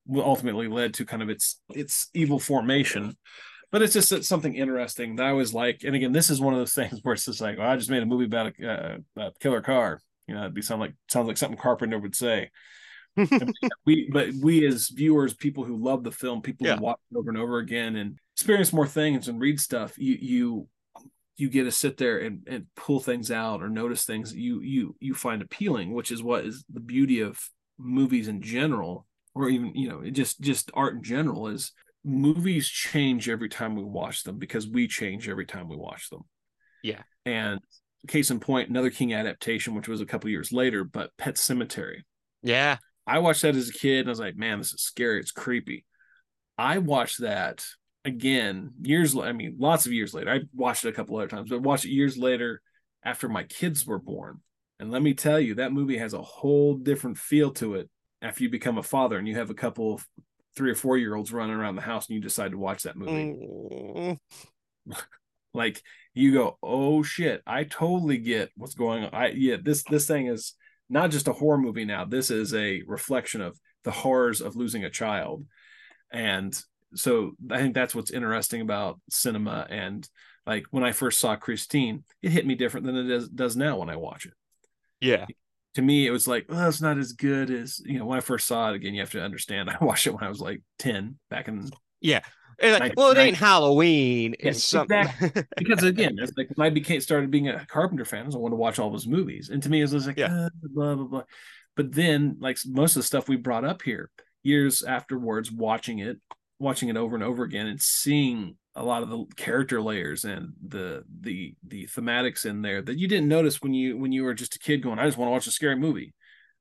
will 0.06 0.24
ultimately 0.26 0.68
led 0.68 0.94
to 0.96 1.06
kind 1.06 1.22
of 1.22 1.30
its 1.30 1.62
its 1.70 2.10
evil 2.14 2.40
formation. 2.40 3.16
But 3.72 3.84
it's 3.84 3.94
just 3.94 4.24
something 4.24 4.56
interesting 4.56 5.18
that 5.18 5.28
i 5.28 5.34
was 5.34 5.54
like. 5.54 5.84
And 5.84 5.96
again 5.96 6.12
this 6.12 6.30
is 6.30 6.42
one 6.42 6.54
of 6.54 6.60
those 6.60 6.74
things 6.80 7.00
where 7.04 7.14
it's 7.14 7.26
just 7.26 7.42
like 7.42 7.58
well, 7.58 7.70
i 7.70 7.78
just 7.78 7.90
made 7.90 8.04
a 8.04 8.08
movie 8.08 8.26
about 8.26 8.54
a, 8.60 8.68
uh, 8.68 8.98
a 9.16 9.32
killer 9.40 9.62
car. 9.62 10.02
You 10.28 10.36
know 10.36 10.42
it'd 10.42 10.54
be 10.54 10.62
sound 10.62 10.82
like 10.82 10.94
sounds 11.10 11.28
like 11.28 11.38
something 11.38 11.58
carpenter 11.58 12.00
would 12.00 12.16
say 12.16 12.50
we 13.86 14.10
but 14.12 14.30
we 14.42 14.66
as 14.66 14.90
viewers 14.90 15.34
people 15.34 15.64
who 15.64 15.78
love 15.78 16.04
the 16.04 16.12
film 16.12 16.42
people 16.42 16.68
Yeah. 16.68 16.78
who 16.78 16.84
watch 16.84 17.00
it 17.12 17.18
over 17.18 17.30
and 17.30 17.38
over 17.38 17.58
again 17.58 17.96
and 17.96 18.18
experience 18.36 18.72
more 18.72 18.88
things 18.88 19.28
and 19.28 19.40
read 19.42 19.60
stuff 19.60 19.98
you 19.98 20.18
you 20.20 20.68
you 21.38 21.50
get 21.50 21.64
to 21.64 21.72
sit 21.72 21.98
there 21.98 22.20
and, 22.20 22.46
and 22.48 22.66
pull 22.76 23.00
things 23.00 23.32
out 23.32 23.62
or 23.64 23.70
notice 23.70 24.04
things 24.06 24.34
you 24.34 24.62
you 24.62 24.96
you 25.00 25.14
find 25.14 25.42
appealing 25.42 25.94
which 25.94 26.12
is 26.12 26.22
what 26.24 26.46
is 26.46 26.64
the 26.72 26.80
beauty 26.80 27.22
of 27.22 27.40
movies 27.78 28.28
in 28.28 28.42
general 28.42 29.06
or 29.36 29.50
even 29.50 29.74
you 29.76 29.88
know 29.90 30.02
just 30.10 30.40
just 30.42 30.70
art 30.74 30.96
in 30.96 31.04
general 31.04 31.48
is 31.48 31.72
movies 32.06 32.68
change 32.68 33.28
every 33.30 33.50
time 33.50 33.76
we 33.76 33.84
watch 33.84 34.24
them 34.24 34.38
because 34.38 34.68
we 34.68 34.88
change 34.88 35.28
every 35.28 35.46
time 35.46 35.68
we 35.68 35.76
watch 35.76 36.10
them 36.10 36.22
Yeah. 36.84 37.02
and 37.26 37.60
case 38.08 38.32
in 38.32 38.40
point 38.40 38.70
another 38.70 38.90
king 38.90 39.14
adaptation 39.14 39.76
which 39.76 39.90
was 39.90 40.00
a 40.00 40.06
couple 40.06 40.30
years 40.30 40.52
later 40.54 40.84
but 40.86 41.12
Pet 41.18 41.36
Sematary 41.36 42.02
yeah. 42.42 42.78
I 43.10 43.20
watched 43.20 43.42
that 43.42 43.56
as 43.56 43.70
a 43.70 43.74
kid 43.74 44.02
and 44.02 44.10
I 44.10 44.12
was 44.12 44.20
like, 44.20 44.38
man, 44.38 44.60
this 44.60 44.74
is 44.74 44.82
scary. 44.82 45.20
It's 45.20 45.32
creepy. 45.32 45.86
I 46.58 46.78
watched 46.78 47.22
that 47.22 47.66
again 48.06 48.72
years 48.82 49.18
I 49.18 49.32
mean, 49.32 49.56
lots 49.60 49.86
of 49.86 49.94
years 49.94 50.14
later. 50.14 50.32
I 50.32 50.42
watched 50.54 50.86
it 50.86 50.90
a 50.90 50.94
couple 50.94 51.18
other 51.18 51.28
times, 51.28 51.50
but 51.50 51.62
watched 51.62 51.86
it 51.86 51.92
years 51.92 52.18
later 52.18 52.62
after 53.04 53.28
my 53.28 53.44
kids 53.44 53.86
were 53.86 54.00
born. 54.00 54.42
And 54.80 54.92
let 54.92 55.02
me 55.02 55.14
tell 55.14 55.40
you, 55.40 55.56
that 55.56 55.74
movie 55.74 55.98
has 55.98 56.14
a 56.14 56.22
whole 56.22 56.76
different 56.76 57.18
feel 57.18 57.52
to 57.54 57.76
it 57.76 57.90
after 58.22 58.44
you 58.44 58.50
become 58.50 58.78
a 58.78 58.84
father 58.84 59.18
and 59.18 59.28
you 59.28 59.36
have 59.36 59.50
a 59.50 59.56
couple 59.56 59.96
of 59.96 60.08
three 60.56 60.72
or 60.72 60.76
four 60.76 60.98
year 60.98 61.16
olds 61.16 61.34
running 61.34 61.56
around 61.56 61.76
the 61.76 61.82
house 61.82 62.08
and 62.08 62.16
you 62.16 62.22
decide 62.22 62.52
to 62.52 62.58
watch 62.58 62.84
that 62.84 62.96
movie. 62.96 63.36
Mm, 63.36 64.18
Like 65.54 65.82
you 66.14 66.34
go, 66.34 66.58
oh 66.62 67.02
shit, 67.02 67.42
I 67.48 67.64
totally 67.64 68.18
get 68.18 68.52
what's 68.56 68.76
going 68.76 69.04
on. 69.04 69.10
I 69.14 69.30
yeah, 69.30 69.58
this 69.62 69.84
this 69.84 70.06
thing 70.06 70.28
is 70.28 70.54
not 70.90 71.12
just 71.12 71.28
a 71.28 71.34
horror 71.34 71.58
movie 71.58 71.86
now. 71.86 72.06
This 72.06 72.32
is 72.32 72.54
a 72.54 72.84
reflection 72.88 73.42
of 73.42 73.60
the 73.84 73.92
horrors 73.92 74.42
of 74.42 74.56
losing 74.56 74.84
a 74.84 74.90
child. 74.90 75.46
And 76.12 76.60
so 76.96 77.32
I 77.52 77.60
think 77.60 77.76
that's 77.76 77.94
what's 77.94 78.12
interesting 78.12 78.62
about 78.62 79.00
cinema. 79.10 79.68
And 79.70 80.08
like 80.46 80.66
when 80.72 80.84
I 80.84 80.92
first 80.92 81.20
saw 81.20 81.36
Christine, 81.36 82.04
it 82.22 82.32
hit 82.32 82.46
me 82.46 82.56
different 82.56 82.86
than 82.86 82.96
it 82.96 83.04
does, 83.04 83.30
does 83.30 83.56
now 83.56 83.78
when 83.78 83.90
I 83.90 83.96
watch 83.96 84.26
it. 84.26 84.34
Yeah. 85.00 85.26
To 85.76 85.82
me, 85.82 86.08
it 86.08 86.12
was 86.12 86.28
like, 86.28 86.48
oh, 86.50 86.68
it's 86.68 86.82
not 86.82 86.98
as 86.98 87.14
good 87.14 87.52
as, 87.52 87.80
you 87.86 88.00
know, 88.00 88.06
when 88.06 88.18
I 88.18 88.22
first 88.22 88.48
saw 88.48 88.72
it 88.72 88.76
again, 88.76 88.96
you 88.96 89.02
have 89.02 89.12
to 89.12 89.22
understand. 89.22 89.70
I 89.80 89.84
watched 89.84 90.08
it 90.08 90.14
when 90.14 90.24
I 90.24 90.30
was 90.30 90.42
like 90.42 90.64
10 90.80 91.20
back 91.30 91.48
in 91.48 91.70
Yeah. 92.02 92.22
Like, 92.62 92.80
Like- 92.80 92.94
well, 92.98 93.12
it 93.12 93.18
like- 93.18 93.28
ain't 93.28 93.38
Halloween. 93.38 94.36
It's 94.40 94.64
something. 94.64 95.06
because 95.58 95.84
again, 95.84 96.16
it's 96.20 96.34
like 96.38 96.50
when 96.56 96.66
I 96.68 96.70
became 96.70 97.00
started 97.02 97.32
being 97.32 97.48
a 97.50 97.66
Carpenter 97.66 98.06
fan, 98.06 98.26
I 98.26 98.38
wanted 98.38 98.52
to 98.52 98.56
watch 98.58 98.80
all 98.80 98.92
his 98.94 99.08
movies, 99.08 99.50
and 99.50 99.62
to 99.64 99.70
me, 99.70 99.82
it 99.82 99.92
was 99.92 100.08
like 100.08 100.18
Yeah. 100.18 100.34
uh, 100.46 100.50
blah 100.64 100.96
blah 100.96 101.06
blah. 101.06 101.24
But 101.76 101.94
then, 101.94 102.38
like 102.40 102.58
most 102.66 102.96
of 102.96 103.02
the 103.02 103.08
stuff 103.08 103.30
we 103.30 103.38
brought 103.38 103.64
up 103.66 103.82
here, 103.82 104.10
years 104.44 104.84
afterwards, 104.84 105.52
watching 105.52 106.00
it, 106.00 106.18
watching 106.60 106.90
it 106.90 106.98
over 106.98 107.16
and 107.16 107.24
over 107.24 107.44
again, 107.44 107.68
and 107.68 107.82
seeing 107.82 108.56
a 108.76 108.84
lot 108.84 109.04
of 109.04 109.10
the 109.10 109.26
character 109.36 109.82
layers 109.82 110.26
and 110.26 110.54
the 110.66 111.04
the 111.22 111.56
the 111.68 111.86
thematics 111.88 112.46
in 112.46 112.62
there 112.62 112.82
that 112.82 112.98
you 112.98 113.08
didn't 113.08 113.28
notice 113.28 113.62
when 113.62 113.74
you 113.74 113.98
when 113.98 114.12
you 114.12 114.24
were 114.24 114.34
just 114.34 114.56
a 114.56 114.60
kid 114.60 114.84
going, 114.84 115.00
I 115.00 115.06
just 115.06 115.18
want 115.18 115.28
to 115.30 115.32
watch 115.34 115.48
a 115.48 115.52
scary 115.52 115.76
movie. 115.78 116.14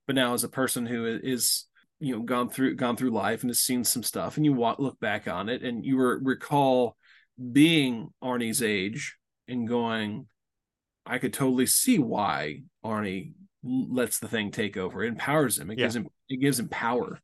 But 0.07 0.15
now 0.17 0.33
as 0.35 0.43
a 0.45 0.49
person 0.49 0.87
who 0.87 1.05
is 1.07 1.67
you 2.01 2.15
know 2.17 2.23
gone 2.23 2.49
through 2.49 2.77
gone 2.77 2.97
through 2.97 3.11
life 3.11 3.43
and 3.43 3.51
has 3.51 3.61
seen 3.61 3.85
some 3.85 4.03
stuff 4.03 4.37
and 4.37 4.45
you 4.47 4.53
walk, 4.53 4.79
look 4.79 4.99
back 5.01 5.27
on 5.29 5.49
it 5.49 5.63
and 5.63 5.85
you 5.85 5.99
re- 5.99 6.19
recall 6.23 6.97
being 7.53 8.09
Arnie's 8.23 8.63
age 8.63 9.17
and 9.47 9.67
going, 9.69 10.27
I 11.07 11.19
could 11.19 11.33
totally 11.33 11.67
see 11.67 11.99
why 11.99 12.63
Arnie 12.85 13.33
lets 13.63 14.19
the 14.19 14.29
thing 14.29 14.51
take 14.51 14.77
over. 14.77 15.03
It 15.03 15.09
empowers 15.09 15.59
him. 15.59 15.71
It 15.71 15.79
Yeah. 15.79 15.85
gives 15.87 15.97
him 15.97 16.09
it 16.29 16.41
gives 16.41 16.59
him 16.59 16.69
power. 16.69 17.21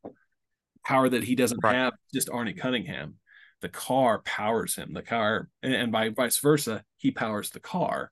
Power 0.85 1.09
that 1.09 1.23
he 1.23 1.35
doesn't 1.35 1.59
Right. 1.63 1.75
have 1.75 1.93
just 2.13 2.27
Arnie 2.29 2.57
Cunningham. 2.57 3.15
The 3.61 3.69
car 3.69 4.21
powers 4.23 4.75
him. 4.75 4.93
The 4.93 5.01
car 5.01 5.49
and, 5.63 5.73
and 5.73 5.91
by 5.91 6.09
vice 6.09 6.39
versa, 6.39 6.83
he 6.97 7.11
powers 7.11 7.49
the 7.51 7.59
car. 7.59 8.11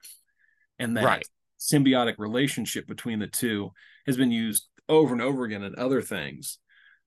And 0.79 0.95
that 0.97 1.03
Right. 1.03 1.27
symbiotic 1.59 2.15
relationship 2.17 2.87
between 2.87 3.19
the 3.19 3.27
two 3.27 3.71
has 4.05 4.17
been 4.17 4.31
used 4.31 4.67
over 4.89 5.13
and 5.13 5.21
over 5.21 5.43
again 5.43 5.63
in 5.63 5.75
other 5.77 6.01
things. 6.01 6.57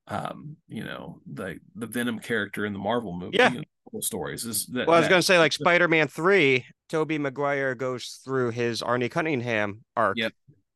Um, 0.08 0.56
you 0.68 0.84
know, 0.84 1.20
the 1.32 1.58
the 1.74 1.86
Venom 1.86 2.18
character 2.20 2.64
in 2.64 2.72
the 2.72 2.78
Marvel 2.78 3.12
movie, 3.12 3.36
Yeah. 3.36 3.50
you 3.50 3.58
know, 3.58 3.64
Marvel 3.86 4.02
stories 4.02 4.44
is 4.44 4.66
that, 4.66 4.86
Well, 4.86 4.96
I 4.96 5.00
was 5.00 5.08
that- 5.08 5.16
to 5.16 5.22
say, 5.22 5.38
like 5.38 5.52
Spider 5.52 5.88
Man 5.88 6.06
3, 6.08 6.64
Tobey 6.88 7.18
Maguire 7.18 7.74
goes 7.74 8.20
through 8.24 8.50
his 8.50 8.82
Arnie 8.82 9.10
Cunningham 9.10 9.82
arc. 9.96 10.16
Yep. 10.16 10.32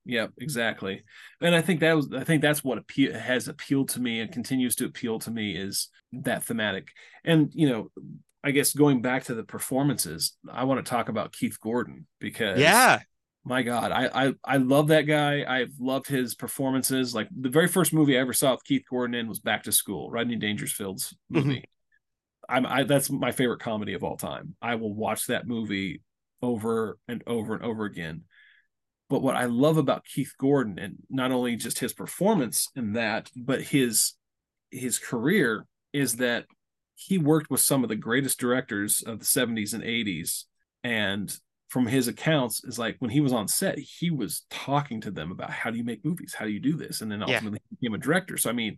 Yep, 0.07 0.33
exactly. 0.39 1.05
And 1.41 1.55
I 1.55 1.61
think 1.61 1.81
that 1.81 1.95
was 1.95 2.09
I 2.13 2.25
think 2.25 2.43
that's 2.43 2.65
what 2.65 2.79
appeal 2.79 3.13
has 3.15 3.47
appealed 3.49 3.91
to 3.91 4.01
me 4.01 4.19
and 4.21 4.33
continues 4.33 4.75
to 4.77 4.87
appeal 4.87 5.19
to 5.21 5.31
me 5.31 5.55
is 5.57 5.89
that 6.13 6.43
thematic. 6.43 6.89
And 7.25 7.51
you 7.55 7.69
know, 7.69 7.91
I 8.43 8.51
guess 8.51 8.73
going 8.73 9.03
back 9.03 9.25
to 9.25 9.35
the 9.35 9.45
performances, 9.45 10.37
I 10.51 10.65
want 10.65 10.85
to 10.85 10.91
talk 10.91 11.09
about 11.11 11.33
Keith 11.33 11.61
Gordon 11.61 12.07
because 12.19 12.59
Yeah. 12.59 13.01
My 13.45 13.63
God, 13.63 13.91
I 13.93 14.27
I 14.27 14.35
I 14.45 14.57
love 14.59 14.89
that 14.89 15.03
guy. 15.03 15.45
I've 15.47 15.73
loved 15.79 16.07
his 16.07 16.35
performances. 16.35 17.15
Like 17.15 17.29
the 17.35 17.49
very 17.49 17.69
first 17.69 17.93
movie 17.93 18.17
I 18.17 18.21
ever 18.21 18.33
saw 18.33 18.53
with 18.53 18.65
Keith 18.65 18.85
Gordon 18.89 19.15
in 19.15 19.29
was 19.29 19.41
Back 19.41 19.65
to 19.65 19.73
School, 19.73 20.11
Rodney 20.11 20.37
Dangerfield's 20.37 21.15
mm-hmm. 21.33 21.49
movie. 21.49 21.65
I'm 22.49 22.67
I 22.67 22.83
that's 22.83 23.11
my 23.11 23.33
favorite 23.33 23.61
comedy 23.61 23.95
of 23.95 24.05
all 24.05 24.17
time. 24.17 24.57
I 24.61 24.75
will 24.75 24.95
watch 24.95 25.27
that 25.27 25.47
movie 25.47 26.03
over 26.43 26.99
and 27.09 27.23
over 27.27 27.55
and 27.55 27.65
over 27.65 27.85
again. 27.85 28.23
But 29.09 29.23
what 29.23 29.37
I 29.37 29.47
love 29.47 29.77
about 29.77 30.05
Keith 30.05 30.35
Gordon 30.39 30.79
and 30.79 30.97
not 31.09 31.33
only 31.33 31.57
just 31.57 31.79
his 31.79 31.93
performance 31.93 32.69
in 32.77 32.93
that, 32.93 33.31
but 33.37 33.63
his 33.63 34.15
his 34.71 34.99
career 34.99 35.67
is 35.93 36.17
that 36.17 36.45
he 36.95 37.19
worked 37.19 37.51
with 37.51 37.61
some 37.61 37.83
of 37.83 37.89
the 37.89 37.97
greatest 37.97 38.39
directors 38.39 39.03
of 39.03 39.19
the 39.19 39.25
70s 39.25 39.73
and 39.73 39.83
80s 39.83 40.45
and 40.85 41.35
from 41.71 41.87
his 41.87 42.07
accounts 42.09 42.63
is 42.65 42.79
like 42.79 42.97
when 42.99 43.11
he 43.11 43.21
was 43.21 43.33
on 43.33 43.49
set 43.49 43.79
he 43.79 44.11
was 44.11 44.45
talking 44.51 45.01
to 45.01 45.11
them 45.11 45.31
about 45.33 45.51
how 45.51 45.71
do 45.71 45.79
you 45.79 45.85
make 45.85 46.05
movies 46.05 46.35
how 46.37 46.45
do 46.45 46.51
you 46.51 46.61
do 46.61 46.77
this 46.77 47.01
and 47.01 47.11
then 47.11 47.21
Yeah. 47.21 47.27
ultimately 47.37 47.61
he 47.71 47.77
became 47.77 47.95
a 47.95 47.99
director 47.99 48.37
so 48.37 48.51
i 48.51 48.53
mean 48.53 48.77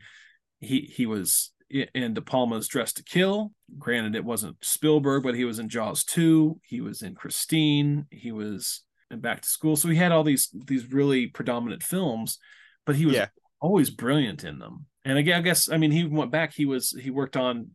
he 0.61 0.81
he 0.83 1.07
was 1.07 1.53
in 1.71 2.13
De 2.13 2.21
Palma's 2.21 2.69
Dressed 2.69 2.99
to 2.99 3.03
Kill. 3.03 3.51
Granted, 3.79 4.15
it 4.15 4.27
wasn't 4.27 4.63
Spielberg, 4.63 5.23
but 5.23 5.35
he 5.35 5.47
was 5.47 5.59
in 5.59 5.71
Jaws 5.71 6.05
2. 6.05 6.61
He 6.65 6.83
was 6.83 7.01
in 7.01 7.15
Christine. 7.15 8.05
He 8.11 8.31
was 8.31 8.83
in 9.11 9.21
Back 9.21 9.41
to 9.41 9.49
School. 9.49 9.75
So 9.77 9.89
he 9.89 9.97
had 9.97 10.13
all 10.13 10.23
these 10.23 10.51
these 10.67 10.93
really 10.93 11.29
predominant 11.29 11.83
films, 11.83 12.39
but 12.85 12.95
he 12.97 13.07
was 13.07 13.17
Yeah. 13.17 13.29
always 13.59 13.89
brilliant 13.89 14.45
in 14.45 14.59
them. 14.59 14.85
And 15.07 15.17
again, 15.17 15.39
I 15.39 15.43
guess 15.43 15.71
I 15.71 15.79
mean 15.79 15.93
he 15.93 16.05
went 16.05 16.31
back. 16.31 16.53
He 16.53 16.67
was 16.67 16.91
he 16.91 17.09
worked 17.09 17.39
on 17.39 17.71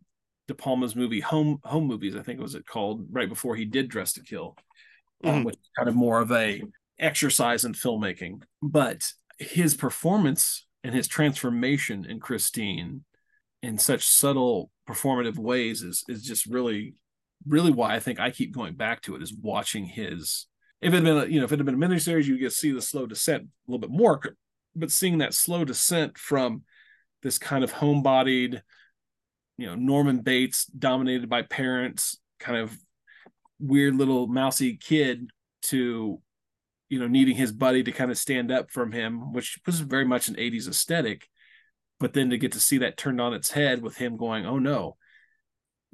De 0.47 0.53
Palma's 0.53 0.95
movie 0.95 1.19
Home 1.21 1.57
Home 1.63 1.87
Movies, 1.87 2.15
I 2.15 2.21
think 2.21 2.39
was 2.39 2.53
it 2.53 2.67
called, 2.67 3.07
right 3.09 3.27
before 3.27 3.55
he 3.55 3.65
did 3.65 3.89
Dressed 3.89 4.15
to 4.15 4.21
Kill, 4.21 4.55
um, 5.23 5.41
Mhm. 5.41 5.45
which 5.45 5.55
is 5.55 5.69
kind 5.75 5.89
of 5.89 5.95
more 5.95 6.19
of 6.19 6.31
a 6.31 6.61
exercise 6.99 7.63
in 7.63 7.73
filmmaking. 7.73 8.43
But 8.61 9.11
his 9.39 9.75
performance 9.75 10.65
and 10.83 10.93
his 10.95 11.07
transformation 11.07 12.05
in 12.05 12.19
Christine 12.19 13.03
in 13.61 13.77
such 13.77 14.05
subtle 14.05 14.71
performative 14.87 15.37
ways 15.37 15.81
is 15.83 16.03
is 16.07 16.23
just 16.23 16.45
really 16.45 16.95
really 17.45 17.71
why 17.71 17.93
I 17.95 17.99
think 17.99 18.19
I 18.19 18.31
keep 18.31 18.51
going 18.53 18.73
back 18.75 19.01
to 19.03 19.15
it 19.15 19.21
is 19.21 19.33
watching 19.33 19.85
his 19.85 20.47
if 20.81 20.91
it 20.93 20.95
had 20.95 21.03
been 21.03 21.17
a, 21.17 21.25
you 21.25 21.39
know 21.39 21.45
if 21.45 21.51
it 21.51 21.59
had 21.59 21.65
been 21.65 21.81
a 21.81 21.87
miniseries 21.87 22.25
you 22.25 22.37
get 22.37 22.49
to 22.49 22.55
see 22.55 22.71
the 22.71 22.81
slow 22.81 23.05
descent 23.05 23.43
a 23.43 23.71
little 23.71 23.79
bit 23.79 23.89
more 23.91 24.21
but 24.75 24.91
seeing 24.91 25.19
that 25.19 25.33
slow 25.33 25.65
descent 25.65 26.17
from 26.17 26.63
this 27.23 27.37
kind 27.37 27.63
of 27.63 27.73
homebodied 27.73 28.61
you 29.57 29.65
know 29.67 29.75
Norman 29.75 30.19
Bates 30.21 30.65
dominated 30.65 31.29
by 31.29 31.41
parents 31.43 32.17
kind 32.39 32.57
of 32.57 32.77
weird 33.59 33.95
little 33.95 34.27
mousy 34.27 34.77
kid 34.77 35.29
to 35.63 36.21
you 36.89 36.99
know 36.99 37.07
needing 37.07 37.35
his 37.35 37.51
buddy 37.51 37.83
to 37.83 37.91
kind 37.91 38.11
of 38.11 38.17
stand 38.17 38.51
up 38.51 38.71
from 38.71 38.91
him 38.91 39.33
which 39.33 39.59
was 39.65 39.79
very 39.79 40.05
much 40.05 40.27
an 40.27 40.35
80s 40.35 40.67
aesthetic. 40.67 41.27
But 41.99 42.13
then 42.13 42.29
to 42.29 42.37
get 42.37 42.51
to 42.51 42.59
see 42.59 42.79
that 42.79 42.95
turned 42.95 43.19
on 43.19 43.33
its 43.33 43.49
head 43.51 43.81
with 43.81 43.97
him 43.97 44.17
going 44.17 44.45
oh 44.45 44.59
no. 44.59 44.97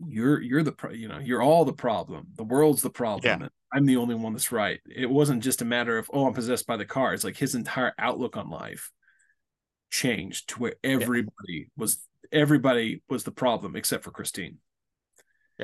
You're 0.06 0.42
you're 0.42 0.64
the 0.64 0.72
pro- 0.72 0.92
you 0.92 1.08
know 1.08 1.20
you're 1.20 1.42
all 1.42 1.66
the 1.66 1.74
problem. 1.74 2.28
The 2.36 2.44
world's 2.44 2.82
the 2.82 2.90
problem. 2.90 3.22
Yeah. 3.24 3.46
and 3.46 3.50
i'm 3.74 3.86
the 3.86 3.98
only 3.98 4.16
one 4.16 4.34
that's 4.34 4.52
right. 4.52 4.80
It 4.94 5.10
wasn't 5.10 5.44
just 5.44 5.62
a 5.62 5.66
matter 5.66 5.98
of 5.98 6.10
oh 6.12 6.28
i'm 6.28 6.34
possessed 6.34 6.68
by 6.68 6.78
the 6.78 6.86
car. 6.86 7.14
It's 7.14 7.24
like 7.24 7.38
his 7.38 7.56
entire 7.56 7.94
outlook 7.98 8.36
on 8.36 8.50
life 8.50 8.92
changed 9.94 10.50
to 10.50 10.60
where 10.60 10.74
everybody 10.84 11.70
was 11.78 12.00
everybody 12.32 13.04
was 13.10 13.24
the 13.24 13.32
problem 13.32 13.76
except 13.76 14.04
for 14.04 14.10
christine 14.10 14.58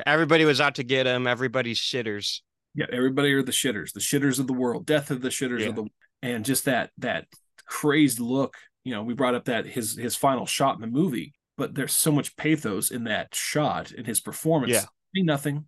Everybody 0.05 0.45
was 0.45 0.61
out 0.61 0.75
to 0.75 0.83
get 0.83 1.05
him. 1.07 1.27
Everybody's 1.27 1.79
shitters. 1.79 2.41
yeah 2.75 2.85
everybody 2.91 3.33
are 3.33 3.41
the 3.43 3.51
shitters 3.51 3.93
the 3.93 3.99
shitters 3.99 4.39
of 4.39 4.45
the 4.47 4.53
world 4.53 4.85
death 4.85 5.09
of 5.11 5.21
the 5.21 5.29
shitters 5.29 5.61
Yeah. 5.61 5.69
of 5.69 5.75
the 5.75 5.85
and 6.21 6.45
just 6.45 6.65
that 6.65 6.91
that 6.99 7.25
crazed 7.65 8.19
look 8.19 8.55
you 8.83 8.93
know 8.93 9.01
we 9.03 9.13
brought 9.15 9.33
up 9.35 9.45
that 9.45 9.65
his 9.65 9.95
his 9.97 10.15
final 10.15 10.45
shot 10.45 10.75
in 10.75 10.81
the 10.81 10.87
movie 10.87 11.33
but 11.57 11.73
there's 11.75 11.95
so 11.95 12.11
much 12.11 12.35
pathos 12.37 12.91
in 12.91 13.05
that 13.05 13.33
shot 13.33 13.91
in 13.91 14.05
his 14.05 14.21
performance 14.21 14.71
Yeah. 14.71 14.85
Saying 15.15 15.25
nothing 15.25 15.65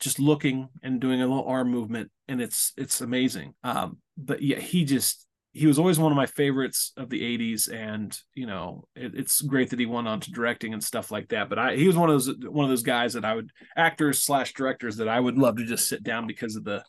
just 0.00 0.18
looking 0.18 0.68
and 0.82 1.00
doing 1.00 1.20
a 1.20 1.26
little 1.26 1.44
arm 1.44 1.70
movement 1.70 2.10
and 2.28 2.40
it's 2.40 2.72
it's 2.78 3.00
amazing 3.02 3.52
um 3.62 3.98
but 4.16 4.40
yeah 4.42 4.58
he 4.58 4.84
just 4.84 5.26
he 5.58 5.66
was 5.66 5.78
always 5.78 5.98
one 5.98 6.12
of 6.12 6.16
my 6.16 6.26
favorites 6.26 6.92
of 6.96 7.10
the 7.10 7.20
80s 7.20 7.72
and 7.72 8.16
you 8.34 8.46
know 8.46 8.86
it, 8.94 9.12
it's 9.16 9.40
great 9.40 9.70
that 9.70 9.80
he 9.80 9.86
went 9.86 10.06
on 10.06 10.20
to 10.20 10.30
directing 10.30 10.72
and 10.72 10.82
stuff 10.82 11.10
like 11.10 11.28
that 11.28 11.48
but 11.48 11.58
i 11.58 11.74
he 11.74 11.86
was 11.86 11.96
one 11.96 12.08
of 12.08 12.14
those 12.14 12.32
one 12.48 12.64
of 12.64 12.70
those 12.70 12.82
guys 12.82 13.14
that 13.14 13.24
i 13.24 13.34
would 13.34 13.50
actors 13.76 14.22
slash 14.22 14.54
directors 14.54 14.96
that 14.98 15.08
i 15.08 15.18
would 15.18 15.36
love 15.36 15.56
to 15.56 15.64
just 15.64 15.88
sit 15.88 16.04
down 16.04 16.28
because 16.28 16.54
of 16.54 16.62
the 16.62 16.84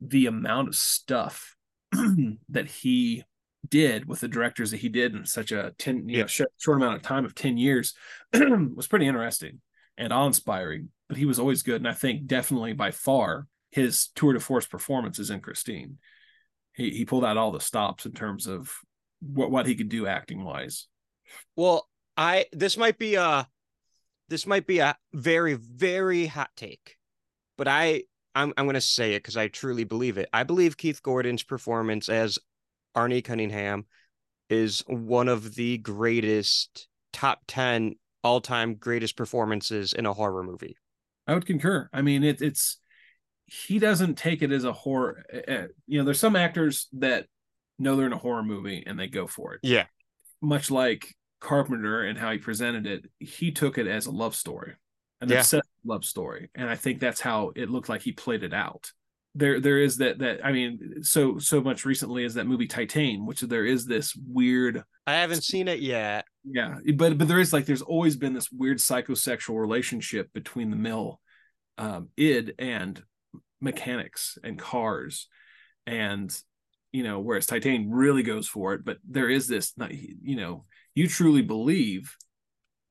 the 0.00 0.26
amount 0.26 0.68
of 0.68 0.74
stuff 0.74 1.56
that 2.48 2.66
he 2.66 3.22
did 3.68 4.06
with 4.06 4.20
the 4.20 4.28
directors 4.28 4.70
that 4.70 4.80
he 4.80 4.88
did 4.88 5.14
in 5.14 5.26
such 5.26 5.52
a 5.52 5.74
10 5.78 6.08
you 6.08 6.20
know 6.20 6.26
sh- 6.26 6.42
short 6.56 6.78
amount 6.78 6.96
of 6.96 7.02
time 7.02 7.24
of 7.24 7.34
10 7.34 7.58
years 7.58 7.94
was 8.32 8.86
pretty 8.86 9.06
interesting 9.06 9.60
and 9.98 10.12
awe-inspiring 10.12 10.88
but 11.08 11.18
he 11.18 11.26
was 11.26 11.38
always 11.38 11.62
good 11.62 11.82
and 11.82 11.88
i 11.88 11.92
think 11.92 12.26
definitely 12.26 12.72
by 12.72 12.90
far 12.90 13.46
his 13.70 14.08
tour 14.14 14.32
de 14.32 14.40
force 14.40 14.66
performance 14.66 15.18
is 15.18 15.30
in 15.30 15.40
christine 15.40 15.98
he, 16.76 16.90
he 16.90 17.04
pulled 17.04 17.24
out 17.24 17.36
all 17.36 17.50
the 17.50 17.60
stops 17.60 18.06
in 18.06 18.12
terms 18.12 18.46
of 18.46 18.72
what, 19.20 19.50
what 19.50 19.66
he 19.66 19.74
could 19.74 19.88
do 19.88 20.06
acting 20.06 20.44
wise 20.44 20.86
Well, 21.56 21.88
I 22.16 22.46
this 22.52 22.76
might 22.76 22.98
be 22.98 23.14
a 23.16 23.48
this 24.28 24.46
might 24.46 24.66
be 24.66 24.78
a 24.78 24.96
very 25.12 25.54
very 25.54 26.26
hot 26.26 26.50
take, 26.56 26.96
but 27.56 27.68
I 27.68 28.04
I'm 28.34 28.52
I'm 28.56 28.66
gonna 28.66 28.80
say 28.80 29.14
it 29.14 29.22
because 29.22 29.36
I 29.36 29.48
truly 29.48 29.84
believe 29.84 30.18
it. 30.18 30.28
I 30.32 30.44
believe 30.44 30.76
Keith 30.76 31.02
Gordon's 31.02 31.42
performance 31.42 32.08
as 32.08 32.38
Arnie 32.96 33.24
Cunningham 33.24 33.86
is 34.48 34.84
one 34.86 35.28
of 35.28 35.54
the 35.54 35.78
greatest 35.78 36.88
top 37.12 37.42
ten 37.46 37.94
all 38.22 38.40
time 38.40 38.74
greatest 38.74 39.16
performances 39.16 39.92
in 39.92 40.06
a 40.06 40.12
horror 40.12 40.42
movie. 40.42 40.76
I 41.26 41.34
would 41.34 41.46
concur. 41.46 41.88
I 41.92 42.02
mean, 42.02 42.22
it, 42.24 42.40
it's 42.40 42.78
he 43.46 43.78
doesn't 43.78 44.16
take 44.16 44.42
it 44.42 44.52
as 44.52 44.64
a 44.64 44.72
horror. 44.72 45.24
uh, 45.48 45.68
You 45.86 45.98
know, 45.98 46.04
there's 46.04 46.20
some 46.20 46.36
actors 46.36 46.88
that 46.94 47.26
know 47.78 47.96
they're 47.96 48.06
in 48.06 48.12
a 48.12 48.18
horror 48.18 48.42
movie 48.42 48.82
and 48.86 48.98
they 48.98 49.06
go 49.06 49.26
for 49.26 49.54
it. 49.54 49.60
Yeah. 49.62 49.86
Much 50.42 50.70
like 50.70 51.14
Carpenter 51.40 52.02
and 52.02 52.18
how 52.18 52.32
he 52.32 52.38
presented 52.38 52.86
it, 52.86 53.04
he 53.20 53.52
took 53.52 53.78
it 53.78 53.86
as 53.86 54.06
a 54.06 54.10
love 54.10 54.34
story, 54.34 54.74
an 55.20 55.28
Yeah. 55.28 55.38
obsessed 55.40 55.68
love 55.84 56.04
story, 56.04 56.50
and 56.54 56.68
I 56.68 56.74
think 56.76 57.00
that's 57.00 57.20
how 57.20 57.52
it 57.54 57.70
looked 57.70 57.88
like 57.88 58.02
he 58.02 58.12
played 58.12 58.42
it 58.42 58.52
out. 58.52 58.90
There, 59.34 59.60
there 59.60 59.78
is 59.78 59.98
that 59.98 60.18
that 60.20 60.44
I 60.44 60.50
mean, 60.52 61.02
so 61.02 61.38
so 61.38 61.60
much 61.60 61.84
recently 61.84 62.24
is 62.24 62.34
that 62.34 62.46
movie 62.46 62.66
Titane, 62.66 63.26
which 63.26 63.42
there 63.42 63.66
is 63.66 63.84
this 63.86 64.16
weird 64.16 64.82
I 65.06 65.12
haven't 65.16 65.44
seen 65.44 65.68
it 65.68 65.80
yet. 65.80 66.24
yeah 66.42 66.78
but 66.94 67.18
but 67.18 67.28
there 67.28 67.38
is 67.38 67.52
like 67.52 67.66
there's 67.66 67.82
always 67.82 68.16
been 68.16 68.32
this 68.32 68.50
weird 68.50 68.78
psychosexual 68.78 69.60
relationship 69.60 70.32
between 70.32 70.70
the 70.70 70.76
mill 70.76 71.20
um 71.78 72.08
id 72.16 72.54
and 72.58 73.02
mechanics 73.60 74.38
and 74.44 74.58
cars 74.58 75.28
and 75.86 76.36
you 76.92 77.02
know 77.02 77.20
whereas 77.20 77.46
Titane 77.46 77.86
really 77.88 78.22
goes 78.22 78.46
for 78.48 78.74
it 78.74 78.84
but 78.84 78.98
there 79.08 79.28
is 79.30 79.48
this 79.48 79.72
you 80.22 80.36
know 80.36 80.64
you 80.94 81.08
truly 81.08 81.42
believe 81.42 82.14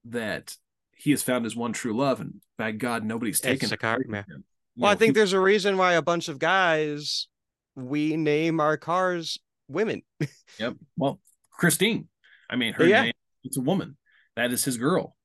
that 0.05 0.55
he 0.97 1.11
has 1.11 1.23
found 1.23 1.43
his 1.43 1.55
one 1.55 1.73
true 1.73 1.95
love, 1.95 2.21
and 2.21 2.35
by 2.57 2.71
God, 2.71 3.03
nobody's 3.03 3.39
taken 3.41 3.71
it 3.71 3.79
Sakaar- 3.79 4.05
away 4.07 4.19
him. 4.19 4.43
You 4.75 4.83
Well, 4.83 4.91
I 4.91 4.95
think 4.95 5.09
he- 5.09 5.19
there's 5.19 5.33
a 5.33 5.39
reason 5.39 5.75
why 5.77 5.93
a 5.93 6.01
bunch 6.01 6.29
of 6.29 6.39
guys 6.39 7.27
we 7.75 8.15
name 8.15 8.59
our 8.59 8.77
cars 8.77 9.37
women. 9.67 10.03
Yep. 10.59 10.75
Well, 10.95 11.19
Christine. 11.51 12.07
I 12.49 12.55
mean, 12.55 12.73
her 12.73 12.85
Yeah. 12.85 13.01
name 13.03 13.13
it's 13.43 13.57
a 13.57 13.61
woman. 13.61 13.97
That 14.37 14.53
is 14.53 14.63
his 14.63 14.77
girl. 14.77 15.17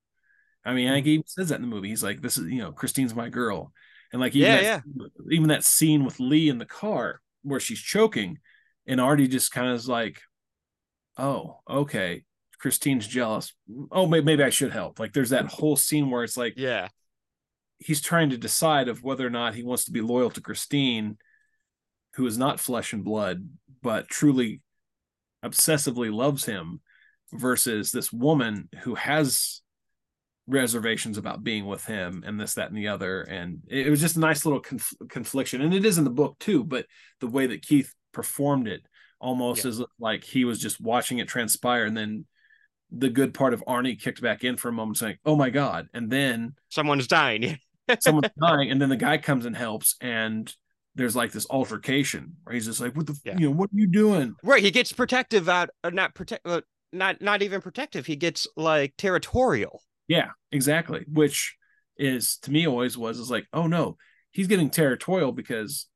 I 0.65 0.75
mean, 0.75 0.89
I 0.89 0.95
think 0.95 1.07
he 1.07 1.13
even 1.13 1.27
says 1.27 1.51
that 1.51 1.57
in 1.57 1.63
the 1.63 1.69
movie. 1.69 1.89
He's 1.89 2.03
like, 2.03 2.21
"This 2.21 2.37
is 2.37 2.47
you 2.47 2.59
know, 2.59 2.73
Christine's 2.73 3.15
my 3.15 3.29
girl," 3.29 3.73
and 4.13 4.21
like 4.21 4.35
even 4.35 4.53
Yeah, 4.53 4.81
that, 4.97 5.11
even 5.31 5.49
that 5.49 5.65
scene 5.65 6.05
with 6.05 6.21
Lee 6.21 6.49
in 6.49 6.59
the 6.59 6.67
car 6.67 7.21
where 7.43 7.61
she's 7.61 7.81
choking, 7.81 8.39
and 8.87 9.01
Arnie 9.01 9.31
just 9.31 9.53
kind 9.53 9.69
of 9.69 9.75
is 9.77 9.89
like, 9.89 10.21
"Oh, 11.17 11.61
okay." 11.69 12.25
Christine's 12.59 13.07
jealous. 13.07 13.55
Oh, 13.91 14.07
maybe, 14.07 14.25
maybe 14.27 14.43
I 14.43 14.51
should 14.51 14.71
help. 14.73 14.99
Like, 14.99 15.15
there's 15.15 15.31
that 15.31 15.47
whole 15.47 15.77
scene 15.77 16.11
where 16.11 16.25
it's 16.25 16.37
like 16.37 16.55
Yeah. 16.59 16.89
he's 17.79 18.03
trying 18.03 18.29
to 18.31 18.37
decide 18.37 18.89
of 18.89 19.03
whether 19.03 19.27
or 19.27 19.31
not 19.31 19.55
he 19.55 19.63
wants 19.63 19.87
to 19.87 19.93
be 19.93 20.03
loyal 20.03 20.29
to 20.33 20.43
Christine, 20.43 21.17
who 22.17 22.27
is 22.27 22.37
not 22.37 22.61
flesh 22.61 22.93
and 22.93 23.03
blood, 23.03 23.49
but 23.83 24.09
truly 24.09 24.61
obsessively 25.43 26.13
loves 26.13 26.45
him, 26.45 26.81
versus 27.33 27.93
this 27.93 28.13
woman 28.13 28.69
who 28.83 28.95
has 28.95 29.63
reservations 30.51 31.17
about 31.19 31.43
being 31.45 31.65
with 31.67 31.85
him 31.85 32.23
and 32.27 32.39
this, 32.41 32.55
that, 32.55 32.69
and 32.69 32.77
the 32.77 32.89
other. 32.89 33.23
And 33.23 33.61
it 33.69 33.89
was 33.89 34.01
just 34.01 34.17
a 34.17 34.21
nice 34.21 34.45
little 34.45 34.61
conf- 34.61 34.95
confliction. 35.09 35.61
And 35.63 35.73
it 35.73 35.85
is 35.85 35.99
in 35.99 36.05
the 36.05 36.11
book 36.11 36.39
too, 36.39 36.65
but 36.65 36.87
the 37.21 37.27
way 37.29 37.47
that 37.47 37.63
Keith 37.63 37.95
performed 38.13 38.69
it 38.69 38.83
almost 39.21 39.65
Yeah. 39.65 39.71
as 39.71 39.83
like 39.99 40.25
he 40.25 40.45
was 40.45 40.59
just 40.59 40.81
watching 40.81 41.19
it 41.19 41.29
transpire 41.29 41.85
and 41.85 41.97
then 41.97 42.27
the 42.91 43.09
good 43.09 43.33
part 43.35 43.55
of 43.55 43.63
Arnie 43.67 44.01
kicked 44.01 44.21
back 44.21 44.43
in 44.43 44.57
for 44.57 44.69
a 44.69 44.73
moment 44.73 44.99
saying, 44.99 45.17
Oh 45.25 45.37
my 45.37 45.51
God. 45.51 45.89
And 45.95 46.11
then 46.11 46.55
Someone's 46.71 47.07
dying. 47.07 47.59
someone's 48.01 48.31
dying, 48.41 48.71
and 48.71 48.81
then 48.83 48.89
the 48.89 48.97
guy 48.97 49.19
comes 49.19 49.47
and 49.47 49.57
helps, 49.57 49.97
and 50.01 50.53
there's 50.95 51.15
like 51.17 51.33
this 51.33 51.47
altercation 51.51 52.37
where 52.45 52.55
he's 52.55 52.67
just 52.67 52.81
like, 52.81 52.95
"What 52.97 53.07
the, 53.07 53.19
Yeah. 53.25 53.37
you 53.37 53.49
know, 53.49 53.55
what 53.57 53.69
are 53.71 53.79
you 53.79 53.89
doing?" 53.89 54.35
right. 54.45 54.63
He 54.63 54.71
gets 54.71 54.93
protective 54.93 55.49
out, 55.49 55.71
uh, 55.83 55.91
not 55.91 56.15
protect, 56.15 56.47
uh, 56.47 56.61
not 56.93 57.21
not 57.21 57.43
even 57.43 57.61
protective. 57.61 58.07
He 58.07 58.15
gets 58.17 58.47
like 58.57 58.95
territorial. 58.97 59.83
Yeah, 60.11 60.31
exactly. 60.51 61.05
Which 61.07 61.57
is 61.97 62.39
to 62.39 62.51
me 62.51 62.67
always 62.67 62.99
was 62.99 63.21
is 63.21 63.31
like, 63.31 63.47
oh 63.53 63.69
no, 63.69 63.97
he's 64.33 64.49
getting 64.49 64.69
territorial 64.69 65.31
because 65.31 65.87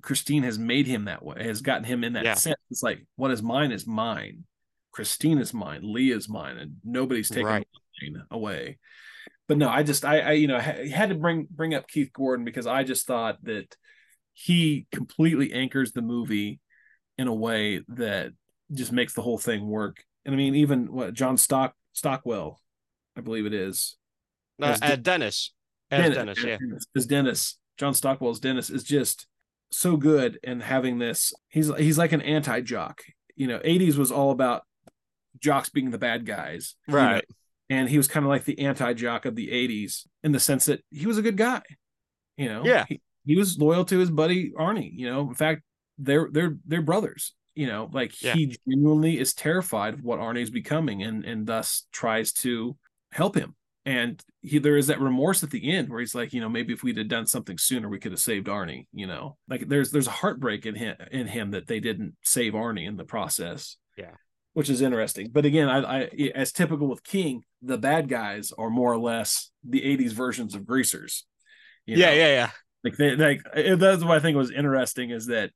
Christine 0.00 0.44
has 0.44 0.58
made 0.58 0.86
him 0.86 1.04
that 1.04 1.22
way, 1.22 1.44
has 1.44 1.60
gotten 1.60 1.84
him 1.84 2.02
in 2.02 2.14
that 2.14 2.24
Yeah. 2.24 2.34
sense. 2.34 2.56
It's 2.70 2.82
like, 2.82 3.04
what 3.16 3.30
is 3.30 3.42
mine 3.42 3.70
is 3.70 3.86
mine. 3.86 4.44
Christine 4.92 5.36
is 5.38 5.52
mine. 5.52 5.80
Lee 5.82 6.10
is 6.10 6.26
mine, 6.26 6.56
and 6.56 6.76
nobody's 6.82 7.28
taking 7.28 7.44
Right. 7.44 7.68
mine 8.02 8.22
away. 8.30 8.78
But 9.46 9.58
no, 9.58 9.68
I 9.68 9.82
just, 9.82 10.06
I, 10.06 10.20
I, 10.20 10.32
you 10.32 10.46
know, 10.48 10.58
ha- 10.58 10.88
had 10.88 11.10
to 11.10 11.14
bring 11.14 11.46
bring 11.50 11.74
up 11.74 11.86
Keith 11.86 12.12
Gordon 12.14 12.46
because 12.46 12.66
I 12.66 12.82
just 12.82 13.06
thought 13.06 13.44
that 13.44 13.76
he 14.32 14.86
completely 14.90 15.52
anchors 15.52 15.92
the 15.92 16.00
movie 16.02 16.60
in 17.18 17.28
a 17.28 17.34
way 17.34 17.82
that 17.88 18.32
just 18.72 18.90
makes 18.90 19.12
the 19.12 19.22
whole 19.22 19.38
thing 19.38 19.66
work. 19.66 20.02
And 20.24 20.34
I 20.34 20.38
mean, 20.38 20.54
even 20.54 20.90
what 20.90 21.12
John 21.12 21.36
Stock 21.36 21.74
Stockwell, 21.92 22.58
I 23.16 23.20
believe 23.20 23.46
it 23.46 23.54
is, 23.54 23.96
Uh, 24.60 24.66
As 24.66 24.82
uh, 24.82 24.88
De- 24.90 24.96
Dennis. 24.98 25.52
As 25.90 26.14
Dennis, 26.14 26.44
yeah. 26.44 26.58
as 26.96 27.06
Dennis, 27.06 27.58
John 27.76 27.94
Stockwell's 27.94 28.38
Dennis 28.40 28.70
is 28.70 28.84
just 28.84 29.26
so 29.72 29.96
good 29.96 30.38
and 30.44 30.62
having 30.62 30.98
this. 30.98 31.32
He's 31.48 31.74
he's 31.76 31.98
like 31.98 32.12
an 32.12 32.20
anti 32.22 32.60
jock. 32.60 33.02
You 33.34 33.48
know, 33.48 33.58
'80s 33.60 33.96
was 33.96 34.12
all 34.12 34.30
about 34.30 34.62
jocks 35.38 35.68
being 35.70 35.90
the 35.90 35.98
bad 35.98 36.26
guys, 36.26 36.76
you 36.86 36.94
know, 36.94 37.00
Right. 37.00 37.24
and 37.68 37.88
he 37.88 37.96
was 37.96 38.06
kind 38.06 38.24
of 38.24 38.30
like 38.30 38.44
the 38.44 38.58
anti 38.60 38.92
jock 38.94 39.24
of 39.24 39.34
the 39.34 39.48
'80s 39.50 40.06
in 40.22 40.30
the 40.32 40.38
sense 40.40 40.66
that 40.66 40.84
he 40.90 41.06
was 41.06 41.18
a 41.18 41.22
good 41.22 41.36
guy. 41.36 41.62
You 42.36 42.48
know, 42.48 42.62
Yeah. 42.64 42.84
he, 42.88 43.00
he 43.24 43.36
was 43.36 43.58
loyal 43.58 43.84
to 43.86 43.98
his 43.98 44.10
buddy 44.10 44.52
Arnie. 44.52 44.92
You 44.94 45.06
know, 45.10 45.28
in 45.28 45.34
fact, 45.34 45.62
they're 45.98 46.28
they're 46.30 46.56
they're 46.66 46.82
brothers. 46.82 47.34
You 47.56 47.66
know, 47.66 47.90
like 47.92 48.22
Yeah. 48.22 48.34
he 48.34 48.56
genuinely 48.68 49.18
is 49.18 49.34
terrified 49.34 49.94
of 49.94 50.04
what 50.04 50.20
Arnie 50.20 50.42
is 50.42 50.50
becoming, 50.50 51.02
and 51.02 51.24
and 51.24 51.46
thus 51.46 51.86
tries 51.90 52.32
to 52.44 52.76
help 53.12 53.34
him. 53.36 53.54
And 53.86 54.22
he 54.42 54.58
there 54.58 54.76
is 54.76 54.88
that 54.88 55.00
remorse 55.00 55.42
at 55.42 55.50
the 55.50 55.72
end 55.72 55.88
where 55.88 56.00
he's 56.00 56.14
like, 56.14 56.32
you 56.32 56.40
know, 56.40 56.48
maybe 56.50 56.72
if 56.74 56.82
we'd 56.82 56.98
have 56.98 57.08
done 57.08 57.26
something 57.26 57.56
sooner, 57.58 57.88
we 57.88 57.98
could 57.98 58.12
have 58.12 58.20
saved 58.20 58.46
Arnie. 58.46 58.86
You 58.92 59.06
know, 59.06 59.36
like 59.48 59.68
there's 59.68 59.90
there's 59.90 60.06
a 60.06 60.10
heartbreak 60.12 60.66
in 60.66 60.74
him 60.74 60.96
in 61.10 61.26
him 61.26 61.52
that 61.52 61.66
they 61.66 61.80
didn't 61.80 62.14
save 62.22 62.52
Arnie 62.52 62.86
in 62.86 62.96
the 62.96 63.04
process. 63.04 63.76
Yeah. 63.96 64.12
which 64.52 64.68
is 64.70 64.80
interesting. 64.82 65.28
But 65.32 65.44
again, 65.44 65.68
I, 65.68 66.02
I 66.02 66.10
as 66.34 66.52
typical 66.52 66.88
with 66.88 67.02
King, 67.04 67.42
the 67.62 67.78
bad 67.78 68.08
guys 68.08 68.52
are 68.56 68.70
more 68.70 68.92
or 68.92 68.98
less 68.98 69.50
the 69.64 69.80
'80s 69.80 70.12
versions 70.12 70.54
of 70.54 70.66
greasers. 70.66 71.24
you 71.86 71.96
Yeah, 71.96 72.06
know? 72.10 72.12
yeah, 72.16 72.28
yeah. 72.28 72.50
like 72.84 72.96
they 72.96 73.16
like 73.16 73.42
that's 73.54 74.04
what 74.04 74.16
I 74.16 74.20
think 74.20 74.36
was 74.36 74.50
interesting 74.50 75.10
is 75.10 75.26
that 75.26 75.50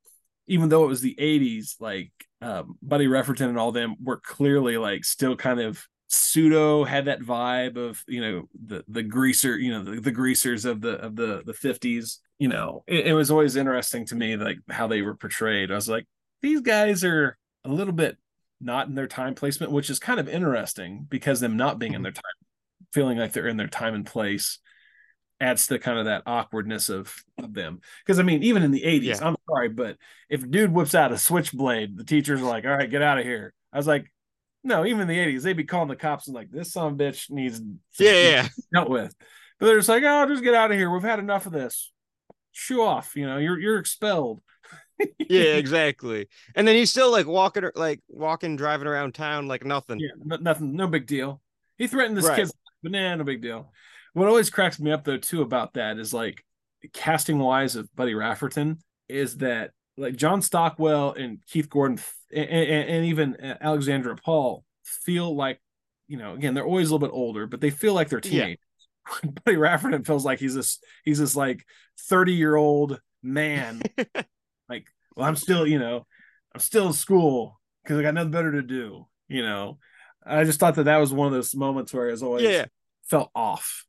even 0.47 0.69
though 0.69 0.83
it 0.85 0.89
was 0.89 1.01
the 1.01 1.15
80s, 1.19 1.75
like 1.79 2.11
um, 2.41 2.77
Buddy 2.81 3.07
Repperton 3.07 3.49
and 3.49 3.57
all 3.57 3.71
them 3.71 3.95
were 4.01 4.19
clearly 4.19 4.77
like 4.77 5.03
still 5.03 5.35
kind 5.35 5.59
of 5.59 5.83
pseudo 6.07 6.83
had 6.83 7.05
that 7.05 7.21
vibe 7.21 7.77
of 7.77 8.03
you 8.07 8.21
know 8.21 8.43
the 8.65 8.83
the 8.87 9.01
greaser 9.01 9.57
you 9.57 9.71
know 9.71 9.83
the, 9.83 9.99
the 9.99 10.11
greasers 10.11 10.63
of 10.65 10.79
the 10.81 10.99
of 11.01 11.15
the 11.15 11.41
the 11.45 11.53
50s 11.53 12.19
you 12.37 12.47
know 12.47 12.83
it, 12.85 13.07
it 13.07 13.13
was 13.13 13.31
always 13.31 13.55
interesting 13.55 14.05
to 14.05 14.15
me 14.15 14.35
like 14.35 14.57
how 14.69 14.85
they 14.87 15.01
were 15.01 15.15
portrayed 15.15 15.71
i 15.71 15.75
was 15.75 15.89
like 15.89 16.05
these 16.41 16.61
guys 16.61 17.03
are 17.03 17.37
a 17.63 17.69
little 17.69 17.93
bit 17.93 18.17
not 18.61 18.87
in 18.87 18.93
their 18.93 19.07
time 19.07 19.33
placement 19.33 19.71
which 19.71 19.89
is 19.89 19.97
kind 19.97 20.19
of 20.19 20.29
interesting 20.29 21.07
because 21.09 21.39
them 21.39 21.57
not 21.57 21.79
being 21.79 21.93
in 21.93 21.97
mm-hmm. 21.97 22.03
their 22.03 22.11
time 22.11 22.21
feeling 22.93 23.17
like 23.17 23.33
they're 23.33 23.47
in 23.47 23.57
their 23.57 23.67
time 23.67 23.95
and 23.95 24.05
place 24.05 24.59
adds 25.41 25.67
to 25.67 25.79
kind 25.79 25.99
of 25.99 26.05
that 26.05 26.23
awkwardness 26.25 26.89
of, 26.89 27.13
of 27.37 27.53
them. 27.53 27.81
Because 28.03 28.19
I 28.19 28.23
mean, 28.23 28.43
even 28.43 28.63
in 28.63 28.71
the 28.71 28.83
80s, 28.83 29.03
Yeah. 29.03 29.17
I'm 29.21 29.35
sorry, 29.49 29.69
but 29.69 29.97
if 30.29 30.43
a 30.43 30.47
dude 30.47 30.71
whips 30.71 30.95
out 30.95 31.11
a 31.11 31.17
switchblade, 31.17 31.97
the 31.97 32.03
teachers 32.03 32.41
are 32.41 32.45
like, 32.45 32.65
all 32.65 32.71
right, 32.71 32.89
get 32.89 33.01
out 33.01 33.17
of 33.17 33.25
here. 33.25 33.53
I 33.73 33.77
was 33.77 33.87
like, 33.87 34.11
no, 34.65 34.85
even 34.85 35.01
in 35.01 35.07
the 35.07 35.17
80s, 35.17 35.43
they'd 35.43 35.53
be 35.53 35.63
calling 35.63 35.87
the 35.87 35.95
cops 35.95 36.27
and 36.27 36.35
like, 36.35 36.51
this 36.51 36.73
son 36.73 36.87
of 36.87 36.93
a 36.99 37.03
bitch 37.03 37.29
needs 37.29 37.59
to 37.59 37.65
Yeah, 37.99 38.11
be 38.11 38.29
yeah. 38.29 38.47
dealt 38.73 38.89
with. 38.89 39.15
But 39.59 39.67
they're 39.67 39.77
just 39.77 39.87
like, 39.87 40.03
oh, 40.05 40.25
just 40.27 40.43
get 40.43 40.53
out 40.53 40.71
of 40.71 40.77
here. 40.77 40.89
We've 40.91 41.01
had 41.01 41.19
enough 41.19 41.45
of 41.45 41.53
this. 41.53 41.93
Shoo 42.51 42.81
off. 42.81 43.15
You 43.15 43.25
know, 43.27 43.37
you're 43.37 43.59
you're 43.59 43.79
expelled. 43.79 44.41
Yeah, 45.29 45.55
exactly. 45.55 46.29
And 46.55 46.65
then 46.65 46.75
he's 46.77 46.89
still 46.89 47.11
like 47.11 47.27
walking, 47.27 47.65
like 47.75 48.01
walking, 48.07 48.55
driving 48.55 48.87
around 48.87 49.13
town 49.13 49.45
like 49.45 49.65
nothing. 49.65 49.99
Yeah, 49.99 50.11
no, 50.23 50.37
nothing, 50.37 50.73
no 50.73 50.87
big 50.87 51.05
deal. 51.05 51.41
He 51.77 51.87
threatened 51.87 52.15
this 52.15 52.25
Right. 52.25 52.37
kid's 52.37 52.51
life, 52.51 52.73
but 52.81 52.91
nah, 52.93 53.15
no 53.15 53.25
big 53.25 53.41
deal. 53.41 53.73
What 54.13 54.29
always 54.29 54.49
cracks 54.49 54.79
me 54.79 54.91
up 54.93 55.03
though 55.03 55.17
too 55.17 55.41
about 55.41 55.73
that 55.73 55.97
is 55.97 56.13
like 56.13 56.45
casting 56.93 57.39
wise 57.39 57.75
of 57.75 57.93
Buddy 57.93 58.13
Repperton 58.13 58.77
is 59.09 59.37
that 59.39 59.71
like 59.97 60.15
John 60.15 60.41
Stockwell 60.41 61.11
and 61.11 61.39
Keith 61.45 61.69
Gordon 61.69 61.99
and, 62.35 62.89
and, 62.89 63.05
even 63.05 63.37
Alexandra 63.61 64.15
Paul 64.15 64.63
feel 64.83 65.35
like 65.35 65.61
you 66.07 66.17
know 66.17 66.33
again 66.33 66.53
they're 66.53 66.65
always 66.65 66.89
a 66.89 66.93
little 66.93 67.07
bit 67.07 67.13
older, 67.13 67.47
but 67.47 67.61
they 67.61 67.69
feel 67.69 67.93
like 67.93 68.09
they're 68.09 68.21
Yeah. 68.23 68.55
Buddy 69.45 69.57
Rafferty 69.57 70.03
feels 70.03 70.25
like 70.25 70.39
he's 70.39 70.55
this 70.55 70.79
he's 71.03 71.19
this 71.19 71.35
like 71.35 71.65
thirty 72.09 72.33
year 72.33 72.55
old 72.55 72.99
man 73.23 73.81
like 74.69 74.85
well 75.15 75.27
i'm 75.27 75.35
still 75.35 75.65
you 75.65 75.79
know 75.79 76.05
i'm 76.53 76.59
still 76.59 76.87
in 76.87 76.93
school 76.93 77.59
because 77.83 77.97
i 77.97 78.03
got 78.03 78.13
nothing 78.13 78.29
better 78.29 78.51
to 78.51 78.61
do 78.61 79.07
you 79.27 79.41
know 79.41 79.79
i 80.23 80.43
just 80.43 80.59
thought 80.59 80.75
that 80.75 80.83
that 80.83 80.97
was 80.97 81.11
one 81.11 81.25
of 81.25 81.33
those 81.33 81.55
moments 81.55 81.91
where 81.91 82.07
i 82.07 82.11
was 82.11 82.21
always 82.21 82.43
Yeah. 82.43 82.65
felt 83.09 83.31
off 83.33 83.85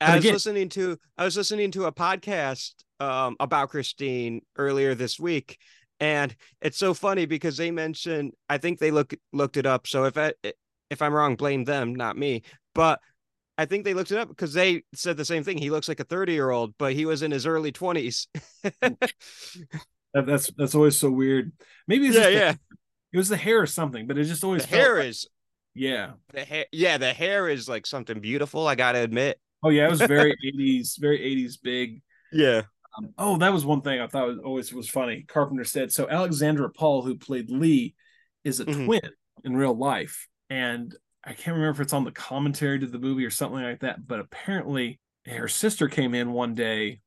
I 0.00 0.16
was 0.16 0.24
listening 0.24 0.68
to 0.70 0.96
I 1.16 1.24
was 1.24 1.36
listening 1.36 1.70
to 1.72 1.84
a 1.86 1.92
podcast 1.92 2.72
um, 3.00 3.36
about 3.40 3.70
Christine 3.70 4.42
earlier 4.56 4.94
this 4.94 5.18
week, 5.18 5.58
and 6.00 6.34
it's 6.60 6.78
so 6.78 6.94
funny 6.94 7.26
because 7.26 7.56
they 7.56 7.70
mentioned 7.70 8.32
I 8.48 8.58
think 8.58 8.78
they 8.78 8.90
look 8.90 9.14
looked 9.32 9.56
it 9.56 9.66
up. 9.66 9.86
So 9.86 10.04
if 10.04 10.16
I 10.18 10.32
if 10.90 11.00
I'm 11.02 11.14
wrong, 11.14 11.36
blame 11.36 11.64
them, 11.64 11.94
not 11.94 12.16
me. 12.16 12.42
But 12.74 13.00
I 13.58 13.66
think 13.66 13.84
they 13.84 13.94
looked 13.94 14.10
it 14.12 14.18
up 14.18 14.28
because 14.28 14.52
they 14.54 14.82
said 14.94 15.16
the 15.16 15.24
same 15.24 15.44
thing. 15.44 15.58
He 15.58 15.70
looks 15.70 15.88
like 15.88 16.00
a 16.00 16.04
30 16.04 16.32
year 16.32 16.50
old, 16.50 16.74
but 16.78 16.94
he 16.94 17.04
was 17.06 17.22
in 17.22 17.30
his 17.30 17.46
early 17.46 17.70
20s. 17.72 18.26
That's 20.14 20.50
that's 20.58 20.74
always 20.74 20.98
so 20.98 21.10
weird 21.10 21.52
maybe 21.88 22.06
it's 22.08 22.16
yeah, 22.16 22.22
just 22.22 22.32
the- 22.32 22.38
yeah. 22.38 22.54
it 23.12 23.16
was 23.16 23.28
the 23.30 23.36
hair 23.36 23.62
or 23.62 23.66
something 23.66 24.06
but 24.06 24.18
it 24.18 24.24
just 24.24 24.44
always 24.44 24.66
The 24.66 24.76
hair 24.76 24.98
like- 24.98 25.06
is 25.06 25.26
yeah 25.74 26.12
the 26.34 26.44
hair. 26.44 26.66
Yeah, 26.70 26.98
the 26.98 27.14
hair 27.14 27.48
is 27.48 27.66
like 27.66 27.86
something 27.86 28.20
beautiful. 28.20 28.66
I 28.68 28.74
gotta 28.74 28.98
admit. 28.98 29.40
oh 29.62 29.70
yeah 29.70 29.86
it 29.86 29.90
was 29.90 30.00
very 30.02 30.36
80s 30.54 30.98
very 31.00 31.18
80s 31.18 31.54
big 31.62 32.02
Yeah. 32.30 32.62
Um, 32.96 33.14
oh, 33.18 33.36
that 33.38 33.52
was 33.52 33.64
one 33.64 33.80
thing 33.80 34.00
I 34.00 34.06
thought 34.06 34.28
was 34.28 34.38
always 34.38 34.72
was 34.72 34.88
funny. 34.88 35.24
Carpenter 35.26 35.64
said 35.64 35.92
so. 35.92 36.08
Alexandra 36.08 36.70
Paul, 36.70 37.02
who 37.02 37.16
played 37.16 37.50
Lee, 37.50 37.94
is 38.44 38.60
a 38.60 38.66
Mhm. 38.66 38.84
twin 38.84 39.10
in 39.44 39.56
real 39.56 39.76
life, 39.76 40.28
and 40.50 40.94
I 41.24 41.32
can't 41.32 41.56
remember 41.56 41.80
if 41.80 41.80
it's 41.80 41.92
on 41.92 42.04
the 42.04 42.12
commentary 42.12 42.78
to 42.80 42.86
the 42.86 42.98
movie 42.98 43.24
or 43.24 43.30
something 43.30 43.62
like 43.62 43.80
that. 43.80 44.06
But 44.06 44.20
apparently, 44.20 44.98
her 45.26 45.48
sister 45.48 45.88
came 45.88 46.14
in 46.14 46.32
one 46.32 46.54
day, 46.54 47.00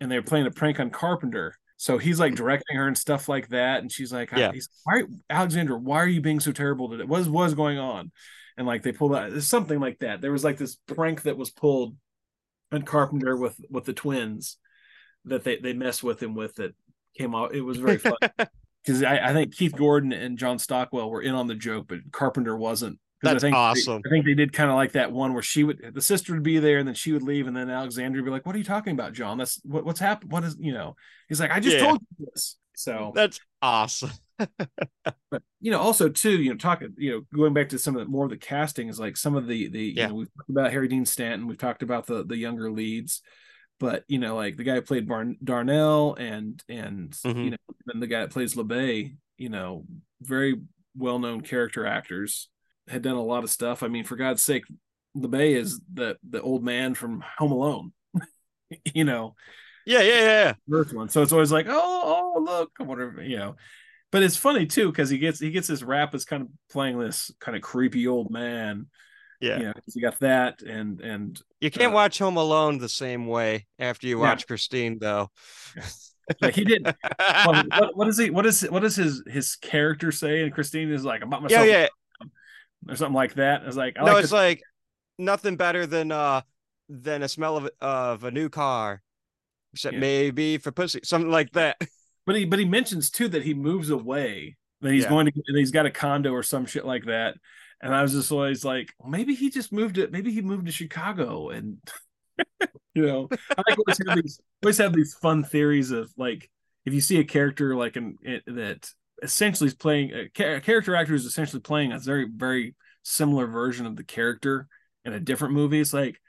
and 0.00 0.10
they 0.10 0.16
were 0.16 0.22
playing 0.22 0.46
a 0.46 0.50
prank 0.50 0.78
on 0.78 0.90
Carpenter. 0.90 1.56
So 1.76 1.98
he's 1.98 2.20
like 2.20 2.34
directing 2.34 2.76
her 2.76 2.86
and 2.86 2.96
stuff 2.96 3.28
like 3.28 3.48
that, 3.48 3.80
and 3.80 3.90
she's 3.90 4.12
like, 4.12 4.30
Yeah. 4.30 4.52
"Why, 4.84 5.02
Alexandra? 5.28 5.76
Why 5.78 5.98
are 5.98 6.06
you 6.06 6.20
being 6.20 6.40
so 6.40 6.52
terrible 6.52 6.88
today? 6.88 7.04
What 7.04 7.20
is 7.22 7.28
what 7.28 7.46
is 7.46 7.54
going 7.54 7.78
on?" 7.78 8.12
and 8.56 8.66
like 8.66 8.82
they 8.82 8.92
pulled 8.92 9.14
out 9.14 9.32
something 9.42 9.80
like 9.80 9.98
that. 9.98 10.20
There 10.20 10.30
was 10.30 10.44
like 10.44 10.58
this 10.58 10.76
prank 10.86 11.22
that 11.22 11.36
was 11.36 11.50
pulled 11.50 11.96
on 12.70 12.82
Carpenter 12.82 13.36
with 13.36 13.58
with 13.70 13.84
the 13.84 13.92
twins 13.92 14.58
that 15.26 15.44
they 15.44 15.56
they 15.56 15.72
messed 15.72 16.02
with 16.02 16.22
him 16.22 16.34
with 16.34 16.56
that 16.56 16.74
came 17.16 17.34
out. 17.34 17.54
It 17.54 17.62
was 17.62 17.78
very 17.78 17.98
fun 17.98 18.16
because 18.84 19.02
I, 19.02 19.30
I 19.30 19.32
think 19.32 19.54
Keith 19.54 19.74
Gordon 19.76 20.12
and 20.12 20.38
John 20.38 20.58
Stockwell 20.58 21.10
were 21.10 21.22
in 21.22 21.34
on 21.34 21.46
the 21.46 21.54
joke, 21.54 21.86
but 21.88 21.98
Carpenter 22.12 22.56
wasn't. 22.56 22.98
That's 23.22 23.42
I 23.42 23.46
think 23.48 23.56
awesome. 23.56 24.02
I 24.04 24.08
think 24.10 24.26
they 24.26 24.34
did 24.34 24.52
kind 24.52 24.68
of 24.70 24.76
like 24.76 24.92
that 24.92 25.10
one 25.10 25.32
where 25.32 25.42
she 25.42 25.64
would 25.64 25.92
the 25.94 26.02
sister 26.02 26.34
would 26.34 26.42
be 26.42 26.58
there 26.58 26.78
and 26.78 26.86
then 26.86 26.94
she 26.94 27.12
would 27.12 27.22
leave 27.22 27.46
and 27.46 27.56
then 27.56 27.70
Alexandria 27.70 28.22
would 28.22 28.26
be 28.28 28.30
like, 28.32 28.44
"What 28.44 28.54
are 28.54 28.58
you 28.58 28.64
talking 28.64 28.92
about, 28.92 29.14
John? 29.14 29.38
That's 29.38 29.60
what, 29.64 29.84
what's 29.84 30.00
happened. 30.00 30.30
What 30.30 30.44
is 30.44 30.56
you 30.60 30.74
know?" 30.74 30.94
He's 31.28 31.40
like, 31.40 31.50
"I 31.50 31.60
just 31.60 31.76
Yeah. 31.76 31.86
told 31.86 32.00
you 32.18 32.26
this." 32.34 32.58
So 32.74 33.12
That's 33.14 33.40
awesome. 33.62 34.10
but 34.38 35.42
you 35.60 35.70
know 35.70 35.78
also 35.78 36.08
too 36.08 36.42
you 36.42 36.50
know 36.50 36.56
talking 36.56 36.92
you 36.98 37.12
know 37.12 37.20
going 37.32 37.54
back 37.54 37.68
to 37.68 37.78
some 37.78 37.94
of 37.94 38.00
the 38.04 38.10
more 38.10 38.24
of 38.24 38.30
the 38.30 38.36
casting 38.36 38.88
is 38.88 38.98
like 38.98 39.16
some 39.16 39.36
of 39.36 39.46
the 39.46 39.68
the 39.68 39.94
Yeah. 39.96 40.02
you 40.02 40.08
know 40.08 40.14
we've 40.16 40.34
talked 40.36 40.50
about 40.50 40.72
harry 40.72 40.88
dean 40.88 41.06
stanton 41.06 41.46
we've 41.46 41.56
talked 41.56 41.84
about 41.84 42.06
the 42.06 42.24
the 42.24 42.36
younger 42.36 42.68
leads 42.68 43.22
but 43.84 44.04
you 44.08 44.18
know 44.18 44.34
like 44.36 44.56
the 44.56 44.64
guy 44.64 44.74
who 44.76 44.82
played 44.82 45.06
Barn- 45.08 45.36
darnell 45.42 46.14
and 46.14 46.62
and 46.68 47.10
Mhm. 47.12 47.44
you 47.44 47.50
know 47.50 47.56
and 47.92 48.02
the 48.02 48.06
guy 48.06 48.20
that 48.20 48.30
plays 48.30 48.54
lebay 48.54 49.16
you 49.36 49.48
know 49.48 49.84
very 50.22 50.54
well-known 50.96 51.40
character 51.42 51.86
actors 51.86 52.48
had 52.88 53.02
done 53.02 53.16
a 53.16 53.22
lot 53.32 53.44
of 53.44 53.50
stuff 53.50 53.82
i 53.82 53.88
mean 53.88 54.04
for 54.04 54.16
god's 54.16 54.42
sake 54.42 54.64
lebay 55.16 55.56
is 55.56 55.80
the 55.92 56.16
the 56.28 56.40
old 56.40 56.62
man 56.64 56.94
from 56.94 57.22
home 57.38 57.52
alone 57.52 57.92
you 58.94 59.04
know 59.04 59.34
Yeah, 59.86 60.00
yeah, 60.00 60.20
yeah. 60.20 60.52
first 60.70 60.94
one. 60.94 61.08
So 61.10 61.20
it's 61.22 61.32
always 61.32 61.52
like, 61.52 61.66
oh, 61.68 62.02
oh, 62.36 62.40
look, 62.40 62.70
I 62.80 62.84
wonder, 62.84 63.22
you 63.22 63.36
know. 63.36 63.56
But 64.10 64.22
it's 64.22 64.38
funny 64.46 64.64
too 64.64 64.88
because 64.90 65.10
he 65.10 65.18
gets 65.18 65.38
he 65.38 65.50
gets 65.50 65.68
this 65.68 65.82
rap 65.82 66.14
as 66.14 66.24
kind 66.24 66.42
of 66.44 66.48
playing 66.72 66.98
this 66.98 67.30
kind 67.38 67.54
of 67.54 67.60
creepy 67.62 68.06
old 68.08 68.30
man. 68.30 68.86
Yeah. 69.44 69.58
You 69.58 69.64
know, 69.64 69.72
you 69.94 70.02
got 70.02 70.18
that 70.20 70.62
and 70.62 71.00
and 71.00 71.40
You 71.60 71.70
can't 71.70 71.92
Uh, 71.92 71.96
watch 71.96 72.18
Home 72.18 72.36
Alone 72.36 72.78
the 72.78 72.88
same 72.88 73.26
way 73.26 73.66
after 73.78 74.06
you 74.06 74.16
Yeah. 74.18 74.28
watch 74.28 74.46
Christine, 74.46 74.98
though. 74.98 75.30
like 76.40 76.54
he 76.54 76.64
did. 76.64 76.84
well, 77.18 77.64
what, 77.68 77.96
what 77.96 78.08
is 78.08 78.18
he? 78.18 78.30
What 78.30 78.46
is 78.46 78.62
what 78.62 78.80
does 78.80 78.96
his 78.96 79.22
his 79.26 79.56
character 79.56 80.10
say? 80.12 80.42
And 80.42 80.52
Christine 80.52 80.90
is 80.90 81.04
like, 81.04 81.22
about 81.22 81.40
yeah, 81.50 81.58
myself, 81.58 81.66
yeah. 81.66 81.86
yeah. 82.22 82.92
or 82.92 82.96
something 82.96 83.14
like 83.14 83.34
that. 83.34 83.62
It's 83.64 83.76
like, 83.76 83.96
I 83.98 84.04
no, 84.04 84.14
like 84.14 84.24
it's 84.24 84.32
like 84.32 84.62
nothing 85.18 85.56
better 85.56 85.86
than 85.86 86.10
uh 86.10 86.40
than 86.88 87.22
a 87.22 87.28
smell 87.28 87.56
of 87.56 87.70
of 87.80 88.24
a 88.24 88.30
new 88.30 88.48
car, 88.48 89.02
except 89.74 89.94
Yeah. 89.94 90.00
maybe 90.00 90.58
for 90.58 90.72
pussy, 90.72 91.00
something 91.04 91.30
like 91.30 91.52
that. 91.52 91.76
but 92.26 92.36
he 92.36 92.44
but 92.46 92.58
he 92.58 92.64
mentions 92.64 93.10
too 93.10 93.28
that 93.28 93.42
he 93.42 93.52
moves 93.54 93.90
away. 93.90 94.56
That 94.80 94.92
he's 94.92 95.04
Yeah. 95.04 95.10
going 95.10 95.26
to 95.26 95.32
that 95.34 95.58
he's 95.58 95.70
got 95.70 95.86
a 95.86 95.90
condo 95.90 96.32
or 96.32 96.42
some 96.42 96.66
shit 96.66 96.84
like 96.86 97.04
that. 97.06 97.36
And 97.84 97.94
I 97.94 98.02
was 98.02 98.14
just 98.14 98.32
always 98.32 98.64
like, 98.64 98.94
well, 98.98 99.10
maybe 99.10 99.36
he 99.36 99.50
just 99.50 99.72
moved 99.72 99.98
it. 99.98 100.12
Maybe 100.12 100.32
he 100.32 100.42
moved 100.42 100.66
to 100.66 100.72
Chicago, 100.72 101.50
and 101.50 101.78
you 102.94 103.06
know, 103.06 103.30
I 103.56 103.62
like 103.66 103.78
always 103.78 103.98
have 104.06 104.14
these 104.14 104.40
always 104.62 104.78
have 104.78 104.94
these 104.94 105.14
fun 105.14 105.44
theories 105.44 105.90
of 105.90 106.12
like 106.16 106.50
if 106.86 106.94
you 106.94 107.00
see 107.00 107.18
a 107.20 107.24
character 107.24 107.76
like 107.76 107.96
an 107.96 108.16
it, 108.22 108.42
that 108.46 108.90
essentially 109.22 109.68
is 109.68 109.74
playing 109.74 110.12
a, 110.12 110.22
a 110.44 110.60
character 110.60 110.96
actor 110.96 111.14
is 111.14 111.26
essentially 111.26 111.60
playing 111.60 111.92
a 111.92 111.98
very 111.98 112.28
very 112.34 112.74
similar 113.02 113.46
version 113.46 113.86
of 113.86 113.96
the 113.96 114.04
character 114.04 114.66
in 115.04 115.12
a 115.12 115.20
different 115.20 115.54
movie. 115.54 115.80
It's 115.80 115.92
like, 115.94 116.20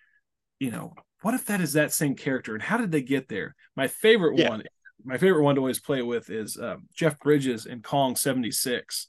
you 0.59 0.71
know, 0.71 0.93
what 1.21 1.33
if 1.33 1.45
that 1.45 1.61
is 1.61 1.73
that 1.73 1.93
same 1.93 2.15
character, 2.15 2.53
and 2.53 2.63
how 2.63 2.77
did 2.77 2.91
they 2.91 3.01
get 3.01 3.27
there? 3.29 3.55
My 3.75 3.87
favorite 3.87 4.37
Yeah. 4.37 4.49
one 4.49 4.63
my 5.03 5.17
favorite 5.17 5.43
one 5.43 5.55
to 5.55 5.61
always 5.61 5.79
play 5.79 6.01
with 6.01 6.29
is 6.29 6.57
uh, 6.57 6.77
Jeff 6.95 7.19
Bridges 7.19 7.65
in 7.65 7.81
Kong 7.81 8.15
76. 8.15 9.07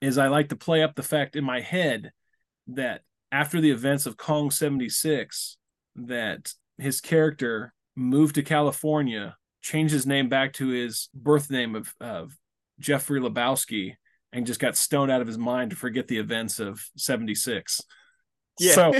Is 0.00 0.18
I 0.18 0.28
like 0.28 0.50
to 0.50 0.56
play 0.56 0.82
up 0.82 0.94
the 0.94 1.02
fact 1.02 1.36
in 1.36 1.44
my 1.44 1.60
head 1.60 2.12
that 2.68 3.02
after 3.32 3.60
the 3.60 3.70
events 3.70 4.06
of 4.06 4.16
Kong 4.16 4.50
76, 4.50 5.56
that 5.96 6.52
his 6.78 7.00
character 7.00 7.74
moved 7.96 8.36
to 8.36 8.42
California, 8.42 9.36
changed 9.60 9.92
his 9.92 10.06
name 10.06 10.28
back 10.28 10.52
to 10.54 10.68
his 10.68 11.08
birth 11.12 11.50
name 11.50 11.74
of, 11.74 11.92
of 12.00 12.36
Jeffrey 12.78 13.20
Lebowski, 13.20 13.94
and 14.32 14.46
just 14.46 14.60
got 14.60 14.76
stoned 14.76 15.10
out 15.10 15.20
of 15.20 15.26
his 15.26 15.38
mind 15.38 15.70
to 15.70 15.76
forget 15.76 16.06
the 16.06 16.18
events 16.18 16.60
of 16.60 16.84
76. 16.96 17.80
Yeah. 18.60 18.72
So 18.72 18.92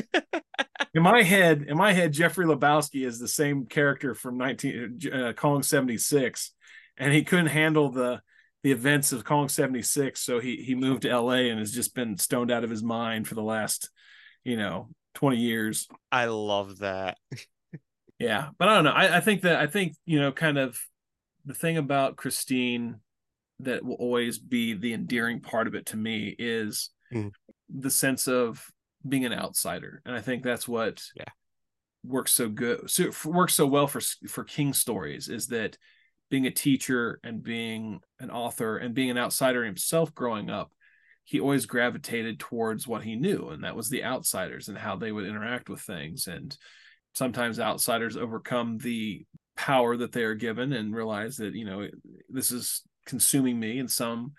in 0.94 1.02
my 1.02 1.22
head, 1.22 1.64
in 1.68 1.76
my 1.76 1.92
head, 1.92 2.12
Jeffrey 2.12 2.46
Lebowski 2.46 3.06
is 3.06 3.18
the 3.18 3.28
same 3.28 3.66
character 3.66 4.14
from 4.14 4.38
19 4.38 5.00
uh, 5.12 5.32
Kong 5.34 5.62
76, 5.62 6.52
and 6.96 7.12
he 7.12 7.24
couldn't 7.24 7.46
handle 7.46 7.90
the 7.90 8.20
the 8.62 8.72
events 8.72 9.12
of 9.12 9.24
Kong 9.24 9.48
76, 9.48 10.20
so 10.20 10.40
he 10.40 10.56
he 10.56 10.74
moved 10.74 11.02
to 11.02 11.08
LA 11.10 11.50
and 11.50 11.58
has 11.58 11.72
just 11.72 11.94
been 11.94 12.18
stoned 12.18 12.50
out 12.50 12.64
of 12.64 12.70
his 12.70 12.82
mind 12.82 13.28
for 13.28 13.34
the 13.34 13.42
last, 13.42 13.90
you 14.44 14.56
know, 14.56 14.88
20 15.14 15.36
years. 15.36 15.88
I 16.10 16.26
love 16.26 16.78
that. 16.78 17.18
Yeah, 18.20 18.48
but 18.58 18.68
I 18.68 18.74
don't 18.74 18.82
know. 18.82 18.90
I, 18.90 19.18
I 19.18 19.20
think 19.20 19.42
that 19.42 19.60
I 19.60 19.68
think 19.68 19.94
you 20.04 20.18
know, 20.18 20.32
kind 20.32 20.58
of 20.58 20.76
the 21.44 21.54
thing 21.54 21.76
about 21.76 22.16
Christine 22.16 22.96
that 23.60 23.84
will 23.84 23.94
always 23.94 24.40
be 24.40 24.74
the 24.74 24.92
endearing 24.92 25.40
part 25.40 25.68
of 25.68 25.76
it 25.76 25.86
to 25.86 25.96
me 25.96 26.34
is 26.36 26.90
Mhm. 27.14 27.30
the 27.68 27.90
sense 27.90 28.26
of 28.26 28.66
being 29.08 29.24
an 29.24 29.32
outsider, 29.32 30.02
and 30.04 30.16
I 30.16 30.20
think 30.20 30.42
that's 30.42 30.66
what 30.66 31.00
Yeah. 31.14 31.30
works 32.02 32.32
so 32.32 32.48
good, 32.48 32.90
so 32.90 33.12
works 33.24 33.54
so 33.54 33.68
well 33.68 33.86
for 33.86 34.00
for 34.28 34.42
King 34.42 34.72
stories 34.72 35.28
is 35.28 35.46
that 35.48 35.78
being 36.30 36.46
a 36.46 36.50
teacher 36.50 37.20
and 37.24 37.42
being 37.42 38.00
an 38.20 38.30
author 38.30 38.76
and 38.76 38.94
being 38.94 39.10
an 39.10 39.18
outsider 39.18 39.64
himself 39.64 40.14
growing 40.14 40.50
up, 40.50 40.70
he 41.24 41.40
always 41.40 41.66
gravitated 41.66 42.38
towards 42.38 42.86
what 42.86 43.02
he 43.02 43.16
knew, 43.16 43.48
and 43.50 43.64
that 43.64 43.76
was 43.76 43.88
the 43.90 44.04
outsiders 44.04 44.68
and 44.68 44.78
how 44.78 44.96
they 44.96 45.12
would 45.12 45.26
interact 45.26 45.68
with 45.68 45.80
things. 45.80 46.26
And 46.26 46.56
sometimes 47.14 47.60
outsiders 47.60 48.16
overcome 48.16 48.78
the 48.78 49.26
power 49.56 49.96
that 49.96 50.12
they 50.12 50.22
are 50.22 50.34
given 50.34 50.72
and 50.72 50.94
realize 50.94 51.36
that 51.38 51.54
you 51.54 51.64
know 51.64 51.88
this 52.28 52.50
is 52.52 52.82
consuming 53.06 53.58
me. 53.58 53.78
And 53.78 53.90
some 53.90 54.32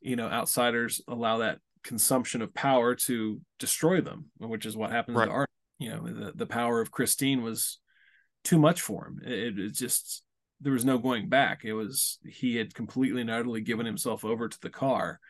you 0.00 0.16
know 0.16 0.28
outsiders 0.28 1.00
allow 1.08 1.38
that 1.38 1.58
consumption 1.84 2.42
of 2.42 2.52
power 2.52 2.96
to 2.96 3.40
destroy 3.60 4.00
them 4.00 4.26
which 4.38 4.66
is 4.66 4.76
what 4.76 4.90
happens 4.90 5.16
Right. 5.16 5.26
to 5.26 5.30
art. 5.30 5.50
You 5.78 5.90
know 5.90 6.02
the, 6.02 6.32
the 6.34 6.46
power 6.46 6.80
of 6.80 6.90
christine 6.90 7.42
was 7.42 7.78
too 8.42 8.58
much 8.58 8.80
for 8.80 9.06
him. 9.06 9.20
It, 9.24 9.58
it 9.58 9.74
just 9.74 10.22
there 10.60 10.72
was 10.72 10.84
no 10.84 10.98
going 10.98 11.28
back 11.28 11.64
it 11.64 11.72
was 11.74 12.18
he 12.26 12.56
had 12.56 12.74
completely 12.74 13.20
and 13.20 13.30
utterly 13.30 13.60
given 13.60 13.84
himself 13.86 14.24
over 14.24 14.48
to 14.48 14.60
the 14.60 14.70
car 14.70 15.20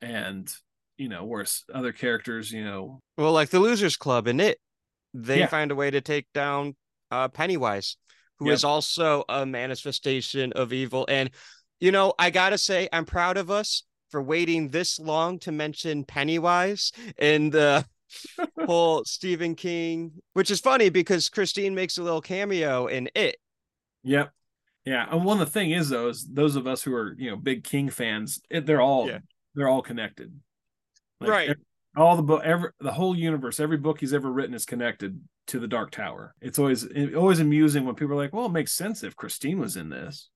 and 0.00 0.52
you 0.98 1.08
know 1.08 1.24
whereas 1.24 1.62
other 1.72 1.92
characters 1.92 2.50
you 2.50 2.64
know 2.64 3.00
Well, 3.16 3.32
like 3.32 3.50
the 3.50 3.60
Losers 3.60 3.96
Club 3.96 4.26
in 4.26 4.40
it, 4.40 4.58
they 5.14 5.40
Yeah. 5.40 5.46
find 5.46 5.70
a 5.70 5.74
way 5.74 5.90
to 5.90 6.00
take 6.00 6.26
down 6.34 6.74
uh, 7.10 7.28
Pennywise, 7.28 7.96
who 8.38 8.50
is 8.50 8.62
Yep. 8.62 8.68
also 8.68 9.24
a 9.28 9.46
manifestation 9.46 10.52
of 10.52 10.72
evil. 10.72 11.06
And 11.08 11.30
you 11.80 11.92
know, 11.92 12.14
I 12.18 12.30
gotta 12.30 12.58
say, 12.58 12.88
I'm 12.92 13.04
proud 13.04 13.36
of 13.36 13.50
us 13.50 13.84
for 14.10 14.22
waiting 14.22 14.68
this 14.70 14.98
long 14.98 15.38
to 15.40 15.52
mention 15.52 16.04
Pennywise 16.04 16.92
in 17.18 17.50
the 17.50 17.84
whole 18.66 19.04
Stephen 19.04 19.54
King, 19.54 20.12
which 20.32 20.50
is 20.50 20.60
funny 20.60 20.88
because 20.88 21.28
Christine 21.28 21.74
makes 21.74 21.98
a 21.98 22.02
little 22.02 22.20
cameo 22.22 22.86
in 22.86 23.08
it. 23.14 23.36
Yep. 24.02 24.32
Yeah. 24.86 25.06
And 25.10 25.24
one 25.24 25.40
of 25.40 25.46
the 25.46 25.52
thing 25.52 25.72
is 25.72 25.88
though, 25.90 26.08
is 26.08 26.26
those 26.26 26.56
of 26.56 26.66
us 26.66 26.82
who 26.82 26.94
are, 26.94 27.14
you 27.18 27.30
know, 27.30 27.36
big 27.36 27.64
King 27.64 27.90
fans, 27.90 28.40
it, 28.48 28.64
they're 28.64 28.80
all 28.80 29.08
Yeah. 29.08 29.18
they're 29.54 29.68
all 29.68 29.82
connected. 29.82 30.32
Right. 31.20 31.50
ev- 31.50 31.56
all 31.96 32.14
the 32.16 32.22
book 32.22 32.42
every 32.44 32.70
the 32.80 32.92
whole 32.92 33.16
universe, 33.16 33.58
every 33.58 33.78
book 33.78 34.00
he's 34.00 34.12
ever 34.14 34.30
written 34.30 34.54
is 34.54 34.64
connected 34.64 35.20
to 35.48 35.58
the 35.58 35.66
Dark 35.68 35.90
Tower. 35.90 36.34
It's 36.40 36.58
always 36.58 36.84
it, 36.84 37.14
always 37.14 37.40
amusing 37.40 37.84
when 37.84 37.94
people 37.94 38.14
are 38.14 38.22
like, 38.22 38.32
Well, 38.32 38.46
it 38.46 38.52
makes 38.52 38.72
sense 38.72 39.02
if 39.02 39.16
Christine 39.16 39.58
was 39.58 39.76
in 39.76 39.88
this. 39.88 40.30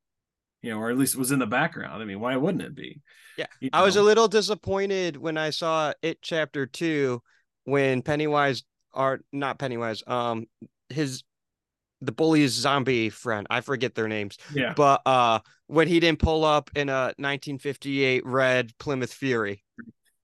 You 0.62 0.72
know, 0.72 0.78
or 0.78 0.90
at 0.90 0.98
least 0.98 1.14
it 1.14 1.18
was 1.18 1.32
in 1.32 1.38
the 1.38 1.46
background. 1.46 2.02
I 2.02 2.04
mean, 2.04 2.20
why 2.20 2.36
wouldn't 2.36 2.62
it 2.62 2.74
be? 2.74 3.00
Yeah, 3.38 3.46
You 3.60 3.70
I 3.72 3.82
was 3.82 3.96
a 3.96 4.02
little 4.02 4.28
disappointed 4.28 5.16
when 5.16 5.38
I 5.38 5.50
saw 5.50 5.94
it 6.02 6.18
chapter 6.20 6.66
two 6.66 7.22
when 7.64 8.02
Pennywise 8.02 8.62
are 8.92 9.20
not 9.32 9.58
Pennywise, 9.58 10.02
um 10.06 10.46
his 10.88 11.22
the 12.00 12.12
bully's 12.12 12.52
zombie 12.52 13.10
friend, 13.10 13.46
I 13.50 13.60
forget 13.60 13.94
their 13.94 14.08
names, 14.08 14.38
yeah. 14.54 14.72
but 14.74 15.02
uh 15.06 15.40
when 15.66 15.86
he 15.86 16.00
didn't 16.00 16.18
pull 16.18 16.44
up 16.44 16.70
in 16.74 16.88
a 16.88 17.14
1958 17.16 18.26
red 18.26 18.72
Plymouth 18.78 19.12
Fury. 19.12 19.62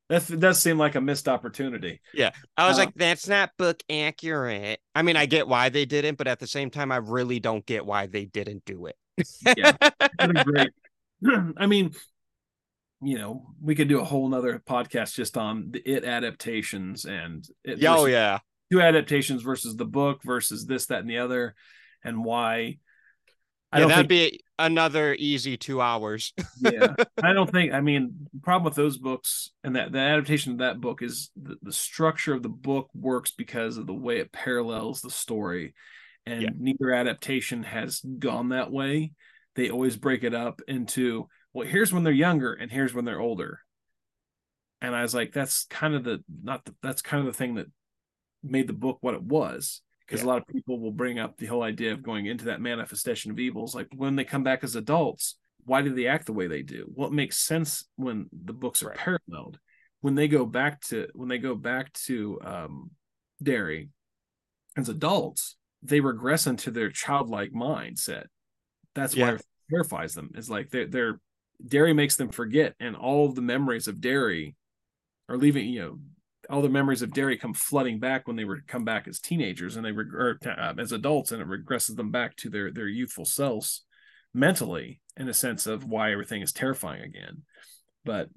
That 0.08 0.40
does 0.40 0.60
seem 0.60 0.78
like 0.78 0.94
a 0.94 1.00
missed 1.00 1.28
opportunity. 1.28 2.00
Yeah. 2.14 2.30
I 2.56 2.68
was 2.68 2.76
Uh, 2.76 2.82
like, 2.82 2.94
that's 2.94 3.26
not 3.28 3.50
book 3.56 3.82
accurate. 3.90 4.80
I 4.94 5.02
mean, 5.02 5.16
I 5.16 5.26
get 5.26 5.48
why 5.48 5.68
they 5.68 5.84
didn't, 5.84 6.16
but 6.16 6.28
at 6.28 6.38
the 6.38 6.46
same 6.46 6.70
time, 6.70 6.92
I 6.92 6.98
really 6.98 7.40
don't 7.40 7.66
get 7.66 7.84
why 7.84 8.06
they 8.06 8.24
didn't 8.24 8.64
do 8.64 8.86
it. 8.86 8.96
Yeah. 9.56 9.72
Great. 10.44 10.70
I 11.56 11.66
mean, 11.66 11.92
you 13.02 13.18
know, 13.18 13.46
we 13.60 13.74
could 13.74 13.88
do 13.88 14.00
a 14.00 14.04
whole 14.04 14.28
nother 14.28 14.62
podcast 14.68 15.14
just 15.14 15.36
on 15.36 15.70
the 15.72 15.80
it 15.80 16.04
adaptations 16.04 17.04
and 17.04 17.46
it 17.64 17.84
oh 17.84 18.06
yeah. 18.06 18.38
Two 18.70 18.80
adaptations 18.80 19.42
versus 19.42 19.76
the 19.76 19.84
book 19.84 20.22
versus 20.24 20.66
this, 20.66 20.86
that, 20.86 21.00
and 21.00 21.10
the 21.10 21.18
other, 21.18 21.54
and 22.04 22.24
why. 22.24 22.78
I 23.72 23.80
yeah, 23.80 23.86
that'd 23.86 24.08
think 24.08 24.30
be 24.32 24.40
another 24.58 25.14
easy 25.18 25.56
two 25.56 25.82
hours. 25.82 26.32
yeah 26.60 26.94
i 27.22 27.32
don't 27.34 27.50
think 27.50 27.74
i 27.74 27.80
mean 27.80 28.26
the 28.32 28.40
problem 28.40 28.64
with 28.64 28.74
those 28.74 28.96
books 28.96 29.50
and 29.64 29.76
that 29.76 29.92
the 29.92 29.98
adaptation 29.98 30.52
of 30.52 30.58
that 30.58 30.80
book 30.80 31.02
is 31.02 31.30
the, 31.36 31.56
the 31.62 31.72
structure 31.72 32.32
of 32.32 32.42
the 32.42 32.48
book 32.48 32.88
works 32.94 33.32
because 33.32 33.76
of 33.76 33.86
the 33.86 33.92
way 33.92 34.18
it 34.18 34.32
parallels 34.32 35.02
the 35.02 35.10
story 35.10 35.74
and 36.24 36.42
Yeah. 36.42 36.50
neither 36.58 36.92
adaptation 36.92 37.64
has 37.64 38.00
gone 38.00 38.48
that 38.50 38.70
way 38.70 39.12
they 39.56 39.68
always 39.68 39.96
break 39.96 40.24
it 40.24 40.32
up 40.34 40.62
into 40.68 41.28
well 41.52 41.66
here's 41.66 41.92
when 41.92 42.02
they're 42.04 42.12
younger 42.12 42.54
and 42.54 42.70
here's 42.70 42.94
when 42.94 43.04
they're 43.04 43.20
older 43.20 43.60
and 44.80 44.96
i 44.96 45.02
was 45.02 45.14
like 45.14 45.32
that's 45.32 45.66
kind 45.66 45.94
of 45.94 46.04
the 46.04 46.24
not 46.42 46.64
the, 46.64 46.74
that's 46.82 47.02
kind 47.02 47.20
of 47.20 47.26
the 47.26 47.36
thing 47.36 47.56
that 47.56 47.66
made 48.50 48.66
the 48.66 48.72
book 48.72 48.98
what 49.00 49.14
it 49.14 49.22
was 49.22 49.82
because 50.06 50.22
a 50.22 50.26
lot 50.26 50.38
of 50.38 50.46
people 50.46 50.78
will 50.78 50.92
bring 50.92 51.18
up 51.18 51.36
the 51.36 51.46
whole 51.46 51.62
idea 51.62 51.92
of 51.92 52.02
going 52.02 52.26
into 52.26 52.46
that 52.46 52.60
manifestation 52.60 53.30
of 53.30 53.38
evils. 53.38 53.74
Like 53.74 53.88
when 53.94 54.16
they 54.16 54.24
come 54.24 54.42
back 54.44 54.62
as 54.64 54.76
adults 54.76 55.36
why 55.64 55.82
do 55.82 55.92
they 55.92 56.06
act 56.06 56.26
the 56.26 56.32
way 56.32 56.46
they 56.46 56.62
do? 56.62 56.86
Well 56.94 57.10
makes 57.10 57.38
sense 57.38 57.84
when 57.96 58.28
the 58.32 58.52
books 58.52 58.84
are 58.84 58.90
Right. 58.90 58.96
paralleled? 58.96 59.58
When 60.00 60.14
they 60.14 60.28
go 60.28 60.46
back 60.46 60.80
to 60.88 61.08
when 61.12 61.28
they 61.28 61.38
go 61.38 61.54
back 61.56 61.92
to 62.04 62.38
um 62.44 62.90
Derry 63.42 63.88
as 64.76 64.88
adults 64.88 65.56
they 65.82 66.00
regress 66.00 66.46
into 66.46 66.70
their 66.70 66.90
childlike 66.90 67.52
mindset. 67.52 68.26
That's 68.94 69.14
why 69.16 69.28
Yeah. 69.28 69.34
it 69.34 69.46
terrifies 69.70 70.14
them. 70.14 70.30
Is 70.36 70.48
like 70.48 70.70
they're, 70.70 70.86
they're 70.86 71.20
Derry 71.66 71.92
makes 71.94 72.16
them 72.16 72.28
forget 72.28 72.74
and 72.78 72.94
all 72.94 73.26
of 73.26 73.34
the 73.34 73.42
memories 73.42 73.88
of 73.88 74.00
Derry 74.00 74.54
are 75.28 75.36
leaving 75.36 75.68
you 75.68 75.80
know 75.80 75.98
all 76.50 76.62
the 76.62 76.68
memories 76.68 77.02
of 77.02 77.12
Derry 77.12 77.36
come 77.36 77.54
flooding 77.54 77.98
back 77.98 78.26
when 78.26 78.36
they 78.36 78.44
were 78.44 78.62
come 78.66 78.84
back 78.84 79.08
as 79.08 79.18
teenagers 79.20 79.76
and 79.76 79.84
they 79.84 79.90
or, 79.90 80.38
uh, 80.44 80.74
as 80.78 80.92
adults 80.92 81.32
and 81.32 81.42
it 81.42 81.48
regresses 81.48 81.96
them 81.96 82.10
back 82.10 82.36
to 82.36 82.50
their 82.50 82.70
their 82.72 82.88
youthful 82.88 83.24
selves 83.24 83.84
mentally 84.34 85.00
in 85.16 85.28
a 85.28 85.34
sense 85.34 85.66
of 85.66 85.84
why 85.84 86.12
everything 86.12 86.42
is 86.42 86.52
terrifying 86.52 87.02
again 87.02 87.42
but 88.04 88.28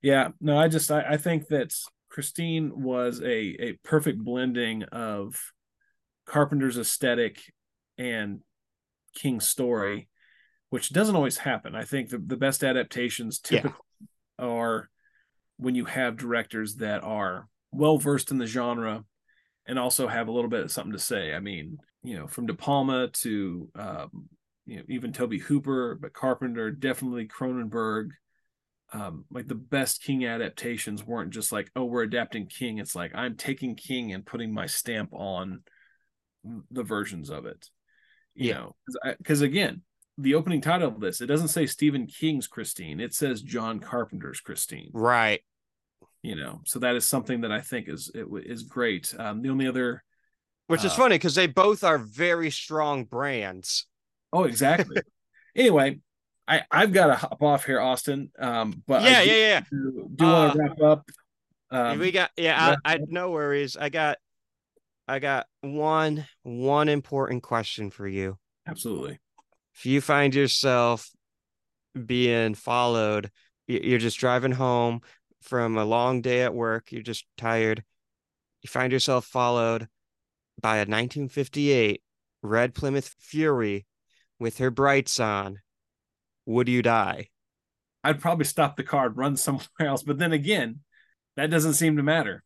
yeah 0.00 0.28
no 0.40 0.56
i 0.56 0.66
just 0.66 0.90
i, 0.90 1.02
I 1.02 1.16
think 1.18 1.48
that 1.48 1.74
christine 2.08 2.82
was 2.82 3.20
a 3.20 3.26
a 3.60 3.72
perfect 3.84 4.18
blending 4.18 4.84
of 4.84 5.38
carpenter's 6.26 6.78
aesthetic 6.78 7.42
and 7.98 8.40
king's 9.14 9.46
story 9.46 10.08
which 10.70 10.90
doesn't 10.90 11.16
always 11.16 11.36
happen 11.36 11.74
i 11.74 11.84
think 11.84 12.08
the, 12.08 12.18
the 12.18 12.36
best 12.38 12.64
adaptations 12.64 13.40
Yeah. 13.50 13.58
typically 13.60 13.80
are 14.38 14.88
when 15.58 15.74
you 15.74 15.84
have 15.84 16.16
directors 16.16 16.76
that 16.76 17.04
are 17.04 17.46
well 17.72 17.98
versed 17.98 18.30
in 18.30 18.38
the 18.38 18.46
genre 18.46 19.04
and 19.66 19.78
also 19.78 20.06
have 20.06 20.28
a 20.28 20.32
little 20.32 20.50
bit 20.50 20.62
of 20.62 20.72
something 20.72 20.92
to 20.92 20.98
say. 20.98 21.34
I 21.34 21.40
mean, 21.40 21.78
you 22.02 22.16
know, 22.18 22.26
from 22.26 22.46
De 22.46 22.54
Palma 22.54 23.08
to 23.08 23.68
um, 23.74 24.28
you 24.66 24.78
know 24.78 24.82
even 24.88 25.12
Tobe 25.12 25.40
Hooper, 25.40 25.98
but 26.00 26.12
Carpenter, 26.12 26.70
definitely 26.70 27.26
Cronenberg. 27.28 28.10
Um, 28.94 29.24
like 29.30 29.48
the 29.48 29.54
best 29.54 30.02
King 30.02 30.26
adaptations 30.26 31.02
weren't 31.02 31.32
just 31.32 31.50
like, 31.50 31.70
oh, 31.74 31.84
we're 31.84 32.02
adapting 32.02 32.46
King. 32.46 32.76
It's 32.78 32.94
like 32.94 33.12
I'm 33.14 33.36
taking 33.36 33.74
King 33.74 34.12
and 34.12 34.26
putting 34.26 34.52
my 34.52 34.66
stamp 34.66 35.14
on 35.14 35.62
the 36.70 36.82
versions 36.82 37.30
of 37.30 37.46
it. 37.46 37.70
You 38.34 38.48
Yeah. 38.50 38.54
know, 38.54 38.76
because 39.16 39.40
again, 39.40 39.82
the 40.18 40.34
opening 40.34 40.60
title 40.60 40.88
of 40.88 41.00
this, 41.00 41.22
it 41.22 41.26
doesn't 41.26 41.48
say 41.48 41.66
Stephen 41.66 42.06
King's 42.06 42.46
Christine. 42.46 43.00
It 43.00 43.14
says 43.14 43.40
John 43.40 43.80
Carpenter's 43.80 44.40
Christine 44.40 44.90
right. 44.92 45.40
You 46.22 46.36
know 46.36 46.60
so 46.64 46.78
that 46.78 46.94
is 46.96 47.06
something 47.06 47.40
that 47.42 47.52
i 47.52 47.60
think 47.60 47.88
is 47.88 48.10
it 48.14 48.26
is 48.46 48.62
great 48.62 49.14
um 49.18 49.42
the 49.42 49.48
only 49.50 49.66
other 49.66 50.02
Which 50.68 50.84
is 50.84 50.92
Uh, 50.92 50.96
funny 50.96 51.16
because 51.16 51.34
they 51.34 51.46
both 51.48 51.82
are 51.84 51.98
very 51.98 52.50
strong 52.50 53.04
brands. 53.04 53.86
oh 54.32 54.44
exactly 54.44 55.02
anyway 55.56 55.98
i 56.48 56.62
i've 56.70 56.92
got 56.92 57.08
to 57.08 57.14
hop 57.14 57.42
off 57.42 57.64
here 57.64 57.80
austin 57.80 58.30
um 58.38 58.82
but 58.86 59.02
yeah, 59.02 59.18
I 59.18 59.24
do, 59.24 59.30
yeah, 59.30 59.36
yeah. 59.36 59.60
do, 59.70 60.08
do 60.14 60.24
want 60.24 60.50
Uh, 60.50 60.52
to 60.54 60.58
wrap 60.58 60.80
up 60.80 61.10
um 61.70 61.98
we 61.98 62.12
got 62.12 62.30
yeah. 62.36 62.76
I, 62.84 62.94
I 62.94 62.98
no 63.08 63.30
worries. 63.30 63.76
I 63.76 63.88
got 63.88 64.18
I 65.08 65.18
got 65.18 65.46
one 65.62 66.26
one 66.42 66.88
important 66.88 67.42
question 67.42 67.90
for 67.90 68.06
you. 68.06 68.38
absolutely 68.68 69.18
If 69.74 69.86
you 69.86 70.00
find 70.00 70.34
yourself 70.34 71.10
being 72.06 72.54
followed, 72.54 73.30
you're 73.66 73.98
just 73.98 74.18
driving 74.18 74.52
home 74.52 75.00
from 75.42 75.76
a 75.76 75.84
long 75.84 76.20
day 76.22 76.42
at 76.42 76.54
work. 76.54 76.92
You're 76.92 77.02
just 77.02 77.26
tired. 77.36 77.84
You 78.62 78.68
find 78.68 78.92
yourself 78.92 79.24
followed 79.26 79.88
by 80.60 80.76
a 80.76 80.80
1958 80.80 82.02
red 82.42 82.74
Plymouth 82.74 83.14
Fury 83.18 83.86
with 84.38 84.58
her 84.58 84.70
brights 84.70 85.18
on. 85.20 85.60
Would 86.46 86.68
you 86.68 86.82
die? 86.82 87.28
i'd 88.04 88.20
probably 88.20 88.44
stop 88.44 88.76
the 88.76 88.82
car 88.82 89.06
and 89.06 89.16
run 89.16 89.36
somewhere 89.46 89.68
else 89.78 90.02
but 90.02 90.18
then 90.18 90.32
again 90.32 90.80
that 91.36 91.50
doesn't 91.50 91.74
seem 91.74 91.96
to 91.96 92.02
matter 92.02 92.42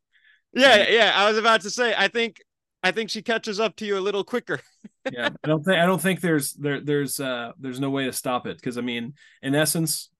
Yeah, 0.52 0.88
yeah. 0.88 1.12
I 1.14 1.28
was 1.28 1.36
about 1.38 1.62
to 1.62 1.70
say. 1.70 1.94
I 1.96 2.08
think 2.08 2.40
I 2.82 2.90
think 2.90 3.10
she 3.10 3.20
catches 3.22 3.58
up 3.60 3.76
to 3.76 3.84
you 3.86 3.98
a 3.98 4.00
little 4.00 4.24
quicker. 4.24 4.60
yeah 5.12 5.28
i 5.44 5.46
don't 5.46 5.64
think 5.64 5.78
i 5.78 5.86
don't 5.86 6.00
think 6.00 6.20
there's 6.20 6.52
there 6.54 6.80
there's 6.80 7.20
uh 7.20 7.52
there's 7.58 7.78
no 7.78 7.90
way 7.90 8.06
to 8.06 8.12
stop 8.12 8.46
it 8.46 8.56
because 8.56 8.76
i 8.76 8.80
mean 8.80 9.14
in 9.40 9.54
essence 9.54 10.10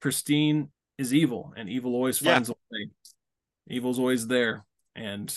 christine 0.00 0.68
is 0.98 1.12
evil 1.14 1.52
and 1.56 1.68
evil 1.68 1.94
always 1.94 2.20
Yeah. 2.20 2.34
finds 2.34 2.50
a 2.50 2.54
way 2.70 2.88
evil's 3.68 3.98
always 3.98 4.26
there 4.26 4.64
and 4.94 5.34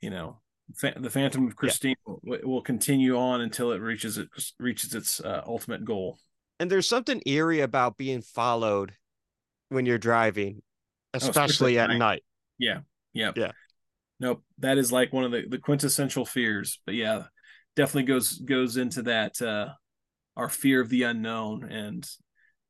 you 0.00 0.10
know 0.10 0.40
fa- 0.76 0.94
the 0.98 1.10
phantom 1.10 1.46
of 1.46 1.54
christine 1.56 1.96
will, 2.06 2.20
will 2.42 2.62
continue 2.62 3.16
on 3.16 3.40
until 3.40 3.72
it 3.72 3.78
reaches 3.80 4.18
it 4.18 4.28
reaches 4.58 4.94
its 4.94 5.20
uh, 5.20 5.42
ultimate 5.46 5.84
goal 5.84 6.18
And 6.58 6.70
there's 6.70 6.88
something 6.88 7.20
eerie 7.26 7.60
about 7.60 7.96
being 7.96 8.22
followed 8.22 8.94
when 9.68 9.86
you're 9.86 9.98
driving, 9.98 10.62
especially 11.14 11.30
especially 11.76 11.78
at 11.78 11.90
at 11.90 11.96
night. 11.98 12.24
yeah 12.58 12.80
yeah 13.12 13.32
Yeah. 13.36 13.52
nope 14.20 14.42
that 14.58 14.78
is 14.78 14.90
like 14.92 15.12
one 15.12 15.24
of 15.24 15.30
the 15.32 15.44
the 15.48 15.58
quintessential 15.58 16.24
fears 16.26 16.80
but 16.86 16.94
yeah 16.94 17.24
definitely 17.76 18.04
goes 18.04 18.38
goes 18.38 18.76
into 18.76 19.02
that 19.02 19.40
uh 19.40 19.68
our 20.36 20.48
fear 20.48 20.80
of 20.80 20.88
the 20.88 21.02
unknown 21.04 21.64
and 21.70 22.08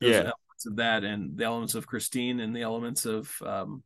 Yeah. 0.00 0.32
Of 0.66 0.76
that 0.76 1.04
and 1.04 1.36
the 1.36 1.44
elements 1.44 1.74
of 1.74 1.86
christine 1.86 2.40
and 2.40 2.54
the 2.54 2.62
elements 2.62 3.04
of 3.06 3.30
um 3.44 3.82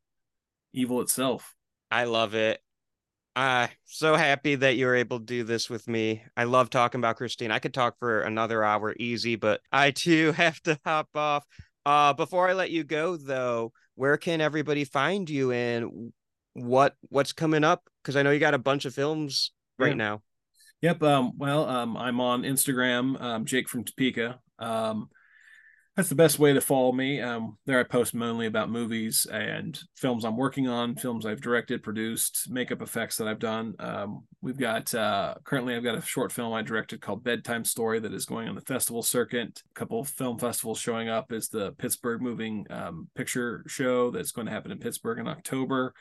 evil 0.72 1.00
itself 1.00 1.54
I 1.90 2.04
love 2.04 2.34
it. 2.34 2.60
I'm 3.36 3.68
so 3.84 4.16
happy 4.16 4.54
that 4.56 4.76
you're 4.76 4.94
able 4.96 5.18
to 5.20 5.24
do 5.24 5.44
this 5.44 5.68
with 5.68 5.86
me. 5.86 6.22
I 6.36 6.44
love 6.44 6.70
talking 6.70 7.00
about 7.00 7.16
Christine. 7.16 7.50
I 7.50 7.58
could 7.58 7.74
talk 7.74 7.98
for 7.98 8.22
another 8.22 8.64
hour 8.64 8.94
easy, 8.98 9.36
but 9.36 9.60
I 9.70 9.90
too 9.90 10.32
have 10.36 10.60
to 10.62 10.78
hop 10.84 11.08
off. 11.14 11.44
Uh, 11.84 12.12
before 12.14 12.48
I 12.48 12.54
let 12.54 12.70
you 12.70 12.82
go, 12.82 13.16
though, 13.16 13.72
where 13.94 14.16
can 14.16 14.40
everybody 14.40 14.84
find 14.84 15.28
you 15.30 15.52
and 15.52 16.12
what 16.54 16.96
what's 17.08 17.32
coming 17.32 17.62
up? 17.62 17.82
Because 18.02 18.16
I 18.16 18.22
know 18.22 18.30
you 18.30 18.40
got 18.40 18.54
a 18.54 18.58
bunch 18.58 18.84
of 18.84 18.94
films 18.94 19.52
right 19.78 19.90
Yeah. 19.90 19.94
now. 19.94 20.22
Yep. 20.82 21.02
Um, 21.02 21.32
well, 21.38 21.68
um, 21.68 21.96
I'm 21.96 22.20
on 22.20 22.42
Instagram, 22.42 23.20
um, 23.20 23.44
Jake 23.44 23.68
from 23.68 23.84
Topeka. 23.84 24.40
Um, 24.58 25.08
that's 25.96 26.10
the 26.10 26.14
best 26.14 26.38
way 26.38 26.52
to 26.52 26.60
follow 26.60 26.92
me. 26.92 27.22
Um, 27.22 27.56
there 27.64 27.80
I 27.80 27.82
post 27.82 28.14
mainly 28.14 28.46
about 28.46 28.68
movies 28.68 29.26
and 29.32 29.80
films 29.96 30.26
I'm 30.26 30.36
working 30.36 30.68
on, 30.68 30.94
films 30.94 31.24
I've 31.24 31.40
directed, 31.40 31.82
produced, 31.82 32.50
makeup 32.50 32.82
effects 32.82 33.16
that 33.16 33.26
I've 33.26 33.38
done. 33.38 33.74
Um, 33.78 34.24
we've 34.42 34.58
got 34.58 34.94
uh, 34.94 35.36
currently 35.44 35.74
I've 35.74 35.82
got 35.82 35.96
a 35.96 36.02
short 36.02 36.32
film 36.32 36.52
I 36.52 36.60
directed 36.60 37.00
called 37.00 37.24
Bedtime 37.24 37.64
Story 37.64 37.98
that 38.00 38.12
is 38.12 38.26
going 38.26 38.46
on 38.46 38.54
the 38.54 38.60
festival 38.60 39.02
circuit. 39.02 39.62
A 39.74 39.78
couple 39.78 40.04
film 40.04 40.38
festivals 40.38 40.78
showing 40.78 41.08
up 41.08 41.32
is 41.32 41.48
the 41.48 41.72
Pittsburgh 41.72 42.20
Moving 42.20 42.66
um, 42.68 43.08
Picture 43.14 43.64
Show 43.66 44.10
that's 44.10 44.32
going 44.32 44.46
to 44.46 44.52
happen 44.52 44.72
in 44.72 44.78
Pittsburgh 44.78 45.18
in 45.18 45.28
October, 45.28 45.94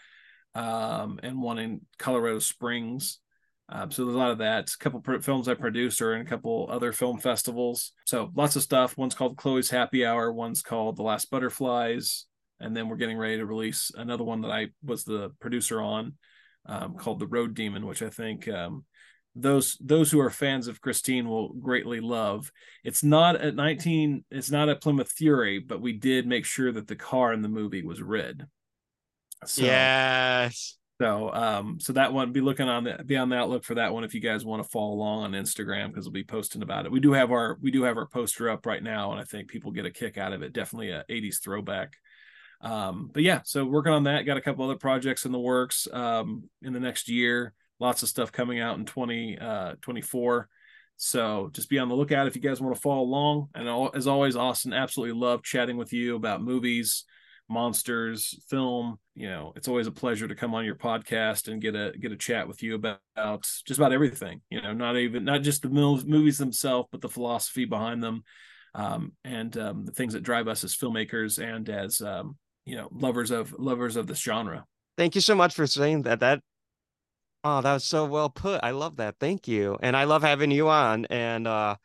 um, 0.56 1.22
and 1.24 1.42
one 1.42 1.58
in 1.58 1.82
Colorado 1.98 2.40
Springs. 2.40 3.20
Um, 3.68 3.90
so 3.90 4.04
there's 4.04 4.16
a 4.16 4.20
lot 4.20 4.32
of 4.32 4.38
that. 4.40 4.70
A 4.70 4.78
couple 4.78 5.02
films 5.22 5.48
I 5.48 5.56
produced 5.56 6.02
are 6.02 6.16
in 6.16 6.22
a 6.22 6.30
couple 6.30 6.68
other 6.70 6.92
film 6.92 7.18
festivals. 7.18 7.94
So 8.06 8.32
lots 8.36 8.56
of 8.56 8.62
stuff. 8.62 8.98
One's 8.98 9.16
called 9.16 9.38
Chloe's 9.38 9.70
Happy 9.70 10.06
Hour. 10.06 10.32
One's 10.32 10.62
called 10.62 10.98
The 10.98 11.04
Last 11.04 11.32
Butterflies. 11.32 12.26
And 12.60 12.76
then 12.76 12.88
we're 12.88 12.96
getting 12.96 13.18
ready 13.18 13.38
to 13.38 13.46
release 13.46 13.92
another 13.96 14.24
one 14.24 14.42
that 14.42 14.52
I 14.52 14.68
was 14.84 15.04
the 15.04 15.32
producer 15.40 15.82
on, 15.82 16.14
um, 16.68 16.96
called 16.96 17.20
The 17.20 17.28
Road 17.28 17.54
Demon, 17.54 17.86
which 17.86 18.02
I 18.02 18.10
think 18.10 18.48
um, 18.48 18.86
those 19.36 19.78
those 19.82 20.10
who 20.10 20.22
are 20.22 20.30
fans 20.30 20.68
of 20.68 20.80
Christine 20.80 21.28
will 21.28 21.50
greatly 21.54 22.00
love. 22.00 22.52
It's 22.84 23.04
not 23.04 23.42
a 23.42 23.52
19. 23.52 24.24
It's 24.32 24.52
not 24.52 24.70
a 24.70 24.76
Plymouth 24.76 25.12
Fury, 25.12 25.60
but 25.60 25.82
we 25.82 25.94
did 25.94 26.26
make 26.26 26.46
sure 26.46 26.72
that 26.72 26.88
the 26.88 26.96
car 26.96 27.34
in 27.34 27.42
the 27.42 27.50
movie 27.50 27.84
was 27.84 28.02
red. 28.02 28.48
So, 29.46 29.64
yes. 29.64 30.78
So 31.02 31.34
um 31.34 31.80
so 31.80 31.94
that 31.94 32.14
one 32.14 32.32
be 32.32 32.42
looking 32.42 32.70
on 32.70 32.86
the 32.86 33.04
be 33.06 33.18
on 33.18 33.30
the 33.30 33.36
outlook 33.36 33.64
for 33.64 33.76
that 33.76 33.94
one 33.94 34.04
if 34.04 34.14
you 34.14 34.22
guys 34.22 34.46
want 34.46 34.64
to 34.64 34.70
follow 34.70 34.94
along 34.94 35.24
on 35.24 35.32
Instagram 35.32 35.90
because 35.90 36.06
we'll 36.06 36.14
be 36.14 36.24
posting 36.24 36.62
about 36.62 36.86
it. 36.86 36.92
We 36.92 37.00
do 37.02 37.12
have 37.14 37.32
our 37.32 37.58
we 37.62 37.72
do 37.72 37.84
have 37.84 37.98
our 37.98 38.08
poster 38.08 38.50
up 38.50 38.66
right 38.66 38.82
now 38.82 39.12
and 39.12 39.20
I 39.20 39.26
think 39.26 39.50
people 39.50 39.72
get 39.72 39.86
a 39.86 39.92
kick 39.92 40.18
out 40.18 40.34
of 40.34 40.42
it. 40.42 40.54
Definitely 40.54 40.92
a 40.92 41.04
80s 41.10 41.42
throwback. 41.44 41.94
Um 42.62 43.10
but 43.14 43.24
yeah, 43.24 43.42
so 43.44 43.66
working 43.66 43.92
on 43.92 44.06
that, 44.06 44.26
got 44.26 44.38
a 44.38 44.42
couple 44.42 44.64
other 44.64 44.78
projects 44.78 45.26
in 45.26 45.32
the 45.32 45.40
works 45.40 45.88
um 45.92 46.50
in 46.62 46.72
the 46.74 46.80
next 46.80 47.10
year. 47.10 47.54
Lots 47.80 48.04
of 48.04 48.10
stuff 48.10 48.32
coming 48.32 48.60
out 48.60 48.78
in 48.78 48.86
20 48.86 49.38
uh 49.38 49.76
24 49.82 50.48
So 50.96 51.50
just 51.52 51.70
be 51.70 51.80
on 51.80 51.90
the 51.90 51.96
lookout 51.96 52.28
if 52.28 52.36
you 52.38 52.42
guys 52.42 52.62
want 52.62 52.74
to 52.74 52.82
follow 52.82 53.02
along. 53.02 53.50
And 53.54 53.90
as 53.94 54.08
always, 54.08 54.38
Austin, 54.38 54.72
absolutely 54.72 55.20
love 55.20 55.44
chatting 55.44 55.76
with 55.76 55.92
you 55.92 56.16
about 56.16 56.42
movies, 56.42 57.04
monsters, 57.50 58.40
film. 58.50 58.98
You 59.16 59.30
know, 59.30 59.54
it's 59.56 59.70
always 59.70 59.88
a 59.88 59.92
pleasure 59.92 60.28
to 60.28 60.36
come 60.36 60.54
on 60.54 60.66
your 60.66 60.76
podcast 60.76 61.48
and 61.48 61.62
get 61.62 61.74
a 61.74 61.94
get 61.98 62.12
a 62.12 62.18
chat 62.18 62.50
with 62.50 62.62
you 62.62 62.76
about, 62.76 63.00
just 63.66 63.80
about 63.80 63.94
everything. 63.94 64.42
You 64.50 64.62
know, 64.62 64.74
not 64.74 64.98
even 64.98 65.24
not 65.24 65.42
just 65.42 65.62
the 65.62 65.70
movies 65.70 66.38
themselves, 66.38 66.90
but 66.92 67.00
the 67.00 67.08
philosophy 67.08 67.64
behind 67.64 68.04
them, 68.04 68.24
um, 68.74 69.14
and 69.24 69.58
um, 69.58 69.86
the 69.86 69.94
things 69.94 70.14
that 70.14 70.24
drive 70.24 70.50
us 70.50 70.66
as 70.66 70.76
filmmakers 70.76 71.42
and 71.42 71.70
as 71.70 72.02
um, 72.02 72.38
you 72.66 72.76
know 72.76 72.90
lovers 72.92 73.32
of 73.32 73.56
lovers 73.58 73.96
of 73.96 74.06
this 74.06 74.20
genre. 74.20 74.66
Thank 74.98 75.16
you 75.16 75.22
so 75.22 75.34
much 75.34 75.56
for 75.56 75.66
saying 75.66 76.02
that. 76.02 76.20
That 76.20 76.42
oh, 77.46 77.62
that 77.62 77.74
was 77.74 77.86
so 77.86 78.06
well 78.06 78.30
put. 78.30 78.60
I 78.64 78.72
love 78.72 78.98
that. 78.98 79.16
Thank 79.20 79.48
you, 79.48 79.78
and 79.82 79.96
I 79.96 80.04
love 80.04 80.24
having 80.24 80.52
you 80.52 80.68
on. 80.68 81.06
And 81.06 81.48
uh, 81.48 81.78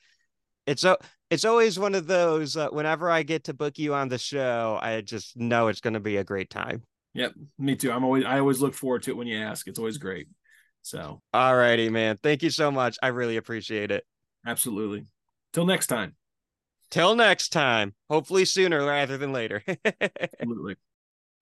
it's 0.66 0.82
so 0.82 0.96
it's 1.30 1.44
always 1.44 1.78
one 1.78 1.94
of 1.94 2.08
those 2.08 2.56
uh, 2.56 2.70
whenever 2.70 3.08
I 3.08 3.22
get 3.22 3.44
to 3.44 3.54
book 3.54 3.78
you 3.78 3.94
on 3.94 4.08
the 4.08 4.18
show, 4.18 4.80
I 4.82 5.00
just 5.00 5.36
know 5.36 5.68
it's 5.68 5.80
going 5.80 5.94
to 5.94 6.00
be 6.00 6.16
a 6.16 6.24
great 6.24 6.50
time. 6.50 6.82
Yep, 7.14 7.32
me 7.58 7.76
too. 7.76 7.90
I'm 7.90 8.04
always 8.04 8.24
I 8.24 8.38
always 8.38 8.60
look 8.60 8.74
forward 8.74 9.02
to 9.04 9.10
it 9.10 9.16
when 9.16 9.26
you 9.26 9.38
ask. 9.38 9.66
It's 9.66 9.78
always 9.78 9.98
great. 9.98 10.28
So, 10.82 11.20
all 11.32 11.56
righty, 11.56 11.90
man. 11.90 12.18
Thank 12.22 12.42
you 12.42 12.50
so 12.50 12.70
much. 12.70 12.96
I 13.02 13.08
really 13.08 13.36
appreciate 13.36 13.90
it. 13.90 14.04
Absolutely. 14.46 15.06
Till 15.52 15.66
next 15.66 15.88
time. 15.88 16.14
Till 16.90 17.14
next 17.14 17.50
time. 17.50 17.94
Hopefully 18.08 18.44
sooner 18.44 18.84
rather 18.84 19.18
than 19.18 19.32
later. 19.32 19.62
Absolutely. 20.40 20.76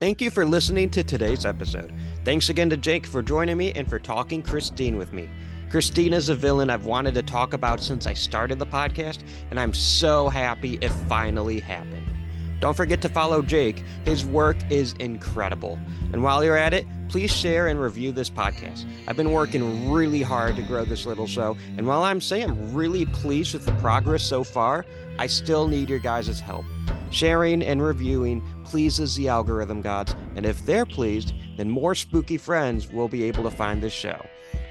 Thank 0.00 0.20
you 0.20 0.30
for 0.30 0.44
listening 0.44 0.90
to 0.90 1.02
today's 1.02 1.44
episode. 1.44 1.92
Thanks 2.24 2.48
again 2.50 2.70
to 2.70 2.76
Jake 2.76 3.06
for 3.06 3.22
joining 3.22 3.56
me 3.56 3.72
and 3.72 3.88
for 3.88 3.98
talking 3.98 4.42
Christine 4.42 4.96
with 4.96 5.12
me. 5.12 5.28
Christine 5.70 6.12
is 6.12 6.28
a 6.28 6.34
villain 6.34 6.70
I've 6.70 6.86
wanted 6.86 7.14
to 7.14 7.22
talk 7.22 7.52
about 7.52 7.80
since 7.80 8.06
I 8.06 8.14
started 8.14 8.58
the 8.58 8.66
podcast, 8.66 9.20
and 9.50 9.60
I'm 9.60 9.74
so 9.74 10.28
happy 10.28 10.78
it 10.80 10.90
finally 11.08 11.60
happened. 11.60 12.17
Don't 12.60 12.76
forget 12.76 13.00
to 13.02 13.08
follow 13.08 13.42
Jake. 13.42 13.84
His 14.04 14.24
work 14.24 14.56
is 14.70 14.94
incredible. 14.94 15.78
And 16.12 16.22
while 16.22 16.42
you're 16.42 16.56
at 16.56 16.74
it, 16.74 16.86
please 17.08 17.30
share 17.30 17.68
and 17.68 17.80
review 17.80 18.12
this 18.12 18.28
podcast. 18.28 18.84
I've 19.06 19.16
been 19.16 19.32
working 19.32 19.90
really 19.90 20.22
hard 20.22 20.56
to 20.56 20.62
grow 20.62 20.84
this 20.84 21.06
little 21.06 21.26
show, 21.26 21.56
and 21.76 21.86
while 21.86 22.02
I'm 22.02 22.20
saying 22.20 22.50
I'm 22.50 22.74
really 22.74 23.06
pleased 23.06 23.54
with 23.54 23.64
the 23.64 23.72
progress 23.72 24.22
so 24.22 24.44
far, 24.44 24.84
I 25.18 25.26
still 25.26 25.68
need 25.68 25.88
your 25.88 25.98
guys' 25.98 26.40
help. 26.40 26.64
Sharing 27.10 27.62
and 27.62 27.82
reviewing 27.82 28.42
pleases 28.64 29.16
the 29.16 29.28
algorithm 29.28 29.80
gods, 29.80 30.14
and 30.36 30.44
if 30.44 30.64
they're 30.66 30.86
pleased, 30.86 31.32
then 31.56 31.70
more 31.70 31.94
spooky 31.94 32.36
friends 32.36 32.92
will 32.92 33.08
be 33.08 33.24
able 33.24 33.42
to 33.44 33.50
find 33.50 33.82
this 33.82 33.92
show. 33.92 34.24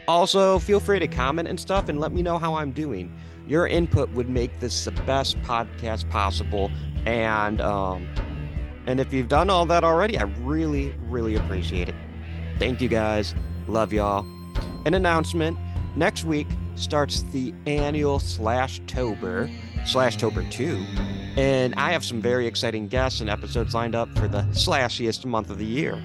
Also, 0.07 0.59
feel 0.59 0.80
free 0.80 0.99
to 0.99 1.07
comment 1.07 1.47
and 1.47 1.59
stuff 1.59 1.89
and 1.89 1.99
let 1.99 2.14
me 2.14 2.22
know 2.22 2.38
how 2.38 2.55
I'm 2.55 2.72
doing. 2.72 3.11
Your 3.47 3.68
input 3.68 4.09
would 4.11 4.30
make 4.30 4.59
this 4.59 4.85
the 4.85 4.91
best 4.91 5.41
podcast 5.41 6.09
possible. 6.09 6.69
And 7.08 7.62
um, 7.62 8.06
and 8.86 9.00
if 9.00 9.14
you've 9.14 9.30
done 9.30 9.50
all 9.50 9.66
that 9.68 9.86
already, 9.86 10.18
I 10.18 10.24
really, 10.24 10.94
really 11.08 11.36
appreciate 11.36 11.88
it. 11.88 11.96
Thank 12.60 12.82
you 12.82 12.90
guys. 12.90 13.34
Love 13.68 13.94
y'all. 13.94 14.26
An 14.86 14.94
announcement 14.94 15.58
next 15.96 16.26
week 16.26 16.48
starts 16.76 17.22
the 17.32 17.54
annual 17.66 18.20
slash 18.20 18.82
tober 18.88 19.50
slash 19.86 20.18
tober 20.18 20.44
2 20.52 20.86
and 21.38 21.74
i 21.76 21.92
have 21.92 22.04
some 22.04 22.22
very 22.22 22.46
exciting 22.46 22.88
guests 22.88 23.22
and 23.22 23.30
episodes 23.30 23.74
lined 23.74 23.96
up 23.96 24.10
for 24.18 24.28
the 24.28 24.42
slashiest 24.52 25.26
month 25.26 25.50
of 25.50 25.58
the 25.58 25.66
year 25.66 26.00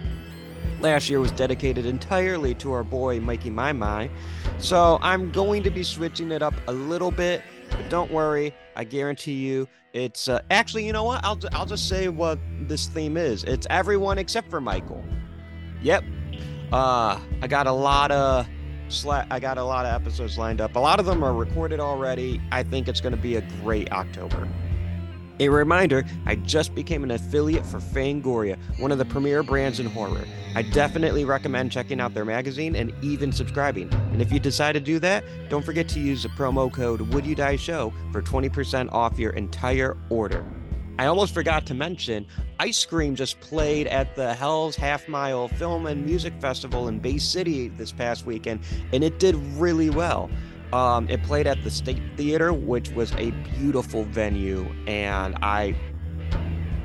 last 0.83 1.09
year 1.09 1.21
was 1.21 1.31
dedicated 1.33 1.87
entirely 1.87 2.55
to 2.57 2.73
our 2.73 2.83
boy 2.83 3.21
Mikey 3.21 3.51
My 3.51 3.73
My. 3.73 4.11
So 4.59 4.99
I'm 5.01 5.31
going 5.31 5.63
to 5.63 5.71
be 5.71 5.83
switching 5.83 6.33
it 6.33 6.43
up 6.43 6.55
a 6.67 6.73
little 6.73 7.11
bit, 7.11 7.43
but 7.73 7.89
don't 7.89 8.11
worry, 8.11 8.55
I 8.77 8.85
guarantee 8.85 9.35
you 9.35 9.69
it's 9.93 10.29
uh, 10.29 10.41
actually, 10.51 10.87
you 10.87 10.93
know 10.93 11.05
what? 11.05 11.23
I'll, 11.25 11.39
I'll 11.53 11.67
just 11.67 11.89
say 11.89 12.09
what 12.09 12.39
this 12.63 12.87
theme 12.87 13.17
is 13.17 13.45
it's 13.45 13.67
everyone 13.71 14.19
except 14.19 14.51
for 14.51 14.61
Michael. 14.61 15.05
Yep. 15.83 16.05
Uh, 16.73 17.21
I 17.43 17.47
got 17.47 17.67
a 17.67 17.73
lot 17.73 18.11
of. 18.11 18.49
I 19.09 19.41
got 19.41 19.57
a 19.57 19.65
lot 19.65 19.87
of 19.87 19.95
episodes 19.95 20.37
lined 20.37 20.61
up. 20.61 20.77
A 20.77 20.79
lot 20.79 21.01
of 21.01 21.07
them 21.07 21.25
are 21.25 21.33
recorded 21.33 21.81
already. 21.81 22.43
I 22.51 22.63
think 22.63 22.89
it's 22.89 23.01
going 23.01 23.15
to 23.15 23.21
be 23.21 23.37
a 23.37 23.41
great 23.63 23.91
October. 23.91 24.47
A 25.41 25.49
reminder 25.49 26.05
I 26.27 26.37
just 26.37 26.75
became 26.75 27.03
an 27.05 27.11
affiliate 27.11 27.65
for 27.65 27.79
Fangoria, 27.79 28.59
one 28.79 28.93
of 28.93 28.99
the 28.99 29.05
premier 29.05 29.43
brands 29.43 29.81
in 29.81 29.87
horror. 29.87 30.25
I 30.55 30.63
definitely 30.63 31.25
recommend 31.25 31.73
checking 31.73 32.01
out 32.01 32.13
their 32.13 32.25
magazine 32.25 32.77
and 32.77 32.93
even 33.03 33.33
subscribing. 33.33 33.93
And 34.13 34.21
if 34.21 34.31
you 34.31 34.39
decide 34.39 34.73
to 34.73 34.81
do 34.81 34.99
that, 34.99 35.25
don't 35.49 35.65
forget 35.65 35.89
to 35.91 36.01
use 36.01 36.23
the 36.23 36.29
promo 36.31 36.71
code 36.71 37.01
Would 37.01 37.25
You 37.25 37.35
Die 37.35 37.57
Show 37.57 37.93
for 38.13 38.21
20% 38.21 38.93
off 38.93 39.19
your 39.19 39.33
entire 39.33 39.97
order. 40.11 40.45
I 40.99 41.07
almost 41.07 41.33
forgot 41.33 41.65
to 41.67 41.75
mention, 41.75 42.27
Ice 42.61 42.85
Cream 42.85 43.17
just 43.17 43.41
played 43.41 43.87
at 43.87 44.15
the 44.15 44.35
Hell's 44.35 44.77
Half 44.77 45.09
Mile 45.09 45.49
Film 45.49 45.87
and 45.87 46.05
Music 46.05 46.35
Festival 46.39 46.89
in 46.89 46.99
Bay 46.99 47.17
City 47.17 47.69
this 47.69 47.91
past 47.91 48.27
weekend, 48.27 48.61
and 48.93 49.03
it 49.03 49.19
did 49.19 49.35
really 49.57 49.89
well. 49.89 50.31
Um, 50.73 51.07
it 51.11 51.23
played 51.23 51.47
at 51.47 51.63
the 51.63 51.71
State 51.71 52.01
Theater, 52.17 52.53
which 52.53 52.91
was 52.91 53.13
a 53.17 53.31
beautiful 53.57 54.05
venue, 54.05 54.65
and 54.87 55.37
I 55.43 55.77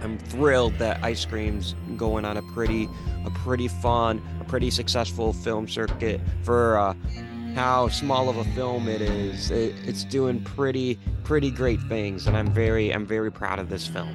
am 0.02 0.18
thrilled 0.18 0.78
that 0.80 1.02
Ice 1.04 1.24
Cream's 1.24 1.74
going 1.96 2.26
on 2.26 2.36
a 2.36 2.42
pretty, 2.42 2.90
a 3.26 3.30
pretty 3.30 3.70
fun, 3.70 4.22
a 4.42 4.44
pretty 4.44 4.72
successful 4.72 5.32
film 5.32 5.70
circuit 5.70 6.20
for 6.44 6.78
uh, 6.78 6.94
how 7.56 7.88
small 7.88 8.28
of 8.28 8.36
a 8.36 8.44
film 8.56 8.90
it 8.90 9.02
is. 9.02 9.52
It, 9.52 9.74
it's 9.86 10.04
doing 10.04 10.44
pretty, 10.44 11.00
pretty 11.24 11.50
great 11.50 11.82
things, 11.84 12.28
and 12.28 12.36
I'm 12.36 12.52
very, 12.52 12.94
I'm 12.94 13.06
very 13.06 13.32
proud 13.32 13.58
of 13.58 13.70
this 13.70 13.88
film. 13.88 14.14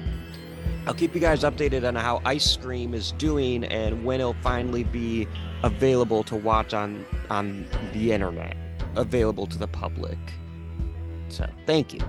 I'll 0.85 0.93
keep 0.93 1.15
you 1.15 1.21
guys 1.21 1.41
updated 1.41 1.87
on 1.87 1.95
how 1.95 2.21
Ice 2.25 2.57
Cream 2.57 2.93
is 2.93 3.13
doing 3.13 3.63
and 3.63 4.05
when 4.05 4.19
it'll 4.19 4.35
finally 4.35 4.83
be 4.83 5.27
available 5.63 6.23
to 6.25 6.35
watch 6.35 6.73
on 6.73 7.05
on 7.29 7.65
the 7.93 8.11
internet 8.11 8.57
available 8.95 9.47
to 9.47 9.57
the 9.57 9.67
public. 9.67 10.17
So, 11.29 11.49
thank 11.65 11.93
you. 11.93 12.01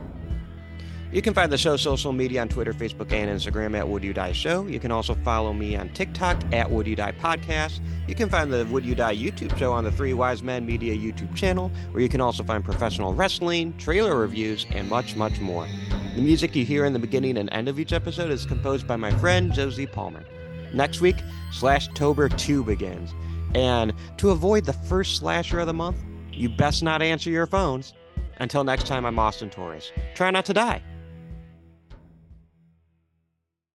You 1.15 1.23
can 1.23 1.33
find 1.33 1.53
the 1.53 1.57
show's 1.57 1.81
social 1.81 2.13
media 2.13 2.41
on 2.41 2.49
Twitter, 2.49 2.73
Facebook, 2.73 3.13
and 3.13 3.31
Instagram 3.31 3.79
at 3.79 3.89
Would 3.89 4.03
You 4.03 4.13
Die 4.13 4.33
Show. 4.33 4.67
You 4.67 4.81
can 4.81 4.91
also 4.91 5.15
follow 5.15 5.53
me 5.53 5.77
on 5.77 5.89
TikTok 5.91 6.43
at 6.53 6.69
Would 6.69 6.89
You 6.89 6.97
Die 6.97 7.13
Podcast. 7.13 7.79
You 8.09 8.17
can 8.17 8.29
find 8.29 8.53
the 8.53 8.67
Would 8.67 8.85
You 8.85 8.97
Die 8.97 9.15
YouTube 9.15 9.57
show 9.57 9.73
on 9.73 9.85
the 9.85 9.93
Three 9.93 10.13
Y's 10.13 10.43
Men 10.43 10.67
Media 10.67 10.93
YouTube 10.93 11.33
channel, 11.37 11.71
where 11.93 12.03
you 12.03 12.09
can 12.09 12.21
also 12.21 12.43
find 12.43 12.65
professional 12.65 13.15
wrestling, 13.15 13.77
trailer 13.79 14.19
reviews, 14.19 14.67
and 14.71 14.89
much, 14.89 15.15
much 15.15 15.39
more. 15.39 15.69
The 16.17 16.21
music 16.21 16.57
you 16.57 16.65
hear 16.65 16.85
in 16.85 16.93
the 16.93 16.99
beginning 16.99 17.39
and 17.39 17.49
end 17.53 17.69
of 17.69 17.79
each 17.79 17.93
episode 17.93 18.33
is 18.33 18.45
composed 18.45 18.89
by 18.89 18.97
my 18.97 19.13
friend 19.19 19.53
Josie 19.53 19.87
Palmer. 19.87 20.25
Next 20.73 21.01
week, 21.01 21.17
Slash 21.53 21.87
Tober 21.95 22.29
2 22.29 22.65
begins. 22.65 23.15
And 23.55 23.95
to 24.17 24.31
avoid 24.31 24.65
the 24.65 24.73
first 24.73 25.17
slasher 25.19 25.61
of 25.61 25.69
the 25.69 25.75
month, 25.75 25.99
you 26.35 26.49
best 26.49 26.83
not 26.83 27.03
answer 27.03 27.31
your 27.31 27.47
phones. 27.47 27.95
Until 28.39 28.65
next 28.65 28.87
time, 28.87 29.07
I'm 29.07 29.19
Austin 29.19 29.51
Torres. 29.51 29.93
Try 30.15 30.31
not 30.31 30.45
to 30.47 30.53
die. 30.53 30.83